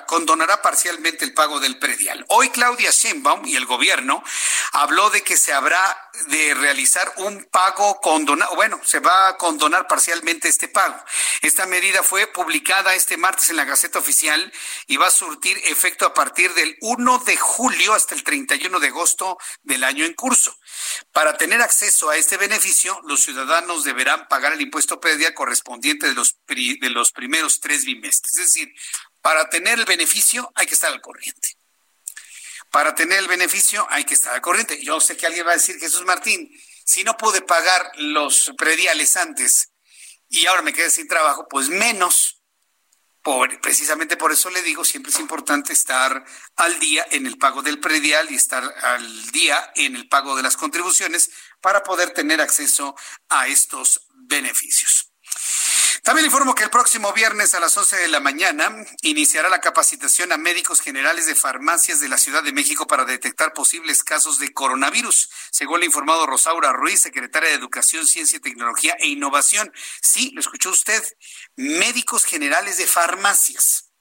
condonará, 0.07 0.61
parcialmente 0.61 1.25
el 1.25 1.33
pago 1.33 1.59
del 1.59 1.77
predial. 1.79 2.25
Hoy 2.29 2.49
Claudia 2.49 2.91
Sheinbaum 2.91 3.45
y 3.45 3.55
el 3.55 3.65
gobierno 3.65 4.23
habló 4.71 5.09
de 5.09 5.23
que 5.23 5.37
se 5.37 5.53
habrá 5.53 6.09
de 6.27 6.53
realizar 6.53 7.11
un 7.17 7.43
pago 7.45 7.99
condonado, 8.01 8.55
bueno, 8.55 8.79
se 8.83 8.99
va 8.99 9.29
a 9.29 9.37
condonar 9.37 9.87
parcialmente 9.87 10.47
este 10.47 10.67
pago. 10.67 10.97
Esta 11.41 11.65
medida 11.65 12.03
fue 12.03 12.27
publicada 12.27 12.95
este 12.95 13.17
martes 13.17 13.49
en 13.49 13.57
la 13.57 13.65
Gaceta 13.65 13.99
Oficial 13.99 14.51
y 14.87 14.97
va 14.97 15.07
a 15.07 15.11
surtir 15.11 15.57
efecto 15.65 16.05
a 16.05 16.13
partir 16.13 16.53
del 16.53 16.77
1 16.81 17.19
de 17.19 17.37
julio 17.37 17.93
hasta 17.93 18.15
el 18.15 18.23
31 18.23 18.79
de 18.79 18.87
agosto 18.87 19.37
del 19.63 19.83
año 19.83 20.05
en 20.05 20.13
curso. 20.13 20.57
Para 21.11 21.37
tener 21.37 21.61
acceso 21.61 22.09
a 22.09 22.17
este 22.17 22.37
beneficio, 22.37 22.99
los 23.05 23.23
ciudadanos 23.23 23.83
deberán 23.83 24.27
pagar 24.27 24.53
el 24.53 24.61
impuesto 24.61 24.99
predial 24.99 25.33
correspondiente 25.33 26.07
de 26.07 26.13
los, 26.13 26.37
de 26.47 26.89
los 26.89 27.11
primeros 27.11 27.59
tres 27.59 27.85
bimestres. 27.85 28.37
Es 28.37 28.53
decir, 28.53 28.73
para 29.21 29.49
tener 29.49 29.79
el 29.79 29.85
beneficio 29.85 30.51
hay 30.55 30.67
que 30.67 30.73
estar 30.73 30.91
al 30.91 31.01
corriente. 31.01 31.57
Para 32.71 32.95
tener 32.95 33.19
el 33.19 33.27
beneficio 33.27 33.87
hay 33.89 34.03
que 34.03 34.13
estar 34.13 34.33
al 34.33 34.41
corriente. 34.41 34.83
Yo 34.83 34.99
sé 34.99 35.17
que 35.17 35.25
alguien 35.25 35.45
va 35.45 35.51
a 35.51 35.55
decir, 35.55 35.79
Jesús 35.79 36.05
Martín, 36.05 36.49
si 36.85 37.03
no 37.03 37.17
pude 37.17 37.41
pagar 37.41 37.91
los 37.95 38.51
prediales 38.57 39.17
antes 39.17 39.71
y 40.29 40.45
ahora 40.45 40.61
me 40.61 40.73
quedé 40.73 40.89
sin 40.89 41.07
trabajo, 41.07 41.47
pues 41.49 41.69
menos 41.69 42.36
precisamente 43.61 44.15
por 44.15 44.31
eso 44.31 44.49
le 44.49 44.61
digo, 44.61 44.85
siempre 44.85 45.11
es 45.11 45.19
importante 45.19 45.73
estar 45.73 46.23
al 46.55 46.79
día 46.79 47.05
en 47.11 47.25
el 47.25 47.37
pago 47.37 47.61
del 47.61 47.79
predial 47.79 48.31
y 48.31 48.35
estar 48.35 48.63
al 48.63 49.31
día 49.31 49.71
en 49.75 49.95
el 49.95 50.07
pago 50.07 50.35
de 50.35 50.43
las 50.43 50.55
contribuciones 50.55 51.31
para 51.61 51.83
poder 51.83 52.11
tener 52.11 52.39
acceso 52.39 52.95
a 53.29 53.47
estos 53.47 54.07
beneficios. 54.13 55.06
También 56.07 56.27
informo 56.27 56.55
que 56.55 56.63
el 56.63 56.69
próximo 56.69 57.11
viernes 57.11 57.53
a 57.53 57.59
las 57.59 57.75
11 57.75 57.97
de 57.97 58.07
la 58.07 58.21
mañana 58.21 58.73
iniciará 59.01 59.49
la 59.49 59.59
capacitación 59.59 60.31
a 60.31 60.37
médicos 60.37 60.79
generales 60.79 61.25
de 61.25 61.35
farmacias 61.35 61.99
de 61.99 62.07
la 62.07 62.17
Ciudad 62.17 62.43
de 62.43 62.53
México 62.53 62.87
para 62.87 63.03
detectar 63.03 63.51
posibles 63.51 64.05
casos 64.05 64.39
de 64.39 64.53
coronavirus, 64.53 65.29
según 65.51 65.81
ha 65.81 65.85
informado 65.85 66.25
Rosaura 66.25 66.71
Ruiz, 66.71 67.01
secretaria 67.01 67.49
de 67.49 67.55
Educación, 67.55 68.07
Ciencia, 68.07 68.39
Tecnología 68.39 68.95
e 68.99 69.07
Innovación. 69.07 69.69
Sí, 70.01 70.31
lo 70.33 70.39
escuchó 70.39 70.69
usted, 70.69 71.03
médicos 71.57 72.23
generales 72.23 72.77
de 72.77 72.87
farmacias. 72.87 73.91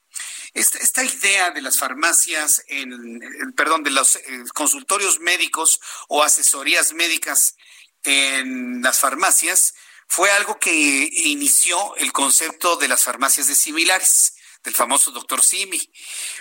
Esta, 0.53 1.03
idea 1.03 1.51
de 1.51 1.61
las 1.61 1.77
farmacias, 1.77 2.63
en, 2.69 3.51
perdón, 3.57 3.83
de 3.83 3.91
los 3.91 4.15
eh, 4.15 4.21
consultorios 4.53 5.19
médicos 5.19 5.81
o 6.07 6.23
asesorías 6.23 6.93
médicas 6.93 7.57
en 8.05 8.81
las 8.81 8.97
farmacias, 8.97 9.73
fue 10.07 10.31
algo 10.31 10.57
que 10.59 10.71
inició 10.71 11.95
el 11.97 12.11
concepto 12.11 12.77
de 12.77 12.87
las 12.87 13.03
farmacias 13.03 13.47
de 13.47 13.55
similares 13.55 14.33
del 14.63 14.75
famoso 14.75 15.11
doctor 15.11 15.43
Simi. 15.43 15.91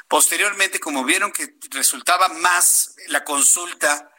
Posteriormente, 0.08 0.80
como 0.80 1.04
vieron 1.04 1.32
que 1.32 1.56
resultaba 1.70 2.28
más 2.28 2.94
la 3.08 3.24
consulta 3.24 4.10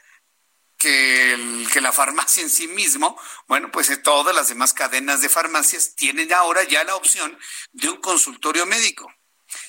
que, 0.78 1.65
la 1.82 1.91
farmacia 1.91 2.44
en 2.44 2.49
sí 2.49 2.68
mismo, 2.68 3.19
bueno, 3.48 3.72
pues 3.72 3.90
eh, 3.90 3.98
todas 3.98 4.36
las 4.36 4.49
demás 4.49 4.74
cadenas 4.74 5.22
de 5.22 5.30
farmacias 5.30 5.95
tienen 5.95 6.32
ahora 6.34 6.64
ya 6.64 6.84
la 6.84 6.95
opción 6.95 7.38
de 7.72 7.90
un 7.90 7.98
consultorio 7.98 8.65
médico. 8.65 9.11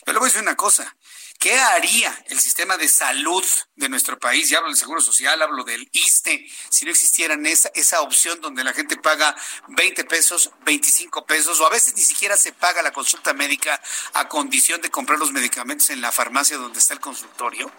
Yo 0.06 0.12
le 0.12 0.18
voy 0.18 0.26
a 0.26 0.30
decir 0.30 0.42
una 0.42 0.56
cosa, 0.56 0.96
¿Qué 1.38 1.54
haría 1.54 2.12
el 2.30 2.40
sistema 2.40 2.76
de 2.76 2.88
salud 2.88 3.44
de 3.76 3.88
nuestro 3.88 4.18
país? 4.18 4.48
Ya 4.48 4.58
hablo 4.58 4.70
del 4.70 4.76
Seguro 4.76 5.00
Social, 5.00 5.40
hablo 5.40 5.62
del 5.62 5.88
ISTE, 5.92 6.50
si 6.68 6.84
no 6.84 6.90
existieran 6.90 7.46
esa, 7.46 7.70
esa 7.76 8.00
opción 8.00 8.40
donde 8.40 8.64
la 8.64 8.72
gente 8.72 8.96
paga 8.96 9.36
20 9.68 10.04
pesos, 10.06 10.50
25 10.64 11.26
pesos, 11.26 11.60
o 11.60 11.66
a 11.66 11.70
veces 11.70 11.94
ni 11.94 12.02
siquiera 12.02 12.36
se 12.36 12.52
paga 12.52 12.82
la 12.82 12.90
consulta 12.90 13.34
médica 13.34 13.80
a 14.14 14.26
condición 14.26 14.80
de 14.80 14.90
comprar 14.90 15.20
los 15.20 15.30
medicamentos 15.30 15.90
en 15.90 16.00
la 16.00 16.10
farmacia 16.10 16.56
donde 16.56 16.80
está 16.80 16.94
el 16.94 17.00
consultorio. 17.00 17.70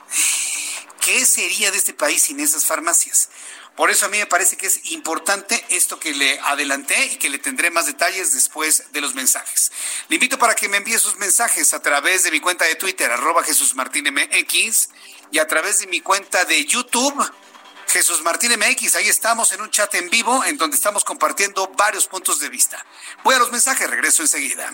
¿Qué 1.01 1.25
sería 1.25 1.69
de 1.69 1.77
este 1.77 1.93
país 1.93 2.23
sin 2.23 2.39
esas 2.39 2.65
farmacias? 2.65 3.29
Por 3.79 3.89
eso 3.89 4.07
a 4.07 4.09
mí 4.09 4.17
me 4.17 4.25
parece 4.25 4.57
que 4.57 4.67
es 4.67 4.91
importante 4.91 5.65
esto 5.69 5.97
que 6.01 6.13
le 6.13 6.37
adelanté 6.41 7.01
y 7.13 7.15
que 7.15 7.29
le 7.29 7.39
tendré 7.39 7.71
más 7.71 7.85
detalles 7.85 8.33
después 8.33 8.91
de 8.91 8.99
los 8.99 9.15
mensajes. 9.15 9.71
Le 10.09 10.17
invito 10.17 10.37
para 10.37 10.53
que 10.53 10.67
me 10.67 10.75
envíe 10.75 10.99
sus 10.99 11.15
mensajes 11.15 11.73
a 11.73 11.81
través 11.81 12.23
de 12.23 12.31
mi 12.31 12.41
cuenta 12.41 12.65
de 12.65 12.75
Twitter, 12.75 13.09
arroba 13.09 13.41
Jesús 13.41 13.75
Martín 13.75 14.13
MX, 14.13 14.89
y 15.31 15.39
a 15.39 15.47
través 15.47 15.79
de 15.79 15.87
mi 15.87 16.01
cuenta 16.01 16.43
de 16.43 16.65
YouTube, 16.65 17.25
Jesús 17.87 18.21
Martín 18.21 18.51
MX. 18.51 18.95
Ahí 18.95 19.07
estamos 19.07 19.53
en 19.53 19.61
un 19.61 19.71
chat 19.71 19.95
en 19.95 20.09
vivo 20.09 20.43
en 20.43 20.57
donde 20.57 20.75
estamos 20.75 21.05
compartiendo 21.05 21.71
varios 21.77 22.05
puntos 22.05 22.41
de 22.41 22.49
vista. 22.49 22.85
Voy 23.23 23.35
a 23.35 23.39
los 23.39 23.49
mensajes, 23.49 23.89
regreso 23.89 24.23
enseguida. 24.23 24.73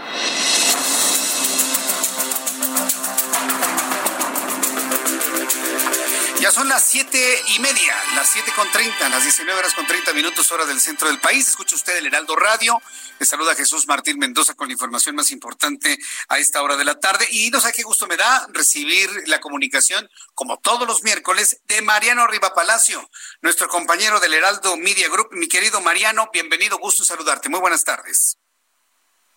Son 6.51 6.67
las 6.67 6.83
siete 6.83 7.41
y 7.55 7.59
media, 7.59 7.95
las 8.13 8.29
siete 8.29 8.51
con 8.53 8.69
treinta, 8.73 9.07
las 9.07 9.23
diecinueve 9.23 9.61
horas 9.61 9.73
con 9.73 9.87
treinta 9.87 10.11
minutos, 10.11 10.51
hora 10.51 10.65
del 10.65 10.81
centro 10.81 11.07
del 11.07 11.17
país. 11.17 11.47
Escucha 11.47 11.77
usted 11.77 11.95
el 11.95 12.07
Heraldo 12.07 12.35
Radio. 12.35 12.77
Le 13.19 13.25
saluda 13.25 13.55
Jesús 13.55 13.87
Martín 13.87 14.19
Mendoza 14.19 14.53
con 14.53 14.67
la 14.67 14.73
información 14.73 15.15
más 15.15 15.31
importante 15.31 15.97
a 16.27 16.39
esta 16.39 16.61
hora 16.61 16.75
de 16.75 16.83
la 16.83 16.99
tarde. 16.99 17.25
Y 17.31 17.51
no 17.51 17.61
sé 17.61 17.71
qué 17.71 17.83
gusto 17.83 18.05
me 18.05 18.17
da 18.17 18.47
recibir 18.51 19.09
la 19.27 19.39
comunicación, 19.39 20.09
como 20.33 20.59
todos 20.59 20.85
los 20.85 21.03
miércoles, 21.03 21.61
de 21.67 21.81
Mariano 21.83 22.27
Riva 22.27 22.53
Palacio, 22.53 23.09
nuestro 23.41 23.69
compañero 23.69 24.19
del 24.19 24.33
Heraldo 24.33 24.75
Media 24.75 25.07
Group. 25.07 25.29
Mi 25.31 25.47
querido 25.47 25.79
Mariano, 25.79 26.29
bienvenido, 26.33 26.77
gusto 26.79 27.05
saludarte. 27.05 27.47
Muy 27.47 27.61
buenas 27.61 27.85
tardes. 27.85 28.40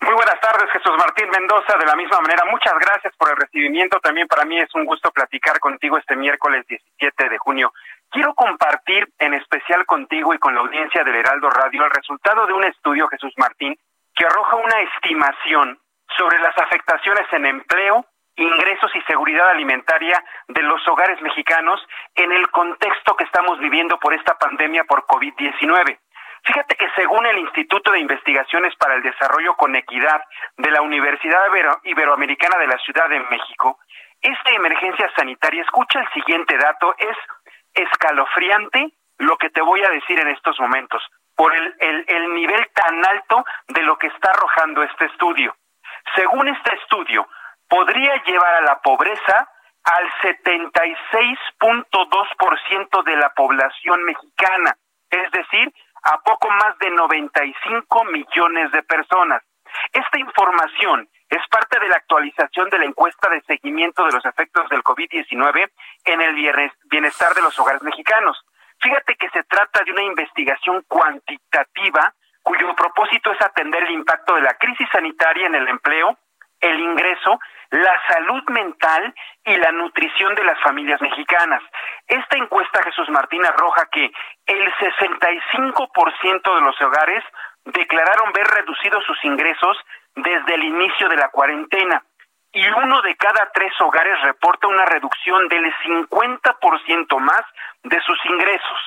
Muy 0.05 0.12
buenas 0.12 0.39
tardes, 0.39 0.70
Jesús 0.70 0.93
Martín 0.98 1.31
Mendoza. 1.31 1.78
De 1.78 1.86
la 1.86 1.97
misma 1.97 2.20
manera, 2.20 2.44
muchas 2.51 2.74
gracias 2.78 3.16
por 3.16 3.31
el 3.31 3.36
recibimiento. 3.36 3.98
También 4.01 4.28
para 4.28 4.44
mí 4.44 4.59
es 4.59 4.68
un 4.74 4.85
gusto 4.85 5.10
platicar 5.10 5.59
contigo 5.60 5.97
este 5.97 6.14
miércoles 6.14 6.66
17 6.66 7.31
de 7.31 7.39
junio. 7.39 7.72
Quiero 8.10 8.35
compartir 8.35 9.09
en 9.18 9.32
especial 9.32 9.86
contigo 9.86 10.35
y 10.35 10.39
con 10.39 10.55
la 10.55 10.60
audiencia 10.60 11.02
del 11.05 11.16
Heraldo 11.16 11.48
Radio 11.48 11.86
el 11.86 11.90
resultado 11.90 12.47
de 12.47 12.52
un 12.52 12.64
estudio, 12.64 13.09
Jesús 13.09 13.32
Martín, 13.39 13.78
que 14.14 14.26
arroja 14.26 14.56
una 14.56 14.78
estimación 14.81 15.78
sobre 16.18 16.39
las 16.40 16.56
afectaciones 16.59 17.26
en 17.32 17.47
empleo, 17.47 18.05
ingresos 18.36 18.94
y 18.94 19.01
seguridad 19.02 19.48
alimentaria 19.48 20.22
de 20.48 20.62
los 20.64 20.86
hogares 20.86 21.18
mexicanos 21.22 21.81
en 22.14 22.31
el 22.31 22.51
contexto 22.51 23.16
que 23.16 23.24
estamos 23.24 23.59
viviendo 23.59 23.98
por 23.98 24.12
esta 24.12 24.36
pandemia 24.36 24.85
por 24.85 25.06
COVID-19. 25.06 25.98
Fíjate 26.45 26.77
que 26.77 26.91
según 26.95 27.27
el 27.27 27.39
Instituto 27.39 27.91
de 27.91 28.01
Investigaciones 28.01 28.77
para 28.77 28.95
el 28.95 29.03
Desarrollo 29.03 29.57
con 29.57 29.75
Equidad 29.75 30.23
de 30.59 30.71
la 30.71 30.83
Universidad 30.83 31.41
Iberoamericana 31.85 32.59
de 32.59 32.66
la 32.66 32.77
Ciudad 32.79 33.09
de 33.09 33.21
México, 33.21 33.79
esta 34.21 34.51
emergencia 34.51 35.11
sanitaria, 35.16 35.62
escucha 35.62 36.01
el 36.01 36.09
siguiente 36.12 36.59
dato, 36.59 36.95
es 36.99 37.16
escalofriante 37.75 38.93
lo 39.19 39.39
que 39.39 39.51
te 39.51 39.62
voy 39.62 39.83
a 39.85 39.91
decir 39.91 40.19
en 40.21 40.29
estos 40.29 40.61
momentos, 40.61 41.03
por 41.35 41.55
el, 41.55 41.75
el 41.81 42.35
nivel 42.35 42.69
tan 42.75 43.05
alto 43.07 43.45
de 43.69 43.83
lo 43.83 43.97
que 43.99 44.09
está 44.09 44.31
arrojando 44.31 44.83
este 44.83 45.07
estudio. 45.07 45.57
Según 46.15 46.49
este 46.49 46.75
estudio, 46.77 47.27
podría 47.69 48.23
llevar 48.25 48.55
a 48.55 48.61
la 48.61 48.81
pobreza 48.81 49.49
al 49.85 50.11
76.2% 50.23 53.03
de 53.03 53.16
la 53.16 53.31
población 53.31 54.05
mexicana, 54.05 54.77
es 55.11 55.31
decir, 55.31 55.73
a 56.05 56.20
poco 56.22 56.51
más 56.51 56.78
de 56.78 56.90
95 56.90 58.05
millones 58.05 58.70
de 58.72 58.82
personas. 58.82 59.43
Esta 59.93 60.18
información 60.18 61.09
es 61.28 61.40
parte 61.48 61.81
de 61.81 61.89
la 61.89 61.97
actualización 61.97 62.68
de 62.70 62.78
la 62.78 62.85
encuesta 62.85 63.28
de 63.31 63.43
seguimiento 63.43 64.05
de 64.05 64.12
los 64.12 64.24
efectos 64.24 64.68
del 64.68 64.82
COVID-19 64.82 65.70
en 66.05 66.20
el 66.20 66.35
bienestar 66.85 67.35
de 67.35 67.43
los 67.43 67.59
hogares 67.59 67.82
mexicanos. 67.82 68.39
Fíjate 68.81 69.16
que 69.16 69.31
se 69.31 69.43
trata 69.44 69.82
de 69.82 69.93
una 69.93 70.02
investigación 70.02 70.85
cuantitativa 70.86 72.14
cuyo 72.43 72.74
propósito 72.74 73.32
es 73.32 73.40
atender 73.40 73.82
el 73.85 73.93
impacto 73.93 74.35
de 74.35 74.43
la 74.43 74.55
crisis 74.55 74.86
sanitaria 74.93 75.47
en 75.47 75.55
el 75.55 75.66
empleo, 75.66 76.18
el 76.65 76.81
ingreso, 76.81 77.39
la 77.70 78.01
salud 78.09 78.43
mental 78.49 79.15
y 79.45 79.57
la 79.57 79.73
nutrición 79.73 80.35
de 80.35 80.45
las 80.45 80.61
familias 80.62 81.01
mexicanas. 81.01 81.62
Esta 82.07 82.39
encuesta, 82.39 82.82
Jesús 82.82 83.09
Martín, 83.11 83.45
arroja 83.45 83.86
que 83.91 84.11
el 84.47 84.73
65% 84.74 86.55
de 86.55 86.61
los 86.61 86.81
hogares 86.81 87.24
declararon 87.65 88.32
ver 88.32 88.47
reducidos 88.47 89.05
sus 89.05 89.23
ingresos 89.24 89.77
desde 90.15 90.55
el 90.55 90.65
inicio 90.65 91.09
de 91.09 91.16
la 91.16 91.28
cuarentena 91.28 92.03
y 92.53 92.66
uno 92.69 93.03
de 93.03 93.16
cada 93.16 93.51
tres 93.53 93.73
hogares 93.81 94.20
reporta 94.23 94.69
una 94.69 94.85
reducción 94.85 95.49
del 95.49 95.73
50% 95.85 97.19
más 97.19 97.43
de 97.82 98.01
sus 98.03 98.19
ingresos. 98.27 98.78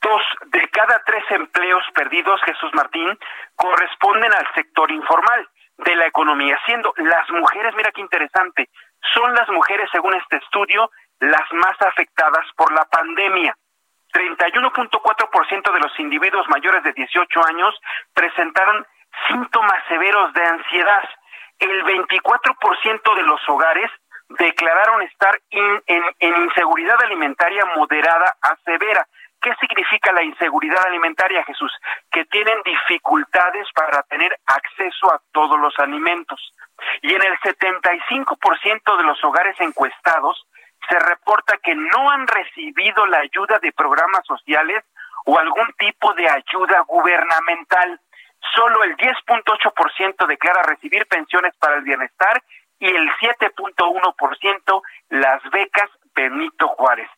Dos 0.00 0.22
de 0.46 0.68
cada 0.68 1.02
tres 1.04 1.24
empleos 1.30 1.84
perdidos, 1.92 2.40
Jesús 2.44 2.70
Martín, 2.72 3.18
corresponden 3.56 4.32
al 4.32 4.46
sector 4.54 4.90
informal 4.92 5.48
de 5.84 5.96
la 5.96 6.06
economía, 6.06 6.58
siendo 6.66 6.92
las 6.96 7.30
mujeres, 7.30 7.74
mira 7.74 7.90
qué 7.92 8.00
interesante, 8.00 8.68
son 9.14 9.34
las 9.34 9.48
mujeres, 9.48 9.88
según 9.92 10.14
este 10.14 10.36
estudio, 10.36 10.90
las 11.20 11.52
más 11.52 11.80
afectadas 11.82 12.46
por 12.56 12.72
la 12.72 12.84
pandemia. 12.84 13.56
31.4% 14.12 15.72
de 15.72 15.80
los 15.80 16.00
individuos 16.00 16.48
mayores 16.48 16.82
de 16.82 16.92
18 16.92 17.46
años 17.46 17.74
presentaron 18.12 18.86
síntomas 19.28 19.82
severos 19.88 20.32
de 20.34 20.42
ansiedad. 20.42 21.08
El 21.58 21.84
24% 21.84 23.14
de 23.16 23.22
los 23.22 23.40
hogares 23.48 23.90
declararon 24.30 25.02
estar 25.02 25.38
en, 25.50 25.82
inseguridad 26.20 27.02
alimentaria 27.02 27.64
moderada 27.76 28.36
a 28.42 28.56
severa. 28.64 29.06
¿Qué 29.40 29.54
significa 29.58 30.12
la 30.12 30.22
inseguridad 30.22 30.86
alimentaria, 30.86 31.42
Jesús? 31.44 31.72
Que 32.10 32.26
tienen 32.26 32.62
dificultades 32.62 33.66
para 33.74 34.02
tener 34.02 34.38
acceso 34.46 35.12
a 35.12 35.20
todos 35.32 35.58
los 35.58 35.78
alimentos. 35.78 36.54
Y 37.02 37.14
en 37.14 37.22
el 37.22 37.38
75% 37.38 38.96
de 38.96 39.04
los 39.04 39.22
hogares 39.24 39.58
encuestados 39.60 40.46
se 40.88 40.98
reporta 40.98 41.56
que 41.62 41.74
no 41.74 42.10
han 42.10 42.26
recibido 42.26 43.06
la 43.06 43.18
ayuda 43.18 43.58
de 43.60 43.72
programas 43.72 44.26
sociales 44.26 44.84
o 45.24 45.38
algún 45.38 45.72
tipo 45.78 46.12
de 46.14 46.28
ayuda 46.28 46.80
gubernamental. 46.86 48.00
Solo 48.54 48.84
el 48.84 48.96
10.8% 48.96 50.26
declara 50.26 50.62
recibir 50.62 51.06
pensiones 51.06 51.54
para 51.56 51.76
el 51.76 51.82
bienestar 51.82 52.42
y 52.78 52.86
el 52.86 53.08
7.1% 53.20 54.82
las 55.10 55.42
becas 55.50 55.90
Benito 56.14 56.68
Juárez. 56.68 57.08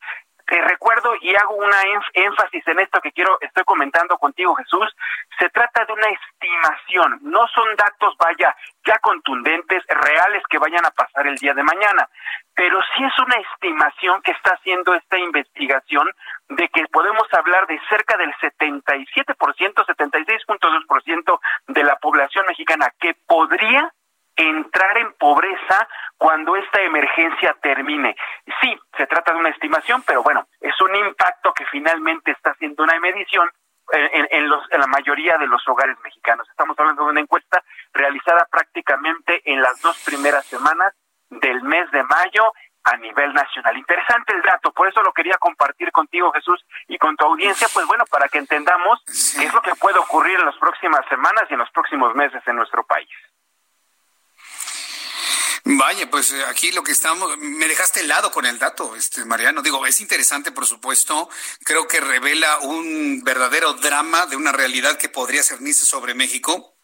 Te 0.47 0.61
recuerdo 0.61 1.15
y 1.21 1.35
hago 1.35 1.55
una 1.55 1.77
énfasis 2.15 2.67
en 2.69 2.81
esto 2.81 3.01
que 3.01 3.13
quiero, 3.13 3.39
estoy 3.41 3.65
comentando 3.65 4.19
contigo, 4.19 4.55
Jesús. 4.55 4.95
Se 5.39 5.49
trata 5.51 5.85
de 5.85 5.93
una 5.93 6.09
estimación, 6.09 7.19
no 7.23 7.47
son 7.49 7.75
datos, 7.77 8.15
vaya, 8.19 8.55
ya 8.85 8.99
contundentes, 8.99 9.83
reales 9.89 10.43
que 10.49 10.59
vayan 10.59 10.85
a 10.85 10.91
pasar 10.91 11.27
el 11.27 11.37
día 11.37 11.55
de 11.55 11.63
mañana, 11.63 12.09
pero 12.55 12.81
sí 12.95 13.05
es 13.05 13.19
una 13.19 13.37
estimación 13.37 14.21
que 14.23 14.33
está 14.33 14.53
haciendo 14.53 14.95
esta 14.95 15.19
investigación 15.19 16.11
de 16.49 16.69
que 16.69 16.87
podemos 16.89 17.27
hablar 17.33 17.67
de 17.67 17.81
cerca 17.89 18.17
del 18.17 18.33
77%, 18.35 19.37
76.2% 19.37 21.41
de 21.69 21.85
la 21.85 21.97
población 21.97 22.45
mexicana 22.47 22.93
que 23.01 23.15
podría 23.27 23.93
entrar 24.49 24.99
en 24.99 25.13
pobreza 25.15 25.89
cuando 26.17 26.57
esta 26.57 26.81
emergencia 26.83 27.57
termine. 27.63 28.17
Sí, 28.61 28.79
se 28.97 29.07
trata 29.07 29.33
de 29.33 29.39
una 29.39 29.51
estimación, 29.51 30.03
pero 30.03 30.23
bueno, 30.23 30.47
es 30.61 30.81
un 30.81 30.95
impacto 30.95 31.53
que 31.53 31.67
finalmente 31.67 32.31
está 32.33 32.51
haciendo 32.51 32.83
una 32.83 32.99
medición 33.01 33.49
en, 33.93 34.29
en, 34.31 34.49
los, 34.49 34.65
en 34.71 34.81
la 34.81 34.87
mayoría 34.87 35.37
de 35.39 35.47
los 35.47 35.67
hogares 35.69 35.97
mexicanos. 36.05 36.49
Estamos 36.49 36.79
hablando 36.79 37.05
de 37.05 37.11
una 37.11 37.21
encuesta 37.21 37.63
realizada 37.93 38.47
prácticamente 38.51 39.43
en 39.45 39.61
las 39.61 39.81
dos 39.81 40.03
primeras 40.05 40.47
semanas 40.47 40.95
del 41.29 41.63
mes 41.63 41.91
de 41.91 42.03
mayo 42.05 42.53
a 42.85 42.97
nivel 42.97 43.33
nacional. 43.33 43.77
Interesante 43.77 44.35
el 44.35 44.43
dato, 44.43 44.73
por 44.73 44.89
eso 44.89 45.03
lo 45.03 45.13
quería 45.13 45.37
compartir 45.39 45.93
contigo, 45.93 46.33
Jesús, 46.33 46.65
y 46.89 46.99
con 46.99 47.17
tu 47.17 47.25
audiencia, 47.25 47.69
pues 47.73 47.87
bueno, 47.87 48.05
para 48.11 48.29
que 48.29 48.39
entendamos 48.39 49.03
qué 49.39 49.45
es 49.45 49.55
lo 49.55 49.63
que 49.63 49.75
puede 49.77 49.99
ocurrir 49.99 50.39
en 50.39 50.47
las 50.47 50.57
próximas 50.57 51.07
semanas 51.09 51.45
y 51.49 51.53
en 51.53 51.61
los 51.61 51.71
próximos 51.71 52.15
meses 52.15 52.43
en 52.47 52.57
nuestro 52.57 52.85
país. 52.85 53.09
Vaya, 55.65 56.11
pues 56.11 56.33
eh, 56.33 56.45
aquí 56.47 56.73
lo 56.73 56.83
que 56.83 56.91
estamos, 56.91 57.39
me 57.39 57.69
dejaste 57.69 58.01
helado 58.01 58.33
con 58.33 58.47
el 58.47 58.59
dato, 58.59 58.97
este 58.97 59.25
Mariano. 59.25 59.63
Digo, 59.63 59.87
es 59.87 60.01
interesante, 60.01 60.51
por 60.51 60.67
supuesto. 60.67 61.29
Creo 61.65 61.87
que 61.87 62.01
revela 62.01 62.59
un 62.61 63.23
verdadero 63.23 63.75
drama 63.75 64.27
de 64.27 64.37
una 64.37 64.51
realidad 64.51 64.99
que 64.99 65.09
podría 65.09 65.43
cernirse 65.45 65.87
sobre 65.87 66.15
México. 66.15 66.77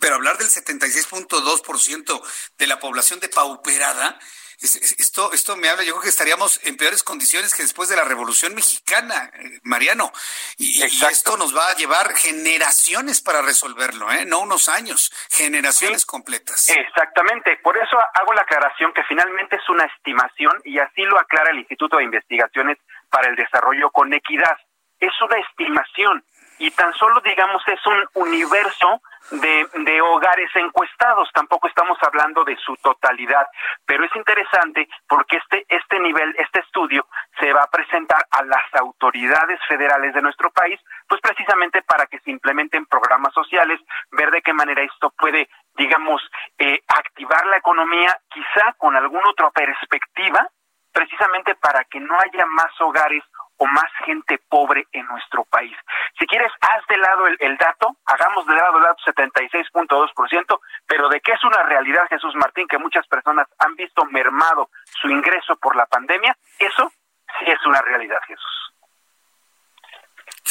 Pero 0.00 0.16
hablar 0.16 0.38
del 0.38 0.48
76.2% 0.48 2.22
de 2.58 2.66
la 2.66 2.78
población 2.78 3.20
depauperada, 3.20 4.18
esto, 4.60 5.32
esto 5.32 5.56
me 5.56 5.68
habla, 5.68 5.84
yo 5.84 5.92
creo 5.94 6.02
que 6.02 6.08
estaríamos 6.10 6.60
en 6.66 6.76
peores 6.76 7.02
condiciones 7.02 7.54
que 7.54 7.62
después 7.62 7.88
de 7.88 7.96
la 7.96 8.04
Revolución 8.04 8.54
Mexicana, 8.54 9.30
eh, 9.34 9.60
Mariano. 9.62 10.12
Y, 10.58 10.82
esto 10.82 11.36
nos 11.36 11.56
va 11.56 11.68
a 11.70 11.76
llevar 11.76 12.14
generaciones 12.14 13.22
para 13.22 13.40
resolverlo, 13.40 14.10
¿eh? 14.12 14.24
no 14.26 14.40
unos 14.40 14.68
años, 14.68 15.10
generaciones 15.30 16.04
completas. 16.04 16.68
Exactamente, 16.68 17.56
por 17.62 17.76
eso 17.76 17.98
hago 18.14 18.34
la 18.34 18.42
aclaración 18.42 18.92
que 18.92 19.02
finalmente 19.04 19.56
es 19.56 19.68
una 19.68 19.84
estimación 19.84 20.60
y 20.64 20.78
así 20.78 21.02
lo 21.02 21.18
aclara 21.18 21.50
el 21.50 21.58
Instituto 21.58 21.96
de 21.96 22.04
Investigaciones 22.04 22.78
para 23.08 23.28
el 23.28 23.36
Desarrollo 23.36 23.90
con 23.90 24.12
Equidad. 24.12 24.56
Es 24.98 25.12
una 25.22 25.38
estimación 25.38 26.22
y 26.58 26.70
tan 26.72 26.92
solo, 26.94 27.20
digamos, 27.22 27.62
es 27.66 27.80
un 27.86 28.06
universo 28.14 29.00
de, 29.30 29.66
de, 29.84 30.00
hogares 30.00 30.50
encuestados, 30.54 31.28
tampoco 31.32 31.68
estamos 31.68 31.98
hablando 32.02 32.44
de 32.44 32.56
su 32.56 32.74
totalidad, 32.76 33.46
pero 33.86 34.04
es 34.04 34.14
interesante 34.16 34.88
porque 35.08 35.36
este, 35.36 35.66
este 35.68 36.00
nivel, 36.00 36.34
este 36.38 36.60
estudio 36.60 37.06
se 37.38 37.52
va 37.52 37.62
a 37.62 37.70
presentar 37.70 38.24
a 38.30 38.42
las 38.42 38.74
autoridades 38.74 39.60
federales 39.68 40.14
de 40.14 40.22
nuestro 40.22 40.50
país, 40.50 40.80
pues 41.08 41.20
precisamente 41.20 41.82
para 41.82 42.06
que 42.06 42.18
se 42.20 42.30
implementen 42.30 42.86
programas 42.86 43.32
sociales, 43.34 43.80
ver 44.10 44.30
de 44.30 44.42
qué 44.42 44.52
manera 44.52 44.82
esto 44.82 45.12
puede, 45.16 45.48
digamos, 45.76 46.22
eh, 46.58 46.80
activar 46.88 47.46
la 47.46 47.58
economía, 47.58 48.18
quizá 48.28 48.72
con 48.78 48.96
alguna 48.96 49.30
otra 49.30 49.50
perspectiva, 49.50 50.48
precisamente 50.92 51.54
para 51.54 51.84
que 51.84 52.00
no 52.00 52.16
haya 52.18 52.46
más 52.46 52.72
hogares 52.80 53.22
o 53.60 53.66
más 53.66 53.92
gente 54.06 54.40
pobre 54.48 54.86
en 54.92 55.06
nuestro 55.06 55.44
país. 55.44 55.76
Si 56.18 56.26
quieres, 56.26 56.50
haz 56.62 56.86
de 56.88 56.96
lado 56.96 57.26
el, 57.26 57.56
dato, 57.58 57.94
hagamos 58.06 58.46
de 58.46 58.54
lado 58.54 58.78
el 58.78 58.84
dato 58.84 59.02
76.2%, 59.04 60.60
pero 60.86 61.08
de 61.10 61.20
qué 61.20 61.32
es 61.32 61.44
una 61.44 61.62
realidad, 61.64 62.08
Jesús 62.08 62.34
Martín, 62.36 62.66
que 62.66 62.78
muchas 62.78 63.06
personas 63.06 63.46
han 63.58 63.74
visto 63.76 64.06
mermado 64.06 64.70
su 65.02 65.10
ingreso 65.10 65.56
por 65.56 65.76
la 65.76 65.84
pandemia, 65.84 66.34
eso 66.58 66.90
sí 67.38 67.50
es 67.50 67.66
una 67.66 67.82
realidad, 67.82 68.20
Jesús. 68.26 68.72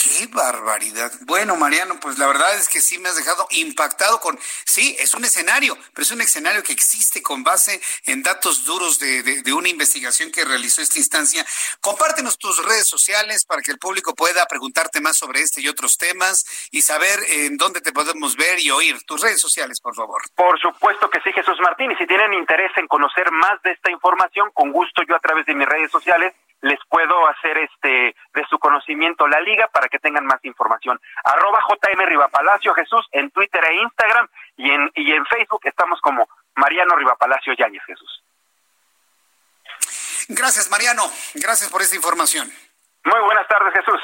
Qué 0.09 0.25
barbaridad. 0.27 1.11
Bueno, 1.21 1.55
Mariano, 1.55 1.99
pues 1.99 2.17
la 2.17 2.25
verdad 2.25 2.55
es 2.55 2.67
que 2.67 2.81
sí 2.81 2.97
me 2.97 3.09
has 3.09 3.15
dejado 3.15 3.45
impactado 3.51 4.19
con, 4.19 4.39
sí, 4.65 4.95
es 4.99 5.13
un 5.13 5.23
escenario, 5.23 5.77
pero 5.93 6.01
es 6.01 6.11
un 6.11 6.21
escenario 6.21 6.63
que 6.63 6.73
existe 6.73 7.21
con 7.21 7.43
base 7.43 7.79
en 8.07 8.23
datos 8.23 8.65
duros 8.65 8.97
de, 8.97 9.21
de, 9.21 9.53
una 9.53 9.69
investigación 9.69 10.31
que 10.31 10.45
realizó 10.45 10.81
esta 10.81 10.97
instancia. 10.97 11.45
Compártenos 11.79 12.39
tus 12.39 12.57
redes 12.65 12.87
sociales 12.87 13.45
para 13.45 13.61
que 13.61 13.69
el 13.69 13.77
público 13.77 14.15
pueda 14.15 14.47
preguntarte 14.47 14.99
más 14.99 15.15
sobre 15.15 15.41
este 15.41 15.61
y 15.61 15.67
otros 15.67 15.97
temas 15.97 16.43
y 16.71 16.81
saber 16.81 17.19
en 17.29 17.57
dónde 17.57 17.79
te 17.79 17.91
podemos 17.91 18.35
ver 18.35 18.59
y 18.59 18.71
oír. 18.71 18.97
Tus 19.03 19.21
redes 19.21 19.39
sociales, 19.39 19.79
por 19.79 19.93
favor. 19.93 20.23
Por 20.33 20.59
supuesto 20.59 21.07
que 21.11 21.21
sí, 21.21 21.31
Jesús 21.33 21.59
Martín. 21.61 21.91
Y 21.91 21.95
si 21.97 22.07
tienen 22.07 22.33
interés 22.33 22.71
en 22.77 22.87
conocer 22.87 23.29
más 23.31 23.61
de 23.61 23.71
esta 23.73 23.91
información, 23.91 24.49
con 24.53 24.71
gusto 24.71 25.03
yo 25.07 25.15
a 25.15 25.19
través 25.19 25.45
de 25.45 25.53
mis 25.53 25.67
redes 25.67 25.91
sociales 25.91 26.33
les 26.61 26.79
puedo 26.89 27.27
hacer 27.27 27.57
este 27.57 28.15
de 28.33 28.45
su 28.49 28.59
conocimiento 28.59 29.27
la 29.27 29.39
liga 29.41 29.67
para 29.67 29.87
que 29.87 29.99
tengan 29.99 30.25
más 30.25 30.43
información. 30.43 30.99
Arroba 31.23 31.59
JM 31.67 32.05
Rivapalacio 32.05 32.73
Jesús 32.73 33.05
en 33.11 33.31
Twitter 33.31 33.63
e 33.65 33.81
Instagram 33.81 34.27
y 34.57 34.71
en, 34.71 34.91
y 34.95 35.11
en 35.13 35.25
Facebook 35.25 35.61
estamos 35.63 36.01
como 36.01 36.27
Mariano 36.55 36.95
Rivapalacio 36.95 37.53
Yáñez 37.53 37.83
Jesús. 37.85 38.23
Gracias 40.29 40.69
Mariano, 40.69 41.03
gracias 41.35 41.69
por 41.69 41.81
esta 41.81 41.95
información. 41.95 42.51
Muy 43.03 43.19
buenas 43.21 43.47
tardes 43.47 43.73
Jesús. 43.73 44.01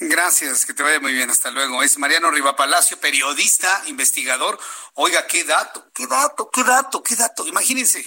Gracias, 0.00 0.64
que 0.64 0.72
te 0.72 0.82
vaya 0.82 1.00
muy 1.00 1.12
bien, 1.12 1.28
hasta 1.28 1.50
luego. 1.50 1.82
Es 1.82 1.98
Mariano 1.98 2.30
Rivapalacio, 2.30 2.98
periodista, 2.98 3.82
investigador. 3.86 4.58
Oiga, 4.94 5.26
qué 5.26 5.44
dato, 5.44 5.84
qué 5.94 6.06
dato, 6.06 6.50
qué 6.50 6.64
dato, 6.64 7.02
qué 7.02 7.14
dato. 7.14 7.46
Imagínense. 7.46 8.02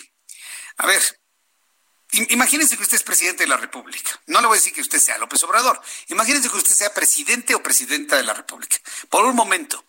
A 0.77 0.87
ver, 0.87 0.99
Imagínense 2.11 2.77
que 2.77 2.83
usted 2.83 2.97
es 2.97 3.03
presidente 3.03 3.43
de 3.43 3.49
la 3.49 3.57
República. 3.57 4.11
No 4.27 4.39
le 4.39 4.47
voy 4.47 4.55
a 4.55 4.59
decir 4.59 4.73
que 4.73 4.81
usted 4.81 4.99
sea 4.99 5.17
López 5.17 5.41
Obrador. 5.43 5.81
Imagínense 6.07 6.49
que 6.49 6.57
usted 6.57 6.75
sea 6.75 6.93
presidente 6.93 7.55
o 7.55 7.63
presidenta 7.63 8.15
de 8.15 8.23
la 8.23 8.33
República. 8.33 8.77
Por 9.09 9.25
un 9.25 9.35
momento. 9.35 9.83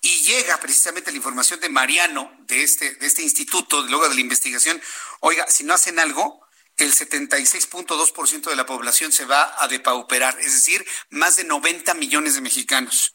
y 0.00 0.22
llega 0.24 0.58
precisamente 0.58 1.10
la 1.10 1.16
información 1.16 1.60
de 1.60 1.68
Mariano, 1.68 2.32
de 2.40 2.62
este, 2.62 2.94
de 2.96 3.06
este 3.06 3.22
instituto, 3.22 3.82
luego 3.82 4.08
de 4.08 4.14
la 4.14 4.20
investigación, 4.20 4.80
oiga, 5.20 5.46
si 5.48 5.62
no 5.64 5.74
hacen 5.74 5.98
algo, 5.98 6.44
el 6.76 6.92
76.2% 6.92 8.50
de 8.50 8.56
la 8.56 8.66
población 8.66 9.12
se 9.12 9.24
va 9.24 9.54
a 9.62 9.68
depauperar, 9.68 10.38
es 10.40 10.54
decir, 10.54 10.84
más 11.10 11.36
de 11.36 11.44
90 11.44 11.94
millones 11.94 12.34
de 12.34 12.40
mexicanos. 12.40 13.14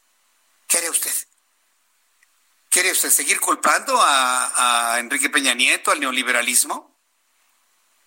¿Qué 0.67 0.77
haría 0.77 0.91
usted? 0.91 1.13
¿Quiere 2.69 2.91
usted 2.91 3.09
seguir 3.09 3.39
culpando 3.39 3.99
a, 3.99 4.93
a, 4.93 4.99
Enrique 4.99 5.29
Peña 5.29 5.53
Nieto, 5.53 5.91
al 5.91 5.99
neoliberalismo? 5.99 6.96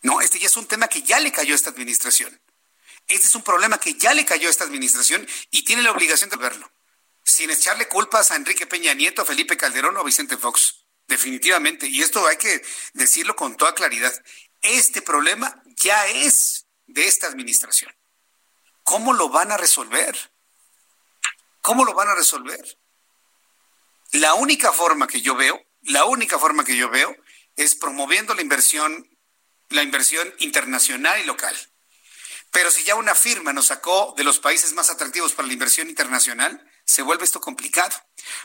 No, 0.02 0.20
este 0.20 0.39
ya 0.39 0.47
es 0.47 0.56
un 0.56 0.66
tema 0.66 0.89
que 0.89 1.02
ya 1.02 1.20
le 1.20 1.32
cayó 1.32 1.52
a 1.52 1.56
esta 1.56 1.70
administración. 1.70 2.40
Este 3.06 3.27
es 3.27 3.35
un 3.35 3.43
problema 3.43 3.78
que 3.78 3.94
ya 3.94 4.14
le 4.14 4.24
cayó 4.24 4.48
a 4.48 4.51
esta 4.51 4.64
administración 4.64 5.27
y 5.51 5.64
tiene 5.64 5.82
la 5.82 5.90
obligación 5.90 6.31
de 6.31 6.36
verlo. 6.36 6.70
Sin 7.24 7.51
echarle 7.51 7.89
culpas 7.89 8.31
a 8.31 8.36
Enrique 8.36 8.66
Peña 8.66 8.94
Nieto, 8.94 9.22
a 9.22 9.24
Felipe 9.24 9.56
Calderón 9.56 9.97
o 9.97 10.01
a 10.01 10.05
Vicente 10.05 10.36
Fox. 10.36 10.85
Definitivamente. 11.06 11.86
Y 11.89 12.02
esto 12.02 12.27
hay 12.27 12.36
que 12.36 12.62
decirlo 12.93 13.35
con 13.35 13.56
toda 13.56 13.74
claridad. 13.74 14.12
Este 14.62 15.02
problema 15.02 15.62
ya 15.77 16.06
es 16.06 16.66
de 16.86 17.06
esta 17.06 17.27
administración. 17.27 17.94
¿Cómo 18.85 19.12
lo 19.12 19.28
van 19.28 19.52
a 19.52 19.56
resolver? 19.56 20.16
¿Cómo 21.60 21.85
lo 21.85 21.94
van 21.94 22.09
a 22.09 22.14
resolver? 22.14 22.78
La 24.12 24.35
única 24.35 24.72
forma 24.72 25.06
que 25.06 25.20
yo 25.20 25.36
veo, 25.36 25.60
la 25.82 26.05
única 26.05 26.39
forma 26.39 26.64
que 26.64 26.77
yo 26.77 26.89
veo 26.90 27.14
es 27.56 27.74
promoviendo 27.74 28.35
la 28.35 28.43
inversión, 28.43 29.09
la 29.70 29.82
inversión 29.82 30.32
internacional 30.38 31.20
y 31.20 31.24
local. 31.24 31.56
Pero 32.52 32.70
si 32.70 32.82
ya 32.82 32.97
una 32.97 33.14
firma 33.14 33.52
nos 33.52 33.66
sacó 33.66 34.14
de 34.16 34.24
los 34.24 34.38
países 34.38 34.72
más 34.72 34.90
atractivos 34.90 35.32
para 35.32 35.47
la 35.47 35.55
inversión 35.55 35.88
internacional, 35.88 36.68
se 36.84 37.02
vuelve 37.02 37.24
esto 37.24 37.40
complicado. 37.40 37.97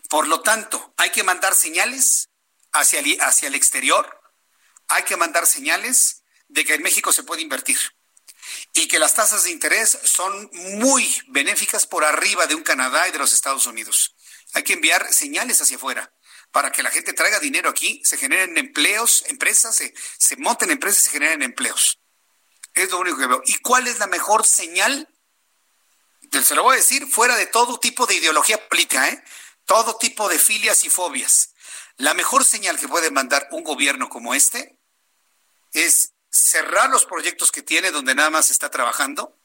Por 0.10 0.27
lo 0.27 0.41
tanto, 0.41 0.93
hay 0.97 1.10
que 1.10 1.23
mandar 1.23 1.56
señales 1.56 2.30
hacia 2.72 2.99
el, 2.99 3.18
hacia 3.22 3.47
el 3.47 3.56
exterior, 3.56 4.22
hay 4.88 5.03
que 5.03 5.18
mandar 5.18 5.47
señales 5.47 6.23
de 6.47 6.64
que 6.64 6.76
en 6.76 6.84
México 6.84 7.11
se 7.11 7.23
puede 7.23 7.41
invertir 7.41 7.80
y 8.73 8.88
que 8.88 8.99
las 8.99 9.15
tasas 9.15 9.45
de 9.45 9.52
interés 9.52 9.97
son 10.03 10.49
muy 10.53 11.23
benéficas 11.27 11.88
por 11.88 12.03
arriba 12.03 12.45
de 12.45 12.53
un 12.53 12.61
Canadá 12.61 13.07
y 13.07 13.11
de 13.11 13.18
los 13.18 13.34
Estados 13.34 13.65
Unidos. 13.65 14.15
Hay 14.53 14.64
que 14.64 14.73
enviar 14.73 15.11
señales 15.11 15.60
hacia 15.61 15.77
afuera 15.77 16.14
para 16.56 16.72
que 16.72 16.82
la 16.82 16.90
gente 16.90 17.11
traiga 17.11 17.38
dinero 17.41 17.69
aquí, 17.69 18.02
se 18.06 18.15
generen 18.15 18.57
empleos, 18.57 19.26
empresas, 19.27 19.76
se, 19.76 19.94
se 20.18 20.38
monten 20.38 20.72
empresas 20.72 21.02
y 21.02 21.03
se 21.03 21.10
generen 21.10 21.41
empleos. 21.41 21.99
Es 22.73 22.90
lo 22.91 22.99
único 22.99 23.18
que 23.18 23.27
veo. 23.27 23.41
¿Y 23.44 23.56
cuál 23.56 23.88
es 23.88 23.99
la 23.99 24.07
mejor 24.07 24.48
señal? 24.48 25.14
Se 26.32 26.56
lo 26.56 26.64
voy 26.64 26.76
a 26.76 26.77
decir 26.77 27.07
fuera 27.07 27.36
de 27.36 27.48
todo 27.48 27.77
tipo 27.77 28.06
de 28.06 28.15
ideología 28.15 28.69
política, 28.69 29.10
¿eh? 29.10 29.22
todo 29.65 29.98
tipo 29.98 30.30
de 30.30 30.40
filias 30.40 30.86
y 30.86 30.90
fobias. 30.90 31.56
La 31.98 32.14
mejor 32.14 32.45
señal 32.45 32.80
que 32.80 32.88
puede 32.88 33.11
mandar 33.11 33.49
un 33.52 33.65
gobierno 33.65 34.07
como 34.07 34.34
este 34.34 34.80
es 35.73 36.14
cerrar 36.30 36.90
los 36.90 37.06
proyectos 37.06 37.52
que 37.52 37.64
tiene 37.64 37.91
donde 37.91 38.15
nada 38.15 38.30
más 38.30 38.49
está 38.49 38.72
trabajando, 38.72 39.38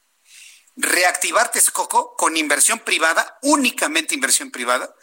reactivar 0.77 1.51
Texcoco 1.51 2.15
con 2.15 2.37
inversión 2.37 2.79
privada, 2.79 3.37
únicamente 3.41 4.15
inversión 4.15 4.49
privada. 4.49 4.95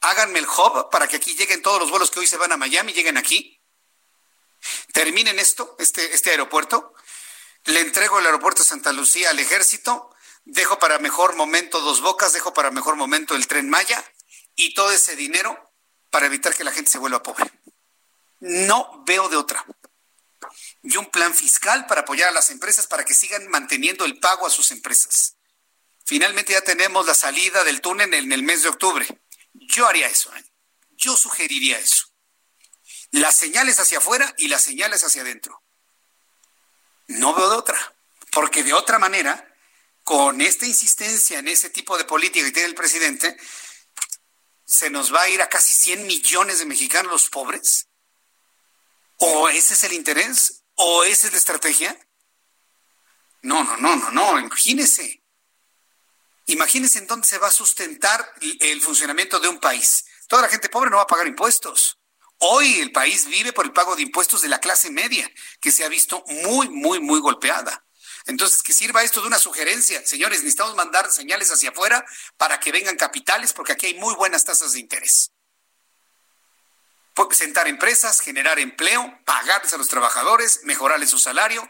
Háganme 0.00 0.38
el 0.38 0.46
hub 0.46 0.90
para 0.90 1.08
que 1.08 1.16
aquí 1.16 1.34
lleguen 1.34 1.62
todos 1.62 1.80
los 1.80 1.90
vuelos 1.90 2.10
que 2.10 2.20
hoy 2.20 2.26
se 2.26 2.36
van 2.36 2.52
a 2.52 2.56
Miami, 2.56 2.92
lleguen 2.92 3.16
aquí. 3.16 3.60
Terminen 4.92 5.38
esto, 5.38 5.76
este, 5.78 6.14
este 6.14 6.30
aeropuerto. 6.30 6.94
Le 7.64 7.80
entrego 7.80 8.18
el 8.18 8.26
aeropuerto 8.26 8.62
de 8.62 8.68
Santa 8.68 8.92
Lucía 8.92 9.30
al 9.30 9.38
ejército. 9.38 10.14
Dejo 10.44 10.78
para 10.78 10.98
mejor 10.98 11.34
momento 11.34 11.80
Dos 11.80 12.00
Bocas, 12.00 12.32
dejo 12.32 12.54
para 12.54 12.70
mejor 12.70 12.96
momento 12.96 13.34
el 13.34 13.46
tren 13.48 13.68
Maya 13.68 14.04
y 14.54 14.74
todo 14.74 14.92
ese 14.92 15.16
dinero 15.16 15.72
para 16.10 16.26
evitar 16.26 16.54
que 16.54 16.64
la 16.64 16.72
gente 16.72 16.90
se 16.90 16.98
vuelva 16.98 17.22
pobre. 17.22 17.50
No 18.40 19.02
veo 19.04 19.28
de 19.28 19.36
otra 19.36 19.66
y 20.82 20.96
un 20.96 21.06
plan 21.06 21.34
fiscal 21.34 21.86
para 21.86 22.02
apoyar 22.02 22.28
a 22.28 22.32
las 22.32 22.50
empresas 22.50 22.86
para 22.86 23.04
que 23.04 23.14
sigan 23.14 23.48
manteniendo 23.48 24.04
el 24.04 24.18
pago 24.18 24.46
a 24.46 24.50
sus 24.50 24.70
empresas. 24.70 25.36
Finalmente 26.04 26.52
ya 26.52 26.60
tenemos 26.60 27.06
la 27.06 27.14
salida 27.14 27.64
del 27.64 27.80
túnel 27.80 28.14
en 28.14 28.32
el 28.32 28.42
mes 28.42 28.62
de 28.62 28.68
octubre. 28.68 29.06
Yo 29.60 29.86
haría 29.86 30.06
eso, 30.06 30.34
¿eh? 30.34 30.44
yo 30.96 31.16
sugeriría 31.16 31.78
eso. 31.78 32.06
Las 33.10 33.36
señales 33.36 33.78
hacia 33.78 33.98
afuera 33.98 34.34
y 34.38 34.48
las 34.48 34.64
señales 34.64 35.04
hacia 35.04 35.22
adentro. 35.22 35.62
No 37.08 37.34
veo 37.34 37.48
de 37.48 37.56
otra, 37.56 37.96
porque 38.32 38.64
de 38.64 38.72
otra 38.72 38.98
manera, 38.98 39.54
con 40.02 40.40
esta 40.40 40.66
insistencia 40.66 41.38
en 41.38 41.48
ese 41.48 41.70
tipo 41.70 41.96
de 41.96 42.04
política 42.04 42.44
que 42.44 42.52
tiene 42.52 42.68
el 42.68 42.74
presidente, 42.74 43.36
se 44.64 44.90
nos 44.90 45.14
va 45.14 45.22
a 45.22 45.28
ir 45.28 45.40
a 45.40 45.48
casi 45.48 45.72
100 45.74 46.06
millones 46.06 46.58
de 46.58 46.66
mexicanos 46.66 47.12
los 47.12 47.30
pobres. 47.30 47.88
¿O 49.18 49.48
ese 49.48 49.74
es 49.74 49.84
el 49.84 49.92
interés? 49.92 50.64
¿O 50.74 51.04
esa 51.04 51.28
es 51.28 51.32
la 51.32 51.38
estrategia? 51.38 51.98
No, 53.42 53.62
no, 53.62 53.76
no, 53.76 53.96
no, 53.96 54.10
no, 54.10 54.40
imagínese. 54.40 55.22
Imagínese 56.46 56.98
en 56.98 57.06
dónde 57.06 57.26
se 57.26 57.38
va 57.38 57.48
a 57.48 57.52
sustentar 57.52 58.34
el 58.60 58.80
funcionamiento 58.80 59.38
de 59.40 59.48
un 59.48 59.58
país. 59.58 60.04
Toda 60.28 60.42
la 60.42 60.48
gente 60.48 60.68
pobre 60.68 60.90
no 60.90 60.96
va 60.96 61.02
a 61.02 61.06
pagar 61.06 61.26
impuestos. 61.26 61.98
Hoy 62.38 62.80
el 62.80 62.92
país 62.92 63.26
vive 63.26 63.52
por 63.52 63.64
el 63.64 63.72
pago 63.72 63.96
de 63.96 64.02
impuestos 64.02 64.42
de 64.42 64.48
la 64.48 64.60
clase 64.60 64.90
media, 64.90 65.30
que 65.60 65.72
se 65.72 65.84
ha 65.84 65.88
visto 65.88 66.24
muy, 66.28 66.68
muy, 66.68 67.00
muy 67.00 67.20
golpeada. 67.20 67.84
Entonces, 68.26 68.62
que 68.62 68.72
sirva 68.72 69.04
esto 69.04 69.20
de 69.20 69.28
una 69.28 69.38
sugerencia. 69.38 70.04
Señores, 70.04 70.40
necesitamos 70.40 70.74
mandar 70.74 71.10
señales 71.12 71.50
hacia 71.50 71.70
afuera 71.70 72.04
para 72.36 72.60
que 72.60 72.72
vengan 72.72 72.96
capitales, 72.96 73.52
porque 73.52 73.72
aquí 73.72 73.86
hay 73.86 73.94
muy 73.94 74.14
buenas 74.14 74.44
tasas 74.44 74.72
de 74.72 74.80
interés 74.80 75.30
sentar 77.36 77.68
empresas, 77.68 78.20
generar 78.20 78.58
empleo, 78.58 79.18
pagarles 79.24 79.72
a 79.72 79.78
los 79.78 79.88
trabajadores, 79.88 80.60
mejorarles 80.64 81.10
su 81.10 81.18
salario 81.18 81.68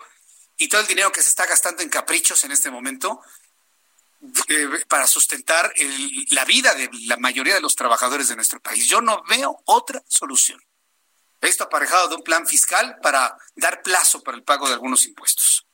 y 0.57 0.69
todo 0.69 0.81
el 0.81 0.87
dinero 0.87 1.13
que 1.13 1.23
se 1.23 1.29
está 1.29 1.47
gastando 1.47 1.83
en 1.83 1.89
caprichos 1.89 2.45
en 2.45 2.53
este 2.53 2.71
momento 2.71 3.21
eh, 4.49 4.69
para 4.89 5.07
sustentar 5.07 5.73
la 6.31 6.45
vida 6.45 6.75
de 6.75 6.89
la 7.07 7.17
mayoría 7.17 7.55
de 7.55 7.61
los 7.61 7.75
trabajadores 7.75 8.29
de 8.29 8.37
nuestro 8.37 8.61
país. 8.61 8.87
Yo 8.87 9.01
no 9.01 9.23
veo 9.29 9.63
otra 9.67 10.03
solución. 10.09 10.61
Esto 11.41 11.65
aparejado 11.65 12.09
de 12.09 12.17
un 12.17 12.23
plan 12.23 12.47
fiscal 12.47 12.99
para 13.03 13.37
dar 13.55 13.83
plazo 13.83 14.23
para 14.23 14.37
el 14.37 14.43
pago 14.43 14.67
de 14.67 14.75
algunos 14.75 15.05
impuestos. 15.07 15.67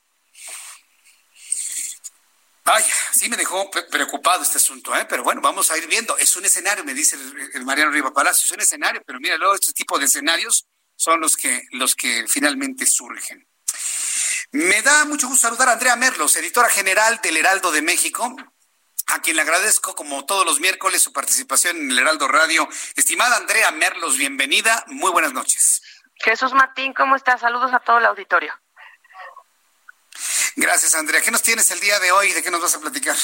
Ay, 2.64 2.84
sí 3.12 3.28
me 3.28 3.36
dejó 3.36 3.68
preocupado 3.90 4.42
este 4.42 4.58
asunto, 4.58 4.94
¿eh? 4.94 5.04
pero 5.08 5.24
bueno, 5.24 5.40
vamos 5.40 5.70
a 5.70 5.78
ir 5.78 5.86
viendo. 5.88 6.16
Es 6.16 6.36
un 6.36 6.44
escenario, 6.44 6.84
me 6.84 6.94
dice 6.94 7.16
el, 7.54 7.64
Mariano 7.64 7.90
Riva 7.90 8.12
Palacio, 8.12 8.46
es 8.46 8.52
un 8.52 8.60
escenario, 8.60 9.02
pero 9.04 9.18
mira, 9.18 9.36
luego 9.36 9.54
este 9.54 9.72
tipo 9.72 9.98
de 9.98 10.04
escenarios 10.04 10.66
son 10.94 11.20
los 11.20 11.36
que, 11.36 11.62
los 11.72 11.96
que 11.96 12.26
finalmente 12.28 12.86
surgen. 12.86 13.48
Me 14.52 14.82
da 14.82 15.06
mucho 15.06 15.28
gusto 15.28 15.48
saludar 15.48 15.70
a 15.70 15.72
Andrea 15.72 15.96
Merlos, 15.96 16.36
editora 16.36 16.68
general 16.68 17.20
del 17.22 17.38
Heraldo 17.38 17.72
de 17.72 17.80
México, 17.80 18.36
a 19.06 19.22
quien 19.22 19.36
le 19.36 19.42
agradezco 19.42 19.94
como 19.94 20.26
todos 20.26 20.44
los 20.44 20.60
miércoles 20.60 21.00
su 21.00 21.10
participación 21.10 21.78
en 21.78 21.90
el 21.90 21.98
Heraldo 21.98 22.28
Radio. 22.28 22.68
Estimada 22.94 23.38
Andrea 23.38 23.70
Merlos, 23.70 24.18
bienvenida, 24.18 24.84
muy 24.88 25.10
buenas 25.10 25.32
noches. 25.32 25.80
Jesús 26.16 26.52
Martín, 26.52 26.92
¿cómo 26.92 27.16
estás? 27.16 27.40
Saludos 27.40 27.72
a 27.72 27.80
todo 27.80 27.96
el 27.96 28.04
auditorio. 28.04 28.52
Gracias, 30.56 30.94
Andrea. 30.94 31.22
¿Qué 31.22 31.30
nos 31.30 31.42
tienes 31.42 31.70
el 31.70 31.80
día 31.80 31.98
de 31.98 32.12
hoy? 32.12 32.32
¿De 32.32 32.42
qué 32.42 32.50
nos 32.50 32.60
vas 32.60 32.74
a 32.74 32.80
platicar? 32.80 33.16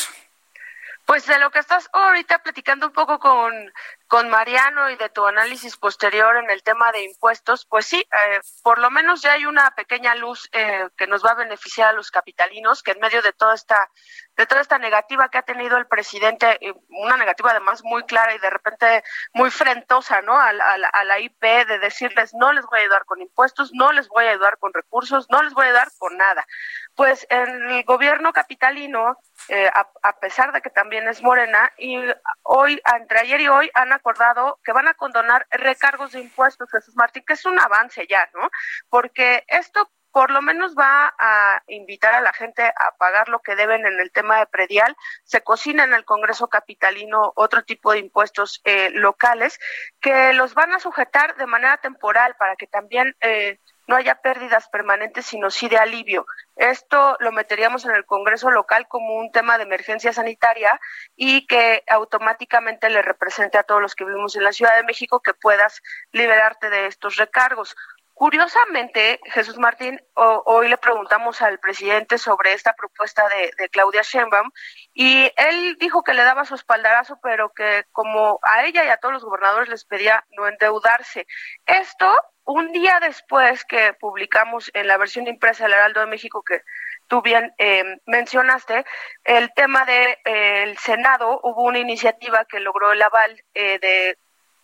Pues 1.09 1.25
de 1.25 1.39
lo 1.39 1.51
que 1.51 1.61
estás 1.61 1.89
ahorita 1.95 2.41
platicando 2.41 2.89
un 2.89 2.93
poco 2.93 3.19
con, 3.19 3.73
con 4.09 4.29
Mariano 4.29 4.91
y 4.91 4.97
de 4.97 5.09
tu 5.09 5.25
análisis 5.25 5.79
posterior 5.79 6.37
en 6.37 6.51
el 6.51 6.63
tema 6.63 6.93
de 6.93 7.03
impuestos, 7.03 7.65
pues 7.65 7.87
sí, 7.87 7.97
eh, 8.01 8.41
por 8.63 8.79
lo 8.79 8.91
menos 8.91 9.23
ya 9.23 9.33
hay 9.33 9.47
una 9.47 9.71
pequeña 9.71 10.15
luz 10.15 10.51
eh, 10.53 10.87
que 10.99 11.07
nos 11.07 11.25
va 11.25 11.31
a 11.31 11.37
beneficiar 11.37 11.89
a 11.89 11.93
los 11.95 12.11
capitalinos, 12.11 12.83
que 12.83 12.91
en 12.91 13.01
medio 13.01 13.23
de 13.23 13.33
toda 13.33 13.55
esta 13.55 13.89
de 14.37 14.47
toda 14.47 14.61
esta 14.61 14.79
negativa 14.79 15.31
que 15.31 15.39
ha 15.39 15.43
tenido 15.43 15.79
el 15.79 15.87
presidente, 15.87 16.61
una 16.91 17.17
negativa 17.17 17.53
además 17.53 17.83
muy 17.83 18.05
clara 18.05 18.35
y 18.35 18.39
de 18.39 18.51
repente 18.51 19.03
muy 19.33 19.51
frentosa, 19.51 20.21
¿no? 20.21 20.39
A, 20.39 20.53
la 20.53 21.19
IP 21.21 21.43
de 21.43 21.79
decirles 21.79 22.35
no 22.35 22.53
les 22.53 22.67
voy 22.67 22.81
a 22.81 22.83
ayudar 22.83 23.05
con 23.07 23.21
impuestos, 23.21 23.71
no 23.73 23.93
les 23.93 24.09
voy 24.09 24.27
a 24.27 24.31
ayudar 24.33 24.59
con 24.59 24.75
recursos, 24.75 25.27
no 25.31 25.43
les 25.43 25.55
voy 25.55 25.65
a 25.65 25.69
ayudar 25.69 25.89
con 25.99 26.19
nada. 26.19 26.47
Pues 26.95 27.27
el 27.31 27.83
gobierno 27.85 28.33
capitalino 28.33 29.17
eh, 29.49 29.71
a, 30.03 30.21
pesar 30.21 30.53
de 30.53 30.61
que 30.61 30.71
también 30.71 31.09
es 31.09 31.23
morena, 31.23 31.73
y 31.79 31.99
hoy, 32.43 32.81
entre 32.97 33.21
ayer 33.21 33.41
y 33.41 33.49
hoy, 33.49 33.71
han 33.75 33.93
acordado 33.93 34.59
que 34.65 34.73
van 34.73 34.89
a 34.89 34.95
condonar 34.95 35.47
recargos 35.51 36.13
de 36.13 36.21
impuestos, 36.21 36.71
Jesús 36.71 36.97
Martín, 36.97 37.25
que 37.27 37.35
es 37.35 37.45
un 37.47 37.59
avance 37.59 38.07
ya, 38.07 38.29
¿no? 38.35 38.51
Porque 38.89 39.45
esto 39.49 39.91
por 40.11 40.31
lo 40.31 40.43
menos 40.43 40.75
va 40.75 41.15
a 41.19 41.63
invitar 41.69 42.15
a 42.15 42.21
la 42.21 42.33
gente 42.33 42.63
a 42.63 42.97
pagar 42.99 43.29
lo 43.29 43.41
que 43.41 43.55
deben 43.57 43.87
en 43.87 44.01
el 44.01 44.11
tema 44.11 44.39
de 44.39 44.47
predial. 44.47 44.97
Se 45.25 45.43
cocina 45.43 45.85
en 45.85 45.93
el 45.93 46.05
Congreso 46.05 46.49
Capitalino 46.49 47.33
otro 47.37 47.63
tipo 47.63 47.93
de 47.93 47.99
impuestos 47.99 48.61
eh, 48.65 48.91
locales 48.91 49.61
que 50.01 50.33
los 50.33 50.55
van 50.55 50.73
a 50.73 50.81
sujetar 50.81 51.37
de 51.37 51.47
manera 51.47 51.77
temporal 51.77 52.35
para 52.39 52.57
que 52.57 52.67
también 52.67 53.15
eh, 53.21 53.61
no 53.89 53.97
haya 53.97 54.17
pérdidas 54.17 54.69
permanentes, 54.69 55.27
sino 55.27 55.51
sí 55.51 55.69
de 55.69 55.79
alivio. 55.79 56.27
Esto 56.57 57.17
lo 57.21 57.33
meteríamos 57.33 57.87
en 57.87 57.93
el 57.93 58.05
Congreso 58.05 58.51
local 58.51 58.87
como 58.87 59.17
un 59.17 59.33
tema 59.33 59.57
de 59.57 59.65
emergencia 59.65 60.13
sanitaria 60.13 60.79
y 61.17 61.47
que 61.47 61.83
automáticamente 61.89 62.91
le 62.91 63.01
represente 63.01 63.57
a 63.57 63.63
todos 63.63 63.81
los 63.81 63.95
que 63.95 64.05
vivimos 64.05 64.37
en 64.37 64.45
la 64.45 64.53
Ciudad 64.53 64.77
de 64.77 64.85
México 64.85 65.21
que 65.21 65.33
puedas 65.33 65.83
liberarte 66.13 66.69
de 66.69 66.87
estos 66.87 67.17
recargos. 67.17 67.75
Curiosamente, 68.19 69.21
Jesús 69.27 69.59
Martín, 69.59 70.01
hoy 70.15 70.69
le 70.69 70.77
preguntamos 70.77 71.41
al 71.41 71.61
presidente 71.61 72.19
sobre 72.19 72.53
esta 72.53 72.73
propuesta 72.73 73.23
de, 73.29 73.69
Claudia 73.69 74.03
Sheinbaum 74.03 74.51
y 74.93 75.31
él 75.37 75.77
dijo 75.79 76.03
que 76.03 76.15
le 76.15 76.25
daba 76.25 76.45
su 76.45 76.57
espaldarazo, 76.57 77.21
pero 77.23 77.53
que 77.55 77.85
como 77.93 78.41
a 78.43 78.65
ella 78.65 78.85
y 78.85 78.89
a 78.89 78.97
todos 78.97 79.15
los 79.15 79.25
gobernadores 79.25 79.69
les 79.69 79.85
pedía 79.85 80.25
no 80.31 80.49
endeudarse. 80.49 81.29
Esto 81.65 82.13
un 82.45 82.73
día 82.73 82.99
después 83.01 83.65
que 83.65 83.93
publicamos 84.01 84.73
en 84.75 84.89
la 84.89 84.97
versión 84.97 85.29
impresa 85.29 85.63
del 85.63 85.75
Heraldo 85.75 86.01
de 86.01 86.07
México 86.07 86.43
que 86.43 86.63
tú 87.07 87.23
bien 87.23 87.55
eh, 87.59 88.01
mencionaste, 88.07 88.85
el 89.23 89.55
tema 89.55 89.85
del 89.85 90.19
de, 90.25 90.73
eh, 90.73 90.77
Senado, 90.81 91.39
hubo 91.45 91.63
una 91.63 91.79
iniciativa 91.79 92.45
que 92.47 92.59
logró 92.59 92.91
el 92.91 93.01
aval 93.01 93.45
eh, 93.55 93.79
de 93.79 94.19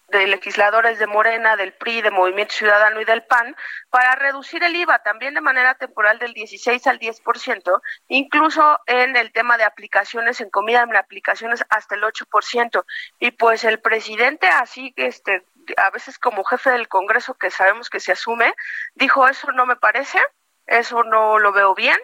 de 0.09 0.27
legisladores 0.27 0.99
de 0.99 1.07
Morena, 1.07 1.57
del 1.57 1.73
PRI, 1.73 2.03
de 2.03 2.11
Movimiento 2.11 2.55
Ciudadano 2.55 3.01
y 3.01 3.05
del 3.05 3.25
PAN 3.25 3.57
para 3.91 4.15
reducir 4.15 4.63
el 4.63 4.77
IVA 4.77 5.01
también 5.01 5.35
de 5.35 5.41
manera 5.41 5.75
temporal 5.75 6.19
del 6.19 6.35
16 6.35 6.87
al 6.87 6.99
10%, 6.99 7.81
incluso 8.09 8.79
en 8.87 9.17
el 9.17 9.33
tema 9.33 9.57
de 9.57 9.65
aplicaciones 9.65 10.41
en 10.41 10.51
comida, 10.51 10.83
en 10.83 10.95
aplicaciones 10.97 11.65
hasta 11.69 11.95
el 11.95 12.03
8%. 12.03 12.85
Y 13.19 13.31
pues 13.33 13.65
el 13.65 13.81
presidente, 13.81 14.47
así 14.47 14.93
que 14.93 15.07
este, 15.07 15.45
a 15.77 15.91
veces 15.91 16.19
como 16.19 16.45
jefe 16.45 16.71
del 16.71 16.89
Congreso, 16.89 17.35
que 17.35 17.51
sabemos 17.51 17.91
que 17.91 18.01
se 18.01 18.13
asume, 18.13 18.55
dijo, 18.95 19.27
eso 19.27 19.53
no 19.53 19.67
me 19.67 19.77
parece, 19.77 20.19
eso 20.67 21.03
no 21.05 21.39
lo 21.39 21.53
veo 21.53 21.75
bien, 21.75 21.99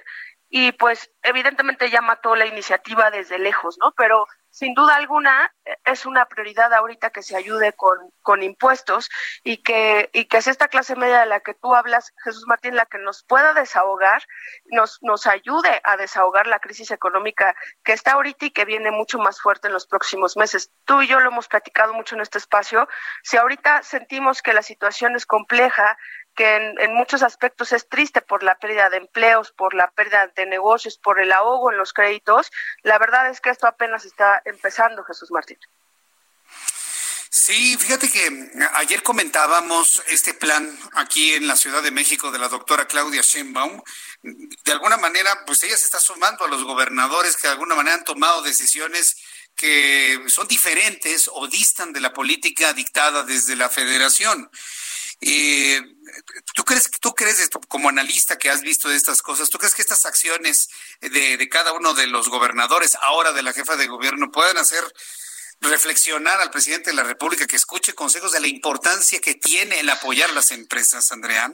y 0.49 0.73
pues 0.73 1.11
evidentemente 1.23 1.91
ya 1.91 2.01
mató 2.01 2.35
la 2.35 2.47
iniciativa 2.47 3.11
desde 3.11 3.39
lejos, 3.39 3.79
¿no? 3.81 3.93
Pero 3.97 4.27
sin 4.51 4.75
duda 4.75 4.97
alguna 4.97 5.53
eh, 5.65 5.77
es 5.85 6.07
una 6.07 6.27
prioridad 6.27 6.73
ahorita 6.73 7.11
que 7.11 7.23
se 7.23 7.37
ayude 7.37 7.73
con, 7.73 7.99
con 8.23 8.43
impuestos 8.43 9.09
y 9.45 9.59
que, 9.59 10.11
y 10.13 10.27
que 10.27 10.39
es 10.39 10.47
esta 10.47 10.69
clase 10.69 10.97
media 10.97 11.21
de 11.21 11.27
la 11.27 11.41
que 11.41 11.55
tú 11.55 11.75
hablas, 11.75 12.13
Jesús 12.25 12.45
Martín, 12.47 12.77
la 12.77 12.87
que 12.87 12.99
nos 12.99 13.25
pueda 13.25 13.55
desahogar, 13.55 14.23
nos, 14.67 14.99
nos 15.03 15.27
ayude 15.27 15.81
a 15.85 15.97
desahogar 15.97 16.47
la 16.47 16.59
crisis 16.59 16.91
económica 16.91 17.55
que 17.85 17.93
está 17.93 18.13
ahorita 18.13 18.47
y 18.47 18.51
que 18.51 18.65
viene 18.65 18.91
mucho 18.91 19.19
más 19.19 19.41
fuerte 19.41 19.69
en 19.69 19.73
los 19.73 19.87
próximos 19.87 20.37
meses. 20.37 20.73
Tú 20.85 21.03
y 21.03 21.07
yo 21.07 21.21
lo 21.21 21.31
hemos 21.31 21.49
platicado 21.49 21.95
mucho 21.95 22.15
en 22.15 22.21
este 22.21 22.39
espacio. 22.39 22.89
Si 23.23 23.37
ahorita 23.37 23.83
sentimos 23.83 24.43
que 24.43 24.53
la 24.53 24.63
situación 24.63 25.17
es 25.17 25.27
compleja, 25.27 25.97
que 26.35 26.57
en, 26.57 26.95
muchos 26.95 27.23
aspectos 27.23 27.73
es 27.73 27.89
triste 27.89 28.23
por 28.23 28.43
la 28.43 28.57
pérdida 28.57 28.89
de 28.91 28.99
empleos, 28.99 29.53
por 29.53 29.75
la 29.75 29.91
pérdida 29.91 30.27
de 30.29 30.47
negocios, 30.47 30.99
por 30.99 31.21
el 31.21 31.33
ahogo 31.33 31.71
en 31.71 31.79
los 31.79 31.93
créditos. 31.93 32.51
La 32.83 32.99
verdad 32.99 33.29
es 33.31 33.41
que 33.41 33.51
esto 33.51 33.67
apenas 33.67 34.05
está 34.05 34.41
empezando, 34.45 35.05
Jesús 35.05 35.31
Martín. 35.31 35.59
Sí, 37.33 37.77
fíjate 37.79 38.11
que 38.11 38.51
ayer 38.75 39.05
comentábamos 39.05 40.03
este 40.09 40.35
plan 40.35 40.77
aquí 40.95 41.35
en 41.35 41.47
la 41.47 41.55
Ciudad 41.55 41.81
de 41.81 41.93
México 41.93 42.33
de 42.33 42.41
la 42.41 42.49
doctora 42.49 42.87
Claudia 42.87 43.23
Sheinbaum. 43.23 43.81
De 44.23 44.73
alguna 44.73 44.97
manera, 44.97 45.45
pues 45.47 45.63
ella 45.63 45.77
se 45.77 45.85
está 45.85 46.01
sumando 46.01 46.45
a 46.45 46.49
los 46.49 46.65
gobernadores 46.65 47.37
que 47.37 47.47
de 47.47 47.53
alguna 47.53 47.77
manera 47.77 47.97
han 47.97 48.05
tomado 48.05 48.43
decisiones 48.43 49.17
que 49.55 50.21
son 50.27 50.49
diferentes 50.49 51.31
o 51.33 51.47
distan 51.47 51.93
de 51.93 52.01
la 52.01 52.13
política 52.13 52.73
dictada 52.73 53.23
desde 53.23 53.55
la 53.55 53.69
federación. 53.69 54.51
Eh, 55.21 55.83
¿Tú 56.55 56.65
crees, 56.65 56.91
tú 57.01 57.15
crees 57.15 57.41
esto, 57.41 57.61
como 57.69 57.89
analista 57.89 58.39
que 58.39 58.51
has 58.51 58.63
visto 58.63 58.89
de 58.89 58.97
estas 58.97 59.23
cosas, 59.23 59.51
tú 59.51 59.59
crees 59.59 59.75
que 59.75 59.83
estas 59.83 60.07
acciones 60.07 60.69
de, 61.01 61.49
cada 61.49 61.73
uno 61.73 61.95
de 61.95 62.07
los 62.07 62.29
gobernadores, 62.29 62.97
ahora 63.03 63.33
de 63.33 63.43
la 63.43 63.53
jefa 63.53 63.77
de 63.77 63.87
gobierno, 63.87 64.31
puedan 64.31 64.57
hacer 64.57 64.83
reflexionar 65.61 66.41
al 66.41 66.51
presidente 66.51 66.91
de 66.91 66.97
la 66.97 67.03
República 67.03 67.47
que 67.47 67.57
escuche 67.57 67.93
consejos 67.93 68.33
de 68.33 68.41
la 68.41 68.49
importancia 68.49 69.21
que 69.21 69.35
tiene 69.35 69.81
el 69.81 69.91
apoyar 69.91 70.31
las 70.31 70.53
empresas, 70.53 71.13
Andrea? 71.13 71.53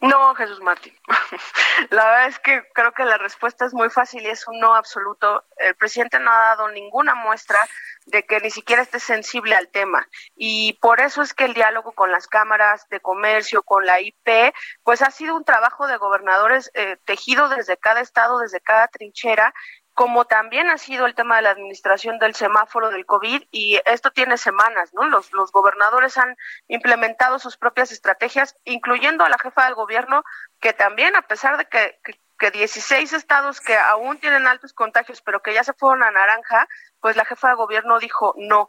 No, 0.00 0.34
Jesús 0.34 0.60
Martín. 0.60 0.94
la 1.90 2.04
verdad 2.06 2.26
es 2.28 2.38
que 2.38 2.64
creo 2.72 2.92
que 2.92 3.04
la 3.04 3.18
respuesta 3.18 3.66
es 3.66 3.74
muy 3.74 3.90
fácil 3.90 4.22
y 4.22 4.28
es 4.28 4.48
un 4.48 4.58
no 4.58 4.74
absoluto. 4.74 5.44
El 5.58 5.74
presidente 5.74 6.18
no 6.18 6.32
ha 6.32 6.38
dado 6.38 6.68
ninguna 6.70 7.14
muestra 7.14 7.58
de 8.06 8.24
que 8.24 8.40
ni 8.40 8.50
siquiera 8.50 8.80
esté 8.80 8.98
sensible 8.98 9.54
al 9.54 9.68
tema. 9.68 10.08
Y 10.34 10.74
por 10.80 11.00
eso 11.00 11.20
es 11.20 11.34
que 11.34 11.44
el 11.44 11.52
diálogo 11.52 11.92
con 11.92 12.10
las 12.10 12.26
cámaras 12.26 12.88
de 12.88 13.00
comercio, 13.00 13.62
con 13.62 13.84
la 13.84 14.00
IP, 14.00 14.54
pues 14.82 15.02
ha 15.02 15.10
sido 15.10 15.36
un 15.36 15.44
trabajo 15.44 15.86
de 15.86 15.98
gobernadores 15.98 16.70
eh, 16.72 16.96
tejido 17.04 17.50
desde 17.50 17.76
cada 17.76 18.00
estado, 18.00 18.38
desde 18.38 18.60
cada 18.60 18.88
trinchera, 18.88 19.52
como 20.00 20.24
también 20.24 20.70
ha 20.70 20.78
sido 20.78 21.04
el 21.04 21.14
tema 21.14 21.36
de 21.36 21.42
la 21.42 21.50
administración 21.50 22.18
del 22.18 22.34
semáforo 22.34 22.88
del 22.88 23.04
COVID 23.04 23.42
y 23.50 23.78
esto 23.84 24.10
tiene 24.10 24.38
semanas, 24.38 24.94
¿no? 24.94 25.04
Los, 25.04 25.30
los 25.34 25.52
gobernadores 25.52 26.16
han 26.16 26.38
implementado 26.68 27.38
sus 27.38 27.58
propias 27.58 27.92
estrategias, 27.92 28.56
incluyendo 28.64 29.26
a 29.26 29.28
la 29.28 29.36
jefa 29.36 29.66
del 29.66 29.74
gobierno, 29.74 30.24
que 30.58 30.72
también, 30.72 31.16
a 31.16 31.28
pesar 31.28 31.58
de 31.58 31.66
que, 31.66 32.00
que, 32.02 32.18
que 32.38 32.50
16 32.50 33.12
estados 33.12 33.60
que 33.60 33.76
aún 33.76 34.16
tienen 34.16 34.46
altos 34.46 34.72
contagios, 34.72 35.20
pero 35.20 35.42
que 35.42 35.52
ya 35.52 35.64
se 35.64 35.74
fueron 35.74 36.02
a 36.02 36.10
naranja, 36.10 36.66
pues 37.00 37.14
la 37.14 37.26
jefa 37.26 37.50
de 37.50 37.56
gobierno 37.56 37.98
dijo 37.98 38.34
no. 38.38 38.68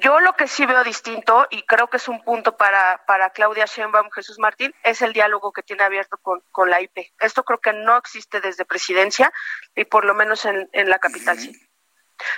Yo 0.00 0.20
lo 0.20 0.34
que 0.34 0.46
sí 0.48 0.66
veo 0.66 0.82
distinto, 0.84 1.46
y 1.50 1.62
creo 1.64 1.88
que 1.88 1.96
es 1.96 2.08
un 2.08 2.22
punto 2.22 2.56
para, 2.56 3.04
para 3.06 3.30
Claudia 3.30 3.64
Sheinbaum, 3.66 4.10
Jesús 4.10 4.38
Martín, 4.38 4.74
es 4.82 5.02
el 5.02 5.12
diálogo 5.12 5.52
que 5.52 5.62
tiene 5.62 5.82
abierto 5.82 6.18
con, 6.18 6.42
con 6.50 6.70
la 6.70 6.80
IP. 6.80 7.12
Esto 7.20 7.44
creo 7.44 7.60
que 7.60 7.72
no 7.72 7.96
existe 7.96 8.40
desde 8.40 8.64
presidencia 8.64 9.32
y 9.74 9.84
por 9.84 10.04
lo 10.04 10.14
menos 10.14 10.44
en, 10.44 10.68
en 10.72 10.90
la 10.90 10.98
capital 10.98 11.38
sí. 11.38 11.52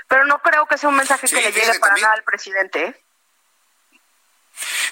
Pero 0.08 0.24
no 0.24 0.40
creo 0.42 0.66
que 0.66 0.78
sea 0.78 0.88
un 0.88 0.96
mensaje 0.96 1.26
sí, 1.26 1.36
que 1.36 1.42
le 1.42 1.52
llegue 1.52 1.78
para 1.78 1.94
nada 1.96 2.14
al 2.14 2.24
presidente. 2.24 2.84
¿eh? 2.86 3.04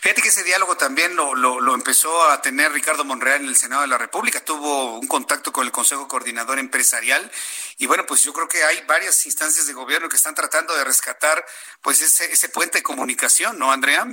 Fíjate 0.06 0.22
que 0.22 0.28
ese 0.28 0.44
diálogo 0.44 0.76
también 0.76 1.16
lo, 1.16 1.34
lo, 1.34 1.58
lo, 1.58 1.74
empezó 1.74 2.30
a 2.30 2.40
tener 2.40 2.70
Ricardo 2.70 3.04
Monreal 3.04 3.40
en 3.40 3.48
el 3.48 3.56
Senado 3.56 3.82
de 3.82 3.88
la 3.88 3.98
República. 3.98 4.38
Tuvo 4.38 5.00
un 5.00 5.08
contacto 5.08 5.50
con 5.50 5.66
el 5.66 5.72
Consejo 5.72 6.06
Coordinador 6.06 6.60
Empresarial 6.60 7.28
y 7.76 7.88
bueno, 7.88 8.06
pues 8.06 8.22
yo 8.22 8.32
creo 8.32 8.46
que 8.46 8.62
hay 8.62 8.82
varias 8.86 9.26
instancias 9.26 9.66
de 9.66 9.72
gobierno 9.72 10.08
que 10.08 10.14
están 10.14 10.36
tratando 10.36 10.76
de 10.76 10.84
rescatar 10.84 11.44
pues 11.82 12.00
ese, 12.02 12.32
ese 12.32 12.48
puente 12.50 12.78
de 12.78 12.82
comunicación, 12.84 13.58
¿no, 13.58 13.72
Andrea? 13.72 14.06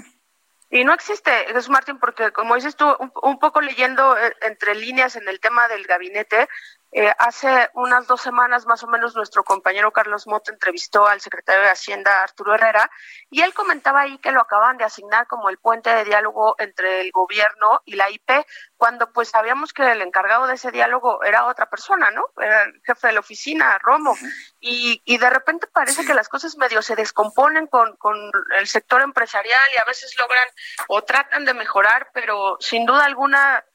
Y 0.71 0.83
no 0.83 0.95
existe, 0.95 1.29
Jesús 1.49 1.69
Martín, 1.69 1.99
porque 1.99 2.31
como 2.31 2.55
dices 2.55 2.75
tú, 2.75 2.87
un, 2.99 3.11
un 3.21 3.37
poco 3.37 3.61
leyendo 3.61 4.17
eh, 4.17 4.35
entre 4.41 4.73
líneas 4.73 5.15
en 5.15 5.29
el 5.29 5.39
tema 5.39 5.67
del 5.67 5.85
gabinete, 5.85 6.49
eh, 6.95 7.11
hace 7.17 7.69
unas 7.73 8.05
dos 8.05 8.21
semanas 8.21 8.67
más 8.67 8.83
o 8.83 8.87
menos 8.87 9.15
nuestro 9.15 9.43
compañero 9.43 9.91
Carlos 9.91 10.27
Mota 10.27 10.51
entrevistó 10.51 11.07
al 11.07 11.21
secretario 11.21 11.63
de 11.63 11.71
Hacienda 11.71 12.21
Arturo 12.21 12.53
Herrera 12.53 12.87
y 13.31 13.41
él 13.41 13.51
comentaba 13.53 14.01
ahí 14.01 14.19
que 14.19 14.31
lo 14.31 14.39
acaban 14.39 14.77
de 14.77 14.83
asignar 14.83 15.25
como 15.25 15.49
el 15.49 15.57
puente 15.57 15.89
de 15.89 16.05
diálogo 16.05 16.55
entre 16.59 17.01
el 17.01 17.11
gobierno 17.11 17.81
y 17.85 17.95
la 17.95 18.11
IP, 18.11 18.45
cuando 18.77 19.11
pues 19.11 19.29
sabíamos 19.29 19.73
que 19.73 19.91
el 19.91 20.03
encargado 20.03 20.45
de 20.45 20.53
ese 20.53 20.69
diálogo 20.69 21.23
era 21.23 21.47
otra 21.47 21.67
persona, 21.67 22.11
¿no? 22.11 22.27
Era 22.37 22.61
el 22.63 22.79
jefe 22.85 23.07
de 23.07 23.13
la 23.13 23.21
oficina, 23.21 23.79
Romo, 23.79 24.15
y, 24.59 25.01
y 25.03 25.17
de 25.17 25.29
repente 25.31 25.65
parece 25.65 26.05
que 26.05 26.13
las 26.13 26.29
cosas 26.29 26.57
medio 26.57 26.83
se 26.83 26.95
descomponen 26.95 27.65
con, 27.65 27.95
con 27.97 28.15
el 28.57 28.67
sector 28.67 29.01
empresarial 29.01 29.61
y 29.73 29.81
a 29.81 29.85
veces 29.85 30.15
logran 30.19 30.47
o 30.89 31.01
tratan 31.01 31.43
de 31.43 31.55
mejorar, 31.55 32.11
pero 32.13 32.57
sin 32.59 32.85
duda 32.85 33.05
alguna 33.05 33.65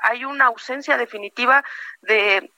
hay 0.00 0.24
una 0.24 0.46
ausencia 0.46 0.96
definitiva 0.96 1.64
de 2.02 2.52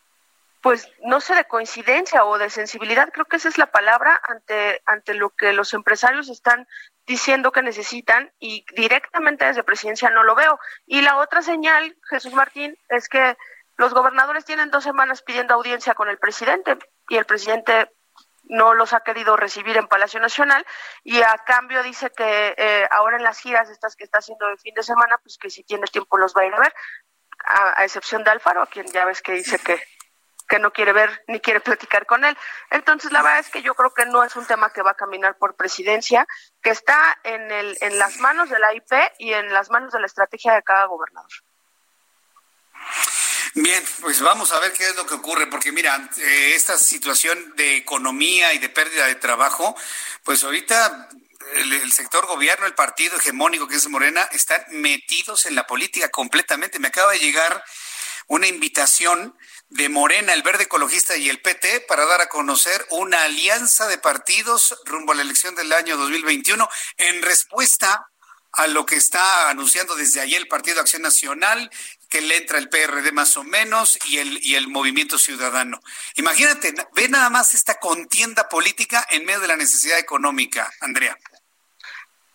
pues 0.62 0.90
no 1.02 1.20
sé 1.20 1.34
de 1.34 1.46
coincidencia 1.46 2.24
o 2.24 2.38
de 2.38 2.50
sensibilidad, 2.50 3.10
creo 3.12 3.24
que 3.24 3.36
esa 3.36 3.48
es 3.48 3.56
la 3.56 3.70
palabra 3.70 4.20
ante 4.28 4.82
ante 4.84 5.14
lo 5.14 5.30
que 5.30 5.52
los 5.52 5.72
empresarios 5.72 6.28
están 6.28 6.68
diciendo 7.06 7.50
que 7.50 7.62
necesitan 7.62 8.32
y 8.38 8.64
directamente 8.74 9.46
desde 9.46 9.64
presidencia 9.64 10.10
no 10.10 10.22
lo 10.22 10.34
veo. 10.34 10.58
Y 10.86 11.00
la 11.00 11.16
otra 11.16 11.42
señal, 11.42 11.96
Jesús 12.08 12.34
Martín, 12.34 12.76
es 12.88 13.08
que 13.08 13.36
los 13.76 13.94
gobernadores 13.94 14.44
tienen 14.44 14.70
dos 14.70 14.84
semanas 14.84 15.22
pidiendo 15.22 15.54
audiencia 15.54 15.94
con 15.94 16.08
el 16.10 16.18
presidente 16.18 16.78
y 17.08 17.16
el 17.16 17.24
presidente 17.24 17.90
no 18.44 18.74
los 18.74 18.92
ha 18.92 19.00
querido 19.00 19.36
recibir 19.36 19.76
en 19.76 19.86
Palacio 19.86 20.20
Nacional 20.20 20.66
y 21.02 21.22
a 21.22 21.38
cambio 21.46 21.82
dice 21.82 22.10
que 22.10 22.54
eh, 22.56 22.86
ahora 22.90 23.16
en 23.16 23.22
las 23.22 23.38
giras 23.38 23.70
estas 23.70 23.96
que 23.96 24.04
está 24.04 24.18
haciendo 24.18 24.48
el 24.48 24.58
fin 24.58 24.74
de 24.74 24.82
semana, 24.82 25.18
pues 25.22 25.38
que 25.38 25.48
si 25.48 25.64
tiene 25.64 25.86
tiempo 25.86 26.18
los 26.18 26.34
va 26.34 26.42
a 26.42 26.46
ir 26.46 26.54
a 26.54 26.60
ver, 26.60 26.74
a, 27.46 27.80
a 27.80 27.84
excepción 27.84 28.24
de 28.24 28.30
Alfaro, 28.30 28.62
a 28.62 28.66
quien 28.66 28.86
ya 28.88 29.04
ves 29.06 29.22
que 29.22 29.32
dice 29.32 29.58
que 29.58 29.80
que 30.50 30.58
no 30.58 30.72
quiere 30.72 30.92
ver 30.92 31.22
ni 31.28 31.40
quiere 31.40 31.60
platicar 31.60 32.04
con 32.04 32.24
él. 32.24 32.36
Entonces, 32.70 33.12
la 33.12 33.22
verdad 33.22 33.38
es 33.38 33.48
que 33.48 33.62
yo 33.62 33.74
creo 33.74 33.94
que 33.94 34.04
no 34.04 34.24
es 34.24 34.34
un 34.34 34.44
tema 34.44 34.72
que 34.72 34.82
va 34.82 34.90
a 34.90 34.96
caminar 34.96 35.38
por 35.38 35.54
presidencia, 35.54 36.26
que 36.60 36.70
está 36.70 37.18
en, 37.22 37.50
el, 37.52 37.78
en 37.80 37.98
las 37.98 38.18
manos 38.18 38.50
de 38.50 38.58
la 38.58 38.74
IP 38.74 38.92
y 39.18 39.32
en 39.32 39.52
las 39.52 39.70
manos 39.70 39.92
de 39.92 40.00
la 40.00 40.06
estrategia 40.06 40.52
de 40.54 40.62
cada 40.62 40.86
gobernador. 40.86 41.30
Bien, 43.54 43.82
pues 44.00 44.20
vamos 44.20 44.52
a 44.52 44.58
ver 44.60 44.72
qué 44.72 44.88
es 44.88 44.96
lo 44.96 45.06
que 45.06 45.14
ocurre, 45.14 45.46
porque 45.46 45.72
mira, 45.72 46.10
eh, 46.18 46.52
esta 46.54 46.76
situación 46.78 47.54
de 47.56 47.76
economía 47.76 48.52
y 48.52 48.58
de 48.58 48.68
pérdida 48.68 49.06
de 49.06 49.16
trabajo, 49.16 49.76
pues 50.24 50.42
ahorita 50.42 51.08
el, 51.54 51.92
sector 51.92 52.26
gobierno, 52.26 52.66
el 52.66 52.74
partido 52.74 53.16
hegemónico 53.16 53.68
que 53.68 53.76
es 53.76 53.88
Morena, 53.88 54.28
están 54.32 54.62
metidos 54.70 55.46
en 55.46 55.54
la 55.54 55.66
política 55.66 56.08
completamente. 56.10 56.78
Me 56.78 56.88
acaba 56.88 57.12
de 57.12 57.18
llegar 57.18 57.64
una 58.30 58.46
invitación 58.46 59.36
de 59.70 59.88
Morena, 59.88 60.32
el 60.32 60.42
Verde 60.42 60.64
Ecologista 60.64 61.16
y 61.16 61.28
el 61.28 61.42
PT 61.42 61.80
para 61.88 62.06
dar 62.06 62.20
a 62.20 62.28
conocer 62.28 62.86
una 62.90 63.24
alianza 63.24 63.88
de 63.88 63.98
partidos 63.98 64.80
rumbo 64.84 65.12
a 65.12 65.16
la 65.16 65.22
elección 65.22 65.56
del 65.56 65.72
año 65.72 65.96
2021 65.96 66.68
en 66.96 67.22
respuesta 67.22 68.08
a 68.52 68.68
lo 68.68 68.86
que 68.86 68.94
está 68.94 69.50
anunciando 69.50 69.96
desde 69.96 70.20
ayer 70.20 70.40
el 70.40 70.46
Partido 70.46 70.80
Acción 70.80 71.02
Nacional, 71.02 71.70
que 72.08 72.20
le 72.20 72.36
entra 72.36 72.58
el 72.58 72.68
PRD 72.68 73.10
más 73.10 73.36
o 73.36 73.42
menos 73.42 73.98
y 74.04 74.18
el, 74.18 74.38
y 74.44 74.54
el 74.54 74.68
Movimiento 74.68 75.18
Ciudadano. 75.18 75.80
Imagínate, 76.14 76.72
ve 76.94 77.08
nada 77.08 77.30
más 77.30 77.54
esta 77.54 77.80
contienda 77.80 78.48
política 78.48 79.04
en 79.10 79.24
medio 79.24 79.40
de 79.40 79.48
la 79.48 79.56
necesidad 79.56 79.98
económica, 79.98 80.72
Andrea. 80.80 81.18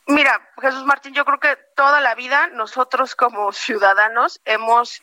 Mira, 0.08 0.52
Jesús 0.62 0.84
Martín, 0.84 1.14
yo 1.14 1.26
creo 1.26 1.40
que 1.40 1.58
toda 1.76 2.02
la 2.02 2.16
vida 2.16 2.48
nosotros 2.48 3.16
como 3.16 3.52
ciudadanos 3.54 4.40
hemos 4.46 5.02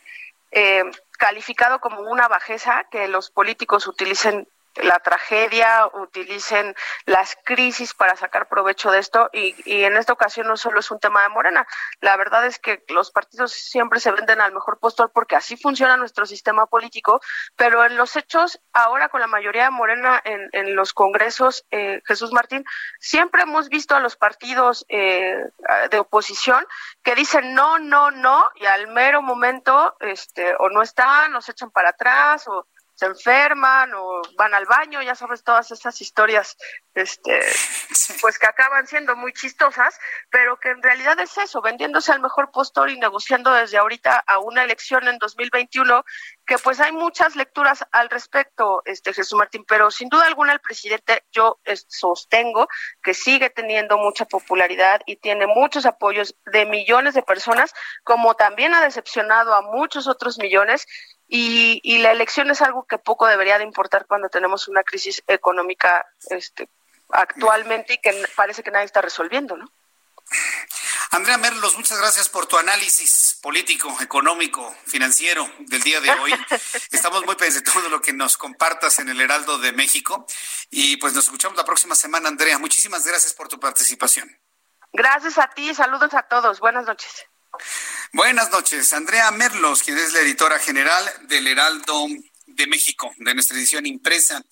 eh, 0.52 0.84
calificado 1.18 1.80
como 1.80 2.00
una 2.02 2.28
bajeza 2.28 2.86
que 2.90 3.08
los 3.08 3.30
políticos 3.30 3.86
utilicen 3.86 4.48
la 4.76 4.98
tragedia, 5.00 5.86
utilicen 5.94 6.74
las 7.06 7.36
crisis 7.44 7.94
para 7.94 8.16
sacar 8.16 8.48
provecho 8.48 8.90
de 8.90 8.98
esto 8.98 9.28
y, 9.32 9.54
y, 9.64 9.84
en 9.84 9.96
esta 9.96 10.12
ocasión 10.12 10.46
no 10.46 10.56
solo 10.56 10.80
es 10.80 10.90
un 10.90 10.98
tema 10.98 11.22
de 11.22 11.28
Morena, 11.28 11.66
la 12.00 12.16
verdad 12.16 12.46
es 12.46 12.58
que 12.58 12.84
los 12.88 13.10
partidos 13.10 13.52
siempre 13.52 14.00
se 14.00 14.12
venden 14.12 14.40
al 14.40 14.52
mejor 14.52 14.78
postor 14.78 15.10
porque 15.12 15.36
así 15.36 15.56
funciona 15.56 15.96
nuestro 15.96 16.26
sistema 16.26 16.66
político, 16.66 17.20
pero 17.56 17.84
en 17.84 17.96
los 17.96 18.16
hechos, 18.16 18.60
ahora 18.72 19.08
con 19.08 19.20
la 19.20 19.26
mayoría 19.26 19.64
de 19.64 19.70
Morena 19.70 20.20
en, 20.24 20.48
en 20.52 20.74
los 20.74 20.92
congresos, 20.92 21.66
eh, 21.70 22.00
Jesús 22.06 22.32
Martín, 22.32 22.64
siempre 22.98 23.42
hemos 23.42 23.68
visto 23.68 23.94
a 23.94 24.00
los 24.00 24.16
partidos 24.16 24.86
eh, 24.88 25.36
de 25.90 25.98
oposición 25.98 26.66
que 27.02 27.14
dicen 27.14 27.54
no, 27.54 27.78
no, 27.78 28.10
no 28.10 28.48
y 28.54 28.66
al 28.66 28.88
mero 28.88 29.22
momento 29.22 29.96
este, 30.00 30.54
o 30.58 30.68
no 30.68 30.82
están, 30.82 31.32
nos 31.32 31.48
echan 31.48 31.70
para 31.70 31.90
atrás 31.90 32.46
o 32.48 32.66
se 33.02 33.06
enferman 33.06 33.92
o 33.94 34.22
van 34.36 34.54
al 34.54 34.64
baño, 34.66 35.02
ya 35.02 35.16
sabes 35.16 35.42
todas 35.42 35.72
esas 35.72 36.00
historias 36.00 36.56
este 36.94 37.40
pues 38.20 38.38
que 38.38 38.46
acaban 38.46 38.86
siendo 38.86 39.16
muy 39.16 39.32
chistosas, 39.32 39.98
pero 40.30 40.56
que 40.60 40.68
en 40.68 40.80
realidad 40.80 41.18
es 41.18 41.36
eso, 41.36 41.60
vendiéndose 41.60 42.12
al 42.12 42.20
mejor 42.20 42.52
postor 42.52 42.90
y 42.90 42.98
negociando 43.00 43.52
desde 43.52 43.78
ahorita 43.78 44.22
a 44.24 44.38
una 44.38 44.62
elección 44.62 45.08
en 45.08 45.18
2021 45.18 46.04
que 46.46 46.58
pues 46.58 46.78
hay 46.78 46.92
muchas 46.92 47.34
lecturas 47.34 47.84
al 47.90 48.08
respecto, 48.08 48.82
este 48.84 49.12
Jesús 49.12 49.36
Martín, 49.36 49.64
pero 49.66 49.90
sin 49.90 50.08
duda 50.08 50.26
alguna 50.26 50.52
el 50.52 50.60
presidente 50.60 51.24
yo 51.32 51.58
sostengo 51.88 52.68
que 53.02 53.14
sigue 53.14 53.50
teniendo 53.50 53.98
mucha 53.98 54.26
popularidad 54.26 55.00
y 55.06 55.16
tiene 55.16 55.48
muchos 55.48 55.86
apoyos 55.86 56.36
de 56.52 56.66
millones 56.66 57.14
de 57.14 57.22
personas, 57.22 57.72
como 58.04 58.34
también 58.34 58.74
ha 58.74 58.80
decepcionado 58.80 59.54
a 59.54 59.62
muchos 59.62 60.06
otros 60.06 60.38
millones 60.38 60.86
y, 61.34 61.80
y, 61.82 61.96
la 61.96 62.12
elección 62.12 62.50
es 62.50 62.60
algo 62.60 62.84
que 62.84 62.98
poco 62.98 63.26
debería 63.26 63.56
de 63.56 63.64
importar 63.64 64.04
cuando 64.04 64.28
tenemos 64.28 64.68
una 64.68 64.82
crisis 64.82 65.22
económica 65.26 66.04
este, 66.28 66.68
actualmente 67.08 67.94
y 67.94 67.98
que 67.98 68.28
parece 68.36 68.62
que 68.62 68.70
nadie 68.70 68.84
está 68.84 69.00
resolviendo, 69.00 69.56
¿no? 69.56 69.72
Andrea 71.10 71.38
Merlos, 71.38 71.74
muchas 71.78 71.98
gracias 71.98 72.28
por 72.28 72.44
tu 72.44 72.58
análisis 72.58 73.38
político, 73.40 73.96
económico, 74.02 74.76
financiero 74.84 75.48
del 75.60 75.82
día 75.82 76.02
de 76.02 76.10
hoy. 76.10 76.32
Estamos 76.92 77.24
muy 77.24 77.34
pendientes 77.36 77.64
de 77.64 77.72
todo 77.72 77.88
lo 77.88 78.02
que 78.02 78.12
nos 78.12 78.36
compartas 78.36 78.98
en 78.98 79.08
el 79.08 79.18
Heraldo 79.18 79.56
de 79.56 79.72
México 79.72 80.26
y 80.68 80.98
pues 80.98 81.14
nos 81.14 81.24
escuchamos 81.24 81.56
la 81.56 81.64
próxima 81.64 81.94
semana, 81.94 82.28
Andrea. 82.28 82.58
Muchísimas 82.58 83.06
gracias 83.06 83.32
por 83.32 83.48
tu 83.48 83.58
participación. 83.58 84.38
Gracias 84.92 85.38
a 85.38 85.48
ti, 85.48 85.74
saludos 85.74 86.12
a 86.12 86.24
todos. 86.24 86.60
Buenas 86.60 86.84
noches. 86.84 87.26
Buenas 88.12 88.50
noches, 88.50 88.92
Andrea 88.92 89.30
Merlos, 89.30 89.82
quien 89.82 89.98
es 89.98 90.12
la 90.12 90.20
editora 90.20 90.58
general 90.58 91.04
del 91.28 91.46
Heraldo 91.46 92.06
de 92.46 92.66
México, 92.66 93.12
de 93.18 93.34
nuestra 93.34 93.56
edición 93.56 93.86
impresa. 93.86 94.42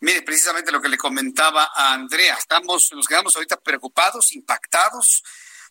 Mire, 0.00 0.22
precisamente 0.22 0.72
lo 0.72 0.80
que 0.80 0.88
le 0.88 0.96
comentaba 0.96 1.70
a 1.74 1.92
Andrea, 1.92 2.34
estamos, 2.34 2.90
nos 2.92 3.06
quedamos 3.06 3.34
ahorita 3.36 3.60
preocupados, 3.60 4.32
impactados 4.32 5.22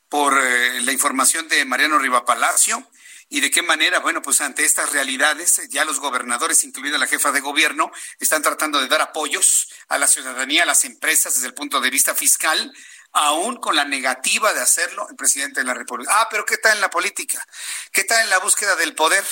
por 0.09 0.37
eh, 0.41 0.81
la 0.81 0.91
información 0.91 1.47
de 1.47 1.65
Mariano 1.65 1.97
Riva 1.97 2.25
Palacio 2.25 2.87
y 3.29 3.39
de 3.39 3.49
qué 3.49 3.61
manera, 3.61 3.99
bueno, 3.99 4.21
pues 4.21 4.41
ante 4.41 4.65
estas 4.65 4.91
realidades, 4.91 5.61
ya 5.69 5.85
los 5.85 5.99
gobernadores, 5.99 6.63
incluida 6.65 6.97
la 6.97 7.07
jefa 7.07 7.31
de 7.31 7.39
gobierno, 7.39 7.91
están 8.19 8.41
tratando 8.41 8.81
de 8.81 8.87
dar 8.87 9.01
apoyos 9.01 9.69
a 9.87 9.97
la 9.97 10.07
ciudadanía, 10.07 10.63
a 10.63 10.65
las 10.65 10.83
empresas 10.83 11.35
desde 11.35 11.47
el 11.47 11.53
punto 11.53 11.79
de 11.79 11.89
vista 11.89 12.13
fiscal, 12.13 12.73
aún 13.13 13.57
con 13.57 13.75
la 13.75 13.85
negativa 13.85 14.53
de 14.53 14.61
hacerlo 14.61 15.07
el 15.09 15.15
presidente 15.15 15.61
de 15.61 15.65
la 15.65 15.73
República. 15.73 16.11
Ah, 16.13 16.27
pero 16.29 16.45
¿qué 16.45 16.57
tal 16.57 16.75
en 16.75 16.81
la 16.81 16.89
política? 16.89 17.45
¿Qué 17.91 18.03
tal 18.03 18.23
en 18.23 18.29
la 18.29 18.39
búsqueda 18.39 18.75
del 18.75 18.95
poder? 18.95 19.25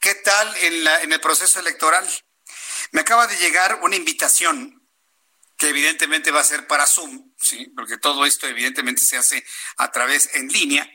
¿Qué 0.00 0.14
tal 0.14 0.56
en, 0.58 1.12
el 1.12 1.20
proceso 1.20 1.58
electoral? 1.60 2.06
Me 2.92 3.00
acaba 3.00 3.26
de 3.26 3.36
llegar 3.38 3.80
una 3.82 3.96
invitación 3.96 4.82
que 5.56 5.70
evidentemente 5.70 6.30
va 6.30 6.40
a 6.40 6.44
ser 6.44 6.66
para 6.66 6.86
Zoom, 6.86 7.32
¿sí? 7.38 7.72
porque 7.74 7.96
todo 7.96 8.26
esto 8.26 8.46
evidentemente 8.46 9.02
se 9.02 9.16
hace 9.16 9.44
a 9.78 9.90
través 9.90 10.34
en 10.34 10.48
línea. 10.48 10.88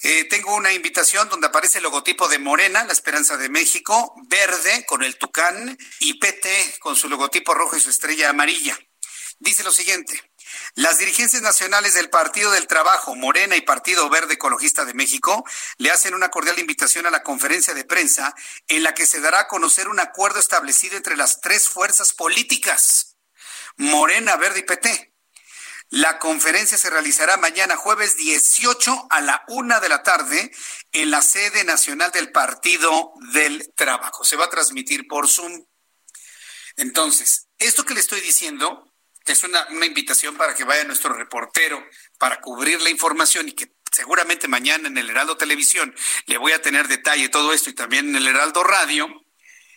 Eh, 0.00 0.24
tengo 0.24 0.54
una 0.54 0.72
invitación 0.72 1.28
donde 1.28 1.48
aparece 1.48 1.78
el 1.78 1.84
logotipo 1.84 2.28
de 2.28 2.38
Morena, 2.38 2.84
la 2.84 2.92
Esperanza 2.92 3.36
de 3.36 3.48
México, 3.48 4.14
verde 4.28 4.86
con 4.86 5.02
el 5.02 5.18
tucán 5.18 5.76
y 6.00 6.14
PT 6.14 6.76
con 6.78 6.96
su 6.96 7.08
logotipo 7.08 7.52
rojo 7.52 7.76
y 7.76 7.80
su 7.80 7.90
estrella 7.90 8.30
amarilla. 8.30 8.78
Dice 9.40 9.64
lo 9.64 9.72
siguiente, 9.72 10.20
las 10.74 10.98
dirigencias 10.98 11.42
nacionales 11.42 11.94
del 11.94 12.10
Partido 12.10 12.50
del 12.50 12.66
Trabajo, 12.66 13.14
Morena 13.14 13.56
y 13.56 13.62
Partido 13.62 14.08
Verde 14.08 14.34
Ecologista 14.34 14.84
de 14.84 14.94
México 14.94 15.44
le 15.78 15.90
hacen 15.90 16.14
una 16.14 16.30
cordial 16.30 16.58
invitación 16.58 17.06
a 17.06 17.10
la 17.10 17.22
conferencia 17.22 17.74
de 17.74 17.84
prensa 17.84 18.34
en 18.66 18.82
la 18.82 18.94
que 18.94 19.06
se 19.06 19.20
dará 19.20 19.40
a 19.40 19.48
conocer 19.48 19.88
un 19.88 20.00
acuerdo 20.00 20.38
establecido 20.38 20.96
entre 20.96 21.16
las 21.16 21.40
tres 21.40 21.68
fuerzas 21.68 22.12
políticas, 22.12 23.16
Morena, 23.76 24.36
Verde 24.36 24.60
y 24.60 24.62
PT. 24.64 25.14
La 25.90 26.18
conferencia 26.18 26.76
se 26.76 26.90
realizará 26.90 27.38
mañana 27.38 27.76
jueves 27.76 28.16
18 28.16 29.06
a 29.08 29.20
la 29.22 29.44
una 29.48 29.80
de 29.80 29.88
la 29.88 30.02
tarde 30.02 30.52
en 30.92 31.10
la 31.10 31.22
sede 31.22 31.64
nacional 31.64 32.10
del 32.10 32.30
Partido 32.30 33.14
del 33.32 33.72
Trabajo. 33.74 34.22
Se 34.22 34.36
va 34.36 34.44
a 34.44 34.50
transmitir 34.50 35.06
por 35.08 35.28
Zoom. 35.28 35.64
Entonces, 36.76 37.48
esto 37.58 37.84
que 37.84 37.94
le 37.94 38.00
estoy 38.00 38.20
diciendo 38.20 38.87
es 39.32 39.44
una, 39.44 39.66
una 39.70 39.86
invitación 39.86 40.36
para 40.36 40.54
que 40.54 40.64
vaya 40.64 40.84
nuestro 40.84 41.12
reportero 41.12 41.84
para 42.18 42.40
cubrir 42.40 42.80
la 42.82 42.90
información 42.90 43.48
y 43.48 43.52
que 43.52 43.72
seguramente 43.92 44.48
mañana 44.48 44.88
en 44.88 44.98
el 44.98 45.10
Heraldo 45.10 45.36
Televisión 45.36 45.94
le 46.26 46.38
voy 46.38 46.52
a 46.52 46.62
tener 46.62 46.88
detalle 46.88 47.28
todo 47.28 47.52
esto 47.52 47.70
y 47.70 47.74
también 47.74 48.08
en 48.08 48.16
el 48.16 48.28
Heraldo 48.28 48.62
Radio, 48.64 49.08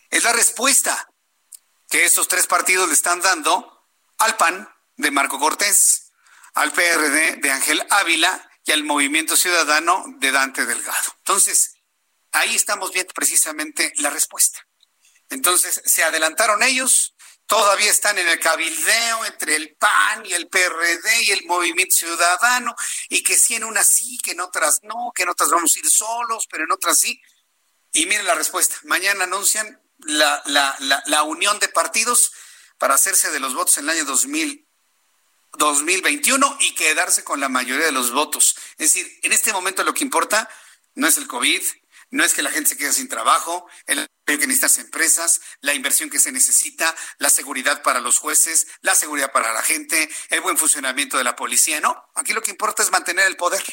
es 0.09 0.23
la 0.23 0.33
respuesta 0.33 1.09
que 1.89 2.05
estos 2.05 2.27
tres 2.27 2.47
partidos 2.47 2.87
le 2.87 2.93
están 2.93 3.21
dando 3.21 3.87
al 4.17 4.37
PAN 4.37 4.69
de 4.97 5.11
Marco 5.11 5.39
Cortés, 5.39 6.11
al 6.53 6.71
PRD 6.71 7.37
de 7.37 7.51
Ángel 7.51 7.85
Ávila 7.89 8.49
y 8.65 8.71
al 8.71 8.83
Movimiento 8.83 9.35
Ciudadano 9.35 10.03
de 10.19 10.31
Dante 10.31 10.65
Delgado. 10.65 11.15
Entonces, 11.17 11.75
ahí 12.31 12.55
estamos 12.55 12.91
viendo 12.93 13.13
precisamente 13.13 13.93
la 13.97 14.09
respuesta. 14.09 14.65
Entonces, 15.29 15.81
se 15.85 16.03
adelantaron 16.03 16.61
ellos, 16.61 17.15
todavía 17.51 17.91
están 17.91 18.17
en 18.17 18.29
el 18.29 18.39
cabildeo 18.39 19.25
entre 19.25 19.57
el 19.57 19.75
PAN 19.75 20.25
y 20.25 20.31
el 20.31 20.47
PRD 20.47 21.23
y 21.23 21.31
el 21.31 21.45
Movimiento 21.47 21.93
Ciudadano, 21.93 22.73
y 23.09 23.21
que 23.23 23.37
si 23.37 23.55
en 23.55 23.65
unas 23.65 23.89
sí, 23.89 24.17
que 24.23 24.31
en 24.31 24.39
otras 24.39 24.79
no, 24.83 25.11
que 25.13 25.23
en 25.23 25.29
otras 25.29 25.49
vamos 25.49 25.75
a 25.75 25.79
ir 25.79 25.89
solos, 25.89 26.47
pero 26.49 26.63
en 26.63 26.71
otras 26.71 26.97
sí. 26.97 27.21
Y 27.91 28.05
miren 28.05 28.25
la 28.25 28.35
respuesta. 28.35 28.77
Mañana 28.83 29.25
anuncian 29.25 29.81
la, 29.97 30.41
la, 30.45 30.77
la, 30.79 31.03
la 31.07 31.23
unión 31.23 31.59
de 31.59 31.67
partidos 31.67 32.31
para 32.77 32.93
hacerse 32.93 33.31
de 33.31 33.41
los 33.41 33.53
votos 33.53 33.77
en 33.79 33.83
el 33.83 33.97
año 33.97 34.05
2000, 34.05 34.65
2021 35.57 36.57
y 36.61 36.73
quedarse 36.73 37.25
con 37.25 37.41
la 37.41 37.49
mayoría 37.49 37.85
de 37.85 37.91
los 37.91 38.13
votos. 38.13 38.55
Es 38.77 38.93
decir, 38.93 39.19
en 39.23 39.33
este 39.33 39.51
momento 39.51 39.83
lo 39.83 39.93
que 39.93 40.05
importa 40.05 40.49
no 40.95 41.05
es 41.05 41.17
el 41.17 41.27
COVID, 41.27 41.61
no 42.11 42.23
es 42.23 42.33
que 42.33 42.41
la 42.41 42.51
gente 42.51 42.69
se 42.69 42.77
quede 42.77 42.93
sin 42.93 43.07
trabajo, 43.07 43.67
el 43.85 44.07
que 44.25 44.47
necesitan 44.47 44.85
empresas, 44.85 45.41
la 45.61 45.73
inversión 45.73 46.09
que 46.09 46.19
se 46.19 46.31
necesita, 46.31 46.95
la 47.17 47.29
seguridad 47.29 47.81
para 47.81 47.99
los 47.99 48.17
jueces, 48.17 48.67
la 48.81 48.95
seguridad 48.95 49.31
para 49.31 49.53
la 49.53 49.61
gente, 49.61 50.09
el 50.29 50.41
buen 50.41 50.57
funcionamiento 50.57 51.17
de 51.17 51.23
la 51.23 51.35
policía. 51.35 51.81
No, 51.81 52.01
aquí 52.15 52.33
lo 52.33 52.41
que 52.41 52.51
importa 52.51 52.83
es 52.83 52.91
mantener 52.91 53.27
el 53.27 53.37
poder 53.37 53.63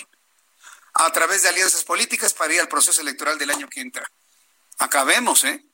a 0.95 1.13
través 1.13 1.43
de 1.43 1.49
alianzas 1.49 1.85
políticas 1.85 2.35
para 2.35 2.55
ir 2.55 2.61
al 2.61 2.69
proceso 2.69 3.01
electoral 3.01 3.39
del 3.39 3.51
año 3.51 3.69
que 3.69 3.81
entra. 3.81 4.11
Acabemos, 4.79 5.45
¿eh? 5.45 5.65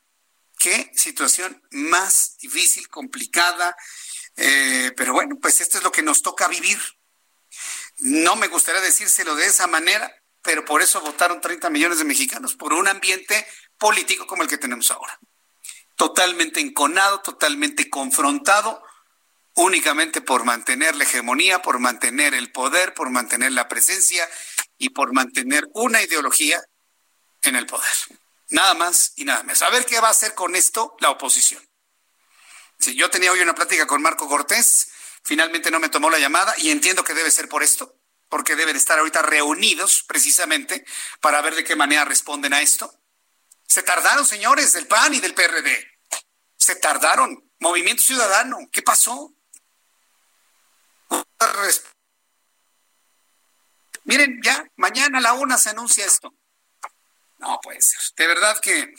Qué 0.58 0.90
situación 0.94 1.62
más 1.70 2.36
difícil, 2.38 2.88
complicada, 2.88 3.76
eh, 4.36 4.92
pero 4.96 5.12
bueno, 5.12 5.36
pues 5.40 5.60
esto 5.60 5.78
es 5.78 5.84
lo 5.84 5.92
que 5.92 6.02
nos 6.02 6.22
toca 6.22 6.48
vivir. 6.48 6.78
No 7.98 8.36
me 8.36 8.48
gustaría 8.48 8.80
decírselo 8.80 9.34
de 9.34 9.46
esa 9.46 9.66
manera, 9.66 10.12
pero 10.44 10.64
por 10.64 10.82
eso 10.82 11.00
votaron 11.00 11.40
30 11.40 11.70
millones 11.70 11.98
de 11.98 12.04
mexicanos, 12.04 12.54
por 12.54 12.72
un 12.72 12.86
ambiente 12.86 13.46
político 13.78 14.26
como 14.26 14.42
el 14.42 14.48
que 14.48 14.58
tenemos 14.58 14.90
ahora. 14.90 15.18
Totalmente 15.96 16.60
enconado, 16.60 17.20
totalmente 17.20 17.88
confrontado 17.88 18.82
únicamente 19.54 20.20
por 20.20 20.44
mantener 20.44 20.96
la 20.96 21.04
hegemonía, 21.04 21.62
por 21.62 21.78
mantener 21.78 22.34
el 22.34 22.50
poder, 22.52 22.92
por 22.94 23.10
mantener 23.10 23.52
la 23.52 23.68
presencia 23.68 24.28
y 24.78 24.90
por 24.90 25.12
mantener 25.12 25.68
una 25.74 26.02
ideología 26.02 26.62
en 27.42 27.56
el 27.56 27.66
poder. 27.66 27.92
Nada 28.50 28.74
más 28.74 29.12
y 29.16 29.24
nada 29.24 29.42
más. 29.44 29.62
A 29.62 29.70
ver 29.70 29.86
qué 29.86 30.00
va 30.00 30.08
a 30.08 30.12
hacer 30.12 30.34
con 30.34 30.56
esto 30.56 30.96
la 31.00 31.10
oposición. 31.10 31.66
Si 32.78 32.94
yo 32.94 33.08
tenía 33.10 33.32
hoy 33.32 33.40
una 33.40 33.54
plática 33.54 33.86
con 33.86 34.02
Marco 34.02 34.28
Cortés, 34.28 34.88
finalmente 35.22 35.70
no 35.70 35.80
me 35.80 35.88
tomó 35.88 36.10
la 36.10 36.18
llamada 36.18 36.54
y 36.58 36.70
entiendo 36.70 37.04
que 37.04 37.14
debe 37.14 37.30
ser 37.30 37.48
por 37.48 37.62
esto, 37.62 37.93
porque 38.28 38.56
deben 38.56 38.76
estar 38.76 38.98
ahorita 38.98 39.22
reunidos 39.22 40.04
precisamente 40.06 40.84
para 41.20 41.40
ver 41.40 41.54
de 41.54 41.64
qué 41.64 41.76
manera 41.76 42.04
responden 42.04 42.52
a 42.52 42.60
esto. 42.60 42.92
Se 43.66 43.82
tardaron, 43.82 44.26
señores, 44.26 44.72
del 44.72 44.86
PAN 44.86 45.14
y 45.14 45.20
del 45.20 45.34
PRD. 45.34 45.98
Se 46.56 46.76
tardaron. 46.76 47.50
Movimiento 47.60 48.02
Ciudadano, 48.02 48.58
¿qué 48.70 48.82
pasó? 48.82 49.32
Miren, 54.04 54.40
ya, 54.42 54.66
mañana 54.76 55.18
a 55.18 55.20
la 55.22 55.32
una 55.32 55.56
se 55.56 55.70
anuncia 55.70 56.04
esto. 56.04 56.34
No 57.38 57.58
puede 57.62 57.80
ser. 57.80 58.00
De 58.16 58.26
verdad 58.26 58.60
que. 58.60 58.94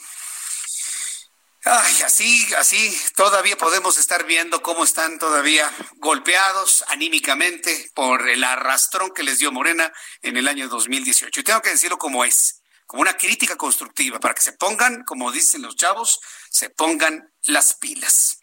Ay, 1.68 2.02
así, 2.04 2.46
así 2.58 2.96
todavía 3.16 3.58
podemos 3.58 3.98
estar 3.98 4.24
viendo 4.24 4.62
cómo 4.62 4.84
están 4.84 5.18
todavía 5.18 5.68
golpeados 5.96 6.84
anímicamente 6.86 7.90
por 7.92 8.28
el 8.28 8.44
arrastrón 8.44 9.10
que 9.12 9.24
les 9.24 9.40
dio 9.40 9.50
Morena 9.50 9.92
en 10.22 10.36
el 10.36 10.46
año 10.46 10.68
2018. 10.68 11.40
Y 11.40 11.42
tengo 11.42 11.60
que 11.62 11.70
decirlo 11.70 11.98
como 11.98 12.24
es, 12.24 12.62
como 12.86 13.02
una 13.02 13.16
crítica 13.16 13.56
constructiva, 13.56 14.20
para 14.20 14.32
que 14.32 14.42
se 14.42 14.52
pongan, 14.52 15.02
como 15.02 15.32
dicen 15.32 15.62
los 15.62 15.74
chavos, 15.74 16.20
se 16.50 16.70
pongan 16.70 17.32
las 17.42 17.74
pilas. 17.74 18.38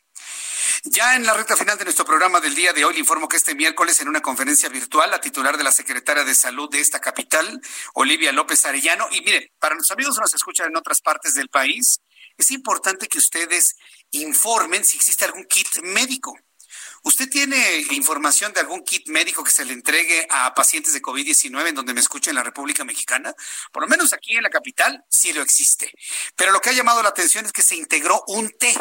Ya 0.84 1.16
en 1.16 1.26
la 1.26 1.34
recta 1.34 1.56
final 1.56 1.78
de 1.78 1.86
nuestro 1.86 2.04
programa 2.04 2.42
del 2.42 2.56
día 2.56 2.74
de 2.74 2.84
hoy, 2.84 2.94
le 2.94 3.00
informo 3.00 3.30
que 3.30 3.38
este 3.38 3.56
miércoles 3.56 4.02
en 4.02 4.10
una 4.10 4.22
conferencia 4.22 4.68
virtual, 4.68 5.10
la 5.10 5.22
titular 5.22 5.56
de 5.56 5.64
la 5.64 5.72
Secretaria 5.72 6.26
de 6.26 6.36
Salud 6.36 6.70
de 6.70 6.82
esta 6.82 7.00
capital, 7.00 7.62
Olivia 7.94 8.34
López 8.34 8.66
Arellano, 8.66 9.08
y 9.12 9.22
mire, 9.22 9.54
para 9.60 9.76
los 9.76 9.90
amigos 9.92 10.16
que 10.16 10.22
nos 10.22 10.34
escuchan 10.34 10.68
en 10.68 10.76
otras 10.76 11.00
partes 11.00 11.36
del 11.36 11.48
país, 11.48 12.02
es 12.38 12.52
importante 12.52 13.08
que 13.08 13.18
ustedes 13.18 13.76
informen 14.12 14.84
si 14.84 14.98
existe 14.98 15.26
algún 15.26 15.46
kit 15.46 15.68
médico. 15.84 16.38
¿Usted 17.04 17.30
tiene 17.30 17.86
información 17.92 18.54
de 18.54 18.62
algún 18.62 18.84
kit 18.84 19.08
médico 19.10 19.44
que 19.44 19.52
se 19.52 19.66
le 19.66 19.74
entregue 19.74 20.26
a 20.30 20.54
pacientes 20.54 20.94
de 20.94 21.02
COVID-19 21.02 21.68
en 21.68 21.76
donde 21.76 21.94
me 21.94 22.00
escucha 22.00 22.32
en 22.32 22.36
la 22.36 22.44
República 22.44 22.86
Mexicana? 22.86 23.34
Por 23.72 23.84
lo 23.84 23.90
menos 23.90 24.14
aquí 24.14 24.36
en 24.36 24.44
la 24.44 24.50
capital 24.50 25.04
sí 25.10 25.34
lo 25.34 25.42
existe. 25.42 25.92
Pero 26.36 26.52
lo 26.52 26.62
que 26.62 26.70
ha 26.70 26.74
llamado 26.74 27.04
la 27.04 27.10
atención 27.10 27.46
es 27.46 27.52
que 27.52 27.62
se 27.62 27.76
integró 27.76 28.24
un 28.28 28.50
té 28.52 28.74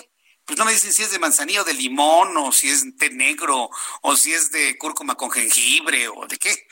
pues 0.45 0.59
no 0.59 0.65
me 0.65 0.73
dicen 0.73 0.93
si 0.93 1.03
es 1.03 1.13
de 1.13 1.19
manzanilla 1.19 1.63
o 1.63 1.65
de 1.65 1.75
limón, 1.75 2.37
o 2.37 2.53
si 2.53 2.69
es 2.69 2.85
té 2.99 3.11
negro, 3.11 3.71
o 4.03 4.17
si 4.17 4.33
es 4.33 4.51
de 4.51 4.77
cúrcuma 4.77 5.15
con 5.15 5.31
jengibre, 5.31 6.09
o 6.09 6.27
de 6.27 6.37
qué. 6.37 6.67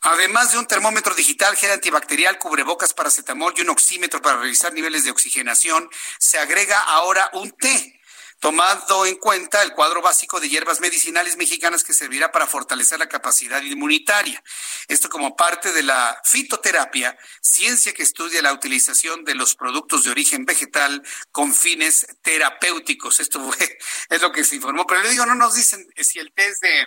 Además 0.00 0.52
de 0.52 0.58
un 0.58 0.66
termómetro 0.66 1.14
digital, 1.14 1.56
gel 1.56 1.72
antibacterial, 1.72 2.38
cubrebocas, 2.38 2.94
paracetamol 2.94 3.54
y 3.56 3.62
un 3.62 3.70
oxímetro 3.70 4.22
para 4.22 4.38
revisar 4.38 4.72
niveles 4.72 5.04
de 5.04 5.10
oxigenación, 5.10 5.88
se 6.18 6.38
agrega 6.38 6.78
ahora 6.78 7.30
un 7.32 7.50
té 7.52 7.96
tomando 8.38 9.06
en 9.06 9.16
cuenta 9.16 9.62
el 9.62 9.72
cuadro 9.72 10.02
básico 10.02 10.40
de 10.40 10.48
hierbas 10.48 10.80
medicinales 10.80 11.36
mexicanas 11.36 11.84
que 11.84 11.94
servirá 11.94 12.30
para 12.32 12.46
fortalecer 12.46 12.98
la 12.98 13.08
capacidad 13.08 13.62
inmunitaria. 13.62 14.42
Esto 14.88 15.08
como 15.08 15.34
parte 15.36 15.72
de 15.72 15.82
la 15.82 16.20
fitoterapia, 16.24 17.16
ciencia 17.40 17.94
que 17.94 18.02
estudia 18.02 18.42
la 18.42 18.52
utilización 18.52 19.24
de 19.24 19.34
los 19.34 19.54
productos 19.54 20.04
de 20.04 20.10
origen 20.10 20.44
vegetal 20.44 21.02
con 21.32 21.54
fines 21.54 22.06
terapéuticos. 22.22 23.20
Esto 23.20 23.50
es 24.10 24.22
lo 24.22 24.32
que 24.32 24.44
se 24.44 24.56
informó, 24.56 24.86
pero 24.86 25.02
le 25.02 25.10
digo, 25.10 25.26
no 25.26 25.34
nos 25.34 25.54
dicen 25.54 25.86
si 25.96 26.18
el 26.18 26.32
té 26.32 26.46
es 26.46 26.60
de 26.60 26.86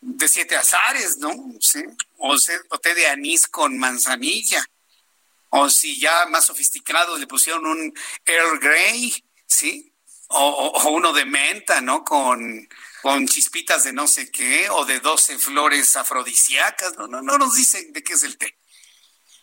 de 0.00 0.28
siete 0.28 0.56
azares, 0.56 1.18
¿no? 1.18 1.34
¿Sí? 1.60 1.84
O, 2.18 2.36
té 2.78 2.94
de 2.94 3.06
anís 3.08 3.46
con 3.46 3.78
manzanilla. 3.78 4.64
O 5.50 5.68
si 5.68 5.98
ya 5.98 6.26
más 6.26 6.46
sofisticado 6.46 7.18
le 7.18 7.26
pusieron 7.26 7.66
un 7.66 7.92
Earl 8.24 8.58
Grey, 8.60 9.24
¿sí? 9.46 9.92
o, 10.28 10.90
uno 10.90 11.12
de 11.12 11.24
menta, 11.24 11.80
¿no? 11.80 12.04
Con, 12.04 12.68
con 13.02 13.26
chispitas 13.26 13.84
de 13.84 13.92
no 13.92 14.06
sé 14.06 14.30
qué, 14.30 14.68
o 14.70 14.84
de 14.84 15.00
12 15.00 15.38
flores 15.38 15.96
afrodisíacas, 15.96 16.96
no, 16.96 17.06
no, 17.06 17.20
no 17.20 17.36
nos 17.36 17.54
dicen 17.54 17.92
de 17.92 18.02
qué 18.02 18.12
es 18.12 18.22
el 18.22 18.38
té. 18.38 18.56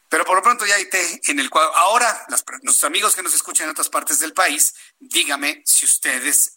Pero 0.10 0.24
por 0.24 0.38
lo 0.38 0.42
pronto 0.42 0.66
ya 0.66 0.76
hay 0.76 0.90
té 0.90 1.22
en 1.28 1.40
el 1.40 1.50
cuadro. 1.50 1.76
Ahora, 1.76 2.26
nuestros 2.30 2.84
amigos 2.86 3.14
que 3.14 3.24
nos 3.24 3.34
escuchan 3.34 3.66
en 3.66 3.72
otras 3.72 3.90
partes 3.90 4.20
del 4.20 4.34
país, 4.34 4.74
dígame 5.00 5.62
si 5.66 5.86
ustedes 5.86 6.57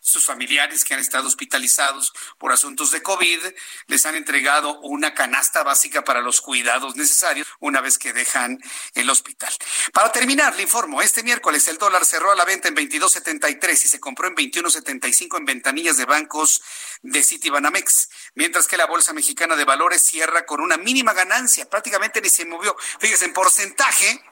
sus 0.00 0.24
familiares 0.24 0.84
que 0.84 0.94
han 0.94 1.00
estado 1.00 1.26
hospitalizados 1.26 2.12
por 2.38 2.52
asuntos 2.52 2.90
de 2.90 3.02
COVID 3.02 3.40
les 3.86 4.06
han 4.06 4.14
entregado 4.14 4.80
una 4.80 5.14
canasta 5.14 5.62
básica 5.62 6.04
para 6.04 6.20
los 6.20 6.40
cuidados 6.40 6.96
necesarios 6.96 7.46
una 7.60 7.80
vez 7.80 7.98
que 7.98 8.12
dejan 8.12 8.58
el 8.94 9.10
hospital. 9.10 9.52
Para 9.92 10.12
terminar, 10.12 10.56
le 10.56 10.62
informo, 10.62 11.02
este 11.02 11.22
miércoles 11.22 11.68
el 11.68 11.78
dólar 11.78 12.04
cerró 12.04 12.30
a 12.30 12.36
la 12.36 12.44
venta 12.44 12.68
en 12.68 12.76
22.73 12.76 13.72
y 13.72 13.88
se 13.88 14.00
compró 14.00 14.28
en 14.28 14.34
21.75 14.34 15.38
en 15.38 15.44
ventanillas 15.44 15.96
de 15.96 16.04
bancos 16.04 16.62
de 17.02 17.22
Citibanamex, 17.22 18.08
mientras 18.34 18.66
que 18.66 18.76
la 18.76 18.86
Bolsa 18.86 19.12
Mexicana 19.12 19.56
de 19.56 19.64
Valores 19.64 20.02
cierra 20.02 20.46
con 20.46 20.60
una 20.60 20.76
mínima 20.76 21.12
ganancia, 21.12 21.68
prácticamente 21.68 22.20
ni 22.20 22.28
se 22.28 22.44
movió. 22.44 22.76
Fíjese, 22.98 23.26
en 23.26 23.32
porcentaje, 23.32 24.22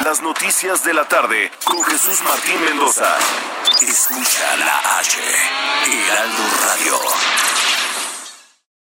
Las 0.03 0.21
Noticias 0.21 0.83
de 0.83 0.93
la 0.93 1.07
Tarde 1.07 1.49
con 1.63 1.81
Jesús 1.81 2.19
Martín 2.23 2.61
Mendoza. 2.65 3.15
Escucha 3.83 4.57
la 4.57 4.99
H, 4.99 5.17
Heraldo 5.85 6.43
Radio. 6.65 7.58